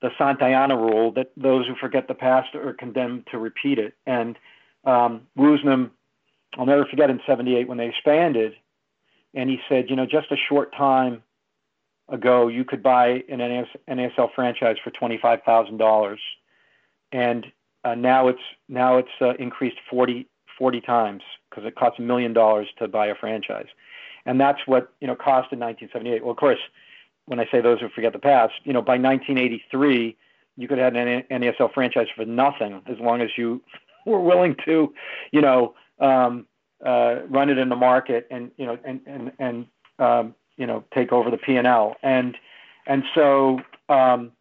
the 0.00 0.10
Santayana 0.18 0.76
rule 0.76 1.10
that 1.12 1.32
those 1.36 1.66
who 1.66 1.74
forget 1.74 2.06
the 2.06 2.14
past 2.14 2.54
are 2.54 2.72
condemned 2.72 3.26
to 3.32 3.38
repeat 3.38 3.80
it. 3.80 3.94
And 4.06 4.38
um, 4.84 5.22
Woosnam, 5.36 5.90
I'll 6.56 6.66
never 6.66 6.86
forget 6.86 7.10
in 7.10 7.20
'78 7.26 7.68
when 7.68 7.78
they 7.78 7.88
expanded, 7.88 8.52
and 9.34 9.50
he 9.50 9.58
said, 9.68 9.90
you 9.90 9.96
know, 9.96 10.06
just 10.06 10.30
a 10.30 10.36
short 10.48 10.74
time 10.76 11.22
ago, 12.08 12.48
you 12.48 12.64
could 12.64 12.82
buy 12.82 13.24
an 13.28 13.40
NASL 13.88 14.32
franchise 14.34 14.76
for 14.82 14.90
twenty 14.90 15.18
five 15.18 15.42
thousand 15.44 15.78
dollars, 15.78 16.20
and 17.12 17.46
uh, 17.84 17.94
now 17.94 18.28
it's 18.28 18.42
now 18.68 18.98
it's 18.98 19.08
uh, 19.20 19.34
increased 19.38 19.78
40, 19.90 20.26
40 20.58 20.80
times 20.80 21.22
because 21.48 21.64
it 21.64 21.76
costs 21.76 21.98
a 21.98 22.02
million 22.02 22.32
dollars 22.32 22.68
to 22.78 22.88
buy 22.88 23.06
a 23.06 23.14
franchise, 23.14 23.66
and 24.28 24.38
that's 24.38 24.60
what 24.66 24.92
you 25.00 25.06
know 25.06 25.14
cost 25.14 25.52
in 25.52 25.58
1978. 25.58 26.22
Well, 26.22 26.32
of 26.32 26.36
course, 26.36 26.58
when 27.24 27.40
I 27.40 27.48
say 27.50 27.62
those 27.62 27.80
who 27.80 27.88
forget 27.88 28.12
the 28.12 28.18
past, 28.18 28.52
you 28.62 28.74
know, 28.74 28.82
by 28.82 28.98
1983, 28.98 30.14
you 30.56 30.68
could 30.68 30.76
have 30.76 30.94
an 30.94 31.24
NASL 31.30 31.72
franchise 31.72 32.08
for 32.14 32.26
nothing 32.26 32.82
as 32.86 32.98
long 33.00 33.22
as 33.22 33.30
you 33.38 33.62
were 34.06 34.20
willing 34.20 34.54
to, 34.66 34.92
you 35.32 35.40
know, 35.40 35.74
um, 35.98 36.46
uh, 36.84 37.20
run 37.28 37.48
it 37.48 37.56
in 37.58 37.70
the 37.70 37.76
market 37.76 38.28
and 38.30 38.50
you 38.58 38.66
know 38.66 38.78
and 38.84 39.00
and 39.06 39.32
and 39.38 39.66
um, 39.98 40.34
you 40.58 40.66
know 40.66 40.84
take 40.94 41.10
over 41.10 41.30
the 41.30 41.38
P 41.38 41.56
and 41.56 41.66
L 41.66 41.96
and 42.02 42.36
and 42.86 43.02
so. 43.14 43.60
Um, 43.88 44.32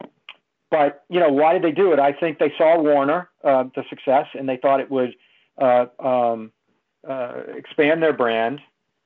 but 0.70 1.06
you 1.10 1.22
know 1.22 1.30
why 1.30 1.54
did 1.54 1.62
they 1.62 1.72
do 1.72 1.94
it? 1.94 2.00
I 2.00 2.12
think 2.12 2.40
they 2.40 2.54
saw 2.58 2.78
Warner 2.78 3.30
uh, 3.42 3.64
the 3.74 3.86
success, 3.90 4.26
and 4.38 4.50
they 4.50 4.58
thought 4.58 4.82
it 4.82 4.92
would 4.92 5.16
uh, 5.58 5.86
um, 5.98 6.52
uh, 7.08 7.44
expand 7.56 8.04
their 8.04 8.12
brand. 8.12 8.60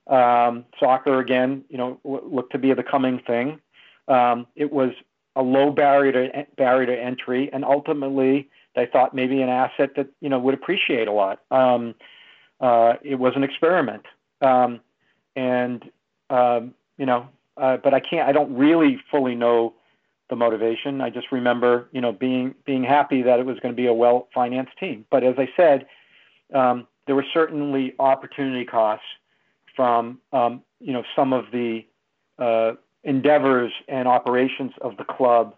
Um, 0.08 0.66
soccer 0.80 1.20
again, 1.20 1.64
you 1.70 1.78
know, 1.78 2.00
looked 2.04 2.52
to 2.54 2.58
be 2.58 2.74
the 2.74 2.84
coming 2.84 3.20
thing. 3.20 3.60
Um, 4.08 4.48
it 4.56 4.72
was 4.72 4.92
a 5.36 5.42
low 5.42 5.72
barrier 5.72 6.12
to 6.12 6.48
barrier 6.58 6.88
to 6.88 7.02
entry, 7.02 7.50
and 7.54 7.64
ultimately 7.64 8.50
they 8.76 8.86
thought 8.86 9.14
maybe 9.14 9.42
an 9.42 9.50
asset 9.50 9.92
that 9.96 10.08
you 10.20 10.30
know 10.30 10.40
would 10.40 10.54
appreciate 10.54 11.08
a 11.08 11.12
lot. 11.12 11.40
Um, 11.52 11.96
uh, 12.60 12.94
it 13.04 13.16
was 13.16 13.34
an 13.36 13.44
experiment, 13.44 14.06
um, 14.42 14.82
and 15.36 15.90
um, 16.30 16.74
you 16.98 17.06
know, 17.06 17.28
uh, 17.58 17.78
but 17.78 17.94
I 17.94 18.00
can't. 18.00 18.28
I 18.28 18.32
don't 18.32 18.56
really 18.56 19.00
fully 19.10 19.36
know 19.36 19.74
the 20.30 20.36
motivation. 20.36 21.02
I 21.02 21.10
just 21.10 21.32
remember, 21.32 21.88
you 21.92 22.02
know, 22.02 22.12
being 22.12 22.56
being 22.66 22.84
happy 22.84 23.22
that 23.22 23.40
it 23.40 23.46
was 23.46 23.60
going 23.60 23.74
to 23.74 23.76
be 23.76 23.88
a 23.88 23.94
well 23.94 24.28
financed 24.34 24.78
team. 24.80 25.06
But 25.12 25.24
as 25.24 25.36
I 25.38 25.50
said, 25.56 25.86
um, 26.54 26.88
there 27.06 27.16
were 27.16 27.26
certainly 27.34 27.94
opportunity 28.00 28.66
costs 28.66 29.06
from 29.76 30.20
um, 30.34 30.62
you 30.80 30.94
know 30.94 31.04
some 31.16 31.34
of 31.34 31.46
the 31.52 31.86
uh, 32.40 32.74
endeavors 33.04 33.72
and 33.88 34.08
operations 34.08 34.72
of 34.82 34.98
the 34.98 35.04
club, 35.04 35.56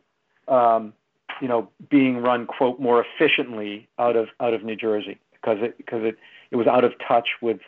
um, 0.47 0.93
you 1.41 1.47
know, 1.47 1.70
being 1.89 2.18
run 2.18 2.45
quote 2.45 2.80
more 2.80 3.03
efficiently 3.03 3.88
out 3.99 4.16
of 4.16 4.28
out 4.39 4.53
of 4.53 4.64
New 4.64 4.76
Jersey 4.76 5.20
because 5.34 5.57
it 5.61 5.78
because 5.78 6.03
it 6.03 6.18
it 6.51 6.55
was 6.55 6.68
out 6.68 6.84
of 6.84 6.93
touch 7.05 7.30
with 7.41 7.59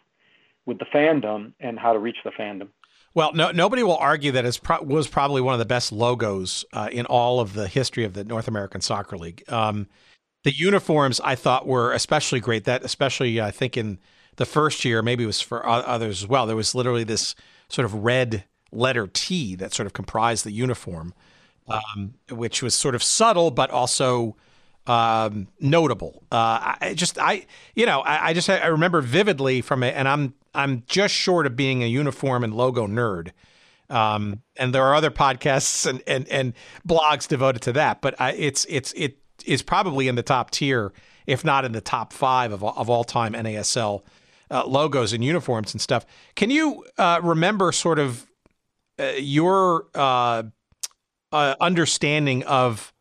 with 0.66 0.80
the 0.80 0.86
fandom 0.86 1.54
and 1.60 1.78
how 1.78 1.94
to 1.94 2.00
reach 2.00 2.18
the 2.24 2.32
fandom. 2.32 2.70
Well, 3.14 3.32
no, 3.34 3.52
nobody 3.52 3.82
will 3.82 3.98
argue 3.98 4.34
that 4.34 4.46
it 4.46 4.60
pro- 4.62 4.82
was 4.82 5.08
probably 5.08 5.42
one 5.42 5.54
of 5.54 5.60
the 5.60 5.66
best 5.66 5.94
logos 5.94 6.66
uh, 6.74 6.90
in 6.92 7.06
all 7.06 7.40
of 7.40 7.54
the 7.54 7.68
history 7.68 8.04
of 8.04 8.14
the 8.14 8.26
North 8.26 8.48
American 8.50 8.82
Soccer 8.82 9.18
League. 9.18 9.44
Um, 9.48 9.88
the 10.44 10.54
uniforms 10.54 11.22
I 11.24 11.36
thought 11.36 11.66
were 11.66 11.94
especially 11.94 12.42
great. 12.42 12.66
That 12.66 12.84
especially 12.84 13.40
I 13.40 13.52
think 13.52 13.78
in 13.78 14.00
the 14.38 14.46
first 14.46 14.86
year, 14.86 15.02
maybe 15.02 15.24
it 15.24 15.28
was 15.28 15.42
for 15.42 15.66
others 15.66 16.24
as 16.24 16.28
well. 16.28 16.46
There 16.46 16.56
was 16.56 16.76
literally 16.76 17.04
this 17.04 17.36
sort 17.70 17.86
of 17.86 17.94
red 18.04 18.46
letter 18.72 19.08
T 19.08 19.56
that 19.56 19.74
sort 19.74 19.86
of 19.86 19.94
comprised 19.94 20.46
the 20.46 20.52
uniform, 20.52 21.14
um, 21.68 22.16
which 22.30 22.62
was 22.62 22.76
sort 22.76 22.96
of 22.96 23.04
subtle 23.04 23.52
but 23.52 23.70
also 23.72 24.36
um, 24.88 25.48
notable. 25.60 26.24
Uh, 26.32 26.76
I 26.82 26.94
just 26.96 27.18
I 27.18 27.46
you 27.76 27.86
know 27.86 28.02
I, 28.02 28.28
I 28.30 28.34
just 28.34 28.50
I 28.50 28.68
remember 28.68 29.02
vividly 29.02 29.62
from 29.62 29.84
it, 29.84 29.96
and 29.96 30.08
I'm 30.08 30.34
I'm 30.54 30.84
just 30.88 31.14
short 31.14 31.46
of 31.46 31.56
being 31.56 31.84
a 31.84 31.88
uniform 31.88 32.44
and 32.44 32.54
logo 32.54 32.88
nerd. 32.88 33.32
Um, 33.90 34.42
and 34.58 34.74
there 34.74 34.84
are 34.84 34.96
other 34.96 35.12
podcasts 35.12 35.86
and, 35.86 36.02
and, 36.08 36.28
and 36.30 36.54
blogs 36.88 37.28
devoted 37.28 37.62
to 37.64 37.74
that, 37.74 38.02
but 38.02 38.16
it's 38.20 38.66
it's 38.68 38.92
it 38.94 39.20
is 39.46 39.62
probably 39.62 40.08
in 40.08 40.16
the 40.16 40.24
top 40.24 40.50
tier, 40.50 40.92
if 41.28 41.46
not 41.46 41.66
in 41.66 41.72
the 41.72 41.82
top 41.82 42.12
five 42.12 42.52
of, 42.52 42.64
of 42.64 42.90
all 42.90 43.04
time 43.04 43.34
NASL 43.34 44.02
uh, 44.52 44.66
logos 44.66 45.14
and 45.14 45.24
uniforms 45.24 45.74
and 45.74 45.82
stuff. 45.82 46.06
Can 46.36 46.50
you 46.50 46.86
uh, 46.98 47.20
remember 47.24 47.72
sort 47.72 48.00
of 48.00 48.28
uh, 49.00 49.14
your 49.18 49.88
uh, 49.94 50.44
uh, 51.32 51.56
understanding 51.60 52.44
of 52.44 52.94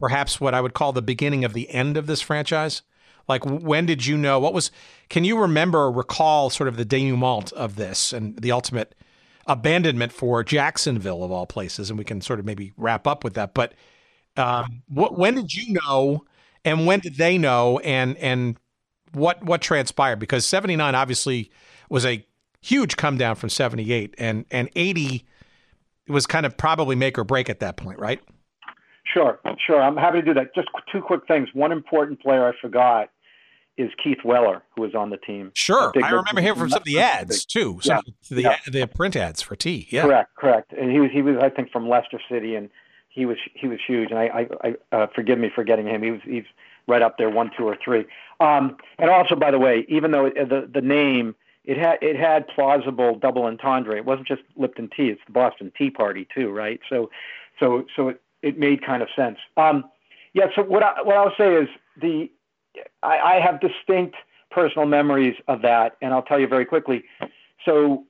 perhaps 0.00 0.40
what 0.40 0.54
I 0.54 0.60
would 0.60 0.74
call 0.74 0.92
the 0.92 1.02
beginning 1.02 1.44
of 1.44 1.52
the 1.52 1.70
end 1.70 1.96
of 1.96 2.06
this 2.06 2.20
franchise? 2.20 2.82
Like, 3.28 3.44
when 3.44 3.86
did 3.86 4.06
you 4.06 4.16
know? 4.16 4.38
What 4.38 4.54
was? 4.54 4.70
Can 5.08 5.24
you 5.24 5.38
remember 5.38 5.78
or 5.80 5.92
recall 5.92 6.48
sort 6.50 6.68
of 6.68 6.76
the 6.76 6.84
denouement 6.84 7.52
of 7.52 7.76
this 7.76 8.12
and 8.12 8.36
the 8.40 8.52
ultimate 8.52 8.94
abandonment 9.46 10.12
for 10.12 10.44
Jacksonville 10.44 11.24
of 11.24 11.32
all 11.32 11.46
places? 11.46 11.90
And 11.90 11.98
we 11.98 12.04
can 12.04 12.20
sort 12.20 12.38
of 12.38 12.46
maybe 12.46 12.72
wrap 12.76 13.06
up 13.06 13.24
with 13.24 13.34
that. 13.34 13.52
But 13.52 13.74
um, 14.36 14.82
what, 14.88 15.18
when 15.18 15.34
did 15.34 15.54
you 15.54 15.74
know, 15.74 16.24
and 16.64 16.86
when 16.86 17.00
did 17.00 17.16
they 17.16 17.36
know, 17.36 17.80
and 17.80 18.16
and 18.18 18.58
what 19.12 19.42
what 19.44 19.60
transpired? 19.60 20.18
Because 20.18 20.44
seventy 20.46 20.76
nine 20.76 20.94
obviously 20.94 21.50
was 21.88 22.04
a 22.04 22.24
huge 22.60 22.96
come 22.96 23.16
down 23.16 23.36
from 23.36 23.48
seventy 23.48 23.92
eight, 23.92 24.14
and 24.18 24.44
and 24.50 24.68
eighty 24.76 25.24
was 26.08 26.26
kind 26.26 26.46
of 26.46 26.56
probably 26.56 26.96
make 26.96 27.18
or 27.18 27.24
break 27.24 27.50
at 27.50 27.60
that 27.60 27.76
point, 27.76 27.98
right? 27.98 28.20
Sure, 29.12 29.38
sure. 29.66 29.80
I'm 29.80 29.96
happy 29.96 30.20
to 30.20 30.24
do 30.24 30.34
that. 30.34 30.54
Just 30.54 30.68
two 30.90 31.00
quick 31.00 31.26
things. 31.26 31.48
One 31.52 31.72
important 31.72 32.20
player 32.20 32.46
I 32.46 32.52
forgot 32.60 33.10
is 33.78 33.90
Keith 34.02 34.18
Weller, 34.24 34.62
who 34.74 34.82
was 34.82 34.94
on 34.94 35.10
the 35.10 35.16
team. 35.18 35.52
Sure, 35.54 35.92
I 36.02 36.10
remember 36.10 36.40
him 36.40 36.56
from 36.56 36.70
some 36.70 36.78
of 36.78 36.84
the 36.84 37.00
ads 37.00 37.44
too. 37.44 37.78
Some 37.82 38.00
Yeah, 38.06 38.36
the 38.36 38.42
yeah. 38.42 38.56
the 38.66 38.86
print 38.86 39.16
ads 39.16 39.42
for 39.42 39.54
T. 39.54 39.86
Yeah, 39.90 40.02
Correct, 40.02 40.34
correct. 40.36 40.72
And 40.72 40.90
he 40.90 41.00
was 41.00 41.10
he 41.12 41.22
was 41.22 41.36
I 41.40 41.50
think 41.50 41.70
from 41.70 41.88
Leicester 41.88 42.20
City, 42.30 42.54
and 42.54 42.70
he 43.08 43.26
was 43.26 43.36
he 43.54 43.66
was 43.68 43.78
huge. 43.86 44.10
And 44.10 44.18
I 44.18 44.24
I, 44.24 44.68
I 44.68 44.96
uh, 44.96 45.06
forgive 45.14 45.38
me 45.38 45.50
for 45.54 45.62
getting 45.62 45.86
him. 45.86 46.02
He 46.02 46.10
was 46.10 46.20
he's 46.24 46.44
right 46.88 47.02
up 47.02 47.18
there, 47.18 47.30
one, 47.30 47.50
two, 47.56 47.64
or 47.64 47.76
three. 47.84 48.04
Um, 48.40 48.76
and 48.98 49.10
also, 49.10 49.34
by 49.34 49.50
the 49.50 49.58
way, 49.58 49.86
even 49.88 50.10
though 50.10 50.26
it, 50.26 50.48
the 50.48 50.68
the 50.72 50.80
name 50.80 51.34
it 51.64 51.76
had 51.76 51.98
it 52.00 52.16
had 52.16 52.46
plausible 52.48 53.16
double 53.16 53.44
entendre. 53.44 53.96
It 53.96 54.04
wasn't 54.04 54.28
just 54.28 54.42
Lipton 54.56 54.88
Tea; 54.96 55.08
it's 55.08 55.20
the 55.26 55.32
Boston 55.32 55.72
Tea 55.76 55.90
Party 55.90 56.26
too, 56.34 56.50
right? 56.50 56.80
So, 56.88 57.10
so 57.58 57.86
so 57.94 58.08
it 58.08 58.22
it 58.42 58.58
made 58.58 58.84
kind 58.84 59.02
of 59.02 59.08
sense. 59.16 59.38
Um, 59.56 59.84
yeah. 60.32 60.46
So 60.54 60.62
what 60.62 60.82
I 60.82 61.02
what 61.02 61.16
I'll 61.16 61.34
say 61.36 61.54
is 61.54 61.68
the 62.00 62.30
I, 63.02 63.18
I 63.18 63.40
have 63.40 63.60
distinct 63.60 64.16
personal 64.50 64.86
memories 64.86 65.34
of 65.48 65.62
that, 65.62 65.96
and 66.00 66.14
I'll 66.14 66.22
tell 66.22 66.38
you 66.38 66.46
very 66.46 66.64
quickly. 66.64 67.04
So, 67.64 68.04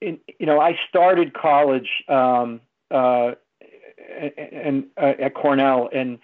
in, 0.00 0.18
you 0.38 0.46
know, 0.46 0.60
I 0.60 0.78
started 0.88 1.34
college 1.34 1.88
um, 2.08 2.60
uh, 2.90 3.32
and 4.38 4.86
uh, 4.96 5.14
at 5.18 5.34
Cornell, 5.34 5.88
and 5.92 6.18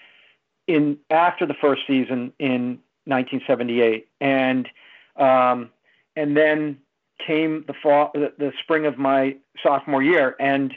in 0.66 0.98
after 1.10 1.46
the 1.46 1.54
first 1.54 1.82
season 1.86 2.32
in 2.38 2.78
1978, 3.06 4.08
and 4.20 4.68
um, 5.16 5.70
and 6.14 6.36
then 6.36 6.78
came 7.24 7.64
the 7.66 7.74
fall, 7.82 8.10
the, 8.14 8.32
the 8.38 8.52
spring 8.62 8.86
of 8.86 8.98
my 8.98 9.36
sophomore 9.62 10.02
year, 10.02 10.36
and 10.38 10.74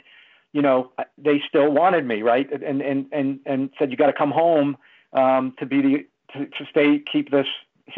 you 0.52 0.62
know, 0.62 0.90
they 1.16 1.42
still 1.48 1.70
wanted 1.70 2.06
me, 2.06 2.22
right? 2.22 2.50
And 2.50 2.80
and 2.80 3.06
and 3.12 3.40
and 3.46 3.70
said 3.78 3.90
you 3.90 3.96
got 3.96 4.06
to 4.06 4.12
come 4.12 4.30
home 4.30 4.76
um, 5.12 5.54
to 5.58 5.66
be 5.66 5.80
the 5.80 6.06
to, 6.32 6.46
to 6.46 6.66
stay 6.70 7.02
keep 7.10 7.30
this 7.30 7.46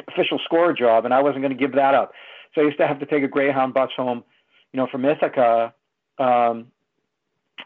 official 0.08 0.38
score 0.44 0.72
job, 0.72 1.04
and 1.04 1.14
I 1.14 1.22
wasn't 1.22 1.42
going 1.42 1.56
to 1.56 1.58
give 1.58 1.72
that 1.72 1.94
up. 1.94 2.12
So 2.54 2.60
I 2.60 2.64
used 2.64 2.78
to 2.78 2.86
have 2.86 3.00
to 3.00 3.06
take 3.06 3.22
a 3.22 3.28
Greyhound 3.28 3.74
bus 3.74 3.90
home, 3.96 4.24
you 4.72 4.78
know, 4.78 4.86
from 4.86 5.04
Ithaca 5.04 5.72
um, 6.18 6.66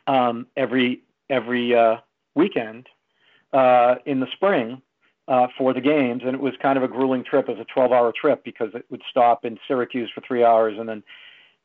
um, 0.07 0.47
every 0.57 1.03
every 1.29 1.75
uh, 1.75 1.97
weekend 2.35 2.89
uh, 3.53 3.97
in 4.05 4.21
the 4.21 4.27
spring 4.33 4.83
uh, 5.29 5.49
for 5.59 5.73
the 5.75 5.81
games, 5.81 6.23
and 6.25 6.35
it 6.35 6.41
was 6.41 6.55
kind 6.61 6.77
of 6.77 6.85
a 6.85 6.89
grueling 6.89 7.25
trip. 7.25 7.49
It 7.49 7.57
was 7.57 7.67
a 7.69 7.79
12-hour 7.79 8.13
trip 8.13 8.45
because 8.45 8.71
it 8.75 8.87
would 8.91 9.03
stop 9.11 9.45
in 9.45 9.59
Syracuse 9.67 10.11
for 10.15 10.21
three 10.21 10.45
hours, 10.45 10.77
and 10.79 10.89
then, 10.89 11.03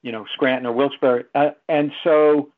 you 0.01 0.11
know, 0.11 0.25
Scranton 0.33 0.65
or 0.65 0.71
Wilkes-Barre. 0.71 1.25
Uh, 1.35 1.51
and 1.69 1.91
so 2.03 2.51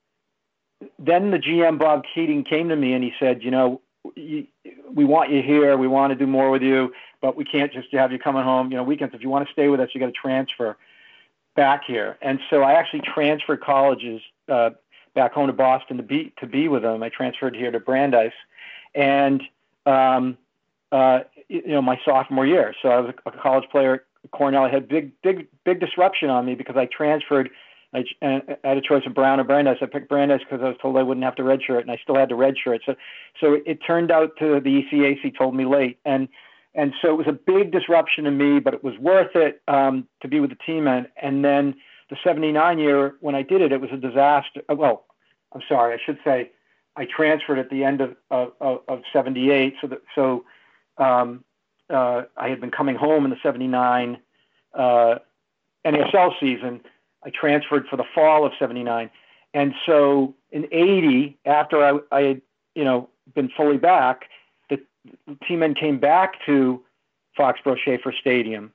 then 1.00 1.32
the 1.32 1.40
GM 1.40 1.80
Bob 1.80 2.04
Keating 2.14 2.44
came 2.44 2.70
to 2.70 2.76
me 2.76 2.94
and 2.94 3.04
he 3.04 3.14
said, 3.20 3.44
you 3.44 3.52
know, 3.52 3.82
you, 4.16 4.48
we 4.94 5.06
want 5.06 5.32
you 5.32 5.42
here. 5.42 5.78
We 5.78 5.88
want 5.88 6.12
to 6.12 6.16
do 6.16 6.28
more 6.28 6.50
with 6.50 6.62
you, 6.62 6.92
but 7.22 7.38
we 7.38 7.46
can't 7.46 7.72
just 7.72 7.88
have 7.94 8.12
you 8.12 8.20
coming 8.20 8.44
home. 8.44 8.70
You 8.72 8.78
know, 8.78 8.84
weekends. 8.84 9.16
If 9.16 9.22
you 9.22 9.30
want 9.30 9.48
to 9.48 9.54
stay 9.54 9.70
with 9.70 9.80
us, 9.80 9.90
you 9.94 10.00
got 10.00 10.08
to 10.08 10.12
transfer 10.12 10.78
back 11.56 11.84
here. 11.86 12.18
And 12.22 12.40
so 12.50 12.64
I 12.64 12.74
actually 12.74 13.02
transferred 13.02 13.62
colleges 13.62 14.22
uh, 14.50 14.72
back 15.16 15.34
home 15.34 15.48
to 15.48 15.54
Boston 15.54 15.98
to 15.98 16.04
be 16.04 16.34
to 16.40 16.48
be 16.48 16.68
with 16.68 16.84
them. 16.84 17.02
I 17.02 17.10
transferred 17.10 17.56
here 17.56 17.72
to 17.72 17.80
Brandeis, 17.80 18.34
and 18.94 19.42
um, 19.86 20.38
uh, 20.94 21.20
you 21.50 21.68
know 21.68 21.82
my 21.82 22.00
sophomore 22.06 22.46
year. 22.46 22.74
So 22.82 22.90
I 22.90 23.00
was 23.00 23.14
a 23.26 23.32
college 23.32 23.68
player 23.72 24.06
at 24.24 24.32
Cornell. 24.32 24.64
I 24.64 24.70
had 24.70 24.88
big 24.88 25.12
big 25.22 25.48
big 25.66 25.80
disruption 25.80 26.30
on 26.30 26.46
me 26.46 26.56
because 26.56 26.78
I 26.78 26.86
transferred. 26.86 27.50
I, 27.96 28.06
I 28.24 28.42
had 28.64 28.78
a 28.78 28.82
choice 28.82 29.04
of 29.06 29.14
Brown 29.14 29.40
or 29.40 29.44
Brandeis. 29.44 29.78
I 29.82 29.86
picked 29.86 30.10
Brandeis 30.10 30.40
because 30.40 30.64
I 30.64 30.70
was 30.70 30.78
told 30.82 30.98
I 30.98 31.04
wouldn't 31.04 31.24
have 31.24 31.36
to 31.36 31.44
redshirt, 31.44 31.82
and 31.82 31.92
I 31.92 31.98
still 32.02 32.16
had 32.16 32.30
to 32.30 32.36
redshirt. 32.36 32.80
So, 32.86 32.96
so 33.40 33.60
it 33.68 33.80
turned 33.86 34.10
out 34.10 34.32
to 34.40 34.60
the 34.60 34.84
ECAC 34.84 35.38
told 35.38 35.56
me 35.56 35.66
late, 35.66 36.00
and 36.06 36.28
and 36.76 36.94
so 37.02 37.10
it 37.10 37.18
was 37.18 37.28
a 37.28 37.34
big 37.34 37.72
disruption 37.72 38.24
to 38.24 38.32
me, 38.32 38.60
but 38.60 38.74
it 38.74 38.84
was 38.84 38.98
worth 38.98 39.36
it 39.36 39.62
um, 39.68 40.08
to 40.22 40.28
be 40.28 40.40
with 40.40 40.50
the 40.50 40.58
team. 40.66 40.88
And 40.88 41.08
and 41.22 41.44
then 41.46 41.76
the 42.10 42.18
'79 42.24 42.80
year 42.80 43.16
when 43.20 43.36
I 43.36 43.42
did 43.44 43.62
it, 43.62 43.72
it 43.72 43.82
was 43.82 43.92
a 43.92 43.98
disaster. 43.98 44.62
uh, 44.70 44.76
Well, 44.76 45.06
I'm 45.54 45.62
sorry, 45.68 45.94
I 45.94 45.98
should 46.04 46.20
say 46.24 46.52
I 46.96 47.06
transferred 47.06 47.60
at 47.60 47.70
the 47.70 47.84
end 47.84 48.02
of 48.02 48.16
of, 48.32 48.54
of 48.88 49.02
'78. 49.12 49.76
So 49.82 49.88
that 49.88 50.02
so 50.16 50.46
um, 50.98 51.44
uh, 51.90 52.24
I 52.38 52.50
had 52.50 52.62
been 52.62 52.72
coming 52.72 52.96
home 52.96 53.26
in 53.26 53.32
the 53.32 53.38
'79 53.44 54.18
uh, 54.74 55.16
NASL 55.86 56.32
season. 56.40 56.82
I 57.24 57.30
transferred 57.30 57.86
for 57.90 57.98
the 57.98 58.06
fall 58.16 58.46
of 58.46 58.54
'79, 58.60 59.10
and 59.54 59.74
so 59.86 60.36
in 60.52 60.68
'80, 60.72 61.38
after 61.46 61.84
I, 61.84 62.00
I 62.16 62.22
had 62.22 62.42
you 62.76 62.84
know 62.84 63.10
been 63.34 63.50
fully 63.56 63.78
back, 63.78 64.30
the 64.70 64.80
team 65.48 65.60
then 65.60 65.76
came 65.76 66.00
back 66.00 66.34
to 66.46 66.82
Foxborough 67.38 67.78
Schaefer 67.84 68.14
Stadium, 68.20 68.72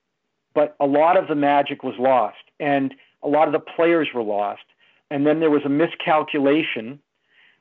but 0.55 0.77
a 0.81 0.87
lot 0.87 1.17
of 1.17 1.29
the 1.29 1.35
magic 1.35 1.83
was 1.83 1.95
lost, 1.99 2.37
and 2.61 2.95
a 3.23 3.29
lot 3.29 3.49
of 3.49 3.53
the 3.53 3.61
players 3.61 4.09
were 4.15 4.23
lost, 4.23 4.63
and 5.11 5.27
then 5.27 5.41
there 5.41 5.51
was 5.51 5.63
a 5.65 5.69
miscalculation. 5.69 7.01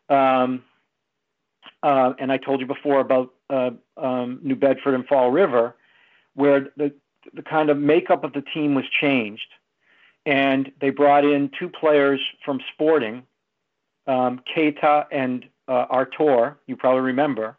Um, 0.09 0.63
uh, 1.83 2.13
and 2.17 2.31
I 2.31 2.37
told 2.37 2.59
you 2.59 2.65
before 2.65 2.99
about 2.99 3.33
uh, 3.49 3.71
um, 3.97 4.39
New 4.43 4.55
Bedford 4.55 4.93
and 4.93 5.05
Fall 5.05 5.31
River, 5.31 5.75
where 6.35 6.69
the 6.77 6.93
the 7.33 7.41
kind 7.41 7.69
of 7.69 7.77
makeup 7.77 8.23
of 8.23 8.33
the 8.33 8.41
team 8.41 8.73
was 8.75 8.85
changed, 9.01 9.47
and 10.25 10.71
they 10.79 10.89
brought 10.89 11.25
in 11.25 11.51
two 11.59 11.69
players 11.69 12.21
from 12.45 12.61
Sporting, 12.73 13.23
um, 14.07 14.41
Keita 14.55 15.05
and 15.11 15.45
uh, 15.67 15.85
Artur. 15.89 16.57
You 16.67 16.75
probably 16.75 17.01
remember, 17.01 17.57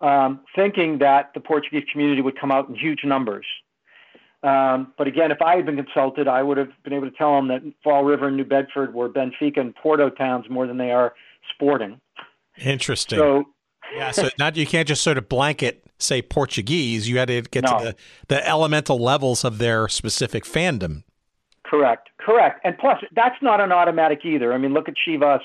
um, 0.00 0.40
thinking 0.54 0.98
that 0.98 1.32
the 1.34 1.40
Portuguese 1.40 1.84
community 1.90 2.20
would 2.20 2.38
come 2.38 2.50
out 2.50 2.68
in 2.68 2.74
huge 2.74 3.04
numbers. 3.04 3.46
Um, 4.42 4.92
but 4.98 5.06
again, 5.06 5.30
if 5.30 5.40
I 5.40 5.56
had 5.56 5.64
been 5.64 5.76
consulted, 5.76 6.28
I 6.28 6.42
would 6.42 6.58
have 6.58 6.70
been 6.82 6.92
able 6.92 7.10
to 7.10 7.16
tell 7.16 7.34
them 7.36 7.48
that 7.48 7.62
Fall 7.82 8.04
River 8.04 8.28
and 8.28 8.36
New 8.36 8.44
Bedford 8.44 8.92
were 8.92 9.08
Benfica 9.08 9.58
and 9.58 9.74
Porto 9.74 10.10
towns 10.10 10.50
more 10.50 10.66
than 10.66 10.76
they 10.76 10.92
are 10.92 11.14
Sporting. 11.54 12.00
Interesting. 12.58 13.18
So 13.18 13.44
yeah, 13.94 14.10
so 14.10 14.28
not 14.38 14.56
you 14.56 14.66
can't 14.66 14.88
just 14.88 15.02
sort 15.02 15.18
of 15.18 15.28
blanket 15.28 15.84
say 15.98 16.22
Portuguese. 16.22 17.08
You 17.08 17.18
had 17.18 17.28
to 17.28 17.42
get 17.42 17.64
No. 17.64 17.78
to 17.78 17.84
the, 17.84 17.96
the 18.28 18.48
elemental 18.48 18.98
levels 18.98 19.44
of 19.44 19.58
their 19.58 19.88
specific 19.88 20.44
fandom. 20.44 21.02
Correct, 21.64 22.10
correct. 22.18 22.60
And 22.64 22.76
plus, 22.78 23.02
that's 23.14 23.40
not 23.42 23.60
an 23.60 23.72
automatic 23.72 24.24
either. 24.24 24.52
I 24.52 24.58
mean, 24.58 24.72
look 24.74 24.88
at 24.88 24.94
Chivas. 24.96 25.40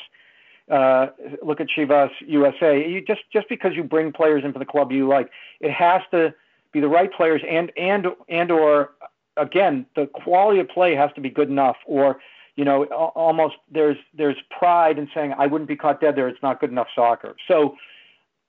Uh, 0.69 1.07
look 1.41 1.59
at 1.59 1.67
Chivas 1.75 2.11
USA. 2.27 2.87
You 2.87 3.01
just 3.01 3.21
just 3.33 3.49
because 3.49 3.71
you 3.75 3.83
bring 3.83 4.11
players 4.11 4.43
into 4.43 4.59
the 4.59 4.65
club 4.65 4.91
you 4.91 5.07
like, 5.07 5.31
it 5.59 5.71
has 5.71 6.01
to 6.11 6.33
be 6.71 6.79
the 6.79 6.87
right 6.87 7.11
players 7.11 7.41
and 7.49 7.71
and 7.75 8.07
and 8.27 8.51
or 8.51 8.91
again 9.37 9.85
the 9.95 10.05
quality 10.07 10.59
of 10.59 10.67
play 10.69 10.93
has 10.93 11.09
to 11.15 11.21
be 11.21 11.29
good 11.29 11.49
enough. 11.49 11.77
Or 11.85 12.19
you 12.55 12.65
know, 12.65 12.83
almost 12.85 13.55
there's 13.71 13.97
there's 14.13 14.35
pride 14.55 14.99
in 14.99 15.09
saying 15.13 15.33
I 15.37 15.47
wouldn't 15.47 15.67
be 15.69 15.75
caught 15.77 16.01
dead 16.01 16.15
there. 16.15 16.27
It's 16.27 16.43
not 16.43 16.59
good 16.59 16.69
enough 16.69 16.87
soccer. 16.93 17.35
So, 17.47 17.75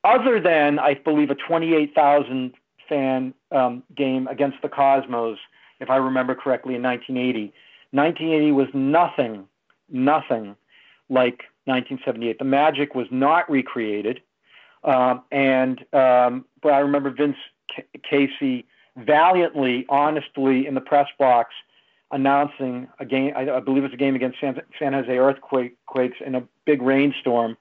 other 0.05 0.41
than 0.41 0.79
I 0.79 0.95
believe 0.95 1.31
a 1.31 1.35
28,000 1.35 2.53
fan 2.89 3.35
um, 3.53 3.83
game 3.95 4.27
against 4.29 4.59
the 4.63 4.69
Cosmos, 4.69 5.39
if 5.81 5.91
I 5.91 5.97
remember 5.97 6.35
correctly, 6.35 6.75
in 6.75 6.83
1980. 6.83 7.53
1980 7.93 8.53
was 8.53 8.69
nothing, 8.75 9.47
nothing 9.89 10.57
like 11.09 11.45
1978. 11.65 12.39
The 12.39 12.45
magic 12.45 12.95
was 12.95 13.07
not 13.11 13.51
recreated, 13.51 14.21
um, 14.85 15.23
and 15.31 15.81
um, 15.93 16.45
but 16.63 16.73
I 16.73 16.79
remember 16.79 17.11
Vince 17.11 17.37
Ca- 17.75 18.01
Casey 18.09 18.67
valiantly, 18.97 19.87
honestly, 19.89 20.67
in 20.67 20.75
the 20.75 20.81
press 20.81 21.09
box 21.19 21.55
announcing 22.13 22.89
a 22.99 23.05
game. 23.05 23.33
I, 23.37 23.51
I 23.51 23.61
believe 23.61 23.85
it 23.85 23.87
was 23.89 23.93
a 23.93 23.97
game 23.97 24.15
against 24.15 24.41
San, 24.41 24.61
San 24.79 24.93
Jose 24.93 25.17
Earthquakes 25.17 26.19
in 26.25 26.35
a 26.35 26.43
big 26.65 26.83
rainstorm 26.83 27.57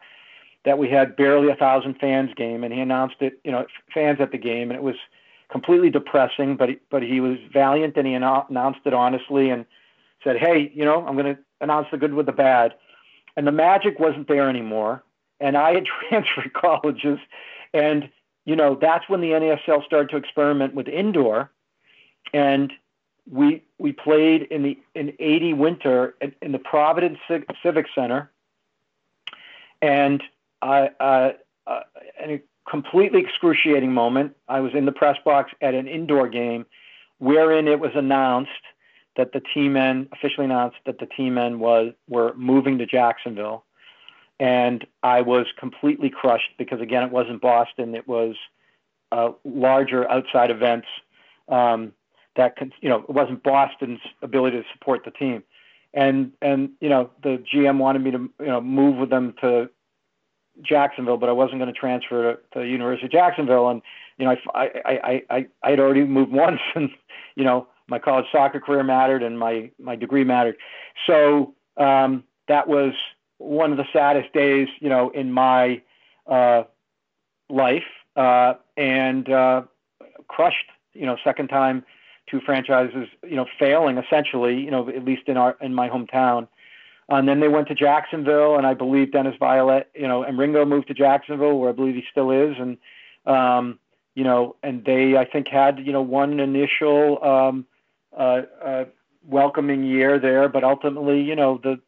that 0.66 0.78
we 0.78 0.90
had 0.90 1.16
barely 1.16 1.50
a 1.50 1.56
thousand 1.56 1.96
fans 2.00 2.32
game, 2.36 2.64
and 2.64 2.74
he 2.74 2.80
announced 2.80 3.18
it. 3.22 3.40
You 3.44 3.52
know, 3.52 3.66
fans 3.94 4.20
at 4.20 4.32
the 4.32 4.38
game, 4.38 4.70
and 4.70 4.78
it 4.78 4.84
was 4.84 4.96
completely 5.52 5.90
depressing. 5.90 6.58
But 6.58 6.70
he, 6.70 6.80
but 6.90 7.04
he 7.04 7.20
was 7.20 7.38
valiant, 7.52 7.98
and 7.98 8.08
he 8.08 8.14
annou- 8.14 8.50
announced 8.50 8.82
it 8.86 8.94
honestly, 8.94 9.50
and 9.50 9.66
said, 10.24 10.38
"Hey, 10.38 10.72
you 10.74 10.86
know, 10.86 11.06
I'm 11.06 11.16
going 11.16 11.36
to 11.36 11.42
announce 11.62 11.88
the 11.92 11.98
good 11.98 12.14
with 12.14 12.26
the 12.26 12.32
bad." 12.32 12.74
And 13.38 13.48
the 13.48 13.52
magic 13.52 14.00
wasn't 14.00 14.28
there 14.28 14.50
anymore. 14.50 15.04
And 15.40 15.56
I 15.56 15.74
had 15.74 15.86
transferred 16.10 16.54
colleges, 16.54 17.20
and 17.74 18.10
you 18.46 18.56
know, 18.56 18.76
that's 18.80 19.08
when 19.08 19.22
the 19.22 19.32
NASL 19.32 19.86
started 19.86 20.10
to 20.10 20.18
experiment 20.18 20.74
with 20.74 20.88
indoor, 20.88 21.52
and 22.34 22.74
we 23.30 23.64
we 23.78 23.92
played 23.92 24.44
in 24.44 24.64
the 24.64 24.78
in 24.96 25.14
80 25.20 25.54
winter 25.54 26.16
in, 26.22 26.34
in 26.42 26.52
the 26.52 26.60
Providence 26.60 27.20
Civ- 27.28 27.46
Civic 27.64 27.86
Center, 27.94 28.32
and 29.82 30.22
I, 30.62 30.90
uh, 31.00 31.32
uh, 31.68 31.82
a 32.22 32.42
completely 32.70 33.22
excruciating 33.22 33.94
moment, 33.94 34.36
I 34.48 34.60
was 34.60 34.74
in 34.74 34.86
the 34.86 34.92
press 34.92 35.18
box 35.24 35.52
at 35.62 35.74
an 35.74 35.88
indoor 35.88 36.28
game, 36.28 36.66
wherein 37.20 37.68
it 37.68 37.80
was 37.80 37.92
announced 37.96 38.52
that 39.18 39.34
the 39.34 39.42
Tea 39.54 39.68
Men 39.68 40.08
officially 40.14 40.46
announced 40.46 40.78
that 40.86 41.00
the 41.00 41.06
Tea 41.06 41.30
Men 41.30 41.60
was 41.60 41.94
were 42.08 42.34
moving 42.36 42.78
to 42.78 42.86
Jacksonville, 42.86 43.66
and 44.40 44.86
I 45.04 45.22
was 45.22 45.48
completely 45.58 46.10
crushed 46.10 46.52
because 46.58 46.80
again, 46.82 47.04
it 47.04 47.12
wasn't 47.12 47.42
Boston; 47.42 47.96
it 47.96 48.08
was 48.08 48.36
uh, 49.12 49.32
larger 49.44 50.10
outside 50.10 50.52
events 50.52 50.88
um, 51.50 51.94
that 52.36 52.56
con- 52.56 52.72
you 52.82 52.90
know 52.90 53.00
it 53.00 53.10
wasn't 53.10 53.44
Boston's 53.44 54.00
ability 54.22 54.58
to 54.58 54.64
support 54.74 55.04
the 55.04 55.12
team, 55.12 55.44
and 55.94 56.32
and 56.42 56.72
you 56.80 56.90
know 56.90 57.10
the 57.24 57.44
GM 57.54 57.78
wanted 57.78 58.04
me 58.04 58.12
to 58.12 58.30
you 58.40 58.48
know 58.48 58.62
move 58.62 58.98
with 58.98 59.10
them 59.10 59.34
to 59.42 59.70
Jacksonville, 60.62 61.18
but 61.18 61.30
I 61.30 61.32
wasn't 61.32 61.60
going 61.60 61.74
to 61.74 61.80
transfer 61.80 62.34
to, 62.34 62.40
to 62.54 62.60
the 62.60 62.68
University 62.68 63.06
of 63.06 63.12
Jacksonville, 63.12 63.70
and 63.70 63.82
you 64.18 64.26
know 64.26 64.36
I 64.54 64.62
I 64.64 64.72
I 64.84 65.24
I 65.30 65.48
I 65.64 65.70
had 65.70 65.80
already 65.80 66.04
moved 66.04 66.32
once, 66.46 66.62
and 66.76 66.90
you 67.36 67.44
know 67.44 67.68
my 67.88 68.00
college 68.00 68.26
soccer 68.32 68.60
career 68.60 68.84
mattered 68.84 69.24
and 69.24 69.40
my 69.40 69.72
my 69.80 69.96
degree 69.96 70.24
mattered, 70.24 70.58
so 71.08 71.54
um, 71.78 72.24
that 72.48 72.68
was 72.68 72.94
one 73.38 73.72
of 73.72 73.78
the 73.78 73.86
saddest 73.94 74.34
days 74.34 74.68
you 74.80 74.90
know 74.90 75.10
in 75.10 75.32
my 75.32 75.82
uh, 76.28 76.64
life, 77.50 77.84
uh, 78.16 78.54
and 78.78 79.30
uh, 79.30 79.64
crushed 80.28 80.66
you 80.94 81.06
know 81.06 81.18
second 81.24 81.48
time 81.48 81.86
two 82.30 82.40
franchises, 82.42 83.08
you 83.24 83.36
know, 83.36 83.46
failing 83.58 83.98
essentially, 83.98 84.60
you 84.60 84.72
know, 84.72 84.88
at 84.90 85.04
least 85.04 85.24
in 85.28 85.38
our 85.38 85.58
in 85.62 85.74
my 85.74 85.90
hometown. 85.90 86.48
And 87.10 87.28
then 87.28 87.40
they 87.40 87.48
went 87.48 87.68
to 87.70 87.76
Jacksonville, 87.76 88.56
and 88.56 88.68
I 88.68 88.74
believe 88.74 89.12
Dennis 89.12 89.36
Viollet, 89.40 89.90
you 89.96 90.08
know, 90.08 90.24
and 90.24 90.38
Ringo 90.38 90.64
moved 90.66 90.88
to 90.90 90.94
Jacksonville, 90.94 91.58
where 91.58 91.70
I 91.70 91.74
believe 91.74 91.96
he 91.96 92.04
still 92.12 92.32
is, 92.32 92.56
and 92.60 92.78
um, 93.26 93.80
you 94.16 94.24
know, 94.24 94.56
and 94.62 94.86
they 94.86 95.18
I 95.18 95.26
think 95.26 95.48
had 95.48 95.80
you 95.80 95.92
know 95.92 96.02
one 96.02 96.40
initial 96.40 97.24
um, 97.24 97.66
uh, 98.16 98.42
uh, 98.64 98.86
welcoming 99.28 99.84
year 99.84 100.20
there, 100.20 100.48
but 100.50 100.64
ultimately, 100.64 101.22
you 101.22 101.36
know, 101.36 101.60
the 101.64 101.80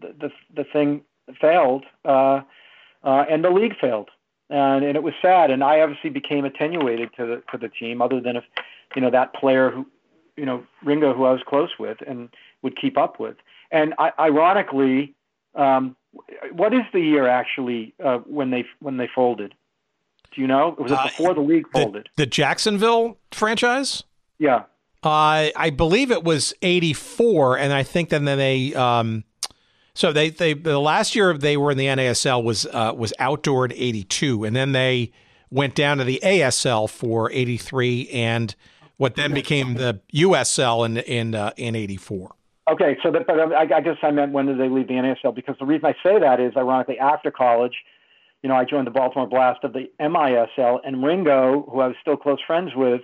the 0.00 0.14
the, 0.20 0.30
the 0.54 0.64
thing 0.64 1.02
failed, 1.40 1.84
uh, 2.04 2.42
uh, 3.02 3.24
and 3.28 3.44
the 3.44 3.50
league 3.50 3.74
failed, 3.80 4.10
and 4.48 4.84
and 4.84 4.96
it 4.96 5.02
was 5.02 5.14
sad, 5.20 5.50
and 5.50 5.64
I 5.64 5.80
obviously 5.80 6.10
became 6.10 6.44
attenuated 6.44 7.10
to 7.16 7.26
the 7.26 7.42
to 7.50 7.58
the 7.58 7.68
team, 7.68 8.00
other 8.00 8.20
than 8.20 8.36
if 8.36 8.44
you 8.94 9.02
know, 9.02 9.10
that 9.10 9.34
player 9.34 9.70
who, 9.70 9.86
you 10.36 10.46
know, 10.46 10.64
Ringo, 10.82 11.14
who 11.14 11.24
I 11.24 11.32
was 11.32 11.42
close 11.46 11.70
with 11.78 11.98
and 12.06 12.28
would 12.62 12.76
keep 12.76 12.96
up 12.96 13.20
with. 13.20 13.36
And 13.70 13.94
I, 13.98 14.12
ironically, 14.18 15.14
um, 15.54 15.96
what 16.52 16.72
is 16.72 16.82
the 16.92 17.00
year 17.00 17.28
actually 17.28 17.94
uh, 18.02 18.18
when 18.18 18.50
they 18.50 18.64
when 18.80 18.96
they 18.96 19.08
folded? 19.14 19.54
Do 20.34 20.40
you 20.40 20.46
know? 20.46 20.74
Was 20.78 20.92
it 20.92 20.98
uh, 20.98 21.02
before 21.04 21.30
uh, 21.30 21.34
the 21.34 21.40
league 21.40 21.66
folded? 21.72 22.08
The, 22.16 22.24
the 22.24 22.26
Jacksonville 22.26 23.18
franchise. 23.32 24.04
Yeah. 24.38 24.64
Uh, 25.02 25.50
I 25.54 25.70
believe 25.70 26.10
it 26.10 26.24
was 26.24 26.54
'84, 26.62 27.58
and 27.58 27.72
I 27.72 27.82
think 27.82 28.08
then 28.08 28.24
they. 28.24 28.74
Um, 28.74 29.24
so 29.94 30.12
they 30.12 30.30
they 30.30 30.54
the 30.54 30.78
last 30.78 31.14
year 31.14 31.36
they 31.36 31.56
were 31.56 31.70
in 31.70 31.78
the 31.78 31.86
NASL 31.86 32.42
was 32.42 32.66
uh, 32.66 32.92
was 32.96 33.12
outdoor 33.18 33.64
in 33.66 33.72
'82, 33.72 34.44
and 34.44 34.54
then 34.56 34.72
they 34.72 35.12
went 35.50 35.74
down 35.74 35.98
to 35.98 36.04
the 36.04 36.20
ASL 36.22 36.88
for 36.90 37.30
'83 37.30 38.08
and 38.10 38.54
what 38.96 39.14
then 39.14 39.32
became 39.32 39.74
the 39.74 40.00
USL 40.14 40.84
in 40.84 40.98
in 40.98 41.34
uh, 41.34 41.52
in 41.56 41.74
'84. 41.74 42.34
Okay, 42.70 42.96
so 43.02 43.10
that, 43.10 43.26
but 43.26 43.40
um, 43.40 43.52
I, 43.52 43.62
I 43.74 43.80
guess 43.80 43.96
I 44.02 44.10
meant 44.10 44.32
when 44.32 44.46
did 44.46 44.58
they 44.58 44.68
leave 44.68 44.88
the 44.88 44.94
NASL? 44.94 45.34
Because 45.34 45.56
the 45.58 45.66
reason 45.66 45.86
I 45.86 45.94
say 46.02 46.18
that 46.18 46.40
is, 46.40 46.52
ironically, 46.56 46.98
after 46.98 47.30
college, 47.30 47.74
you 48.42 48.48
know, 48.48 48.54
I 48.54 48.64
joined 48.64 48.86
the 48.86 48.90
Baltimore 48.90 49.26
Blast 49.26 49.64
of 49.64 49.72
the 49.72 49.90
MISL, 50.00 50.80
and 50.84 51.02
Ringo, 51.02 51.66
who 51.70 51.80
I 51.80 51.88
was 51.88 51.96
still 52.00 52.16
close 52.16 52.38
friends 52.46 52.72
with, 52.74 53.02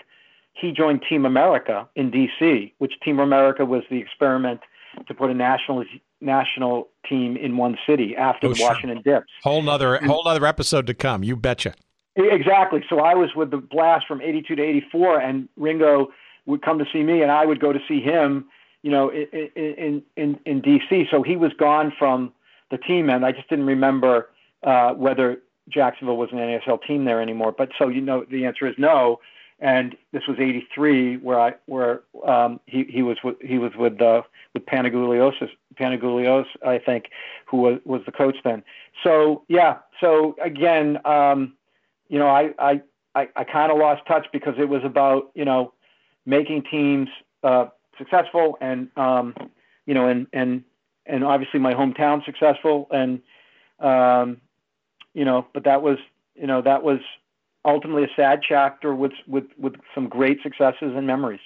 he 0.52 0.70
joined 0.70 1.02
Team 1.08 1.24
America 1.24 1.88
in 1.96 2.10
DC, 2.10 2.72
which 2.78 2.92
Team 3.04 3.18
America 3.18 3.64
was 3.64 3.82
the 3.90 3.98
experiment 3.98 4.60
to 5.08 5.14
put 5.14 5.30
a 5.30 5.34
national 5.34 5.84
national 6.20 6.88
team 7.08 7.36
in 7.36 7.56
one 7.56 7.76
city 7.86 8.16
after 8.16 8.46
oh, 8.46 8.50
the 8.50 8.56
sure. 8.56 8.68
Washington 8.68 9.02
Dips. 9.02 9.26
Whole 9.42 9.62
nother 9.62 9.98
whole 9.98 10.26
other 10.26 10.46
episode 10.46 10.86
to 10.86 10.94
come. 10.94 11.22
You 11.24 11.36
betcha. 11.36 11.74
Exactly. 12.16 12.84
So 12.88 13.00
I 13.00 13.14
was 13.14 13.30
with 13.34 13.50
the 13.50 13.56
Blast 13.56 14.06
from 14.06 14.22
82 14.22 14.54
to 14.54 14.62
84, 14.62 15.20
and 15.20 15.48
Ringo 15.56 16.08
would 16.46 16.62
come 16.62 16.78
to 16.78 16.84
see 16.92 17.02
me, 17.02 17.22
and 17.22 17.32
I 17.32 17.44
would 17.44 17.58
go 17.58 17.72
to 17.72 17.80
see 17.88 18.00
him, 18.00 18.46
you 18.84 18.90
know, 18.90 19.08
in, 19.08 20.02
in, 20.14 20.38
in, 20.44 20.60
D.C. 20.60 21.06
So 21.10 21.22
he 21.22 21.36
was 21.36 21.52
gone 21.58 21.90
from 21.98 22.34
the 22.70 22.76
team, 22.76 23.08
and 23.08 23.24
I 23.24 23.32
just 23.32 23.48
didn't 23.48 23.64
remember 23.64 24.28
uh, 24.62 24.92
whether 24.92 25.38
Jacksonville 25.70 26.18
was 26.18 26.28
an 26.32 26.38
NASL 26.38 26.82
team 26.86 27.06
there 27.06 27.22
anymore. 27.22 27.54
But 27.56 27.70
so, 27.78 27.88
you 27.88 28.02
know, 28.02 28.26
the 28.30 28.44
answer 28.44 28.66
is 28.66 28.74
no. 28.76 29.20
And 29.58 29.96
this 30.12 30.24
was 30.28 30.36
83 30.38 31.16
where 31.16 31.40
I, 31.40 31.54
where 31.64 32.02
um, 32.26 32.60
he, 32.66 32.84
he 32.84 33.00
was 33.00 33.16
with, 33.24 33.36
he 33.40 33.56
was 33.56 33.72
with, 33.74 34.02
uh, 34.02 34.20
with 34.52 34.66
Panagulios, 34.66 35.32
Panagulios, 35.80 36.44
I 36.66 36.78
think, 36.78 37.06
who 37.46 37.56
was, 37.58 37.80
was 37.86 38.02
the 38.04 38.12
coach 38.12 38.36
then. 38.44 38.62
So, 39.02 39.44
yeah. 39.48 39.78
So 39.98 40.36
again, 40.42 40.98
um, 41.06 41.54
you 42.08 42.18
know, 42.18 42.28
I 42.28 42.50
I 42.58 42.82
I, 43.14 43.28
I 43.34 43.44
kind 43.44 43.72
of 43.72 43.78
lost 43.78 44.02
touch 44.06 44.26
because 44.30 44.54
it 44.58 44.68
was 44.68 44.82
about 44.84 45.30
you 45.34 45.44
know 45.44 45.72
making 46.26 46.64
teams 46.70 47.08
uh, 47.42 47.66
successful 47.98 48.56
and 48.60 48.88
um, 48.96 49.34
you 49.86 49.94
know 49.94 50.08
and 50.08 50.26
and 50.32 50.64
and 51.06 51.24
obviously 51.24 51.60
my 51.60 51.74
hometown 51.74 52.24
successful 52.24 52.88
and 52.90 53.20
um, 53.80 54.40
you 55.12 55.24
know, 55.24 55.46
but 55.52 55.64
that 55.64 55.82
was 55.82 55.98
you 56.34 56.46
know 56.46 56.62
that 56.62 56.82
was 56.82 56.98
ultimately 57.64 58.04
a 58.04 58.10
sad 58.16 58.40
chapter 58.46 58.94
with 58.94 59.12
with 59.26 59.44
with 59.58 59.74
some 59.94 60.08
great 60.08 60.38
successes 60.42 60.92
and 60.94 61.06
memories. 61.06 61.40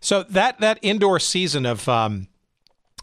So 0.00 0.22
that 0.24 0.60
that 0.60 0.78
indoor 0.82 1.18
season 1.18 1.66
of 1.66 1.88
um, 1.88 2.28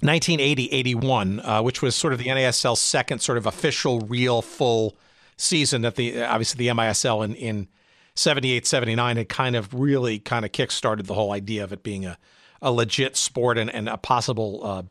1980-81, 0.01 1.41
uh, 1.43 1.61
which 1.61 1.81
was 1.81 1.95
sort 1.95 2.13
of 2.13 2.19
the 2.19 2.27
NASL's 2.27 2.79
second 2.79 3.19
sort 3.19 3.37
of 3.37 3.45
official, 3.45 4.01
real, 4.01 4.41
full 4.41 4.95
season 5.37 5.81
that 5.81 5.95
the 5.95 6.23
obviously 6.23 6.65
the 6.65 6.73
MISL 6.73 7.23
in 7.23 7.35
in 7.35 7.67
78 8.15 8.65
79 8.65 9.17
had 9.17 9.29
kind 9.29 9.55
of 9.57 9.73
really 9.73 10.19
kind 10.19 10.45
of 10.45 10.53
kick-started 10.53 11.05
the 11.05 11.13
whole 11.13 11.33
idea 11.33 11.63
of 11.63 11.73
it 11.73 11.83
being 11.83 12.05
a, 12.05 12.17
a 12.65 12.71
legit 12.71 13.15
sport 13.15 13.59
and, 13.59 13.69
and 13.69 13.87
a 13.87 13.95
possible 13.95 14.59
uh, 14.63 14.83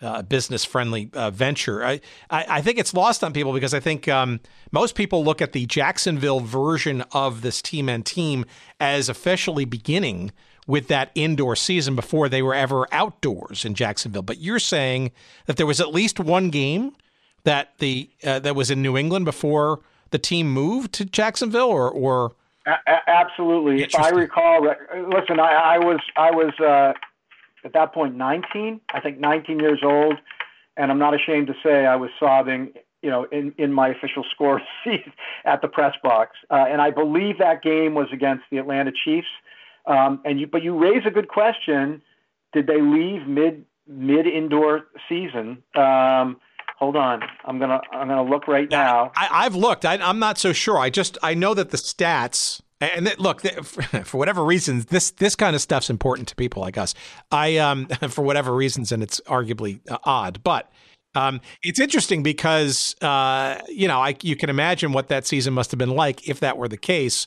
uh, 0.00 0.22
business 0.22 0.64
friendly 0.64 1.10
uh, 1.12 1.30
venture. 1.30 1.84
I, 1.84 2.00
I, 2.30 2.46
I, 2.48 2.60
think 2.60 2.78
it's 2.78 2.94
lost 2.94 3.24
on 3.24 3.32
people 3.32 3.52
because 3.52 3.74
I 3.74 3.80
think 3.80 4.06
um, 4.06 4.40
most 4.70 4.94
people 4.94 5.24
look 5.24 5.42
at 5.42 5.52
the 5.52 5.66
Jacksonville 5.66 6.40
version 6.40 7.02
of 7.12 7.42
this 7.42 7.60
team 7.60 7.88
and 7.88 8.06
team 8.06 8.44
as 8.78 9.08
officially 9.08 9.64
beginning 9.64 10.30
with 10.68 10.86
that 10.88 11.10
indoor 11.16 11.56
season 11.56 11.96
before 11.96 12.28
they 12.28 12.42
were 12.42 12.54
ever 12.54 12.86
outdoors 12.92 13.64
in 13.64 13.74
Jacksonville. 13.74 14.22
But 14.22 14.38
you're 14.38 14.58
saying 14.60 15.10
that 15.46 15.56
there 15.56 15.66
was 15.66 15.80
at 15.80 15.92
least 15.92 16.20
one 16.20 16.50
game 16.50 16.94
that 17.42 17.78
the 17.78 18.08
uh, 18.22 18.38
that 18.40 18.54
was 18.54 18.70
in 18.70 18.82
New 18.82 18.96
England 18.96 19.24
before 19.24 19.80
the 20.10 20.18
team 20.18 20.48
moved 20.52 20.92
to 20.94 21.04
Jacksonville, 21.04 21.70
or 21.70 21.90
or 21.90 22.36
a- 22.66 23.10
absolutely. 23.10 23.82
If 23.82 23.94
I 23.94 24.10
recall, 24.10 24.62
listen, 24.62 25.40
I, 25.40 25.52
I 25.52 25.78
was 25.78 26.00
I 26.16 26.30
was 26.32 26.52
uh, 26.60 26.92
at 27.66 27.72
that 27.72 27.92
point 27.92 28.14
19, 28.14 28.80
I 28.94 29.00
think 29.00 29.18
19 29.18 29.58
years 29.58 29.80
old, 29.82 30.14
and 30.76 30.90
I'm 30.90 30.98
not 30.98 31.14
ashamed 31.14 31.48
to 31.48 31.54
say 31.62 31.84
I 31.84 31.96
was 31.96 32.10
sobbing. 32.18 32.72
You 33.02 33.10
know, 33.10 33.24
in, 33.30 33.54
in 33.58 33.72
my 33.72 33.88
official 33.88 34.24
score 34.34 34.60
seat 34.82 35.04
at 35.44 35.60
the 35.60 35.68
press 35.68 35.94
box, 36.02 36.36
uh, 36.50 36.64
and 36.68 36.80
I 36.80 36.90
believe 36.90 37.38
that 37.38 37.62
game 37.62 37.94
was 37.94 38.06
against 38.12 38.44
the 38.50 38.58
Atlanta 38.58 38.90
Chiefs. 39.04 39.28
Um, 39.86 40.20
and 40.24 40.40
you, 40.40 40.46
but 40.46 40.62
you 40.62 40.76
raise 40.76 41.02
a 41.06 41.10
good 41.10 41.28
question: 41.28 42.02
Did 42.52 42.66
they 42.66 42.80
leave 42.80 43.26
mid 43.26 43.64
mid 43.86 44.26
indoor 44.26 44.86
season? 45.08 45.62
Um, 45.74 46.38
hold 46.78 46.96
on. 46.96 47.22
I'm 47.44 47.58
gonna 47.58 47.80
I'm 47.92 48.08
gonna 48.08 48.28
look 48.28 48.48
right 48.48 48.70
now. 48.70 49.12
I, 49.16 49.44
have 49.44 49.54
looked. 49.54 49.84
I, 49.84 49.96
am 49.96 50.18
not 50.18 50.38
so 50.38 50.52
sure. 50.52 50.78
I 50.78 50.90
just 50.90 51.18
I 51.22 51.34
know 51.34 51.54
that 51.54 51.70
the 51.70 51.76
stats. 51.76 52.60
And 52.80 53.10
look, 53.18 53.40
for 54.04 54.18
whatever 54.18 54.44
reasons, 54.44 54.86
this 54.86 55.10
this 55.12 55.34
kind 55.34 55.56
of 55.56 55.62
stuff's 55.62 55.88
important 55.88 56.28
to 56.28 56.36
people 56.36 56.62
like 56.62 56.76
us. 56.76 56.94
I 57.30 57.56
um 57.56 57.86
for 58.08 58.22
whatever 58.22 58.54
reasons, 58.54 58.92
and 58.92 59.02
it's 59.02 59.20
arguably 59.26 59.80
uh, 59.90 59.98
odd, 60.04 60.42
but 60.42 60.70
um, 61.14 61.40
it's 61.62 61.80
interesting 61.80 62.22
because 62.22 62.94
uh, 63.00 63.60
you 63.68 63.88
know 63.88 64.00
I, 64.00 64.16
you 64.22 64.36
can 64.36 64.50
imagine 64.50 64.92
what 64.92 65.08
that 65.08 65.26
season 65.26 65.54
must 65.54 65.70
have 65.70 65.78
been 65.78 65.90
like 65.90 66.28
if 66.28 66.40
that 66.40 66.58
were 66.58 66.68
the 66.68 66.76
case. 66.76 67.26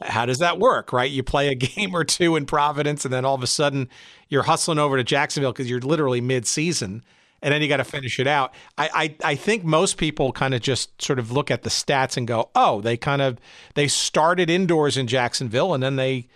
How 0.00 0.26
does 0.26 0.38
that 0.40 0.58
work, 0.58 0.92
right? 0.92 1.10
You 1.10 1.22
play 1.22 1.48
a 1.48 1.54
game 1.56 1.94
or 1.94 2.04
two 2.04 2.36
in 2.36 2.46
Providence, 2.46 3.04
and 3.04 3.12
then 3.12 3.24
all 3.24 3.34
of 3.34 3.42
a 3.42 3.48
sudden 3.48 3.88
you're 4.28 4.44
hustling 4.44 4.78
over 4.78 4.96
to 4.96 5.04
Jacksonville 5.04 5.52
because 5.52 5.68
you're 5.68 5.80
literally 5.80 6.20
mid-season 6.20 7.04
and 7.44 7.52
then 7.52 7.60
you 7.60 7.68
got 7.68 7.76
to 7.76 7.84
finish 7.84 8.18
it 8.18 8.26
out. 8.26 8.54
I, 8.78 9.16
I, 9.22 9.32
I 9.32 9.34
think 9.34 9.64
most 9.64 9.98
people 9.98 10.32
kind 10.32 10.54
of 10.54 10.62
just 10.62 11.00
sort 11.00 11.18
of 11.18 11.30
look 11.30 11.50
at 11.50 11.62
the 11.62 11.68
stats 11.68 12.16
and 12.16 12.26
go, 12.26 12.48
oh, 12.54 12.80
they 12.80 12.96
kind 12.96 13.20
of 13.20 13.38
they 13.74 13.86
started 13.86 14.48
indoors 14.48 14.96
in 14.96 15.06
Jacksonville 15.06 15.74
and 15.74 15.82
then 15.82 15.96
they 15.96 16.26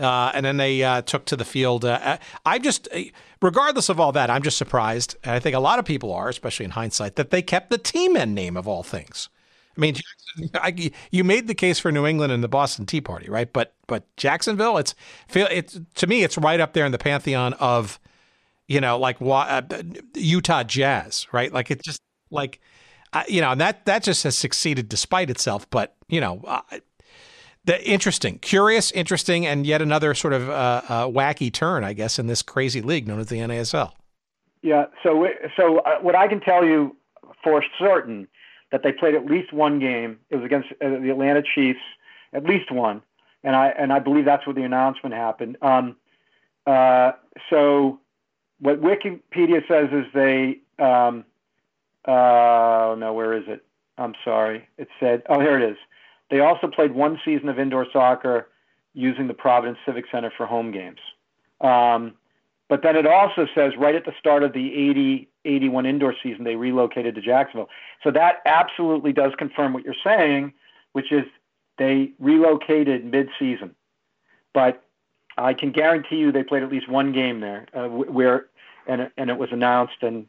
uh, 0.00 0.32
and 0.34 0.44
then 0.44 0.56
they 0.56 0.82
uh, 0.82 1.02
took 1.02 1.24
to 1.26 1.36
the 1.36 1.44
field. 1.44 1.84
Uh, 1.84 2.18
I 2.44 2.58
just, 2.58 2.88
regardless 3.42 3.88
of 3.88 3.98
all 3.98 4.12
that, 4.12 4.30
I'm 4.30 4.42
just 4.42 4.56
surprised, 4.56 5.16
and 5.24 5.32
I 5.32 5.40
think 5.40 5.56
a 5.56 5.60
lot 5.60 5.80
of 5.80 5.84
people 5.84 6.12
are, 6.12 6.28
especially 6.28 6.66
in 6.66 6.70
hindsight, 6.70 7.16
that 7.16 7.30
they 7.30 7.42
kept 7.42 7.70
the 7.70 7.78
Tea 7.78 8.08
Men 8.08 8.32
name 8.32 8.56
of 8.56 8.68
all 8.68 8.84
things. 8.84 9.28
I 9.76 9.80
mean, 9.80 9.96
I, 10.54 10.92
you 11.10 11.24
made 11.24 11.48
the 11.48 11.54
case 11.54 11.80
for 11.80 11.90
New 11.90 12.06
England 12.06 12.32
and 12.32 12.44
the 12.44 12.48
Boston 12.48 12.86
Tea 12.86 13.00
Party, 13.00 13.28
right? 13.28 13.52
But 13.52 13.74
but 13.88 14.04
Jacksonville, 14.16 14.76
it's 14.76 14.94
it's 15.34 15.80
to 15.96 16.06
me, 16.06 16.22
it's 16.22 16.38
right 16.38 16.60
up 16.60 16.74
there 16.74 16.86
in 16.86 16.92
the 16.92 16.98
pantheon 16.98 17.54
of 17.54 17.98
you 18.68 18.80
know, 18.80 18.98
like 18.98 19.16
uh, 19.20 19.62
Utah 20.14 20.62
Jazz, 20.62 21.26
right? 21.32 21.52
Like 21.52 21.70
it 21.70 21.82
just 21.82 22.00
like, 22.30 22.60
you 23.26 23.40
know, 23.40 23.50
and 23.52 23.60
that 23.60 23.84
that 23.86 24.02
just 24.02 24.22
has 24.24 24.36
succeeded 24.36 24.88
despite 24.88 25.30
itself. 25.30 25.68
But 25.70 25.96
you 26.08 26.20
know, 26.20 26.42
The, 27.64 27.86
interesting, 27.86 28.38
curious, 28.38 28.90
interesting, 28.92 29.44
and 29.44 29.66
yet 29.66 29.82
another 29.82 30.14
sort 30.14 30.32
of 30.32 30.48
uh, 30.48 30.52
uh, 30.88 31.06
wacky 31.08 31.52
turn, 31.52 31.84
I 31.84 31.92
guess, 31.92 32.18
in 32.18 32.26
this 32.26 32.40
crazy 32.40 32.80
league 32.80 33.06
known 33.06 33.20
as 33.20 33.26
the 33.26 33.40
NASL. 33.40 33.92
Yeah. 34.62 34.86
So, 35.02 35.26
so 35.54 35.82
what 36.00 36.14
I 36.14 36.28
can 36.28 36.40
tell 36.40 36.64
you 36.64 36.96
for 37.44 37.62
certain 37.78 38.26
that 38.72 38.82
they 38.82 38.92
played 38.92 39.14
at 39.14 39.26
least 39.26 39.52
one 39.52 39.78
game. 39.78 40.18
It 40.30 40.36
was 40.36 40.44
against 40.44 40.68
the 40.80 41.10
Atlanta 41.10 41.42
Chiefs, 41.42 41.80
at 42.32 42.44
least 42.44 42.70
one, 42.70 43.02
and 43.42 43.56
I 43.56 43.68
and 43.68 43.92
I 43.92 43.98
believe 43.98 44.24
that's 44.24 44.46
where 44.46 44.54
the 44.54 44.62
announcement 44.62 45.14
happened. 45.14 45.56
Um, 45.62 45.96
so, 47.50 48.00
what 48.60 48.80
Wikipedia 48.80 49.66
says 49.68 49.88
is 49.92 50.06
they. 50.14 50.60
Um, 50.78 51.24
uh, 52.04 52.94
no, 52.98 53.12
where 53.14 53.34
is 53.34 53.44
it? 53.48 53.64
I'm 53.98 54.14
sorry. 54.24 54.68
It 54.78 54.88
said, 54.98 55.22
oh, 55.28 55.40
here 55.40 55.60
it 55.60 55.70
is. 55.70 55.76
They 56.30 56.40
also 56.40 56.68
played 56.68 56.92
one 56.92 57.20
season 57.24 57.48
of 57.48 57.58
indoor 57.58 57.86
soccer 57.92 58.48
using 58.94 59.26
the 59.26 59.34
Providence 59.34 59.78
Civic 59.84 60.04
Center 60.10 60.32
for 60.36 60.46
home 60.46 60.70
games. 60.72 61.00
Um, 61.60 62.14
but 62.68 62.82
then 62.82 62.96
it 62.96 63.06
also 63.06 63.46
says 63.54 63.72
right 63.78 63.94
at 63.94 64.04
the 64.04 64.12
start 64.18 64.42
of 64.42 64.52
the 64.52 64.90
80 64.90 65.28
81 65.44 65.86
indoor 65.86 66.14
season, 66.22 66.44
they 66.44 66.56
relocated 66.56 67.14
to 67.14 67.22
Jacksonville. 67.22 67.70
So 68.02 68.10
that 68.10 68.36
absolutely 68.44 69.12
does 69.12 69.32
confirm 69.38 69.72
what 69.72 69.84
you're 69.84 69.94
saying, 70.04 70.52
which 70.92 71.10
is 71.10 71.24
they 71.78 72.12
relocated 72.18 73.04
mid 73.04 73.28
season. 73.38 73.74
But 74.52 74.84
I 75.38 75.54
can 75.54 75.72
guarantee 75.72 76.16
you 76.16 76.32
they 76.32 76.42
played 76.42 76.62
at 76.62 76.70
least 76.70 76.88
one 76.88 77.12
game 77.12 77.40
there 77.40 77.66
uh, 77.74 77.88
where, 77.88 78.46
and, 78.86 79.10
and 79.16 79.30
it 79.30 79.38
was 79.38 79.50
announced, 79.52 80.02
and 80.02 80.26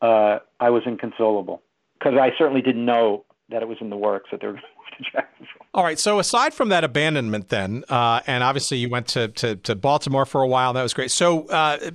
uh, 0.00 0.38
I 0.60 0.70
was 0.70 0.82
inconsolable 0.86 1.62
because 1.98 2.14
I 2.18 2.32
certainly 2.38 2.62
didn't 2.62 2.84
know 2.84 3.24
that 3.50 3.62
it 3.62 3.68
was 3.68 3.78
in 3.80 3.90
the 3.90 3.96
works 3.96 4.30
that 4.30 4.40
they 4.40 4.46
were 4.46 4.52
going 4.54 4.64
to 4.98 5.04
Jacksonville. 5.12 5.66
All 5.74 5.84
right. 5.84 5.98
So 5.98 6.18
aside 6.18 6.54
from 6.54 6.70
that 6.70 6.84
abandonment, 6.84 7.48
then, 7.48 7.84
uh, 7.88 8.20
and 8.26 8.42
obviously 8.42 8.78
you 8.78 8.88
went 8.88 9.08
to, 9.08 9.28
to, 9.28 9.56
to 9.56 9.74
Baltimore 9.74 10.26
for 10.26 10.42
a 10.42 10.48
while. 10.48 10.72
That 10.72 10.82
was 10.82 10.94
great. 10.94 11.10
So, 11.10 11.46
uh, 11.48 11.90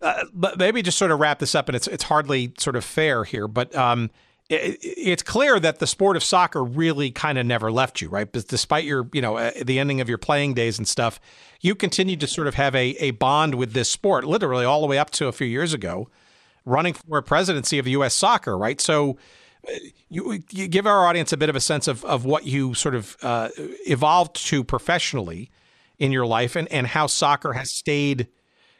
uh, 0.00 0.24
but 0.32 0.58
maybe 0.58 0.82
just 0.82 0.98
sort 0.98 1.10
of 1.10 1.18
wrap 1.18 1.40
this 1.40 1.56
up, 1.56 1.68
and 1.68 1.74
it's 1.74 1.88
it's 1.88 2.04
hardly 2.04 2.52
sort 2.56 2.76
of 2.76 2.84
fair 2.84 3.24
here, 3.24 3.48
but 3.48 3.74
um, 3.74 4.10
it's 4.50 5.22
clear 5.22 5.60
that 5.60 5.78
the 5.78 5.86
sport 5.86 6.16
of 6.16 6.24
soccer 6.24 6.64
really 6.64 7.10
kind 7.10 7.36
of 7.36 7.44
never 7.44 7.70
left 7.70 8.00
you, 8.00 8.08
right? 8.08 8.30
But 8.30 8.48
despite 8.48 8.84
your, 8.84 9.08
you 9.12 9.20
know, 9.20 9.36
uh, 9.36 9.50
the 9.62 9.78
ending 9.78 10.00
of 10.00 10.08
your 10.08 10.16
playing 10.16 10.54
days 10.54 10.78
and 10.78 10.88
stuff, 10.88 11.20
you 11.60 11.74
continued 11.74 12.20
to 12.20 12.26
sort 12.26 12.46
of 12.46 12.54
have 12.54 12.74
a 12.74 12.96
a 12.98 13.10
bond 13.12 13.56
with 13.56 13.72
this 13.72 13.90
sport, 13.90 14.24
literally 14.24 14.64
all 14.64 14.80
the 14.80 14.86
way 14.86 14.98
up 14.98 15.10
to 15.10 15.26
a 15.26 15.32
few 15.32 15.46
years 15.46 15.74
ago, 15.74 16.08
running 16.64 16.94
for 16.94 17.18
a 17.18 17.22
presidency 17.22 17.78
of 17.78 17.86
U.S. 17.86 18.14
Soccer, 18.14 18.56
right? 18.56 18.80
So 18.80 19.18
you, 20.08 20.40
you, 20.50 20.68
give 20.68 20.86
our 20.86 21.06
audience 21.06 21.32
a 21.32 21.36
bit 21.36 21.48
of 21.48 21.56
a 21.56 21.60
sense 21.60 21.88
of, 21.88 22.04
of 22.04 22.24
what 22.24 22.46
you 22.46 22.74
sort 22.74 22.94
of 22.94 23.16
uh, 23.22 23.50
evolved 23.86 24.36
to 24.46 24.64
professionally 24.64 25.50
in 25.98 26.12
your 26.12 26.26
life 26.26 26.56
and, 26.56 26.70
and 26.72 26.86
how 26.86 27.06
soccer 27.06 27.52
has 27.52 27.70
stayed 27.70 28.28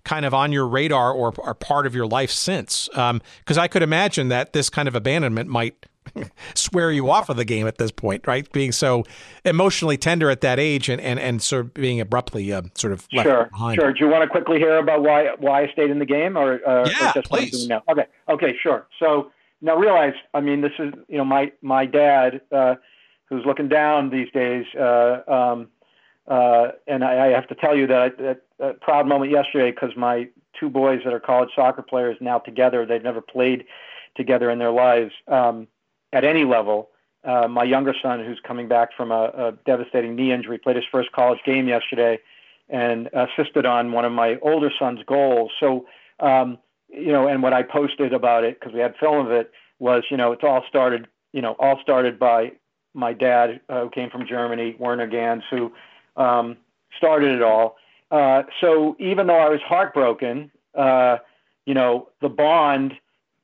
kind 0.08 0.24
of 0.24 0.32
on 0.32 0.52
your 0.52 0.66
radar 0.66 1.12
or, 1.12 1.34
or 1.36 1.54
part 1.54 1.86
of 1.86 1.94
your 1.94 2.06
life 2.06 2.30
since. 2.30 2.88
Because 2.88 3.10
um, 3.10 3.58
I 3.58 3.68
could 3.68 3.82
imagine 3.82 4.28
that 4.28 4.54
this 4.54 4.70
kind 4.70 4.88
of 4.88 4.94
abandonment 4.94 5.50
might 5.50 5.84
swear 6.54 6.90
you 6.90 7.10
off 7.10 7.28
of 7.28 7.36
the 7.36 7.44
game 7.44 7.66
at 7.66 7.76
this 7.76 7.90
point, 7.90 8.26
right? 8.26 8.50
Being 8.50 8.72
so 8.72 9.04
emotionally 9.44 9.98
tender 9.98 10.30
at 10.30 10.40
that 10.40 10.58
age 10.58 10.88
and, 10.88 10.98
and, 11.02 11.20
and 11.20 11.42
sort 11.42 11.66
of 11.66 11.74
being 11.74 12.00
abruptly 12.00 12.50
uh, 12.50 12.62
sort 12.74 12.94
of 12.94 13.06
left 13.12 13.28
sure, 13.28 13.44
behind. 13.52 13.78
Sure. 13.78 13.92
Do 13.92 14.02
you 14.02 14.10
want 14.10 14.22
to 14.22 14.28
quickly 14.28 14.58
hear 14.58 14.78
about 14.78 15.02
why 15.02 15.28
why 15.38 15.64
I 15.64 15.72
stayed 15.72 15.90
in 15.90 15.98
the 15.98 16.06
game 16.06 16.38
or, 16.38 16.66
uh, 16.66 16.88
yeah, 16.88 17.10
or 17.10 17.12
just 17.12 17.28
please. 17.28 17.68
now? 17.68 17.82
Okay. 17.90 18.06
Okay. 18.30 18.56
Sure. 18.62 18.86
So 18.98 19.30
now 19.60 19.76
realize, 19.76 20.14
I 20.32 20.40
mean, 20.40 20.62
this 20.62 20.72
is, 20.78 20.94
you 21.08 21.18
know, 21.18 21.24
my, 21.24 21.52
my 21.60 21.84
dad, 21.84 22.40
uh, 22.50 22.76
who's 23.26 23.44
looking 23.44 23.68
down 23.68 24.08
these 24.08 24.30
days. 24.32 24.64
Uh, 24.74 25.20
um, 25.28 25.68
uh, 26.26 26.68
and 26.86 27.04
I, 27.04 27.26
I, 27.26 27.28
have 27.28 27.46
to 27.48 27.54
tell 27.54 27.76
you 27.76 27.86
that, 27.88 28.16
that, 28.18 28.42
a 28.60 28.74
proud 28.74 29.06
moment 29.06 29.30
yesterday 29.30 29.70
because 29.70 29.96
my 29.96 30.28
two 30.58 30.68
boys 30.68 31.00
that 31.04 31.12
are 31.12 31.20
college 31.20 31.50
soccer 31.54 31.82
players 31.82 32.16
now 32.20 32.38
together, 32.38 32.84
they've 32.84 33.02
never 33.02 33.20
played 33.20 33.64
together 34.16 34.50
in 34.50 34.58
their 34.58 34.70
lives 34.70 35.12
um, 35.28 35.68
at 36.12 36.24
any 36.24 36.44
level. 36.44 36.90
Uh, 37.24 37.48
my 37.48 37.64
younger 37.64 37.94
son, 38.00 38.24
who's 38.24 38.40
coming 38.46 38.68
back 38.68 38.90
from 38.96 39.10
a, 39.10 39.24
a, 39.36 39.52
devastating 39.66 40.14
knee 40.14 40.32
injury, 40.32 40.58
played 40.58 40.76
his 40.76 40.84
first 40.90 41.10
college 41.12 41.40
game 41.44 41.68
yesterday 41.68 42.18
and 42.68 43.08
assisted 43.12 43.66
on 43.66 43.92
one 43.92 44.04
of 44.04 44.12
my 44.12 44.38
older 44.42 44.70
son's 44.78 45.00
goals. 45.06 45.50
So, 45.58 45.86
um, 46.20 46.58
you 46.88 47.12
know, 47.12 47.26
and 47.26 47.42
what 47.42 47.52
I 47.52 47.62
posted 47.62 48.12
about 48.12 48.44
it 48.44 48.58
because 48.58 48.72
we 48.72 48.80
had 48.80 48.94
film 48.96 49.26
of 49.26 49.32
it 49.32 49.50
was, 49.78 50.04
you 50.10 50.16
know, 50.16 50.32
it's 50.32 50.44
all 50.44 50.62
started, 50.68 51.08
you 51.32 51.42
know, 51.42 51.56
all 51.58 51.78
started 51.82 52.18
by 52.18 52.52
my 52.94 53.12
dad 53.12 53.60
uh, 53.68 53.82
who 53.82 53.90
came 53.90 54.10
from 54.10 54.26
Germany, 54.26 54.76
Werner 54.78 55.06
Gans, 55.06 55.42
who 55.50 55.72
um, 56.16 56.56
started 56.96 57.32
it 57.32 57.42
all. 57.42 57.76
Uh, 58.10 58.42
so 58.60 58.96
even 58.98 59.26
though 59.26 59.38
I 59.38 59.48
was 59.48 59.60
heartbroken, 59.60 60.50
uh, 60.74 61.18
you 61.66 61.74
know, 61.74 62.08
the 62.20 62.28
bond, 62.28 62.94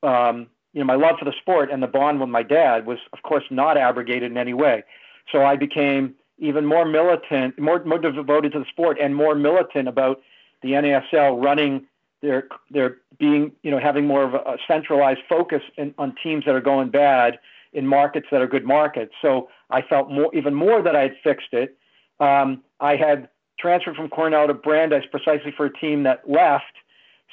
um, 0.02 0.46
you 0.72 0.80
know, 0.80 0.86
my 0.86 0.94
love 0.94 1.16
for 1.18 1.24
the 1.24 1.34
sport 1.40 1.70
and 1.70 1.82
the 1.82 1.86
bond 1.86 2.20
with 2.20 2.28
my 2.28 2.42
dad 2.42 2.86
was, 2.86 2.98
of 3.12 3.22
course, 3.22 3.44
not 3.50 3.76
abrogated 3.76 4.30
in 4.30 4.38
any 4.38 4.54
way. 4.54 4.84
So 5.30 5.44
I 5.44 5.56
became 5.56 6.14
even 6.38 6.66
more 6.66 6.84
militant, 6.84 7.58
more 7.58 7.82
more 7.84 7.98
devoted 7.98 8.52
to 8.52 8.58
the 8.60 8.64
sport, 8.66 8.98
and 9.00 9.14
more 9.14 9.34
militant 9.34 9.88
about 9.88 10.20
the 10.62 10.72
NASL 10.72 11.42
running 11.42 11.86
they're 12.24 12.48
they're 12.70 12.96
being 13.18 13.52
you 13.62 13.70
know 13.70 13.78
having 13.78 14.06
more 14.06 14.24
of 14.24 14.34
a 14.34 14.56
centralized 14.66 15.20
focus 15.28 15.62
in, 15.76 15.94
on 15.98 16.14
teams 16.22 16.44
that 16.46 16.54
are 16.54 16.60
going 16.60 16.88
bad 16.88 17.38
in 17.72 17.86
markets 17.86 18.26
that 18.30 18.40
are 18.40 18.46
good 18.46 18.64
markets. 18.64 19.12
So 19.20 19.48
I 19.70 19.82
felt 19.82 20.10
more 20.10 20.34
even 20.34 20.54
more 20.54 20.82
that 20.82 20.96
I 20.96 21.02
had 21.02 21.16
fixed 21.22 21.52
it. 21.52 21.76
Um, 22.20 22.62
I 22.80 22.96
had 22.96 23.28
transferred 23.58 23.96
from 23.96 24.08
Cornell 24.08 24.46
to 24.46 24.54
Brandeis 24.54 25.04
precisely 25.10 25.52
for 25.56 25.66
a 25.66 25.72
team 25.72 26.02
that 26.04 26.28
left, 26.28 26.64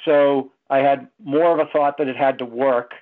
so 0.04 0.50
I 0.70 0.78
had 0.78 1.08
more 1.22 1.52
of 1.52 1.66
a 1.66 1.70
thought 1.70 1.98
that 1.98 2.08
it 2.08 2.16
had 2.16 2.38
to 2.38 2.44
work. 2.44 2.92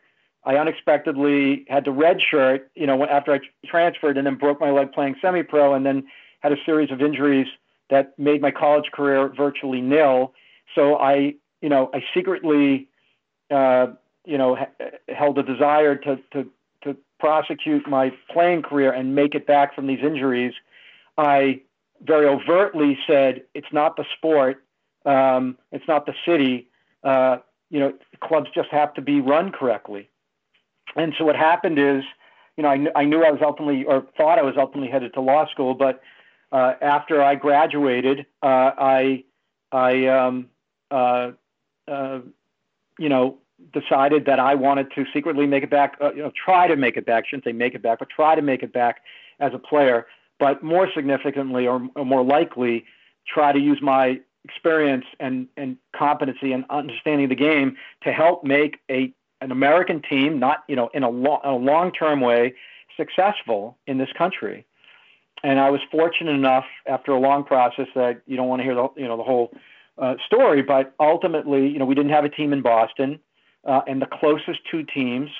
I 0.44 0.56
unexpectedly 0.56 1.66
had 1.68 1.84
to 1.84 1.90
redshirt, 1.90 2.62
you 2.74 2.86
know, 2.86 3.04
after 3.04 3.32
I 3.32 3.40
transferred, 3.66 4.16
and 4.16 4.26
then 4.26 4.36
broke 4.36 4.60
my 4.60 4.70
leg 4.70 4.92
playing 4.92 5.16
semi-pro, 5.20 5.74
and 5.74 5.84
then 5.84 6.04
had 6.40 6.52
a 6.52 6.56
series 6.64 6.90
of 6.90 7.02
injuries 7.02 7.46
that 7.90 8.18
made 8.18 8.40
my 8.40 8.50
college 8.50 8.90
career 8.92 9.28
virtually 9.28 9.80
nil. 9.80 10.32
So 10.74 10.96
I 10.96 11.34
you 11.60 11.68
know, 11.68 11.90
I 11.92 12.02
secretly, 12.14 12.88
uh, 13.50 13.88
you 14.24 14.38
know, 14.38 14.56
ha- 14.56 14.90
held 15.08 15.38
a 15.38 15.42
desire 15.42 15.96
to, 15.96 16.18
to, 16.32 16.46
to 16.82 16.96
prosecute 17.18 17.86
my 17.88 18.12
playing 18.30 18.62
career 18.62 18.92
and 18.92 19.14
make 19.14 19.34
it 19.34 19.46
back 19.46 19.74
from 19.74 19.86
these 19.86 20.00
injuries. 20.02 20.54
I 21.18 21.60
very 22.02 22.26
overtly 22.26 22.98
said, 23.06 23.42
it's 23.54 23.72
not 23.72 23.96
the 23.96 24.04
sport, 24.16 24.64
um, 25.04 25.56
it's 25.72 25.86
not 25.86 26.06
the 26.06 26.14
city. 26.26 26.68
Uh, 27.02 27.38
you 27.70 27.78
know, 27.78 27.92
clubs 28.20 28.48
just 28.54 28.68
have 28.70 28.92
to 28.94 29.00
be 29.00 29.20
run 29.20 29.52
correctly. 29.52 30.08
And 30.96 31.14
so 31.16 31.24
what 31.24 31.36
happened 31.36 31.78
is, 31.78 32.02
you 32.56 32.62
know, 32.62 32.70
I, 32.70 32.76
kn- 32.76 32.92
I 32.96 33.04
knew 33.04 33.22
I 33.24 33.30
was 33.30 33.40
ultimately, 33.42 33.84
or 33.84 34.06
thought 34.16 34.38
I 34.38 34.42
was 34.42 34.54
ultimately 34.58 34.90
headed 34.90 35.14
to 35.14 35.20
law 35.20 35.46
school, 35.50 35.74
but 35.74 36.02
uh, 36.52 36.74
after 36.82 37.22
I 37.22 37.36
graduated, 37.36 38.26
uh, 38.42 38.72
I, 38.76 39.24
I 39.70 40.06
um, 40.06 40.48
uh, 40.90 41.30
uh, 41.86 42.20
you 42.98 43.08
know, 43.08 43.38
decided 43.72 44.26
that 44.26 44.38
I 44.38 44.54
wanted 44.54 44.92
to 44.94 45.04
secretly 45.12 45.46
make 45.46 45.62
it 45.62 45.70
back, 45.70 45.96
uh, 46.00 46.12
you 46.12 46.22
know, 46.22 46.32
try 46.44 46.66
to 46.66 46.76
make 46.76 46.96
it 46.96 47.06
back, 47.06 47.26
shouldn't 47.26 47.44
say 47.44 47.52
make 47.52 47.74
it 47.74 47.82
back, 47.82 47.98
but 47.98 48.08
try 48.10 48.34
to 48.34 48.42
make 48.42 48.62
it 48.62 48.72
back 48.72 49.02
as 49.38 49.52
a 49.54 49.58
player. 49.58 50.06
But 50.40 50.62
more 50.62 50.88
significantly 50.92 51.68
or, 51.68 51.86
or 51.94 52.04
more 52.04 52.24
likely, 52.24 52.86
try 53.28 53.52
to 53.52 53.60
use 53.60 53.80
my 53.80 54.20
experience 54.44 55.04
and, 55.20 55.46
and 55.56 55.76
competency 55.94 56.52
and 56.52 56.64
understanding 56.70 57.24
of 57.24 57.30
the 57.30 57.36
game 57.36 57.76
to 58.02 58.12
help 58.12 58.42
make 58.42 58.78
a 58.90 59.12
an 59.42 59.52
American 59.52 60.02
team, 60.02 60.38
not 60.38 60.64
you 60.68 60.76
know 60.76 60.90
in 60.92 61.02
a, 61.02 61.08
lo- 61.08 61.40
a 61.44 61.52
long-term 61.52 62.20
way, 62.20 62.54
successful 62.96 63.78
in 63.86 63.98
this 63.98 64.10
country. 64.16 64.66
And 65.42 65.58
I 65.58 65.70
was 65.70 65.80
fortunate 65.90 66.32
enough 66.32 66.66
after 66.86 67.12
a 67.12 67.18
long 67.18 67.44
process 67.44 67.86
that 67.94 68.20
you 68.26 68.36
don't 68.36 68.48
want 68.48 68.60
to 68.60 68.64
hear 68.64 68.74
the 68.74 68.88
you 68.96 69.08
know 69.08 69.16
the 69.16 69.22
whole 69.22 69.52
uh, 69.98 70.14
story, 70.26 70.62
but 70.62 70.94
ultimately, 70.98 71.68
you 71.68 71.78
know, 71.78 71.84
we 71.84 71.94
didn't 71.94 72.12
have 72.12 72.24
a 72.24 72.28
team 72.28 72.52
in 72.52 72.62
Boston, 72.62 73.20
uh, 73.64 73.82
and 73.86 74.00
the 74.00 74.06
closest 74.06 74.60
two 74.70 74.82
teams, 74.82 75.30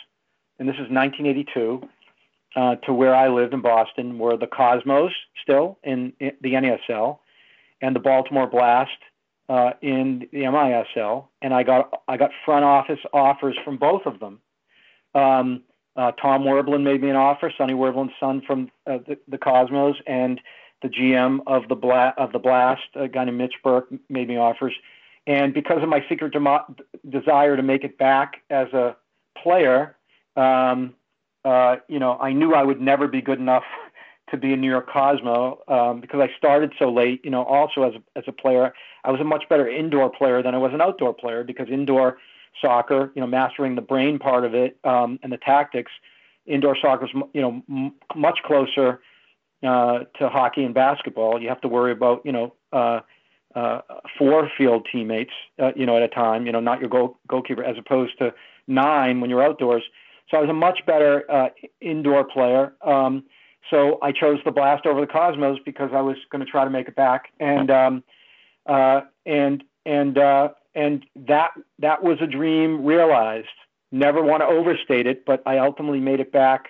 and 0.59 0.69
this 0.69 0.75
is 0.75 0.91
1982, 0.91 1.83
uh, 2.57 2.77
to 2.77 2.93
where 2.93 3.15
I 3.15 3.29
lived 3.29 3.55
in 3.55 3.61
Boston, 3.61 4.19
were 4.19 4.37
the 4.37 4.47
Cosmos, 4.47 5.13
still 5.43 5.79
in, 5.83 6.13
in 6.21 6.33
the 6.41 6.55
NASL, 6.55 7.19
and 7.81 7.95
the 7.95 8.01
Baltimore 8.01 8.47
Blast 8.47 8.91
uh, 9.51 9.73
in 9.83 10.29
the 10.33 10.43
MISL, 10.43 11.27
and 11.43 11.53
I 11.53 11.65
got 11.65 12.03
I 12.07 12.17
got 12.17 12.31
front 12.45 12.65
office 12.65 13.01
offers 13.13 13.59
from 13.65 13.79
both 13.79 14.03
of 14.07 14.21
them. 14.21 14.41
Um, 15.15 15.65
uh, 15.97 16.13
Tom 16.13 16.45
Werblin 16.45 16.85
made 16.85 17.03
me 17.03 17.11
an 17.11 17.17
offer, 17.17 17.53
Sonny 17.59 17.75
Werblin's 17.75 18.13
son 18.21 18.43
from 18.47 18.71
uh, 18.87 18.99
the, 19.07 19.19
the 19.27 19.39
Cosmos, 19.39 19.97
and 20.07 20.41
the 20.83 20.89
GM 20.89 21.41
of 21.49 21.69
the 21.69 21.75
Bla- 21.75 22.15
of 22.17 22.31
the 22.33 22.39
Blast, 22.39 22.83
a 22.95 23.09
guy 23.09 23.25
named 23.25 23.39
Mitch 23.39 23.55
Burke, 23.65 23.89
made 24.09 24.29
me 24.29 24.37
offers, 24.37 24.73
and 25.27 25.53
because 25.53 25.83
of 25.83 25.89
my 25.89 26.05
secret 26.09 26.33
demo- 26.33 26.73
desire 27.09 27.57
to 27.57 27.63
make 27.63 27.83
it 27.83 27.99
back 27.99 28.43
as 28.51 28.69
a 28.73 28.97
player, 29.43 29.97
um, 30.37 30.95
uh, 31.45 31.77
you 31.89 31.99
know, 31.99 32.19
I 32.19 32.33
knew 32.33 32.55
I 32.55 32.63
would 32.63 32.81
never 32.81 33.09
be 33.09 33.21
good 33.21 33.39
enough 33.39 33.65
to 34.31 34.37
be 34.37 34.53
a 34.53 34.57
New 34.57 34.71
York 34.71 34.89
Cosmo 34.89 35.61
um, 35.69 36.01
because 36.01 36.21
I 36.21 36.37
started 36.37 36.73
so 36.79 36.91
late. 36.91 37.21
You 37.25 37.31
know, 37.31 37.43
also 37.45 37.83
as 37.83 37.95
as 38.17 38.25
a 38.27 38.33
player, 38.33 38.73
I 39.05 39.11
was 39.11 39.21
a 39.21 39.25
much 39.25 39.49
better 39.49 39.69
indoor 39.69 40.11
player 40.11 40.43
than 40.43 40.55
I 40.55 40.59
was 40.59 40.73
an 40.73 40.81
outdoor 40.81 41.15
player 41.15 41.45
because 41.45 41.69
indoor 41.69 42.19
soccer, 42.61 43.13
you 43.15 43.21
know, 43.21 43.27
mastering 43.27 43.75
the 43.75 43.83
brain 43.83 44.19
part 44.19 44.45
of 44.45 44.55
it 44.55 44.79
um, 44.85 45.19
and 45.23 45.33
the 45.33 45.39
tactics, 45.39 45.93
indoor 46.47 46.77
soccer 46.81 47.07
is 47.07 47.11
you 47.33 47.41
know 47.41 47.63
m- 47.69 47.95
much 48.15 48.41
closer 48.45 49.01
uh, 49.63 50.01
to 50.19 50.29
hockey 50.29 50.65
and 50.65 50.75
basketball. 50.75 51.41
You 51.41 51.49
have 51.49 51.61
to 51.63 51.69
worry 51.69 51.93
about 51.93 52.23
you 52.25 52.33
know. 52.33 52.55
Uh, 52.73 53.01
uh, 53.53 53.81
four 54.17 54.49
field 54.57 54.87
teammates, 54.93 55.33
uh, 55.59 55.73
you 55.75 55.85
know, 55.85 55.97
at 55.97 56.05
a 56.05 56.09
time, 56.09 56.47
you 56.47 56.53
know, 56.53 56.61
not 56.61 56.79
your 56.79 56.89
goal, 56.89 57.19
goalkeeper, 57.27 57.65
as 57.65 57.77
opposed 57.77 58.17
to 58.17 58.33
nine 58.69 59.21
when 59.21 59.29
you're 59.29 59.43
outdoors. 59.43 59.83
So 60.31 60.37
I 60.37 60.41
was 60.41 60.51
a 60.51 60.55
much 60.55 60.81
better 60.87 61.31
uh, 61.31 61.49
indoor 61.81 62.25
player. 62.25 62.73
Um, 62.83 63.25
so 63.69 63.99
I 64.03 64.13
chose 64.13 64.39
the 64.45 64.51
Blast 64.51 64.87
over 64.87 65.01
the 65.01 65.07
Cosmos 65.07 65.59
because 65.65 65.91
I 65.93 66.01
was 66.01 66.17
going 66.31 66.45
to 66.45 66.51
try 66.51 66.65
to 66.65 66.71
make 66.71 66.89
it 66.89 66.97
back, 66.97 67.33
and 67.39 67.71
um, 67.71 68.05
uh, 68.67 69.03
and 69.27 69.63
and 69.85 70.19
uh, 70.19 70.49
and 70.75 71.05
that 71.15 71.51
that 71.79 72.03
was 72.03 72.19
a 72.21 72.27
dream 72.27 72.85
realized. 72.85 73.49
Never 73.93 74.23
want 74.23 74.43
to 74.43 74.47
overstate 74.47 75.07
it, 75.07 75.25
but 75.27 75.43
I 75.47 75.59
ultimately 75.59 76.01
made 76.01 76.21
it 76.21 76.33
back 76.33 76.69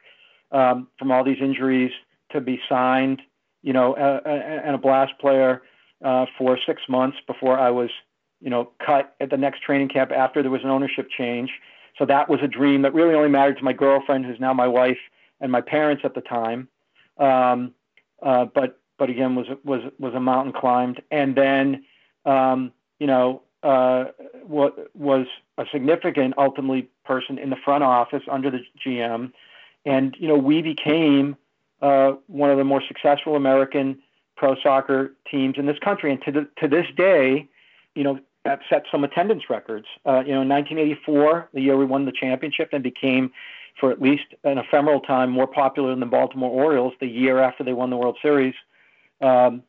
um, 0.52 0.88
from 0.98 1.12
all 1.12 1.22
these 1.22 1.36
injuries 1.40 1.92
to 2.32 2.40
be 2.40 2.58
signed, 2.68 3.20
you 3.62 3.72
know, 3.72 3.94
and 3.94 4.74
a 4.74 4.78
Blast 4.78 5.12
player 5.20 5.62
uh, 6.02 6.26
for 6.38 6.58
six 6.66 6.82
months 6.88 7.18
before 7.26 7.58
I 7.58 7.70
was, 7.70 7.90
you 8.40 8.48
know, 8.48 8.70
cut 8.84 9.14
at 9.20 9.30
the 9.30 9.36
next 9.36 9.62
training 9.62 9.88
camp 9.88 10.12
after 10.12 10.40
there 10.42 10.50
was 10.50 10.62
an 10.64 10.70
ownership 10.70 11.08
change. 11.16 11.50
So 12.00 12.06
that 12.06 12.30
was 12.30 12.40
a 12.42 12.48
dream 12.48 12.80
that 12.82 12.94
really 12.94 13.14
only 13.14 13.28
mattered 13.28 13.58
to 13.58 13.62
my 13.62 13.74
girlfriend, 13.74 14.24
who's 14.24 14.40
now 14.40 14.54
my 14.54 14.66
wife, 14.66 14.96
and 15.38 15.52
my 15.52 15.60
parents 15.60 16.02
at 16.02 16.14
the 16.14 16.22
time. 16.22 16.66
Um, 17.18 17.74
uh, 18.22 18.46
but 18.46 18.80
but 18.98 19.10
again, 19.10 19.34
was 19.34 19.46
was 19.64 19.82
was 19.98 20.14
a 20.14 20.20
mountain 20.20 20.54
climbed, 20.54 21.02
and 21.10 21.36
then 21.36 21.84
um, 22.24 22.72
you 22.98 23.06
know 23.06 23.42
uh, 23.62 24.04
what 24.46 24.96
was 24.96 25.26
a 25.58 25.66
significant 25.70 26.34
ultimately 26.38 26.88
person 27.04 27.38
in 27.38 27.50
the 27.50 27.56
front 27.56 27.84
office 27.84 28.22
under 28.30 28.50
the 28.50 28.60
GM, 28.82 29.32
and 29.84 30.16
you 30.18 30.26
know 30.26 30.38
we 30.38 30.62
became 30.62 31.36
uh, 31.82 32.12
one 32.28 32.50
of 32.50 32.56
the 32.56 32.64
more 32.64 32.82
successful 32.88 33.36
American 33.36 33.98
pro 34.38 34.54
soccer 34.62 35.12
teams 35.30 35.58
in 35.58 35.66
this 35.66 35.78
country, 35.80 36.10
and 36.12 36.22
to 36.22 36.32
the, 36.32 36.48
to 36.62 36.66
this 36.66 36.86
day, 36.96 37.46
you 37.94 38.04
know 38.04 38.18
set 38.44 38.84
some 38.90 39.04
attendance 39.04 39.44
records. 39.50 39.86
Uh, 40.06 40.22
you 40.26 40.32
know, 40.32 40.42
in 40.42 40.48
1984, 40.48 41.50
the 41.52 41.60
year 41.60 41.76
we 41.76 41.84
won 41.84 42.04
the 42.04 42.12
championship 42.12 42.70
and 42.72 42.82
became, 42.82 43.32
for 43.78 43.90
at 43.90 44.00
least 44.00 44.24
an 44.44 44.58
ephemeral 44.58 45.00
time, 45.00 45.30
more 45.30 45.46
popular 45.46 45.90
than 45.90 46.00
the 46.00 46.06
Baltimore 46.06 46.50
Orioles. 46.50 46.94
The 47.00 47.06
year 47.06 47.38
after 47.38 47.64
they 47.64 47.72
won 47.72 47.90
the 47.90 47.96
World 47.96 48.18
Series, 48.22 48.54
um, 49.20 49.62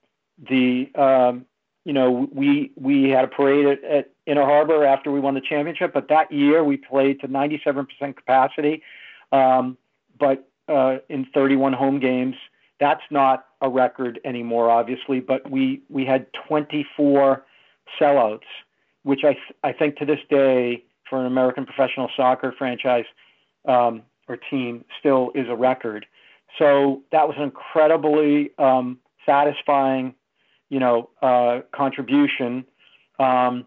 the 0.49 0.89
um, 0.95 1.45
you 1.84 1.93
know 1.93 2.30
we 2.31 2.72
we 2.76 3.10
had 3.10 3.26
a 3.26 3.27
parade 3.27 3.65
at, 3.65 3.84
at 3.84 4.11
Inner 4.26 4.45
Harbor 4.45 4.85
after 4.85 5.11
we 5.11 5.19
won 5.19 5.34
the 5.34 5.41
championship, 5.41 5.93
but 5.93 6.07
that 6.07 6.31
year 6.31 6.64
we 6.64 6.77
played 6.77 7.19
to 7.22 7.27
97% 7.27 7.88
capacity, 8.15 8.84
um, 9.31 9.77
but 10.19 10.48
uh, 10.68 10.98
in 11.10 11.26
31 11.34 11.73
home 11.73 11.99
games. 11.99 12.35
That's 12.80 13.03
not 13.11 13.45
a 13.61 13.69
record 13.69 14.19
anymore, 14.26 14.72
obviously, 14.72 15.19
but 15.19 15.52
we 15.52 15.81
we 15.89 16.06
had 16.06 16.26
24 16.48 17.43
sellouts, 17.99 18.49
which 19.03 19.22
I 19.23 19.34
th- 19.34 19.55
I 19.63 19.73
think 19.73 19.97
to 19.97 20.05
this 20.05 20.19
day 20.30 20.84
for 21.09 21.19
an 21.19 21.26
American 21.26 21.65
professional 21.65 22.09
soccer 22.15 22.53
franchise 22.57 23.05
um, 23.68 24.03
or 24.27 24.38
team 24.38 24.85
still 24.99 25.31
is 25.35 25.47
a 25.49 25.55
record. 25.55 26.05
So 26.57 27.01
that 27.11 27.27
was 27.27 27.35
an 27.38 27.43
incredibly 27.43 28.51
um, 28.57 28.99
satisfying, 29.26 30.15
you 30.69 30.80
know, 30.80 31.09
uh, 31.22 31.61
contribution. 31.73 32.65
Um, 33.19 33.65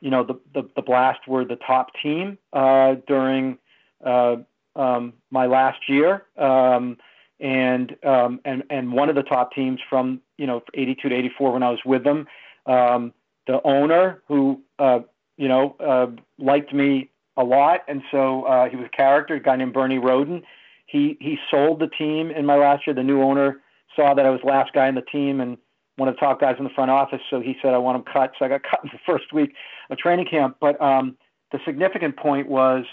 you 0.00 0.10
know, 0.10 0.24
the, 0.24 0.34
the, 0.54 0.68
the 0.76 0.82
Blast 0.82 1.20
were 1.28 1.44
the 1.44 1.56
top 1.56 1.88
team 2.02 2.38
uh, 2.52 2.96
during 3.06 3.58
uh, 4.04 4.36
um, 4.74 5.12
my 5.30 5.46
last 5.46 5.88
year, 5.88 6.24
um, 6.36 6.96
and 7.38 7.96
um, 8.04 8.40
and 8.44 8.62
and 8.70 8.92
one 8.92 9.08
of 9.08 9.14
the 9.14 9.22
top 9.22 9.52
teams 9.52 9.80
from 9.88 10.20
you 10.38 10.46
know 10.46 10.62
82 10.74 11.08
to 11.08 11.14
84 11.14 11.52
when 11.52 11.62
I 11.62 11.70
was 11.70 11.80
with 11.84 12.04
them. 12.04 12.26
Um, 12.66 13.12
the 13.46 13.60
owner 13.64 14.22
who 14.28 14.60
uh, 14.78 15.00
you 15.36 15.48
know 15.48 15.76
uh, 15.80 16.06
liked 16.38 16.72
me 16.72 17.10
a 17.36 17.44
lot, 17.44 17.80
and 17.88 18.02
so 18.10 18.44
uh, 18.44 18.68
he 18.68 18.76
was 18.76 18.86
a 18.86 18.96
character, 18.96 19.34
a 19.34 19.40
guy 19.40 19.56
named 19.56 19.72
Bernie 19.72 19.98
Rodin. 19.98 20.42
He 20.86 21.16
he 21.20 21.38
sold 21.50 21.80
the 21.80 21.88
team 21.88 22.30
in 22.30 22.46
my 22.46 22.56
last 22.56 22.86
year. 22.86 22.94
The 22.94 23.02
new 23.02 23.22
owner 23.22 23.60
saw 23.96 24.14
that 24.14 24.26
I 24.26 24.30
was 24.30 24.40
last 24.44 24.72
guy 24.72 24.88
in 24.88 24.94
the 24.94 25.02
team 25.02 25.40
and 25.40 25.58
one 25.96 26.08
of 26.08 26.14
the 26.14 26.20
top 26.20 26.40
guys 26.40 26.56
in 26.58 26.64
the 26.64 26.70
front 26.70 26.90
office, 26.90 27.20
so 27.28 27.40
he 27.40 27.56
said 27.60 27.74
I 27.74 27.78
want 27.78 27.96
him 27.96 28.04
cut. 28.10 28.32
So 28.38 28.44
I 28.44 28.48
got 28.48 28.62
cut 28.70 28.80
in 28.82 28.90
the 28.92 28.98
first 29.06 29.32
week 29.32 29.54
of 29.90 29.98
training 29.98 30.26
camp. 30.26 30.56
But 30.60 30.80
um, 30.80 31.16
the 31.50 31.58
significant 31.64 32.16
point 32.16 32.48
was 32.48 32.84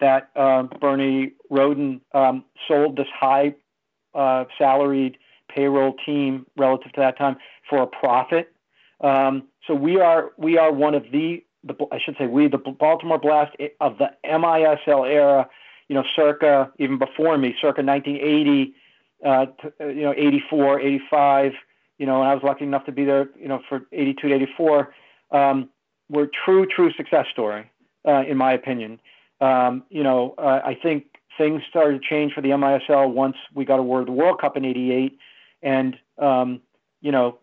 that 0.00 0.30
uh, 0.36 0.64
Bernie 0.80 1.32
Rodin 1.50 2.00
um, 2.12 2.44
sold 2.68 2.96
this 2.96 3.08
high 3.14 3.54
uh, 4.14 4.44
salaried 4.58 5.16
payroll 5.54 5.94
team 6.04 6.46
relative 6.56 6.92
to 6.92 7.00
that 7.00 7.16
time 7.16 7.36
for 7.68 7.82
a 7.82 7.86
profit. 7.86 8.52
Um, 9.00 9.48
so 9.66 9.74
we 9.74 10.00
are 10.00 10.30
we 10.36 10.58
are 10.58 10.72
one 10.72 10.94
of 10.94 11.04
the, 11.12 11.44
the 11.64 11.74
I 11.92 11.98
should 12.04 12.16
say 12.18 12.26
we 12.26 12.48
the 12.48 12.58
Baltimore 12.58 13.18
Blast 13.18 13.56
of 13.80 13.98
the 13.98 14.10
MISL 14.24 15.08
era, 15.08 15.48
you 15.88 15.94
know, 15.94 16.04
circa 16.14 16.72
even 16.78 16.98
before 16.98 17.36
me, 17.38 17.54
circa 17.60 17.82
1980, 17.82 18.74
uh, 19.24 19.28
uh, 19.28 19.86
you 19.86 20.02
know, 20.02 20.14
84, 20.16 20.80
85, 20.80 21.52
you 21.98 22.06
know, 22.06 22.20
and 22.20 22.28
I 22.28 22.34
was 22.34 22.42
lucky 22.42 22.64
enough 22.64 22.84
to 22.86 22.92
be 22.92 23.04
there, 23.04 23.30
you 23.38 23.48
know, 23.48 23.60
for 23.68 23.86
82 23.92 24.28
to 24.28 24.34
84. 24.34 24.94
Um, 25.30 25.70
were 26.08 26.28
true, 26.44 26.66
true 26.66 26.92
success 26.92 27.26
story, 27.32 27.70
uh, 28.06 28.22
in 28.28 28.36
my 28.36 28.52
opinion. 28.52 29.00
Um, 29.40 29.84
you 29.90 30.02
know, 30.02 30.34
uh, 30.38 30.60
I 30.64 30.78
think 30.80 31.06
things 31.36 31.62
started 31.68 32.00
to 32.00 32.08
change 32.08 32.32
for 32.32 32.40
the 32.40 32.50
MISL 32.50 33.12
once 33.12 33.36
we 33.54 33.64
got 33.64 33.78
awarded 33.78 34.08
the 34.08 34.12
World 34.12 34.40
Cup 34.40 34.56
in 34.56 34.64
'88, 34.64 35.18
and 35.62 35.96
um, 36.18 36.60
you 37.06 37.12
know, 37.12 37.38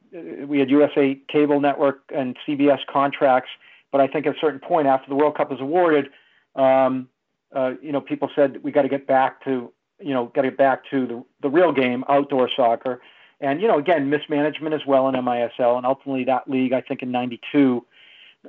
we 0.45 0.59
had 0.59 0.69
USA 0.69 1.17
Cable 1.31 1.61
Network 1.61 2.01
and 2.13 2.35
CBS 2.45 2.79
contracts, 2.91 3.49
but 3.93 4.01
I 4.01 4.07
think 4.07 4.27
at 4.27 4.35
a 4.35 4.39
certain 4.41 4.59
point 4.59 4.87
after 4.87 5.07
the 5.07 5.15
World 5.15 5.37
Cup 5.37 5.49
was 5.49 5.61
awarded, 5.61 6.09
um, 6.57 7.07
uh, 7.55 7.71
you 7.81 7.93
know, 7.93 8.01
people 8.01 8.29
said 8.35 8.61
we 8.61 8.73
got 8.73 8.81
to 8.81 8.89
get 8.89 9.07
back 9.07 9.41
to, 9.45 9.71
you 10.01 10.13
know, 10.13 10.25
got 10.35 10.41
to 10.41 10.49
get 10.49 10.57
back 10.57 10.81
to 10.89 11.07
the, 11.07 11.23
the 11.43 11.49
real 11.49 11.71
game, 11.71 12.03
outdoor 12.09 12.49
soccer. 12.53 13.01
And, 13.39 13.61
you 13.61 13.69
know, 13.69 13.79
again, 13.79 14.09
mismanagement 14.09 14.75
as 14.75 14.81
well 14.85 15.07
in 15.07 15.15
MISL. 15.15 15.77
And 15.77 15.85
ultimately 15.85 16.25
that 16.25 16.49
league, 16.49 16.73
I 16.73 16.81
think 16.81 17.01
in 17.01 17.11
92, 17.11 17.85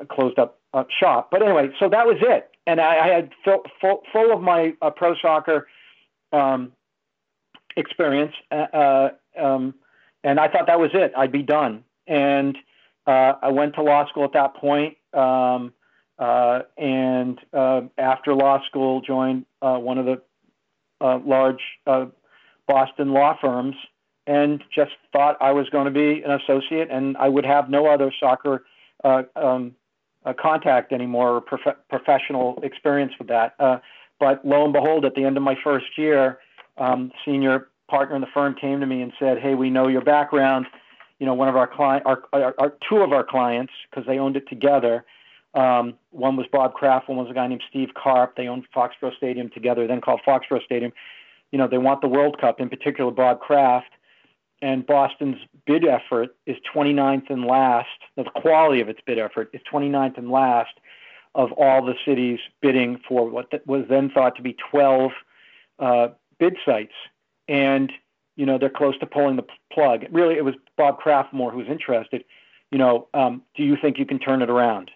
closed 0.09 0.41
up, 0.41 0.59
up 0.73 0.89
shop. 0.91 1.29
But 1.31 1.43
anyway, 1.43 1.69
so 1.79 1.89
that 1.91 2.07
was 2.07 2.17
it. 2.23 2.51
And 2.67 2.81
I, 2.81 2.99
I 2.99 3.07
had 3.15 3.31
full, 3.45 3.63
full, 3.81 4.03
full 4.13 4.33
of 4.33 4.41
my 4.41 4.75
uh, 4.83 4.91
pro 4.91 5.15
soccer 5.23 5.69
um, 6.33 6.73
experience. 7.77 8.35
Uh, 8.51 8.55
uh 8.55 9.11
um, 9.41 9.75
and 10.25 10.41
I 10.41 10.49
thought 10.49 10.67
that 10.67 10.81
was 10.81 10.91
it. 10.95 11.13
I'd 11.17 11.31
be 11.31 11.43
done. 11.43 11.85
And 12.09 12.57
uh, 13.07 13.35
I 13.43 13.51
went 13.51 13.75
to 13.75 13.83
law 13.83 14.09
school 14.09 14.25
at 14.25 14.33
that 14.33 14.57
point. 14.57 14.97
Um, 15.13 15.73
uh, 16.19 16.61
and 16.79 17.39
uh, 17.53 17.83
after 17.99 18.35
law 18.35 18.61
school, 18.67 19.03
joined 19.03 19.45
uh, 19.61 19.77
one 19.77 19.99
of 19.99 20.07
the 20.07 20.23
uh, 21.01 21.19
large 21.19 21.61
uh, 21.87 22.07
Boston 22.67 23.13
law 23.13 23.37
firms, 23.41 23.77
and 24.27 24.63
just 24.75 24.93
thought 25.13 25.37
I 25.41 25.53
was 25.53 25.69
going 25.69 25.85
to 25.85 25.91
be 25.91 26.23
an 26.23 26.31
associate, 26.31 26.89
and 26.91 27.17
I 27.19 27.29
would 27.29 27.45
have 27.45 27.69
no 27.69 27.87
other 27.87 28.13
soccer 28.19 28.65
um, 29.05 29.75
contact 30.41 30.93
anymore 30.93 31.37
or 31.37 31.41
prof- 31.43 31.77
professional 31.91 32.59
experience 32.63 33.13
with 33.19 33.29
that. 33.29 33.55
but 33.59 34.47
lo 34.47 34.65
and 34.65 34.73
behold, 34.73 35.05
at 35.05 35.15
the 35.15 35.25
end 35.25 35.37
of 35.37 35.43
my 35.43 35.57
first 35.63 35.99
year, 35.99 36.39
um, 36.79 37.13
senior 37.25 37.69
partner 37.95 38.17
in 38.17 38.21
the 38.21 38.29
firm 38.35 38.57
came 38.61 38.81
to 38.81 38.87
me 38.87 39.03
and 39.03 39.13
said, 39.21 39.39
"Hey, 39.39 39.55
we 39.55 39.71
know 39.71 39.87
your 39.87 40.01
background. 40.01 40.67
You 41.21 41.27
know, 41.27 41.35
one 41.35 41.49
of 41.49 41.55
our 41.55 41.69
client, 41.69 42.05
our, 42.07 42.25
our, 42.33 42.55
our 42.59 42.73
two 42.89 42.97
of 42.97 43.13
our 43.13 43.23
clients, 43.23 43.73
because 43.89 44.05
they 44.05 44.19
owned 44.19 44.37
it 44.37 44.49
together. 44.49 45.05
Um, 45.55 45.95
one 46.11 46.37
was 46.37 46.47
Bob 46.51 46.75
Kraft, 46.75 47.09
one 47.09 47.19
was 47.19 47.31
a 47.31 47.35
guy 47.35 47.47
named 47.47 47.63
Steve 47.71 47.91
Karp. 47.95 48.35
They 48.37 48.49
owned 48.49 48.65
Foxborough 48.75 49.17
Stadium 49.17 49.49
together, 49.51 49.87
then 49.87 50.01
called 50.01 50.21
Foxborough 50.27 50.65
Stadium. 50.65 50.93
You 51.53 51.59
know, 51.59 51.69
they 51.69 51.79
want 51.79 52.01
the 52.01 52.09
World 52.09 52.41
Cup, 52.41 52.59
in 52.59 52.69
particular 52.69 53.13
Bob 53.13 53.39
Kraft. 53.39 53.93
And 54.61 54.85
Boston's 54.85 55.37
bid 55.65 55.85
effort 55.87 56.35
is 56.47 56.57
29th 56.75 57.31
and 57.31 57.45
last. 57.45 57.87
The 58.17 58.25
quality 58.25 58.81
of 58.81 58.89
its 58.89 59.01
bid 59.07 59.21
effort 59.21 59.51
is 59.53 59.61
29th 59.73 60.19
and 60.19 60.31
last 60.31 60.73
of 61.37 61.53
all 61.53 61.85
the 61.85 61.95
cities 62.05 62.41
bidding 62.61 63.01
for 63.07 63.29
what 63.31 63.53
was 63.67 63.85
then 63.89 64.11
thought 64.11 64.35
to 64.37 64.43
be 64.43 64.57
12 64.73 65.13
uh, 65.79 66.09
bid 66.41 66.57
sites 66.67 66.95
and 67.49 67.93
you 68.37 68.47
know 68.47 68.59
they're 68.59 68.71
close 68.71 68.99
to 68.99 69.07
pulling 69.07 69.37
the 69.37 69.45
plug. 69.73 70.05
Really, 70.11 70.37
it 70.37 70.45
was 70.45 70.55
Bob 70.77 70.99
Kraft 70.99 71.33
more 71.33 71.51
who 71.51 71.59
was 71.59 71.69
interested. 71.69 72.25
You 72.71 72.79
know, 72.79 73.09
um, 73.15 73.43
do 73.57 73.63
you 73.63 73.77
think 73.81 73.99
you 73.99 74.07
can 74.07 74.19
turn 74.19 74.43
it 74.43 74.51
around? 74.51 74.91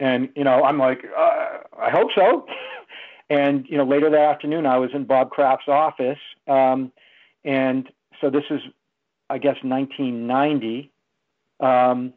And 0.00 0.28
you 0.36 0.44
know, 0.44 0.64
I'm 0.64 0.78
like, 0.78 1.04
uh, 1.16 1.58
I 1.78 1.90
hope 1.90 2.10
so. 2.14 2.46
and 3.30 3.66
you 3.68 3.76
know, 3.76 3.84
later 3.84 4.10
that 4.10 4.20
afternoon, 4.20 4.66
I 4.66 4.78
was 4.78 4.90
in 4.92 5.04
Bob 5.04 5.30
Kraft's 5.30 5.68
office 5.68 6.18
um, 6.46 6.92
and 7.44 7.88
so 8.20 8.30
this 8.30 8.44
is, 8.50 8.60
I 9.28 9.38
guess, 9.38 9.56
1990. 9.62 10.90
Um, 11.60 12.12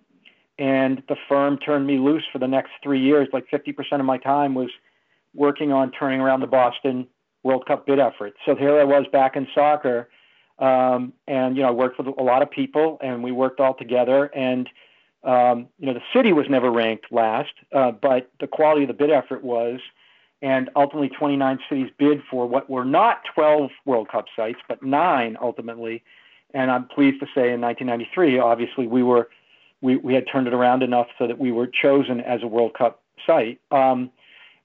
and 0.57 1.03
the 1.09 1.17
firm 1.27 1.57
turned 1.57 1.85
me 1.85 1.97
loose 1.97 2.23
for 2.31 2.39
the 2.39 2.47
next 2.47 2.71
three 2.81 3.01
years. 3.01 3.27
Like 3.33 3.45
50% 3.51 3.99
of 3.99 4.05
my 4.05 4.17
time 4.17 4.55
was 4.55 4.69
working 5.33 5.71
on 5.71 5.91
turning 5.91 6.21
around 6.21 6.39
the 6.39 6.47
Boston 6.47 7.07
World 7.45 7.67
Cup 7.67 7.85
bid 7.85 7.99
effort. 7.99 8.33
So 8.43 8.55
here 8.55 8.79
I 8.79 8.83
was 8.83 9.05
back 9.11 9.35
in 9.35 9.47
soccer, 9.53 10.09
um, 10.57 11.13
and 11.27 11.55
you 11.55 11.61
know 11.61 11.69
I 11.69 11.71
worked 11.71 11.99
with 11.99 12.07
a 12.07 12.23
lot 12.23 12.41
of 12.41 12.49
people, 12.49 12.97
and 13.01 13.23
we 13.23 13.31
worked 13.31 13.59
all 13.59 13.75
together. 13.75 14.25
And 14.35 14.67
um, 15.23 15.67
you 15.77 15.85
know 15.85 15.93
the 15.93 16.01
city 16.11 16.33
was 16.33 16.47
never 16.49 16.71
ranked 16.71 17.11
last, 17.11 17.53
uh, 17.71 17.91
but 17.91 18.31
the 18.39 18.47
quality 18.47 18.81
of 18.81 18.87
the 18.87 18.95
bid 18.95 19.11
effort 19.11 19.43
was. 19.43 19.79
And 20.41 20.69
ultimately, 20.75 21.09
29 21.09 21.59
cities 21.69 21.91
bid 21.97 22.21
for 22.29 22.45
what 22.45 22.69
were 22.69 22.83
not 22.83 23.21
12 23.33 23.71
World 23.85 24.09
Cup 24.09 24.25
sites, 24.35 24.59
but 24.67 24.83
nine 24.83 25.37
ultimately. 25.39 26.03
And 26.53 26.69
I'm 26.69 26.87
pleased 26.87 27.19
to 27.21 27.25
say, 27.27 27.53
in 27.53 27.61
1993, 27.61 28.39
obviously 28.39 28.87
we 28.87 29.01
were 29.01 29.29
we, 29.81 29.97
we 29.97 30.15
had 30.15 30.25
turned 30.31 30.47
it 30.47 30.53
around 30.53 30.81
enough 30.81 31.07
so 31.17 31.27
that 31.27 31.37
we 31.37 31.51
were 31.51 31.67
chosen 31.67 32.21
as 32.21 32.41
a 32.41 32.47
World 32.47 32.73
Cup 32.73 33.01
site. 33.25 33.61
Um, 33.69 34.09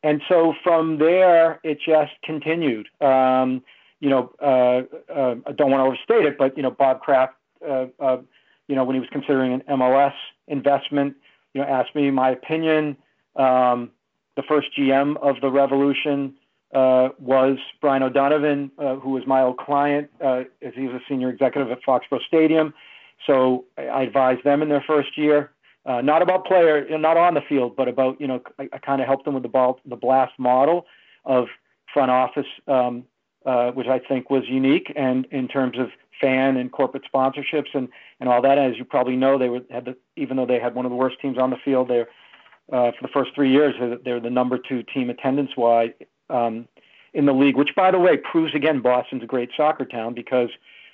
and 0.03 0.23
so 0.29 0.55
from 0.63 0.99
there, 0.99 1.61
it 1.63 1.79
just 1.85 2.13
continued. 2.25 2.89
Um, 3.01 3.63
you 4.01 4.09
know, 4.09 4.33
uh, 4.41 5.13
uh, 5.13 5.35
I 5.47 5.53
don't 5.53 5.71
want 5.71 5.81
to 5.81 5.85
overstate 5.85 6.27
it, 6.27 6.39
but 6.39 6.57
you 6.57 6.63
know, 6.63 6.71
Bob 6.71 7.01
Kraft, 7.01 7.35
uh, 7.67 7.87
uh, 8.01 8.19
you 8.67 8.75
know, 8.75 8.85
when 8.85 8.95
he 8.95 9.01
was 9.01 9.11
considering 9.13 9.53
an 9.53 9.63
MLS 9.69 10.15
investment, 10.49 11.17
you 11.53 11.61
know, 11.61 11.67
asked 11.67 11.95
me 11.95 12.11
my 12.11 12.31
opinion. 12.31 12.97
Um, 13.37 13.91
the 14.37 14.43
first 14.49 14.69
GM 14.79 15.17
of 15.19 15.41
the 15.43 15.51
Revolution 15.51 16.35
uh, 16.75 17.11
was 17.19 17.59
Brian 17.81 18.03
O'Donovan, 18.03 18.71
uh, 18.79 18.97
who 18.97 19.11
was 19.11 19.27
my 19.27 19.43
old 19.43 19.59
client, 19.59 20.09
as 20.21 20.47
he 20.75 20.87
was 20.87 20.95
a 20.95 21.01
senior 21.09 21.29
executive 21.29 21.71
at 21.71 21.83
Foxborough 21.83 22.25
Stadium. 22.27 22.73
So 23.27 23.67
I 23.77 24.03
advised 24.03 24.45
them 24.45 24.63
in 24.63 24.71
their 24.71 24.83
first 24.87 25.19
year, 25.19 25.51
uh, 25.87 26.01
not 26.01 26.23
about 26.23 26.45
player, 26.45 26.87
not 26.99 27.17
on 27.17 27.35
the 27.35 27.41
field, 27.49 27.77
but 27.77 27.89
about 27.89 28.21
you 28.21 28.27
know 28.27 28.41
I, 28.59 28.69
I 28.73 28.79
kind 28.79 29.01
of 29.01 29.07
helped 29.07 29.25
them 29.25 29.35
with 29.35 29.43
the 29.43 29.49
ball, 29.49 29.81
the 29.85 29.97
blast 29.97 30.33
model 30.39 30.87
of 31.25 31.47
front 31.93 32.11
office, 32.11 32.47
um, 32.69 33.05
uh, 33.47 33.71
which 33.73 33.87
I 33.87 33.99
think 33.99 34.31
was 34.31 34.45
unique, 34.49 34.93
and 34.95 35.27
in 35.31 35.49
terms 35.49 35.79
of 35.79 35.89
fan 36.21 36.57
and 36.57 36.71
corporate 36.71 37.05
sponsorships 37.13 37.75
and 37.75 37.89
and 38.21 38.29
all 38.29 38.43
that. 38.43 38.59
As 38.59 38.77
you 38.77 38.85
probably 38.85 39.17
know, 39.17 39.39
they 39.39 39.49
were 39.49 39.61
had 39.71 39.87
the, 39.87 39.97
even 40.17 40.37
though 40.37 40.47
they 40.47 40.61
had 40.61 40.75
one 40.75 40.85
of 40.85 40.91
the 40.91 40.97
worst 40.97 41.21
teams 41.21 41.39
on 41.39 41.51
the 41.51 41.57
field, 41.65 41.89
they 41.89 42.03
uh, 42.73 42.93
for 42.93 43.03
the 43.03 43.09
first 43.13 43.35
three 43.35 43.51
years 43.51 43.75
they 44.05 44.13
were 44.13 44.21
the 44.21 44.31
number 44.31 44.59
two 44.59 44.83
team 44.83 45.11
attendance 45.11 45.57
wise 45.57 45.91
um, 46.29 46.69
in 47.15 47.27
the 47.27 47.33
league. 47.33 47.57
Which, 47.57 47.75
by 47.75 47.91
the 47.91 47.99
way, 47.99 48.17
proves 48.19 48.55
again 48.55 48.81
Boston's 48.81 49.23
a 49.23 49.27
great 49.27 49.51
soccer 49.57 49.85
town 49.85 50.15
because 50.15 50.51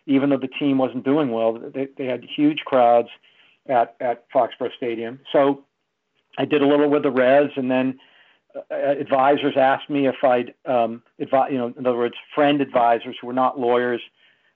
even 0.06 0.30
though 0.30 0.38
the 0.38 0.48
team 0.48 0.78
wasn't 0.78 1.04
doing 1.04 1.32
well, 1.32 1.52
they, 1.74 1.88
they 1.98 2.06
had 2.06 2.24
huge 2.24 2.60
crowds 2.60 3.08
at, 3.68 3.97
at 4.01 4.24
Foxborough 4.30 4.74
Stadium. 4.76 5.20
So 5.32 5.64
I 6.38 6.44
did 6.44 6.62
a 6.62 6.66
little 6.66 6.88
with 6.88 7.02
the 7.02 7.10
Reds, 7.10 7.52
and 7.56 7.70
then 7.70 7.98
uh, 8.55 8.74
advisors 8.74 9.55
asked 9.56 9.88
me 9.90 10.06
if 10.06 10.16
I'd, 10.22 10.55
um, 10.66 11.02
advi- 11.20 11.52
you 11.52 11.59
know, 11.59 11.72
in 11.78 11.86
other 11.86 11.97
words, 11.97 12.14
friend 12.34 12.60
advisors 12.60 13.16
who 13.20 13.26
were 13.26 13.32
not 13.32 13.59
lawyers 13.59 14.01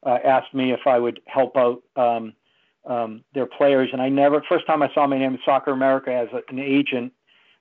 uh, 0.05 0.19
asked 0.25 0.55
me 0.55 0.73
if 0.73 0.87
I 0.87 0.99
would 0.99 1.21
help 1.27 1.57
out 1.57 1.83
um, 1.97 2.33
um, 2.87 3.25
their 3.35 3.47
players. 3.47 3.91
And 3.93 4.01
I 4.01 4.09
never, 4.09 4.43
first 4.49 4.67
time 4.67 4.83
I 4.83 4.93
saw 4.95 5.07
my 5.07 5.19
name 5.19 5.35
in 5.35 5.41
Soccer 5.45 5.73
America 5.73 6.13
as 6.13 6.29
a, 6.33 6.41
an 6.51 6.59
agent, 6.59 7.13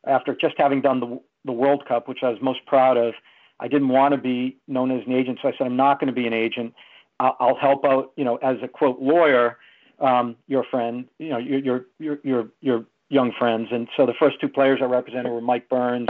after 0.07 0.33
just 0.33 0.55
having 0.57 0.81
done 0.81 0.99
the, 1.01 1.19
the 1.43 1.51
World 1.51 1.85
Cup, 1.85 2.07
which 2.07 2.19
I 2.23 2.29
was 2.29 2.39
most 2.41 2.65
proud 2.65 2.95
of, 2.97 3.13
I 3.59 3.67
didn't 3.67 3.89
want 3.89 4.13
to 4.13 4.17
be 4.17 4.57
known 4.67 4.91
as 4.91 5.05
an 5.05 5.11
agent, 5.11 5.39
so 5.41 5.49
I 5.49 5.51
said 5.57 5.67
I'm 5.67 5.75
not 5.75 5.99
going 5.99 6.07
to 6.07 6.13
be 6.13 6.25
an 6.25 6.33
agent. 6.33 6.73
I'll, 7.19 7.35
I'll 7.39 7.55
help 7.57 7.83
out, 7.83 8.13
you 8.15 8.23
know, 8.23 8.37
as 8.37 8.57
a 8.63 8.67
quote 8.67 8.99
lawyer, 8.99 9.57
um, 9.99 10.35
your 10.47 10.63
friend, 10.63 11.05
you 11.17 11.29
know, 11.29 11.37
your, 11.37 11.59
your, 11.59 11.85
your, 11.99 12.19
your, 12.23 12.47
your 12.61 12.85
young 13.09 13.31
friends. 13.37 13.69
And 13.71 13.87
so 13.97 14.05
the 14.05 14.13
first 14.13 14.39
two 14.39 14.49
players 14.49 14.79
I 14.81 14.85
represented 14.85 15.31
were 15.31 15.41
Mike 15.41 15.67
Burns, 15.69 16.09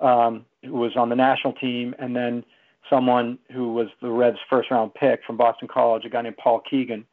um, 0.00 0.44
who 0.64 0.72
was 0.72 0.96
on 0.96 1.08
the 1.08 1.16
national 1.16 1.52
team, 1.54 1.94
and 1.98 2.16
then 2.16 2.44
someone 2.90 3.38
who 3.52 3.72
was 3.72 3.88
the 4.00 4.10
Reds' 4.10 4.38
first 4.50 4.70
round 4.70 4.94
pick 4.94 5.20
from 5.24 5.36
Boston 5.36 5.68
College, 5.68 6.04
a 6.04 6.08
guy 6.08 6.22
named 6.22 6.36
Paul 6.36 6.60
Keegan. 6.68 7.06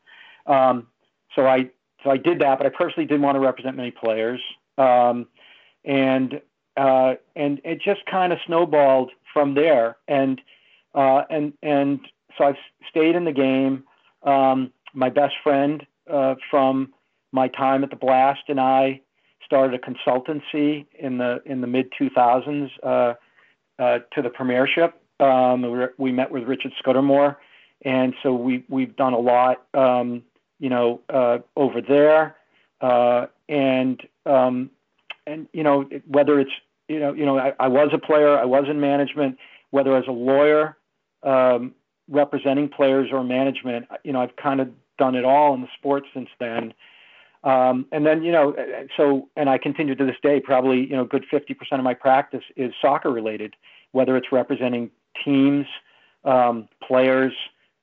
Um, 0.45 0.88
so 1.36 1.45
I, 1.45 1.69
so 2.03 2.10
I 2.10 2.18
did 2.18 2.40
that, 2.40 2.57
but 2.57 2.65
I 2.65 2.69
personally 2.69 3.06
didn't 3.06 3.22
want 3.22 3.36
to 3.36 3.40
represent 3.40 3.76
many 3.77 3.91
players. 3.91 4.41
Um, 4.77 5.27
and, 5.86 6.41
uh, 6.77 7.15
and 7.36 7.61
it 7.64 7.81
just 7.81 8.06
kind 8.06 8.34
of 8.34 8.40
snowballed 8.45 9.11
from 9.34 9.53
there. 9.53 9.98
And, 10.07 10.41
uh, 10.95 11.23
and, 11.30 11.53
and, 11.61 11.99
so 12.38 12.45
I've 12.45 12.56
stayed 12.90 13.15
in 13.15 13.26
the 13.26 13.34
game. 13.34 13.84
Um, 14.23 14.72
my 14.94 15.10
best 15.10 15.34
friend 15.44 15.86
uh, 16.10 16.36
from 16.49 16.94
my 17.31 17.48
time 17.48 17.84
at 17.84 17.90
the 17.90 17.95
Blast 17.95 18.41
and 18.48 18.60
I 18.60 19.02
started 19.49 19.80
a 19.80 19.91
consultancy 19.91 20.86
in 20.98 21.18
the 21.18 21.41
in 21.45 21.61
the 21.61 21.68
mid 21.68 21.91
2000s 21.99 22.69
uh, 22.84 23.14
uh, 23.81 23.99
to 24.14 24.22
the 24.22 24.30
Premiership. 24.30 25.02
Um, 25.19 25.90
we, 25.98 26.11
met 26.11 26.31
with 26.31 26.44
Richard 26.44 26.72
Scudamore, 26.80 27.38
and 27.84 28.14
so 28.23 28.34
we 28.34 28.64
we've 28.69 28.95
done 28.95 29.14
a 29.14 29.19
lot, 29.19 29.65
um, 29.73 30.23
you 30.60 30.69
know, 30.69 31.02
uh, 31.10 31.40
over 31.57 31.81
there, 31.81 32.38
uh, 32.80 33.26
and 33.49 34.02
um, 34.26 34.69
and 35.27 35.48
you 35.52 35.64
know 35.64 35.90
whether 36.07 36.40
it's 36.40 36.52
you 36.88 36.99
know 36.99 37.14
you 37.14 37.26
know 37.26 37.38
I, 37.38 37.53
I 37.60 37.68
was 37.68 37.90
a 37.91 37.98
player, 37.98 38.38
I 38.38 38.45
was 38.45 38.65
in 38.69 38.80
management, 38.80 39.38
whether 39.72 39.95
as 39.98 40.06
a 40.07 40.11
lawyer. 40.11 40.77
Um, 41.22 41.73
representing 42.11 42.68
players 42.68 43.10
or 43.11 43.23
management. 43.23 43.86
You 44.03 44.14
know, 44.14 44.22
I've 44.22 44.36
kind 44.36 44.60
of 44.60 44.69
done 45.00 45.16
it 45.16 45.26
all 45.26 45.56
in 45.56 45.62
the 45.62 45.68
sport 45.78 46.04
since 46.14 46.30
then. 46.40 46.74
Um, 47.44 47.86
and 47.92 48.06
then, 48.06 48.22
you 48.24 48.32
know, 48.32 48.54
so, 48.98 49.30
and 49.36 49.50
I 49.50 49.58
continue 49.58 49.96
to 49.96 50.06
this 50.06 50.18
day, 50.22 50.40
probably, 50.42 50.82
you 50.82 50.96
know, 50.96 51.06
good 51.06 51.26
50% 51.32 51.56
of 51.72 51.84
my 51.84 51.94
practice 51.94 52.44
is 52.58 52.74
soccer 52.82 53.10
related, 53.10 53.56
whether 53.94 54.18
it's 54.18 54.28
representing 54.32 54.92
teams, 55.24 55.66
um, 56.26 56.68
players, 56.86 57.34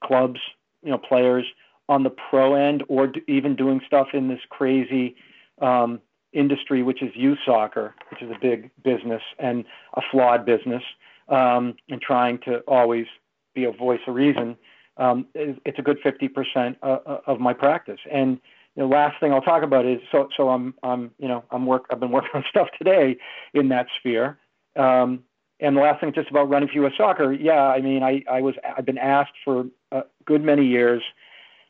clubs, 0.04 0.40
you 0.82 0.90
know, 0.90 0.98
players 0.98 1.46
on 1.88 2.02
the 2.02 2.10
pro 2.10 2.54
end 2.54 2.84
or 2.88 3.06
d- 3.06 3.22
even 3.28 3.56
doing 3.56 3.80
stuff 3.86 4.08
in 4.12 4.28
this 4.28 4.40
crazy 4.50 5.16
um, 5.62 6.00
industry, 6.32 6.82
which 6.82 7.02
is 7.02 7.10
youth 7.14 7.38
soccer, 7.46 7.94
which 8.10 8.22
is 8.22 8.30
a 8.30 8.38
big 8.40 8.70
business 8.84 9.22
and 9.38 9.64
a 9.94 10.02
flawed 10.10 10.44
business, 10.44 10.82
um, 11.28 11.74
and 11.88 12.02
trying 12.02 12.38
to 12.38 12.58
always 12.68 13.06
be 13.54 13.64
a 13.64 13.72
voice 13.72 14.00
of 14.06 14.14
reason, 14.14 14.56
um, 14.98 15.26
it's 15.34 15.78
a 15.78 15.82
good 15.82 15.98
50% 16.02 16.76
uh, 16.82 16.86
uh, 16.86 17.20
of 17.26 17.40
my 17.40 17.52
practice. 17.52 18.00
And 18.10 18.40
the 18.76 18.86
last 18.86 19.18
thing 19.20 19.32
I'll 19.32 19.42
talk 19.42 19.62
about 19.62 19.86
is 19.86 20.00
so 20.12 20.28
so 20.36 20.50
I'm 20.50 20.74
I'm 20.82 21.10
you 21.18 21.28
know 21.28 21.44
I'm 21.50 21.66
work 21.66 21.86
I've 21.90 22.00
been 22.00 22.10
working 22.10 22.30
on 22.34 22.44
stuff 22.50 22.68
today 22.78 23.16
in 23.54 23.68
that 23.68 23.86
sphere. 23.98 24.38
Um, 24.76 25.24
and 25.58 25.74
the 25.74 25.80
last 25.80 26.00
thing 26.00 26.12
just 26.12 26.28
about 26.28 26.50
running 26.50 26.68
for 26.68 26.74
U.S. 26.74 26.92
Soccer, 26.98 27.32
yeah, 27.32 27.62
I 27.62 27.80
mean 27.80 28.02
I 28.02 28.22
I 28.30 28.42
was 28.42 28.54
I've 28.76 28.84
been 28.84 28.98
asked 28.98 29.32
for 29.44 29.66
a 29.92 30.02
good 30.26 30.42
many 30.42 30.66
years 30.66 31.02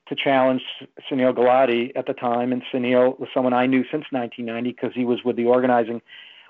to 0.08 0.14
challenge 0.14 0.62
Sunil 1.10 1.34
Gulati 1.34 1.92
at 1.96 2.06
the 2.06 2.12
time, 2.12 2.52
and 2.52 2.62
Sunil 2.72 3.18
was 3.18 3.28
someone 3.34 3.52
I 3.52 3.66
knew 3.66 3.82
since 3.90 4.04
1990 4.10 4.70
because 4.70 4.92
he 4.94 5.04
was 5.04 5.18
with 5.24 5.36
the 5.36 5.46
organizing 5.46 6.00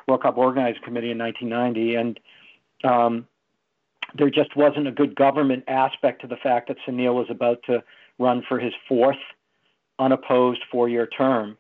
World 0.07 0.23
Cup 0.23 0.37
organizing 0.37 0.83
committee 0.83 1.11
in 1.11 1.19
1990, 1.19 1.95
and 1.97 2.21
um, 2.85 3.27
there 4.15 4.31
just 4.31 4.57
wasn't 4.57 4.87
a 4.87 4.93
good 4.93 5.15
government 5.15 5.65
aspect 5.69 6.23
to 6.23 6.27
the 6.27 6.37
fact 6.37 6.69
that 6.69 6.77
Sunil 6.87 7.15
was 7.15 7.27
about 7.31 7.63
to 7.67 7.83
run 8.19 8.43
for 8.49 8.59
his 8.59 8.73
fourth 8.89 9.17
unopposed 9.99 10.63
four-year 10.71 11.07
term 11.07 11.57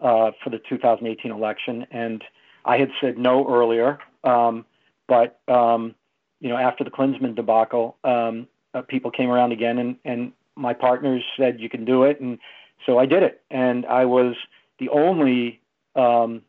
uh, 0.00 0.30
for 0.42 0.50
the 0.50 0.60
2018 0.68 1.30
election, 1.30 1.86
and 1.90 2.24
I 2.64 2.78
had 2.78 2.90
said 3.00 3.18
no 3.18 3.46
earlier. 3.48 3.98
Um, 4.24 4.64
but 5.08 5.40
um, 5.48 5.94
you 6.40 6.48
know, 6.48 6.56
after 6.56 6.84
the 6.84 6.90
Klinsmann 6.90 7.34
debacle, 7.34 7.96
um, 8.04 8.48
uh, 8.74 8.82
people 8.82 9.10
came 9.10 9.30
around 9.30 9.52
again, 9.52 9.78
and, 9.78 9.96
and 10.04 10.32
my 10.56 10.72
partners 10.72 11.22
said 11.36 11.60
you 11.60 11.68
can 11.68 11.84
do 11.84 12.04
it, 12.04 12.20
and 12.20 12.38
so 12.86 12.98
I 12.98 13.06
did 13.06 13.22
it. 13.22 13.42
And 13.50 13.86
I 13.86 14.04
was 14.04 14.34
the 14.78 14.88
only 14.88 15.60
um, 15.94 16.42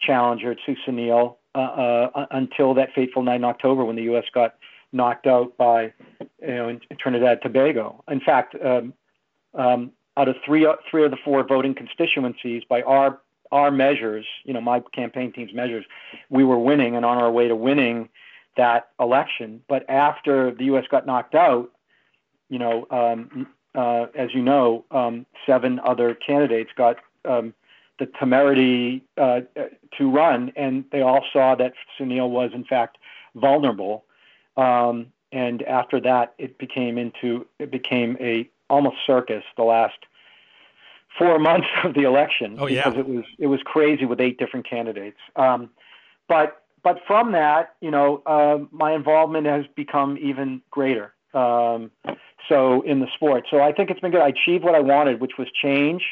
challenger 0.00 0.54
to 0.54 0.76
Sunil 0.86 1.36
uh, 1.54 1.58
uh, 1.58 2.26
until 2.30 2.74
that 2.74 2.90
fateful 2.94 3.22
night 3.22 3.36
in 3.36 3.44
October 3.44 3.84
when 3.84 3.96
the 3.96 4.02
U.S. 4.02 4.24
got 4.32 4.54
knocked 4.94 5.26
out 5.26 5.56
by 5.56 5.92
you 6.40 6.54
know 6.54 6.68
in, 6.68 6.80
in 6.90 6.96
Tobago. 7.42 8.02
In 8.08 8.20
fact, 8.20 8.54
um, 8.64 8.94
um, 9.54 9.90
out 10.16 10.28
of 10.28 10.36
three 10.46 10.66
three 10.90 11.04
of 11.04 11.10
the 11.10 11.18
four 11.24 11.42
voting 11.44 11.74
constituencies, 11.74 12.62
by 12.68 12.82
our 12.82 13.20
our 13.52 13.70
measures, 13.70 14.26
you 14.44 14.52
know, 14.52 14.60
my 14.60 14.80
campaign 14.94 15.32
team's 15.32 15.52
measures, 15.52 15.84
we 16.30 16.44
were 16.44 16.58
winning 16.58 16.96
and 16.96 17.04
on 17.04 17.18
our 17.18 17.30
way 17.30 17.46
to 17.48 17.54
winning 17.54 18.08
that 18.56 18.88
election. 18.98 19.62
But 19.68 19.88
after 19.88 20.52
the 20.52 20.64
U.S. 20.66 20.84
got 20.90 21.06
knocked 21.06 21.34
out, 21.34 21.70
you 22.48 22.58
know, 22.58 22.86
um, 22.90 23.46
uh, 23.74 24.06
as 24.16 24.30
you 24.34 24.42
know, 24.42 24.84
um, 24.90 25.26
seven 25.46 25.80
other 25.84 26.14
candidates 26.14 26.70
got 26.76 26.96
um, 27.24 27.54
the 27.98 28.06
temerity 28.18 29.04
uh, 29.16 29.40
to 29.98 30.10
run, 30.10 30.52
and 30.56 30.84
they 30.90 31.00
all 31.00 31.24
saw 31.32 31.54
that 31.54 31.74
Sunil 31.98 32.30
was 32.30 32.50
in 32.54 32.64
fact 32.64 32.98
vulnerable 33.36 34.04
um, 34.56 35.12
and 35.32 35.62
after 35.62 36.00
that, 36.00 36.34
it 36.38 36.58
became 36.58 36.96
into 36.96 37.46
it 37.58 37.70
became 37.70 38.16
a 38.20 38.48
almost 38.70 38.96
circus 39.06 39.44
the 39.56 39.64
last 39.64 39.98
four 41.18 41.38
months 41.50 41.68
of 41.82 41.94
the 41.94 42.02
election 42.02 42.56
oh, 42.58 42.66
yeah. 42.66 42.88
because 42.88 42.98
it 42.98 43.08
was 43.08 43.24
it 43.38 43.46
was 43.48 43.60
crazy 43.64 44.04
with 44.04 44.20
eight 44.20 44.38
different 44.38 44.68
candidates. 44.68 45.18
Um, 45.36 45.70
but 46.28 46.62
but 46.82 47.00
from 47.06 47.32
that, 47.32 47.74
you 47.80 47.90
know, 47.90 48.22
uh, 48.26 48.58
my 48.70 48.92
involvement 48.92 49.46
has 49.46 49.64
become 49.74 50.18
even 50.20 50.62
greater. 50.70 51.14
Um, 51.32 51.90
so 52.48 52.82
in 52.82 53.00
the 53.00 53.08
sport, 53.14 53.46
so 53.50 53.60
I 53.60 53.72
think 53.72 53.90
it's 53.90 54.00
been 54.00 54.12
good. 54.12 54.20
I 54.20 54.28
achieved 54.28 54.62
what 54.62 54.74
I 54.74 54.80
wanted, 54.80 55.20
which 55.20 55.32
was 55.38 55.48
change. 55.50 56.02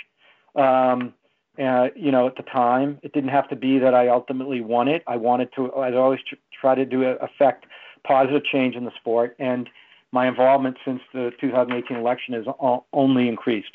Um, 0.56 1.14
uh, 1.62 1.88
you 1.94 2.10
know, 2.10 2.26
at 2.26 2.36
the 2.36 2.42
time, 2.42 2.98
it 3.02 3.12
didn't 3.12 3.28
have 3.28 3.48
to 3.50 3.56
be 3.56 3.78
that 3.78 3.94
I 3.94 4.08
ultimately 4.08 4.62
won 4.62 4.88
it. 4.88 5.04
I 5.06 5.16
wanted 5.16 5.50
to. 5.56 5.66
As 5.66 5.94
I 5.94 5.96
always 5.96 6.20
tr- 6.26 6.36
try 6.58 6.74
to 6.74 6.86
do 6.86 7.04
affect 7.04 7.66
positive 8.04 8.44
change 8.44 8.74
in 8.74 8.84
the 8.84 8.92
sport, 8.96 9.36
and 9.38 9.68
my 10.12 10.28
involvement 10.28 10.76
since 10.84 11.00
the 11.12 11.32
2018 11.40 11.96
election 11.96 12.34
has 12.34 12.44
only 12.92 13.28
increased 13.28 13.72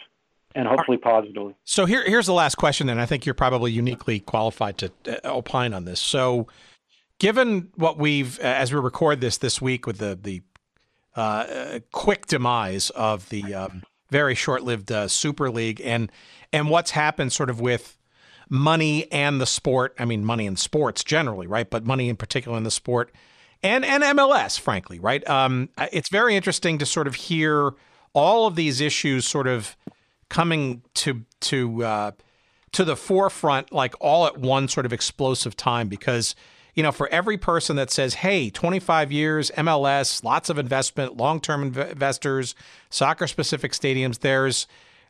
and 0.56 0.68
hopefully 0.68 0.98
positively. 0.98 1.56
So 1.66 1.86
here, 1.86 2.04
here's 2.04 2.26
the 2.26 2.34
last 2.34 2.56
question, 2.56 2.90
and 2.90 3.00
I 3.00 3.06
think 3.06 3.26
you're 3.26 3.36
probably 3.36 3.72
uniquely 3.72 4.20
qualified 4.20 4.78
to 4.80 4.92
uh, 5.08 5.30
opine 5.30 5.74
on 5.74 5.86
this. 5.86 6.00
So, 6.00 6.48
given 7.20 7.70
what 7.76 7.98
we've, 7.98 8.40
as 8.40 8.74
we 8.74 8.80
record 8.80 9.22
this 9.22 9.38
this 9.38 9.62
week 9.62 9.86
with 9.86 10.00
the 10.00 10.18
the 10.22 10.42
uh, 11.16 11.80
quick 11.92 12.28
demise 12.28 12.90
of 12.92 13.30
the 13.30 13.54
um, 13.54 13.84
very 14.10 14.36
short-lived 14.36 14.92
uh, 14.92 15.08
Super 15.08 15.50
League, 15.50 15.82
and 15.84 16.12
and 16.52 16.70
what's 16.70 16.92
happened 16.92 17.34
sort 17.34 17.50
of 17.50 17.60
with 17.60 17.98
money 18.50 19.12
and 19.12 19.42
the 19.42 19.46
sport. 19.46 19.96
I 20.00 20.06
mean, 20.06 20.26
money 20.26 20.48
and 20.48 20.58
sports 20.58 21.04
generally, 21.04 21.48
right? 21.48 21.70
But 21.70 21.86
money 21.86 22.10
in 22.10 22.16
particular 22.16 22.58
in 22.58 22.64
the 22.64 22.72
sport, 22.72 23.12
and 23.64 23.86
and 23.86 24.04
MLS, 24.04 24.60
frankly, 24.60 25.00
right? 25.00 25.28
Um, 25.28 25.70
it's 25.92 26.10
very 26.10 26.36
interesting 26.36 26.78
to 26.78 26.86
sort 26.86 27.08
of 27.08 27.16
hear 27.16 27.74
all 28.14 28.48
of 28.48 28.56
these 28.56 28.82
issues 28.82 29.26
sort 29.26 29.48
of 29.48 29.76
coming 30.30 30.82
to 30.96 31.26
to 31.42 31.84
uh, 31.84 32.12
to 32.74 32.84
the 32.84 32.96
forefront 32.96 33.72
like 33.72 33.96
all 34.00 34.28
at 34.28 34.38
one 34.38 34.68
sort 34.68 34.86
of 34.86 34.94
explosive 34.94 35.56
time 35.56 35.88
because 35.88 36.36
you 36.74 36.84
know 36.84 36.92
for 36.92 37.08
every 37.10 37.38
person 37.38 37.76
that 37.76 37.90
says 37.90 38.16
hey 38.16 38.50
25 38.50 39.12
years 39.12 39.52
MLS 39.58 40.24
lots 40.24 40.50
of 40.50 40.58
investment 40.58 41.18
long-term 41.18 41.72
inv- 41.72 41.92
investors 41.92 42.56
soccer 42.90 43.28
specific 43.28 43.72
stadiums 43.72 44.20
there's 44.20 44.68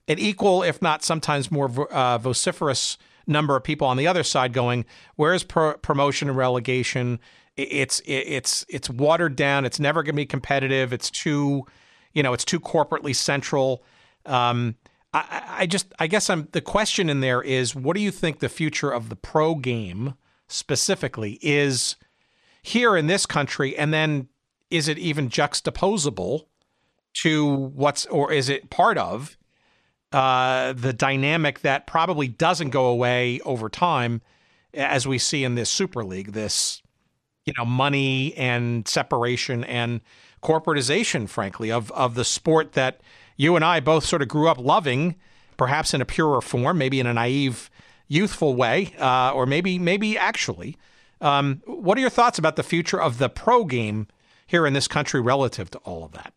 an 0.07 0.19
equal 0.19 0.63
if 0.63 0.81
not 0.81 1.03
sometimes 1.03 1.51
more 1.51 1.69
uh, 1.91 2.17
vociferous 2.17 2.97
number 3.25 3.55
of 3.55 3.63
people 3.63 3.87
on 3.87 3.97
the 3.97 4.07
other 4.07 4.23
side 4.23 4.53
going 4.53 4.85
where's 5.15 5.43
pro- 5.43 5.77
promotion 5.77 6.29
and 6.29 6.37
relegation 6.37 7.19
it's 7.57 8.01
it's 8.05 8.65
it's 8.69 8.89
watered 8.89 9.35
down. 9.35 9.65
It's 9.65 9.79
never 9.79 10.03
going 10.03 10.13
to 10.13 10.21
be 10.21 10.25
competitive. 10.25 10.93
It's 10.93 11.09
too 11.09 11.65
you 12.13 12.23
know 12.23 12.33
it's 12.33 12.45
too 12.45 12.59
corporately 12.59 13.15
central. 13.15 13.83
Um, 14.25 14.75
I, 15.13 15.43
I 15.59 15.65
just, 15.65 15.93
I 15.99 16.07
guess 16.07 16.29
I'm, 16.29 16.47
the 16.51 16.61
question 16.61 17.09
in 17.09 17.21
there 17.21 17.41
is 17.41 17.75
what 17.75 17.95
do 17.95 18.01
you 18.01 18.11
think 18.11 18.39
the 18.39 18.49
future 18.49 18.91
of 18.91 19.09
the 19.09 19.15
pro 19.15 19.55
game 19.55 20.15
specifically 20.47 21.39
is 21.41 21.95
here 22.61 22.95
in 22.95 23.07
this 23.07 23.25
country? 23.25 23.75
And 23.77 23.93
then 23.93 24.27
is 24.69 24.87
it 24.87 24.97
even 24.97 25.29
juxtaposable 25.29 26.47
to 27.21 27.45
what's, 27.45 28.05
or 28.07 28.31
is 28.31 28.49
it 28.49 28.69
part 28.69 28.97
of 28.97 29.37
uh, 30.11 30.73
the 30.73 30.93
dynamic 30.93 31.61
that 31.61 31.87
probably 31.87 32.27
doesn't 32.27 32.69
go 32.69 32.85
away 32.85 33.39
over 33.41 33.69
time 33.69 34.21
as 34.73 35.07
we 35.07 35.17
see 35.17 35.43
in 35.43 35.55
this 35.55 35.69
Super 35.69 36.03
League, 36.03 36.33
this, 36.33 36.81
you 37.47 37.53
know, 37.57 37.65
money 37.65 38.35
and 38.35 38.87
separation 38.87 39.63
and 39.63 40.01
corporatization, 40.43 41.27
frankly, 41.27 41.71
of, 41.71 41.91
of 41.93 42.13
the 42.13 42.25
sport 42.25 42.73
that 42.73 42.99
you 43.37 43.55
and 43.55 43.63
I 43.63 43.79
both 43.79 44.05
sort 44.05 44.21
of 44.21 44.27
grew 44.27 44.49
up 44.49 44.59
loving, 44.59 45.15
perhaps 45.55 45.93
in 45.93 46.01
a 46.01 46.05
purer 46.05 46.41
form, 46.41 46.77
maybe 46.77 46.99
in 46.99 47.07
a 47.07 47.13
naive, 47.13 47.71
youthful 48.09 48.55
way, 48.55 48.93
uh, 48.99 49.31
or 49.33 49.45
maybe 49.45 49.79
maybe 49.79 50.17
actually. 50.17 50.77
Um, 51.21 51.63
what 51.65 51.97
are 51.97 52.01
your 52.01 52.11
thoughts 52.11 52.37
about 52.37 52.57
the 52.57 52.63
future 52.63 53.01
of 53.01 53.17
the 53.17 53.29
pro 53.29 53.63
game 53.63 54.07
here 54.45 54.67
in 54.67 54.73
this 54.73 54.87
country 54.87 55.21
relative 55.21 55.71
to 55.71 55.77
all 55.79 56.03
of 56.03 56.11
that? 56.11 56.33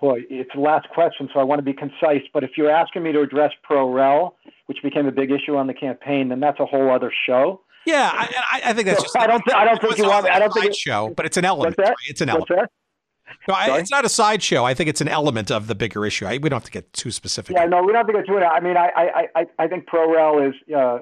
Boy, 0.00 0.20
it's 0.30 0.50
the 0.54 0.60
last 0.60 0.88
question, 0.90 1.28
so 1.34 1.40
I 1.40 1.42
want 1.42 1.58
to 1.58 1.64
be 1.64 1.72
concise. 1.72 2.22
But 2.32 2.44
if 2.44 2.52
you're 2.56 2.70
asking 2.70 3.02
me 3.02 3.12
to 3.12 3.20
address 3.20 3.50
pro 3.64 3.92
rel, 3.92 4.36
which 4.66 4.78
became 4.82 5.06
a 5.06 5.12
big 5.12 5.32
issue 5.32 5.56
on 5.56 5.66
the 5.66 5.74
campaign, 5.74 6.28
then 6.28 6.38
that's 6.38 6.60
a 6.60 6.66
whole 6.66 6.90
other 6.90 7.12
show. 7.26 7.60
Yeah, 7.88 8.10
I, 8.12 8.60
I 8.66 8.72
think 8.74 8.86
that's 8.86 9.02
just. 9.02 9.16
I 9.16 9.26
don't. 9.26 9.42
Th- 9.42 9.56
I 9.56 9.64
don't 9.64 9.80
think 9.80 9.96
you 9.96 10.04
want. 10.04 10.28
I 10.28 10.38
don't 10.38 10.52
think 10.52 10.66
it, 10.66 10.76
show, 10.76 11.12
but 11.16 11.24
it's 11.24 11.38
an 11.38 11.46
element. 11.46 11.76
Right? 11.78 11.94
It's 12.06 12.20
an 12.20 12.28
element. 12.28 12.70
No, 13.46 13.54
I, 13.54 13.78
it's 13.78 13.90
not 13.90 14.04
a 14.04 14.10
sideshow. 14.10 14.64
I 14.64 14.74
think 14.74 14.90
it's 14.90 15.00
an 15.00 15.08
element 15.08 15.50
of 15.50 15.68
the 15.68 15.74
bigger 15.74 16.04
issue. 16.04 16.26
I, 16.26 16.32
we 16.32 16.50
don't 16.50 16.58
have 16.58 16.64
to 16.64 16.70
get 16.70 16.92
too 16.92 17.10
specific. 17.10 17.56
Yeah, 17.56 17.64
no, 17.64 17.82
we 17.82 17.92
don't 17.92 17.96
have 17.96 18.06
to 18.06 18.12
get 18.12 18.26
too. 18.26 18.38
I 18.38 18.60
mean, 18.60 18.76
I, 18.76 18.90
I, 18.94 19.28
I, 19.34 19.46
I 19.58 19.68
think 19.68 19.86
ProRel 19.86 20.48
is. 20.48 20.54
Uh, 20.74 20.98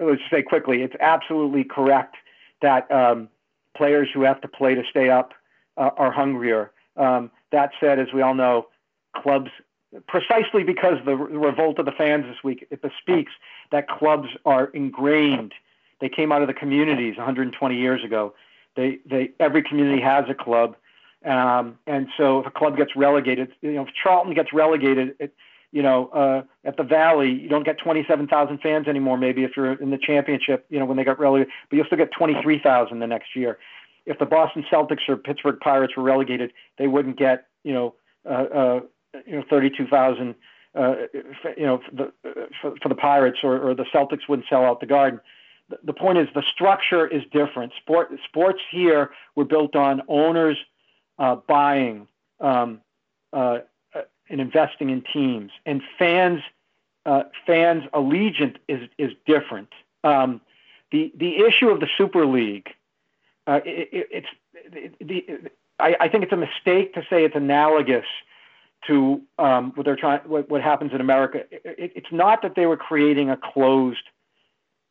let's 0.00 0.22
say 0.30 0.42
quickly, 0.42 0.82
it's 0.82 0.94
absolutely 1.00 1.64
correct 1.64 2.16
that 2.60 2.90
um, 2.92 3.28
players 3.76 4.08
who 4.14 4.22
have 4.22 4.40
to 4.42 4.48
play 4.48 4.76
to 4.76 4.82
stay 4.88 5.10
up 5.10 5.32
uh, 5.76 5.90
are 5.96 6.12
hungrier. 6.12 6.70
Um, 6.96 7.32
that 7.50 7.70
said, 7.80 7.98
as 7.98 8.08
we 8.14 8.22
all 8.22 8.34
know, 8.34 8.68
clubs 9.16 9.50
precisely 10.06 10.62
because 10.62 10.98
the 11.04 11.16
revolt 11.16 11.78
of 11.78 11.84
the 11.84 11.92
fans 11.92 12.24
this 12.26 12.42
week 12.42 12.66
it 12.70 12.80
bespeaks 12.80 13.32
that 13.72 13.88
clubs 13.88 14.28
are 14.44 14.66
ingrained. 14.66 15.52
They 16.02 16.10
came 16.10 16.32
out 16.32 16.42
of 16.42 16.48
the 16.48 16.54
communities 16.54 17.16
120 17.16 17.76
years 17.76 18.04
ago. 18.04 18.34
They, 18.76 18.98
they, 19.08 19.30
every 19.40 19.62
community 19.62 20.02
has 20.02 20.26
a 20.28 20.34
club 20.34 20.76
um, 21.24 21.78
and 21.86 22.08
so 22.16 22.40
if 22.40 22.46
a 22.46 22.50
club 22.50 22.76
gets 22.76 22.96
relegated, 22.96 23.52
you 23.60 23.72
know, 23.72 23.82
if 23.82 23.88
Charlton 24.02 24.34
gets 24.34 24.52
relegated, 24.52 25.14
it, 25.20 25.34
you 25.70 25.82
know, 25.82 26.08
uh, 26.08 26.42
at 26.64 26.76
the 26.76 26.82
Valley, 26.82 27.30
you 27.30 27.48
don't 27.48 27.64
get 27.64 27.78
27,000 27.78 28.58
fans 28.58 28.88
anymore. 28.88 29.16
Maybe 29.16 29.44
if 29.44 29.52
you're 29.56 29.72
in 29.72 29.90
the 29.90 29.98
championship, 29.98 30.66
you 30.68 30.78
know, 30.78 30.84
when 30.84 30.96
they 30.96 31.04
got 31.04 31.18
relegated, 31.18 31.52
but 31.70 31.76
you'll 31.76 31.86
still 31.86 31.98
get 31.98 32.10
23,000 32.12 32.98
the 32.98 33.06
next 33.06 33.34
year. 33.34 33.58
If 34.04 34.18
the 34.18 34.26
Boston 34.26 34.64
Celtics 34.70 35.08
or 35.08 35.16
Pittsburgh 35.16 35.60
Pirates 35.60 35.96
were 35.96 36.02
relegated, 36.02 36.52
they 36.76 36.88
wouldn't 36.88 37.16
get, 37.16 37.46
you 37.62 37.72
know, 37.72 37.94
uh, 38.28 38.44
uh, 38.54 38.80
you 39.26 39.36
know, 39.36 39.44
32,000. 39.48 40.34
Uh, 40.74 40.94
you 41.58 41.66
know, 41.66 41.82
for 41.86 41.94
the, 41.94 42.12
for, 42.62 42.74
for 42.82 42.88
the 42.88 42.94
Pirates 42.94 43.40
or, 43.42 43.58
or 43.58 43.74
the 43.74 43.84
Celtics 43.94 44.26
wouldn't 44.26 44.48
sell 44.48 44.64
out 44.64 44.80
the 44.80 44.86
Garden. 44.86 45.20
The, 45.82 45.92
point 45.92 46.18
is 46.18 46.28
the 46.34 46.42
structure 46.54 47.06
is 47.06 47.22
different. 47.32 47.72
Sport 47.80 48.10
sports 48.26 48.60
here 48.70 49.10
were 49.34 49.44
built 49.44 49.76
on 49.76 50.02
owners 50.08 50.56
uh, 51.18 51.36
buying 51.36 52.08
um, 52.40 52.80
uh, 53.32 53.58
and 54.28 54.40
investing 54.40 54.90
in 54.90 55.02
teams, 55.12 55.50
and 55.66 55.82
fans 55.98 56.40
uh, 57.06 57.24
fans' 57.46 57.84
allegiance 57.92 58.56
is 58.68 58.88
is 58.98 59.12
different. 59.26 59.68
Um, 60.04 60.40
the 60.90 61.12
the 61.16 61.38
issue 61.38 61.68
of 61.68 61.80
the 61.80 61.88
Super 61.96 62.26
League, 62.26 62.68
uh, 63.46 63.60
it, 63.64 63.88
it, 63.92 64.08
it's 64.10 64.26
it, 64.54 64.94
the 65.00 65.50
I, 65.78 65.96
I, 66.00 66.08
think 66.08 66.22
it's 66.24 66.32
a 66.32 66.36
mistake 66.36 66.94
to 66.94 67.02
say 67.10 67.24
it's 67.24 67.34
analogous 67.34 68.06
to 68.86 69.20
um, 69.38 69.72
what 69.74 69.84
they're 69.84 69.96
trying 69.96 70.20
what, 70.20 70.48
what 70.48 70.62
happens 70.62 70.92
in 70.92 71.00
America. 71.00 71.44
it's 71.50 72.12
not 72.12 72.42
that 72.42 72.54
they 72.54 72.66
were 72.66 72.76
creating 72.76 73.30
a 73.30 73.36
closed 73.36 74.08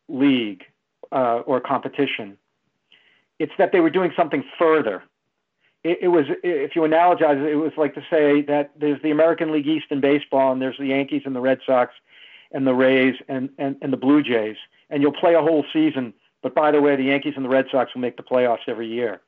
league 0.10 0.64
uh, 1.12 1.42
or 1.46 1.60
competition. 1.60 2.38
It's 3.40 3.54
that 3.58 3.72
they 3.72 3.80
were 3.80 3.90
doing 3.90 4.12
something 4.16 4.44
further 4.58 5.04
it, 5.84 6.00
it, 6.02 6.08
was, 6.10 6.26
if 6.44 6.76
you 6.76 6.84
analogize 6.84 7.44
it, 7.44 7.52
it 7.52 7.56
was 7.56 7.72
like 7.76 7.96
to 7.96 8.06
say 8.10 8.42
that 8.44 8.72
there's 8.80 9.02
the 9.02 9.12
American 9.12 9.52
League 9.52 9.68
East 9.68 9.88
in 9.90 10.00
baseball, 10.00 10.52
and 10.52 10.62
there's 10.62 10.78
the 10.78 10.88
Yankees 10.88 11.24
and 11.26 11.36
the 11.36 11.42
Red 11.42 11.60
Sox, 11.66 11.94
and 12.52 12.68
the 12.68 12.74
Rays 12.74 13.16
and, 13.28 13.50
and, 13.58 13.78
and 13.82 13.92
the 13.92 13.98
Blue 13.98 14.22
Jays, 14.22 14.58
and 14.90 15.02
you'll 15.02 15.14
play 15.14 15.34
a 15.34 15.42
whole 15.42 15.66
season. 15.74 16.14
But 16.44 16.54
by 16.54 16.72
the 16.72 16.82
way, 16.82 16.96
the 16.96 17.04
Yankees 17.04 17.34
and 17.36 17.46
the 17.46 17.50
Red 17.50 17.66
Sox 17.72 17.94
will 17.94 18.02
make 18.02 18.18
the 18.18 18.24
playoffs 18.24 18.68
every 18.68 18.88
year. 18.88 19.22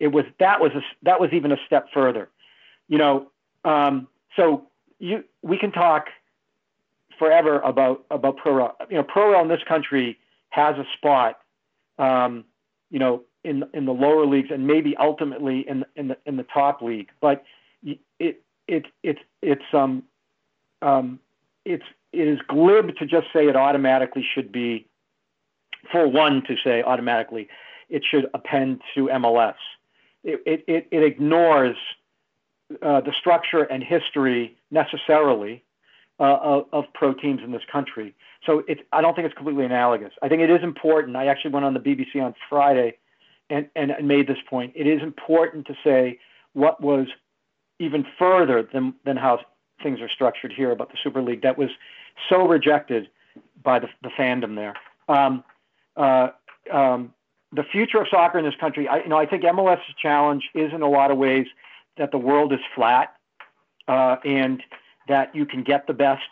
It 0.00 0.08
was 0.08 0.24
that 0.38 0.60
was 0.60 0.72
a, 0.74 0.82
that 1.02 1.20
was 1.20 1.30
even 1.32 1.50
a 1.50 1.56
step 1.66 1.88
further, 1.92 2.28
you 2.88 2.98
know. 2.98 3.30
Um, 3.64 4.06
so 4.36 4.68
you 5.00 5.24
we 5.42 5.58
can 5.58 5.72
talk 5.72 6.06
forever 7.18 7.58
about 7.60 8.04
about 8.10 8.36
pro 8.36 8.72
you 8.88 8.96
know 8.96 9.02
pro 9.02 9.40
in 9.42 9.48
this 9.48 9.62
country 9.66 10.16
has 10.50 10.76
a 10.76 10.84
spot 10.96 11.38
um, 11.98 12.44
you 12.90 12.98
know 12.98 13.22
in 13.44 13.64
in 13.72 13.86
the 13.86 13.92
lower 13.92 14.26
leagues 14.26 14.50
and 14.50 14.66
maybe 14.66 14.96
ultimately 14.96 15.66
in 15.68 15.84
in 15.96 16.08
the 16.08 16.16
in 16.26 16.36
the 16.36 16.44
top 16.44 16.82
league. 16.82 17.10
But 17.20 17.44
it 17.82 18.42
it 18.66 18.86
it's 19.02 19.20
it's 19.42 19.62
um 19.72 20.02
um 20.82 21.18
it's 21.64 21.84
it 22.12 22.28
is 22.28 22.38
glib 22.48 22.96
to 22.96 23.06
just 23.06 23.26
say 23.32 23.48
it 23.48 23.56
automatically 23.56 24.24
should 24.34 24.52
be 24.52 24.86
for 25.90 26.06
one 26.06 26.42
to 26.46 26.56
say 26.62 26.82
automatically 26.82 27.48
it 27.88 28.02
should 28.08 28.28
append 28.34 28.82
to 28.94 29.06
MLS. 29.06 29.54
It 30.24 30.64
it 30.66 30.88
it, 30.90 31.02
ignores 31.02 31.76
uh, 32.82 33.00
the 33.00 33.12
structure 33.18 33.62
and 33.62 33.82
history 33.82 34.56
necessarily 34.70 35.64
uh, 36.20 36.38
of, 36.42 36.66
of 36.72 36.84
pro 36.94 37.14
teams 37.14 37.40
in 37.44 37.52
this 37.52 37.62
country. 37.70 38.14
So 38.44 38.64
it's, 38.68 38.80
I 38.92 39.00
don't 39.00 39.14
think 39.14 39.26
it's 39.26 39.34
completely 39.34 39.64
analogous. 39.64 40.12
I 40.22 40.28
think 40.28 40.42
it 40.42 40.50
is 40.50 40.62
important. 40.62 41.16
I 41.16 41.26
actually 41.26 41.52
went 41.52 41.64
on 41.64 41.74
the 41.74 41.80
BBC 41.80 42.22
on 42.22 42.34
Friday 42.48 42.96
and, 43.50 43.68
and 43.76 43.92
made 44.06 44.26
this 44.26 44.38
point. 44.48 44.72
It 44.74 44.86
is 44.86 45.02
important 45.02 45.66
to 45.66 45.74
say 45.84 46.18
what 46.52 46.80
was 46.80 47.06
even 47.78 48.04
further 48.18 48.68
than, 48.72 48.94
than 49.04 49.16
how 49.16 49.40
things 49.82 50.00
are 50.00 50.08
structured 50.08 50.52
here 50.52 50.70
about 50.70 50.90
the 50.90 50.98
Super 51.02 51.22
League 51.22 51.42
that 51.42 51.56
was 51.56 51.70
so 52.28 52.46
rejected 52.46 53.08
by 53.62 53.78
the, 53.78 53.88
the 54.02 54.08
fandom 54.08 54.56
there. 54.56 54.74
Um, 55.08 55.44
uh, 55.96 56.30
um, 56.72 57.14
the 57.52 57.62
future 57.62 58.00
of 58.00 58.08
soccer 58.10 58.38
in 58.38 58.44
this 58.44 58.54
country, 58.60 58.88
I, 58.88 58.98
you 58.98 59.08
know, 59.08 59.16
I 59.16 59.26
think 59.26 59.42
MLS's 59.42 59.94
challenge 60.00 60.50
is 60.54 60.72
in 60.72 60.82
a 60.82 60.88
lot 60.88 61.10
of 61.10 61.18
ways 61.18 61.46
that 61.96 62.10
the 62.10 62.18
world 62.18 62.52
is 62.52 62.60
flat 62.74 63.14
uh, 63.86 64.16
and 64.24 64.62
that 65.08 65.34
you 65.34 65.46
can 65.46 65.62
get 65.62 65.86
the 65.86 65.92
best 65.92 66.22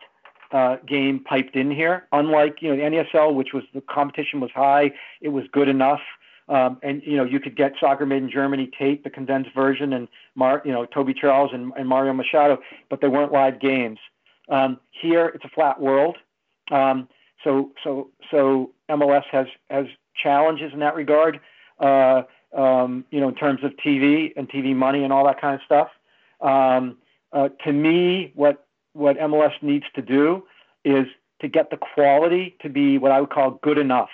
uh, 0.53 0.77
game 0.87 1.21
piped 1.21 1.57
in 1.57 1.71
here. 1.71 2.07
Unlike 2.13 2.63
you 2.63 2.75
know 2.75 2.77
the 2.77 2.97
NASL, 2.97 3.35
which 3.35 3.53
was 3.53 3.65
the 3.75 3.81
competition 3.81 4.41
was 4.41 4.51
high, 4.55 4.93
it 5.21 5.31
was 5.31 5.45
good 5.53 5.69
enough, 5.69 6.01
um, 6.49 6.79
and 6.83 7.03
you 7.05 7.17
know 7.17 7.25
you 7.25 7.41
could 7.41 7.57
get 7.57 7.73
Soccer 7.81 8.07
Made 8.07 8.23
in 8.23 8.31
Germany 8.31 8.71
tape, 8.79 9.05
the 9.05 9.11
condensed 9.11 9.51
version, 9.55 9.93
and 9.93 10.09
Mar- 10.35 10.63
you 10.65 10.73
know 10.73 10.87
Toby 10.87 11.15
Charles 11.15 11.51
and, 11.53 11.73
and 11.77 11.89
Mario 11.89 12.13
Machado, 12.13 12.59
but 12.89 13.01
they 13.01 13.09
weren't 13.09 13.33
live 13.33 13.61
games. 13.61 13.99
Um, 14.49 14.79
here 14.91 15.27
it's 15.27 15.45
a 15.45 15.49
flat 15.49 15.81
world, 15.81 16.17
um, 16.71 17.09
so 17.43 17.73
so 17.83 18.11
so 18.31 18.73
MLS 18.89 19.25
has 19.33 19.47
has 19.71 19.87
challenges 20.23 20.73
in 20.73 20.79
that 20.81 20.95
regard. 20.95 21.41
Uh, 21.81 22.23
um, 22.57 23.05
you 23.11 23.21
know, 23.21 23.29
in 23.29 23.35
terms 23.35 23.63
of 23.65 23.73
TV 23.85 24.33
and 24.37 24.49
TV 24.49 24.75
money 24.75 25.05
and 25.05 25.13
all 25.13 25.27
that 25.27 25.41
kind 25.41 25.55
of 25.55 25.61
stuff. 25.67 25.89
Um, 26.41 26.97
uh, 27.33 27.49
to 27.65 27.73
me, 27.73 28.33
what 28.35 28.66
what 28.97 29.19
MLS 29.19 29.53
needs 29.63 29.85
to 29.95 30.03
do 30.03 30.45
is 30.85 31.07
to 31.41 31.49
get 31.49 31.71
the 31.71 31.77
quality 31.77 32.57
to 32.63 32.69
be 32.69 32.99
what 32.99 33.13
I 33.13 33.21
would 33.21 33.31
call 33.31 33.59
good 33.63 33.79
enough. 33.79 34.09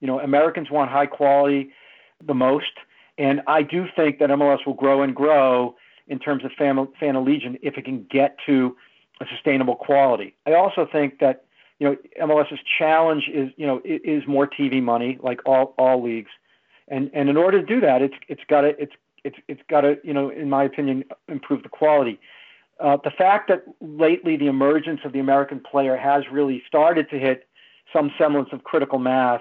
You 0.00 0.06
know, 0.06 0.20
Americans 0.20 0.70
want 0.70 0.90
high 0.90 1.06
quality 1.06 1.70
the 2.24 2.34
most, 2.34 2.72
and 3.18 3.42
I 3.46 3.62
do 3.62 3.86
think 3.94 4.18
that 4.20 4.30
MLS 4.30 4.64
will 4.64 4.74
grow 4.74 5.02
and 5.02 5.14
grow 5.14 5.74
in 6.06 6.18
terms 6.18 6.44
of 6.44 6.52
fan, 6.52 6.86
fan 6.98 7.16
allegiance 7.16 7.58
if 7.62 7.76
it 7.76 7.84
can 7.84 8.06
get 8.10 8.36
to 8.46 8.76
a 9.20 9.26
sustainable 9.32 9.76
quality. 9.76 10.36
I 10.46 10.52
also 10.52 10.86
think 10.90 11.18
that 11.20 11.44
you 11.78 11.88
know 11.88 11.96
MLS's 12.20 12.60
challenge 12.78 13.28
is 13.32 13.50
you 13.56 13.66
know 13.66 13.80
is 13.84 14.22
more 14.26 14.46
TV 14.46 14.82
money 14.82 15.18
like 15.20 15.40
all 15.46 15.74
all 15.78 16.02
leagues, 16.02 16.30
and 16.88 17.10
and 17.12 17.28
in 17.28 17.36
order 17.36 17.60
to 17.60 17.66
do 17.66 17.80
that, 17.80 18.02
it's 18.02 18.14
it's 18.28 18.42
got 18.48 18.62
to 18.62 18.80
it's 18.80 18.92
it's 19.24 19.36
it's 19.48 19.62
got 19.68 19.82
to 19.82 19.98
you 20.04 20.14
know 20.14 20.30
in 20.30 20.48
my 20.48 20.62
opinion 20.64 21.04
improve 21.28 21.62
the 21.64 21.68
quality. 21.68 22.20
Uh, 22.80 22.96
the 23.04 23.10
fact 23.10 23.48
that 23.48 23.64
lately 23.80 24.36
the 24.36 24.46
emergence 24.46 25.00
of 25.04 25.12
the 25.12 25.20
American 25.20 25.60
player 25.60 25.96
has 25.96 26.24
really 26.30 26.62
started 26.66 27.08
to 27.10 27.18
hit 27.18 27.46
some 27.92 28.10
semblance 28.18 28.48
of 28.52 28.64
critical 28.64 28.98
mass 28.98 29.40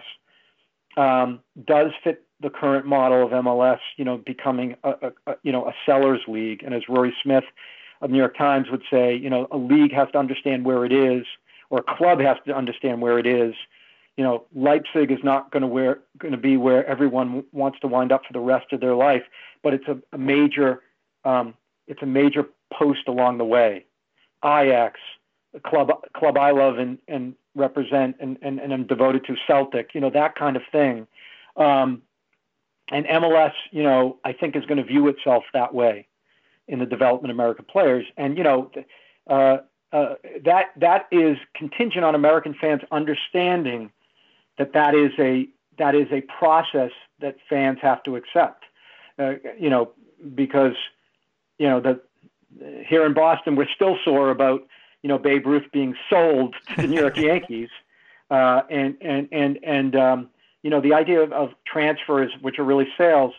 um, 0.97 1.39
does 1.65 1.91
fit 2.03 2.23
the 2.41 2.49
current 2.49 2.85
model 2.85 3.23
of 3.23 3.31
MLS, 3.31 3.79
you 3.97 4.05
know, 4.05 4.17
becoming 4.17 4.75
a, 4.83 4.89
a, 4.89 5.11
a, 5.27 5.35
you 5.43 5.51
know 5.51 5.67
a 5.67 5.73
sellers 5.85 6.21
league. 6.27 6.63
And 6.63 6.73
as 6.73 6.83
Rory 6.89 7.15
Smith 7.23 7.43
of 8.01 8.09
New 8.09 8.17
York 8.17 8.35
Times 8.35 8.67
would 8.71 8.81
say, 8.89 9.15
you 9.15 9.29
know, 9.29 9.47
a 9.51 9.57
league 9.57 9.93
has 9.93 10.07
to 10.13 10.17
understand 10.17 10.65
where 10.65 10.85
it 10.85 10.91
is, 10.91 11.25
or 11.69 11.79
a 11.79 11.95
club 11.97 12.19
has 12.19 12.37
to 12.45 12.55
understand 12.55 13.01
where 13.01 13.19
it 13.19 13.27
is. 13.27 13.53
You 14.17 14.23
know, 14.23 14.45
Leipzig 14.53 15.11
is 15.11 15.19
not 15.23 15.51
going 15.51 15.61
to 15.61 15.67
where 15.67 15.99
going 16.17 16.33
to 16.33 16.37
be 16.37 16.57
where 16.57 16.85
everyone 16.85 17.43
wants 17.51 17.79
to 17.81 17.87
wind 17.87 18.11
up 18.11 18.25
for 18.25 18.33
the 18.33 18.39
rest 18.39 18.73
of 18.73 18.81
their 18.81 18.95
life, 18.95 19.23
but 19.63 19.73
it's 19.73 19.87
a, 19.87 19.97
a 20.11 20.17
major 20.17 20.81
um, 21.23 21.53
it's 21.87 22.01
a 22.01 22.07
major 22.07 22.47
post 22.77 23.07
along 23.07 23.38
the 23.38 23.45
way. 23.45 23.85
Ajax, 24.43 24.99
a 25.53 25.60
club 25.60 25.91
club 26.15 26.38
I 26.38 26.52
love 26.52 26.77
and, 26.77 26.98
and 27.07 27.35
represent 27.56 28.15
and, 28.19 28.38
and, 28.41 28.60
and 28.60 28.73
am 28.73 28.88
devoted 28.88 29.26
to 29.26 29.35
Celtic, 29.48 29.93
you 29.93 30.02
know, 30.02 30.10
that 30.10 30.35
kind 30.35 30.56
of 30.56 30.64
thing. 30.72 31.07
Um, 31.57 32.02
and 32.89 33.06
MLS, 33.06 33.53
you 33.72 33.84
know, 33.84 34.18
I 34.23 34.34
think 34.34 34.56
is 34.56 34.65
going 34.65 34.77
to 34.77 34.84
view 34.84 35.07
itself 35.07 35.43
that 35.53 35.73
way 35.73 36.07
in 36.68 36.80
the 36.80 36.85
development 36.85 37.31
of 37.31 37.35
American 37.35 37.65
players. 37.65 38.06
And, 38.18 38.38
you 38.38 38.43
know, 38.43 38.72
uh, 39.30 39.57
uh, 39.93 40.15
that 40.43 40.68
that 40.77 41.07
is 41.11 41.38
contingent 41.53 42.06
on 42.06 42.15
American 42.15 42.53
fans 42.53 42.81
understanding 42.91 43.91
that 44.57 44.73
that 44.73 44.95
is 44.95 45.11
a 45.19 45.48
that 45.77 45.95
is 45.95 46.07
a 46.11 46.22
process 46.22 46.91
that 47.19 47.35
fans 47.49 47.77
have 47.81 48.02
to 48.03 48.15
accept. 48.15 48.64
Uh, 49.19 49.34
you 49.60 49.69
know, 49.69 49.91
because 50.34 50.76
you 51.60 51.68
know 51.68 51.81
the 51.81 51.99
here 52.88 53.06
in 53.06 53.14
Boston, 53.14 53.56
we're 53.56 53.69
still 53.73 53.98
sore 54.03 54.30
about 54.30 54.68
you 55.03 55.07
know 55.07 55.18
Babe 55.18 55.45
Ruth 55.45 55.72
being 55.72 55.95
sold 56.10 56.56
to 56.76 56.82
the 56.82 56.88
New 56.88 56.99
York 56.99 57.18
Yankees, 57.30 57.69
uh, 58.30 58.61
and 58.69 58.98
and 59.02 59.28
and 59.32 59.60
and 59.64 59.95
um, 59.95 60.30
you 60.64 60.69
know 60.69 60.82
the 60.82 60.94
idea 60.94 61.22
of, 61.22 61.32
of 61.32 61.49
transfers, 61.65 62.32
which 62.41 62.60
are 62.60 62.64
really 62.64 62.88
sales, 62.98 63.34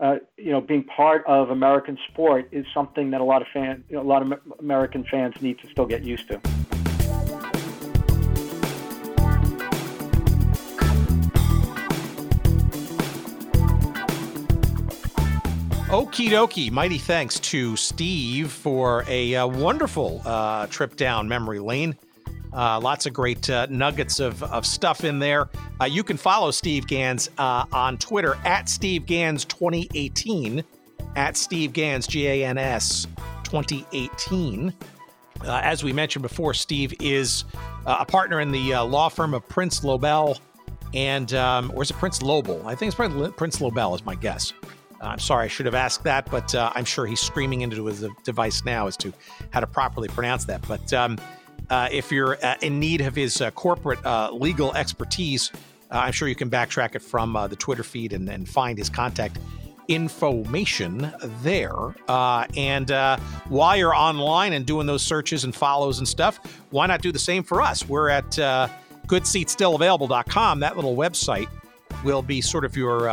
uh, 0.00 0.16
you 0.36 0.50
know, 0.50 0.60
being 0.60 0.84
part 0.84 1.24
of 1.26 1.50
American 1.50 1.98
sport 2.10 2.48
is 2.50 2.66
something 2.74 3.10
that 3.10 3.20
a 3.20 3.24
lot 3.24 3.42
of 3.42 3.48
fan, 3.52 3.84
you 3.88 3.96
know, 3.96 4.02
a 4.02 4.04
lot 4.04 4.22
of 4.22 4.40
American 4.58 5.04
fans 5.04 5.40
need 5.40 5.58
to 5.60 5.68
still 5.68 5.86
get 5.86 6.02
used 6.02 6.28
to. 6.28 6.40
Okie 16.14 16.30
dokie. 16.30 16.70
Mighty 16.70 16.98
thanks 16.98 17.40
to 17.40 17.74
Steve 17.74 18.52
for 18.52 19.04
a 19.08 19.34
uh, 19.34 19.48
wonderful 19.48 20.22
uh, 20.24 20.68
trip 20.68 20.94
down 20.94 21.26
memory 21.26 21.58
lane. 21.58 21.96
Uh, 22.52 22.78
lots 22.78 23.04
of 23.06 23.12
great 23.12 23.50
uh, 23.50 23.66
nuggets 23.68 24.20
of, 24.20 24.40
of 24.44 24.64
stuff 24.64 25.02
in 25.02 25.18
there. 25.18 25.48
Uh, 25.80 25.86
you 25.86 26.04
can 26.04 26.16
follow 26.16 26.52
Steve 26.52 26.86
Gans 26.86 27.30
uh, 27.38 27.64
on 27.72 27.98
Twitter 27.98 28.36
at 28.44 28.68
Steve 28.68 29.06
Gans 29.06 29.44
2018, 29.46 30.62
at 31.16 31.36
Steve 31.36 31.72
Gans, 31.72 32.06
G 32.06 32.28
A 32.28 32.44
N 32.44 32.58
S 32.58 33.08
2018. 33.42 34.72
as 35.44 35.82
we 35.82 35.92
mentioned 35.92 36.22
before, 36.22 36.54
Steve 36.54 36.94
is 37.00 37.44
a 37.86 38.04
partner 38.04 38.40
in 38.40 38.52
the 38.52 38.76
law 38.84 39.08
firm 39.08 39.34
of 39.34 39.48
Prince 39.48 39.82
Lobel 39.82 40.38
and, 40.94 41.34
um, 41.34 41.72
or 41.74 41.82
is 41.82 41.90
it 41.90 41.94
Prince 41.94 42.22
Lobel? 42.22 42.64
I 42.66 42.76
think 42.76 42.90
it's 42.90 42.94
probably 42.94 43.32
Prince 43.32 43.60
Lobel, 43.60 43.96
is 43.96 44.04
my 44.04 44.14
guess. 44.14 44.52
I'm 45.04 45.18
sorry, 45.18 45.44
I 45.44 45.48
should 45.48 45.66
have 45.66 45.74
asked 45.74 46.04
that, 46.04 46.30
but 46.30 46.54
uh, 46.54 46.72
I'm 46.74 46.84
sure 46.84 47.06
he's 47.06 47.20
screaming 47.20 47.60
into 47.60 47.86
his 47.86 48.04
device 48.24 48.64
now 48.64 48.86
as 48.86 48.96
to 48.98 49.12
how 49.50 49.60
to 49.60 49.66
properly 49.66 50.08
pronounce 50.08 50.44
that. 50.46 50.66
But 50.66 50.92
um, 50.92 51.18
uh, 51.70 51.88
if 51.90 52.12
you're 52.12 52.36
uh, 52.44 52.56
in 52.62 52.78
need 52.78 53.00
of 53.00 53.14
his 53.14 53.40
uh, 53.40 53.50
corporate 53.52 54.04
uh, 54.04 54.30
legal 54.32 54.74
expertise, 54.74 55.50
uh, 55.90 55.98
I'm 55.98 56.12
sure 56.12 56.28
you 56.28 56.34
can 56.34 56.50
backtrack 56.50 56.94
it 56.94 57.02
from 57.02 57.32
the 57.48 57.56
Twitter 57.56 57.82
feed 57.82 58.12
and, 58.12 58.28
and, 58.28 58.46
find 58.48 58.78
his 58.78 58.88
contact 58.88 59.38
information 59.88 61.12
there. 61.42 61.74
and 62.08 62.90
while 63.48 63.76
you're 63.76 63.94
online 63.94 64.54
and 64.54 64.66
doing 64.66 64.86
those 64.86 65.02
searches 65.02 65.44
and 65.44 65.54
follows 65.54 65.98
and 65.98 66.08
stuff, 66.08 66.38
why 66.70 66.86
not 66.86 67.02
do 67.02 67.12
the 67.12 67.18
same 67.18 67.42
for 67.42 67.60
us? 67.62 67.88
We're 67.88 68.08
at 68.08 68.30
goodseatsstillavailable.com. 68.30 70.60
That 70.60 70.76
little 70.76 70.96
website 70.96 71.48
will 72.02 72.22
be 72.22 72.40
sort 72.40 72.64
of 72.64 72.74
your 72.76 73.08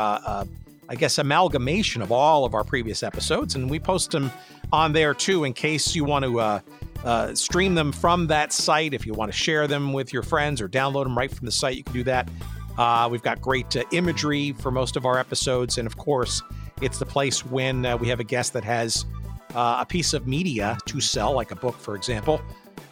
I 0.91 0.95
guess, 0.95 1.19
amalgamation 1.19 2.01
of 2.01 2.11
all 2.11 2.43
of 2.43 2.53
our 2.53 2.65
previous 2.65 3.01
episodes, 3.01 3.55
and 3.55 3.69
we 3.69 3.79
post 3.79 4.11
them 4.11 4.29
on 4.73 4.91
there 4.91 5.13
too 5.13 5.45
in 5.45 5.53
case 5.53 5.95
you 5.95 6.03
want 6.03 6.25
to 6.25 6.39
uh, 6.41 6.59
uh, 7.05 7.33
stream 7.33 7.75
them 7.75 7.93
from 7.93 8.27
that 8.27 8.51
site. 8.51 8.93
If 8.93 9.05
you 9.05 9.13
want 9.13 9.31
to 9.31 9.37
share 9.37 9.67
them 9.67 9.93
with 9.93 10.11
your 10.11 10.21
friends 10.21 10.59
or 10.59 10.67
download 10.67 11.05
them 11.05 11.17
right 11.17 11.31
from 11.31 11.45
the 11.45 11.51
site, 11.51 11.77
you 11.77 11.85
can 11.85 11.93
do 11.93 12.03
that. 12.03 12.27
Uh, 12.77 13.07
we've 13.09 13.21
got 13.21 13.39
great 13.39 13.73
uh, 13.77 13.85
imagery 13.93 14.51
for 14.51 14.69
most 14.69 14.97
of 14.97 15.05
our 15.05 15.17
episodes, 15.17 15.77
and 15.77 15.87
of 15.87 15.95
course, 15.95 16.41
it's 16.81 16.99
the 16.99 17.05
place 17.05 17.45
when 17.45 17.85
uh, 17.85 17.95
we 17.95 18.09
have 18.09 18.19
a 18.19 18.25
guest 18.25 18.51
that 18.51 18.65
has 18.65 19.05
uh, 19.55 19.77
a 19.79 19.85
piece 19.85 20.13
of 20.13 20.27
media 20.27 20.77
to 20.87 20.99
sell, 20.99 21.31
like 21.31 21.51
a 21.51 21.55
book, 21.55 21.77
for 21.77 21.95
example, 21.95 22.41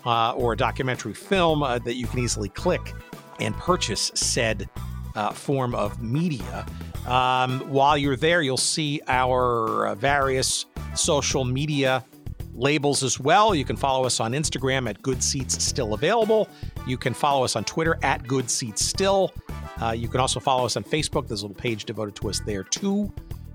or 0.06 0.54
a 0.54 0.58
documentary 0.58 1.14
film 1.14 1.60
that 1.60 1.96
you 1.96 2.08
can 2.08 2.20
easily 2.20 2.48
click 2.48 2.94
and 3.42 3.54
purchase 3.56 4.10
said 4.16 4.70
form 5.34 5.76
of 5.76 6.02
media. 6.02 6.66
Um, 7.08 7.62
while 7.62 7.98
you're 7.98 8.16
there, 8.16 8.42
you'll 8.42 8.58
see 8.58 9.02
our 9.08 9.88
uh, 9.88 9.96
various 9.96 10.66
social 10.96 11.46
media 11.46 12.04
labels 12.54 13.04
as 13.04 13.20
well. 13.20 13.56
You 13.56 13.66
can 13.66 13.76
follow 13.76 14.06
us 14.06 14.20
on 14.20 14.34
Instagram 14.34 14.90
at 14.90 15.02
Good 15.02 15.24
Seats 15.24 15.64
Still 15.64 15.94
Available. 15.94 16.50
You 16.86 16.98
can 16.98 17.14
follow 17.14 17.44
us 17.44 17.56
on 17.56 17.64
Twitter 17.64 17.98
at 18.04 18.28
Good 18.28 18.50
Seats 18.50 18.86
Still. 18.86 19.34
Uh, 19.82 19.92
you 19.92 20.08
can 20.08 20.20
also 20.20 20.40
follow 20.40 20.66
us 20.66 20.76
on 20.76 20.84
Facebook. 20.84 21.28
There's 21.28 21.42
a 21.42 21.48
little 21.48 21.62
page 21.62 21.86
devoted 21.86 22.16
to 22.18 22.30
us 22.30 22.42
there 22.42 22.64
too. 22.64 23.12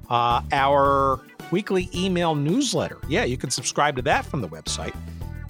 Uh, 0.08 0.42
our 0.52 1.20
weekly 1.50 1.88
email 1.94 2.34
newsletter. 2.34 2.98
Yeah, 3.08 3.24
you 3.24 3.36
can 3.36 3.50
subscribe 3.50 3.96
to 3.96 4.02
that 4.02 4.24
from 4.24 4.40
the 4.40 4.48
website. 4.48 4.94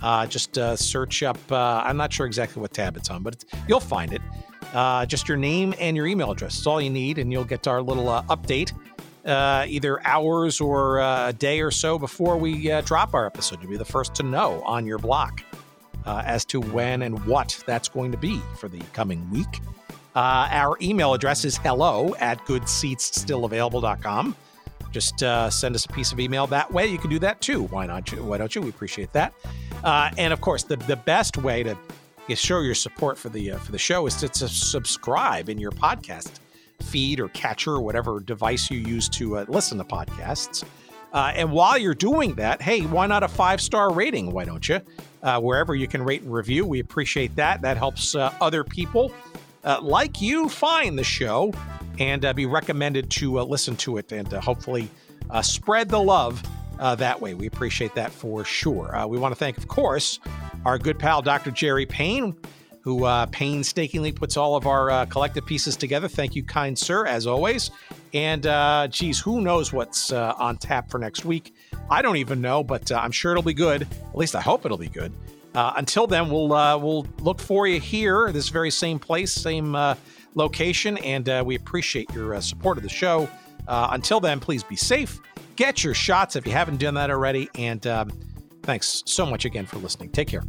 Uh, 0.02 0.26
just 0.26 0.58
uh, 0.58 0.76
search 0.76 1.22
up, 1.22 1.38
uh, 1.50 1.82
I'm 1.84 1.96
not 1.96 2.12
sure 2.12 2.26
exactly 2.26 2.60
what 2.60 2.72
tab 2.74 2.96
it's 2.96 3.08
on, 3.08 3.22
but 3.22 3.34
it's, 3.34 3.44
you'll 3.66 3.80
find 3.80 4.12
it. 4.12 4.20
Uh, 4.74 5.06
just 5.06 5.28
your 5.28 5.36
name 5.36 5.72
and 5.78 5.96
your 5.96 6.06
email 6.06 6.32
address. 6.32 6.56
That's 6.56 6.66
all 6.66 6.80
you 6.80 6.90
need, 6.90 7.18
and 7.18 7.32
you'll 7.32 7.44
get 7.44 7.66
our 7.68 7.80
little 7.80 8.08
uh, 8.08 8.24
update 8.24 8.72
uh, 9.24 9.64
either 9.68 10.06
hours 10.06 10.60
or 10.60 11.00
uh, 11.00 11.28
a 11.28 11.32
day 11.32 11.60
or 11.60 11.70
so 11.70 11.98
before 11.98 12.36
we 12.36 12.70
uh, 12.70 12.80
drop 12.82 13.14
our 13.14 13.24
episode. 13.24 13.62
You'll 13.62 13.70
be 13.70 13.76
the 13.76 13.84
first 13.84 14.14
to 14.16 14.22
know 14.22 14.62
on 14.64 14.84
your 14.84 14.98
block 14.98 15.42
uh, 16.04 16.22
as 16.26 16.44
to 16.46 16.60
when 16.60 17.02
and 17.02 17.24
what 17.24 17.62
that's 17.66 17.88
going 17.88 18.12
to 18.12 18.18
be 18.18 18.40
for 18.58 18.68
the 18.68 18.80
coming 18.92 19.28
week. 19.30 19.60
our 20.14 20.76
email 20.82 21.14
address 21.14 21.44
is 21.44 21.56
hello 21.56 22.14
at 22.20 22.38
goodseatsstillavailable.com. 22.44 24.36
Just 24.90 25.18
send 25.18 25.74
us 25.74 25.86
a 25.86 25.88
piece 25.88 26.12
of 26.12 26.20
email 26.20 26.46
that 26.48 26.72
way. 26.72 26.86
You 26.86 26.98
can 26.98 27.10
do 27.10 27.18
that 27.20 27.40
too. 27.40 27.64
Why 27.64 27.86
not? 27.86 28.12
You? 28.12 28.22
Why 28.22 28.38
don't 28.38 28.54
you? 28.54 28.60
We 28.60 28.68
appreciate 28.68 29.12
that. 29.12 29.32
And 29.82 30.32
of 30.32 30.40
course, 30.40 30.64
the, 30.64 30.76
the 30.76 30.96
best 30.96 31.38
way 31.38 31.62
to 31.62 31.76
show 32.32 32.60
your 32.60 32.74
support 32.74 33.18
for 33.18 33.28
the 33.28 33.52
uh, 33.52 33.58
for 33.58 33.72
the 33.72 33.78
show 33.78 34.06
is 34.06 34.16
to, 34.16 34.28
to, 34.28 34.48
subscribe 34.48 35.48
in 35.48 35.58
your 35.58 35.70
podcast 35.70 36.40
feed 36.82 37.20
or 37.20 37.28
catcher 37.28 37.72
or 37.72 37.80
whatever 37.80 38.20
device 38.20 38.70
you 38.70 38.78
use 38.78 39.08
to 39.08 39.38
uh, 39.38 39.44
listen 39.48 39.78
to 39.78 39.84
podcasts. 39.84 40.64
Uh, 41.12 41.32
and 41.36 41.52
while 41.52 41.78
you're 41.78 41.94
doing 41.94 42.34
that, 42.34 42.60
hey, 42.60 42.80
why 42.80 43.06
not 43.06 43.22
a 43.22 43.28
five 43.28 43.60
star 43.60 43.92
rating? 43.92 44.32
Why 44.32 44.44
don't 44.44 44.68
you? 44.68 44.80
Uh, 45.22 45.40
wherever 45.40 45.74
you 45.74 45.86
can 45.86 46.02
rate 46.02 46.22
and 46.22 46.32
review, 46.32 46.66
we 46.66 46.80
appreciate 46.80 47.34
that. 47.36 47.62
That 47.62 47.76
helps 47.76 48.14
uh, 48.14 48.34
other 48.40 48.64
people 48.64 49.12
like 49.80 50.20
you 50.20 50.48
find 50.48 50.98
the 50.98 51.04
show 51.04 51.52
and 51.98 52.26
be 52.34 52.44
recommended 52.44 53.08
to 53.08 53.40
listen 53.40 53.76
to 53.76 53.96
it 53.96 54.12
and 54.12 54.30
hopefully 54.32 54.90
spread 55.42 55.88
the 55.88 56.00
love 56.00 56.42
uh, 56.78 56.94
that 56.96 57.20
way. 57.20 57.34
We 57.34 57.46
appreciate 57.46 57.94
that 57.94 58.12
for 58.12 58.44
sure. 58.44 58.96
Uh, 58.96 59.06
we 59.06 59.18
want 59.18 59.32
to 59.32 59.38
thank, 59.38 59.58
of 59.58 59.68
course, 59.68 60.20
our 60.64 60.78
good 60.78 60.98
pal, 60.98 61.22
Dr. 61.22 61.50
Jerry 61.50 61.86
Payne, 61.86 62.36
who 62.80 63.04
uh, 63.04 63.26
painstakingly 63.26 64.12
puts 64.12 64.36
all 64.36 64.56
of 64.56 64.66
our 64.66 64.90
uh, 64.90 65.06
collective 65.06 65.46
pieces 65.46 65.76
together. 65.76 66.08
Thank 66.08 66.34
you, 66.34 66.42
kind 66.42 66.78
sir, 66.78 67.06
as 67.06 67.26
always. 67.26 67.70
And 68.12 68.46
uh, 68.46 68.88
geez, 68.90 69.18
who 69.18 69.40
knows 69.40 69.72
what's 69.72 70.12
uh, 70.12 70.34
on 70.38 70.56
tap 70.56 70.90
for 70.90 70.98
next 70.98 71.24
week? 71.24 71.54
I 71.90 72.02
don't 72.02 72.16
even 72.16 72.40
know, 72.40 72.62
but 72.62 72.92
I'm 72.92 73.12
sure 73.12 73.32
it'll 73.32 73.42
be 73.42 73.54
good. 73.54 73.82
At 73.82 74.16
least 74.16 74.34
I 74.34 74.40
hope 74.40 74.64
it'll 74.64 74.78
be 74.78 74.88
good. 74.88 75.12
until 75.54 76.06
then, 76.06 76.30
we'll 76.30 76.48
we'll 76.48 77.06
look 77.20 77.40
for 77.40 77.66
you 77.66 77.80
here, 77.80 78.30
this 78.32 78.48
very 78.48 78.70
same 78.70 78.98
place, 78.98 79.32
same 79.32 79.76
location, 80.34 80.98
and 80.98 81.46
we 81.46 81.56
appreciate 81.56 82.12
your 82.12 82.40
support 82.40 82.76
of 82.76 82.82
the 82.82 82.88
show. 82.88 83.28
until 83.68 84.20
then, 84.20 84.40
please 84.40 84.62
be 84.62 84.76
safe 84.76 85.20
Get 85.56 85.84
your 85.84 85.94
shots 85.94 86.34
if 86.34 86.46
you 86.46 86.52
haven't 86.52 86.78
done 86.78 86.94
that 86.94 87.10
already. 87.10 87.48
And 87.54 87.86
um, 87.86 88.10
thanks 88.64 89.02
so 89.06 89.26
much 89.26 89.44
again 89.44 89.66
for 89.66 89.78
listening. 89.78 90.10
Take 90.10 90.28
care. 90.28 90.42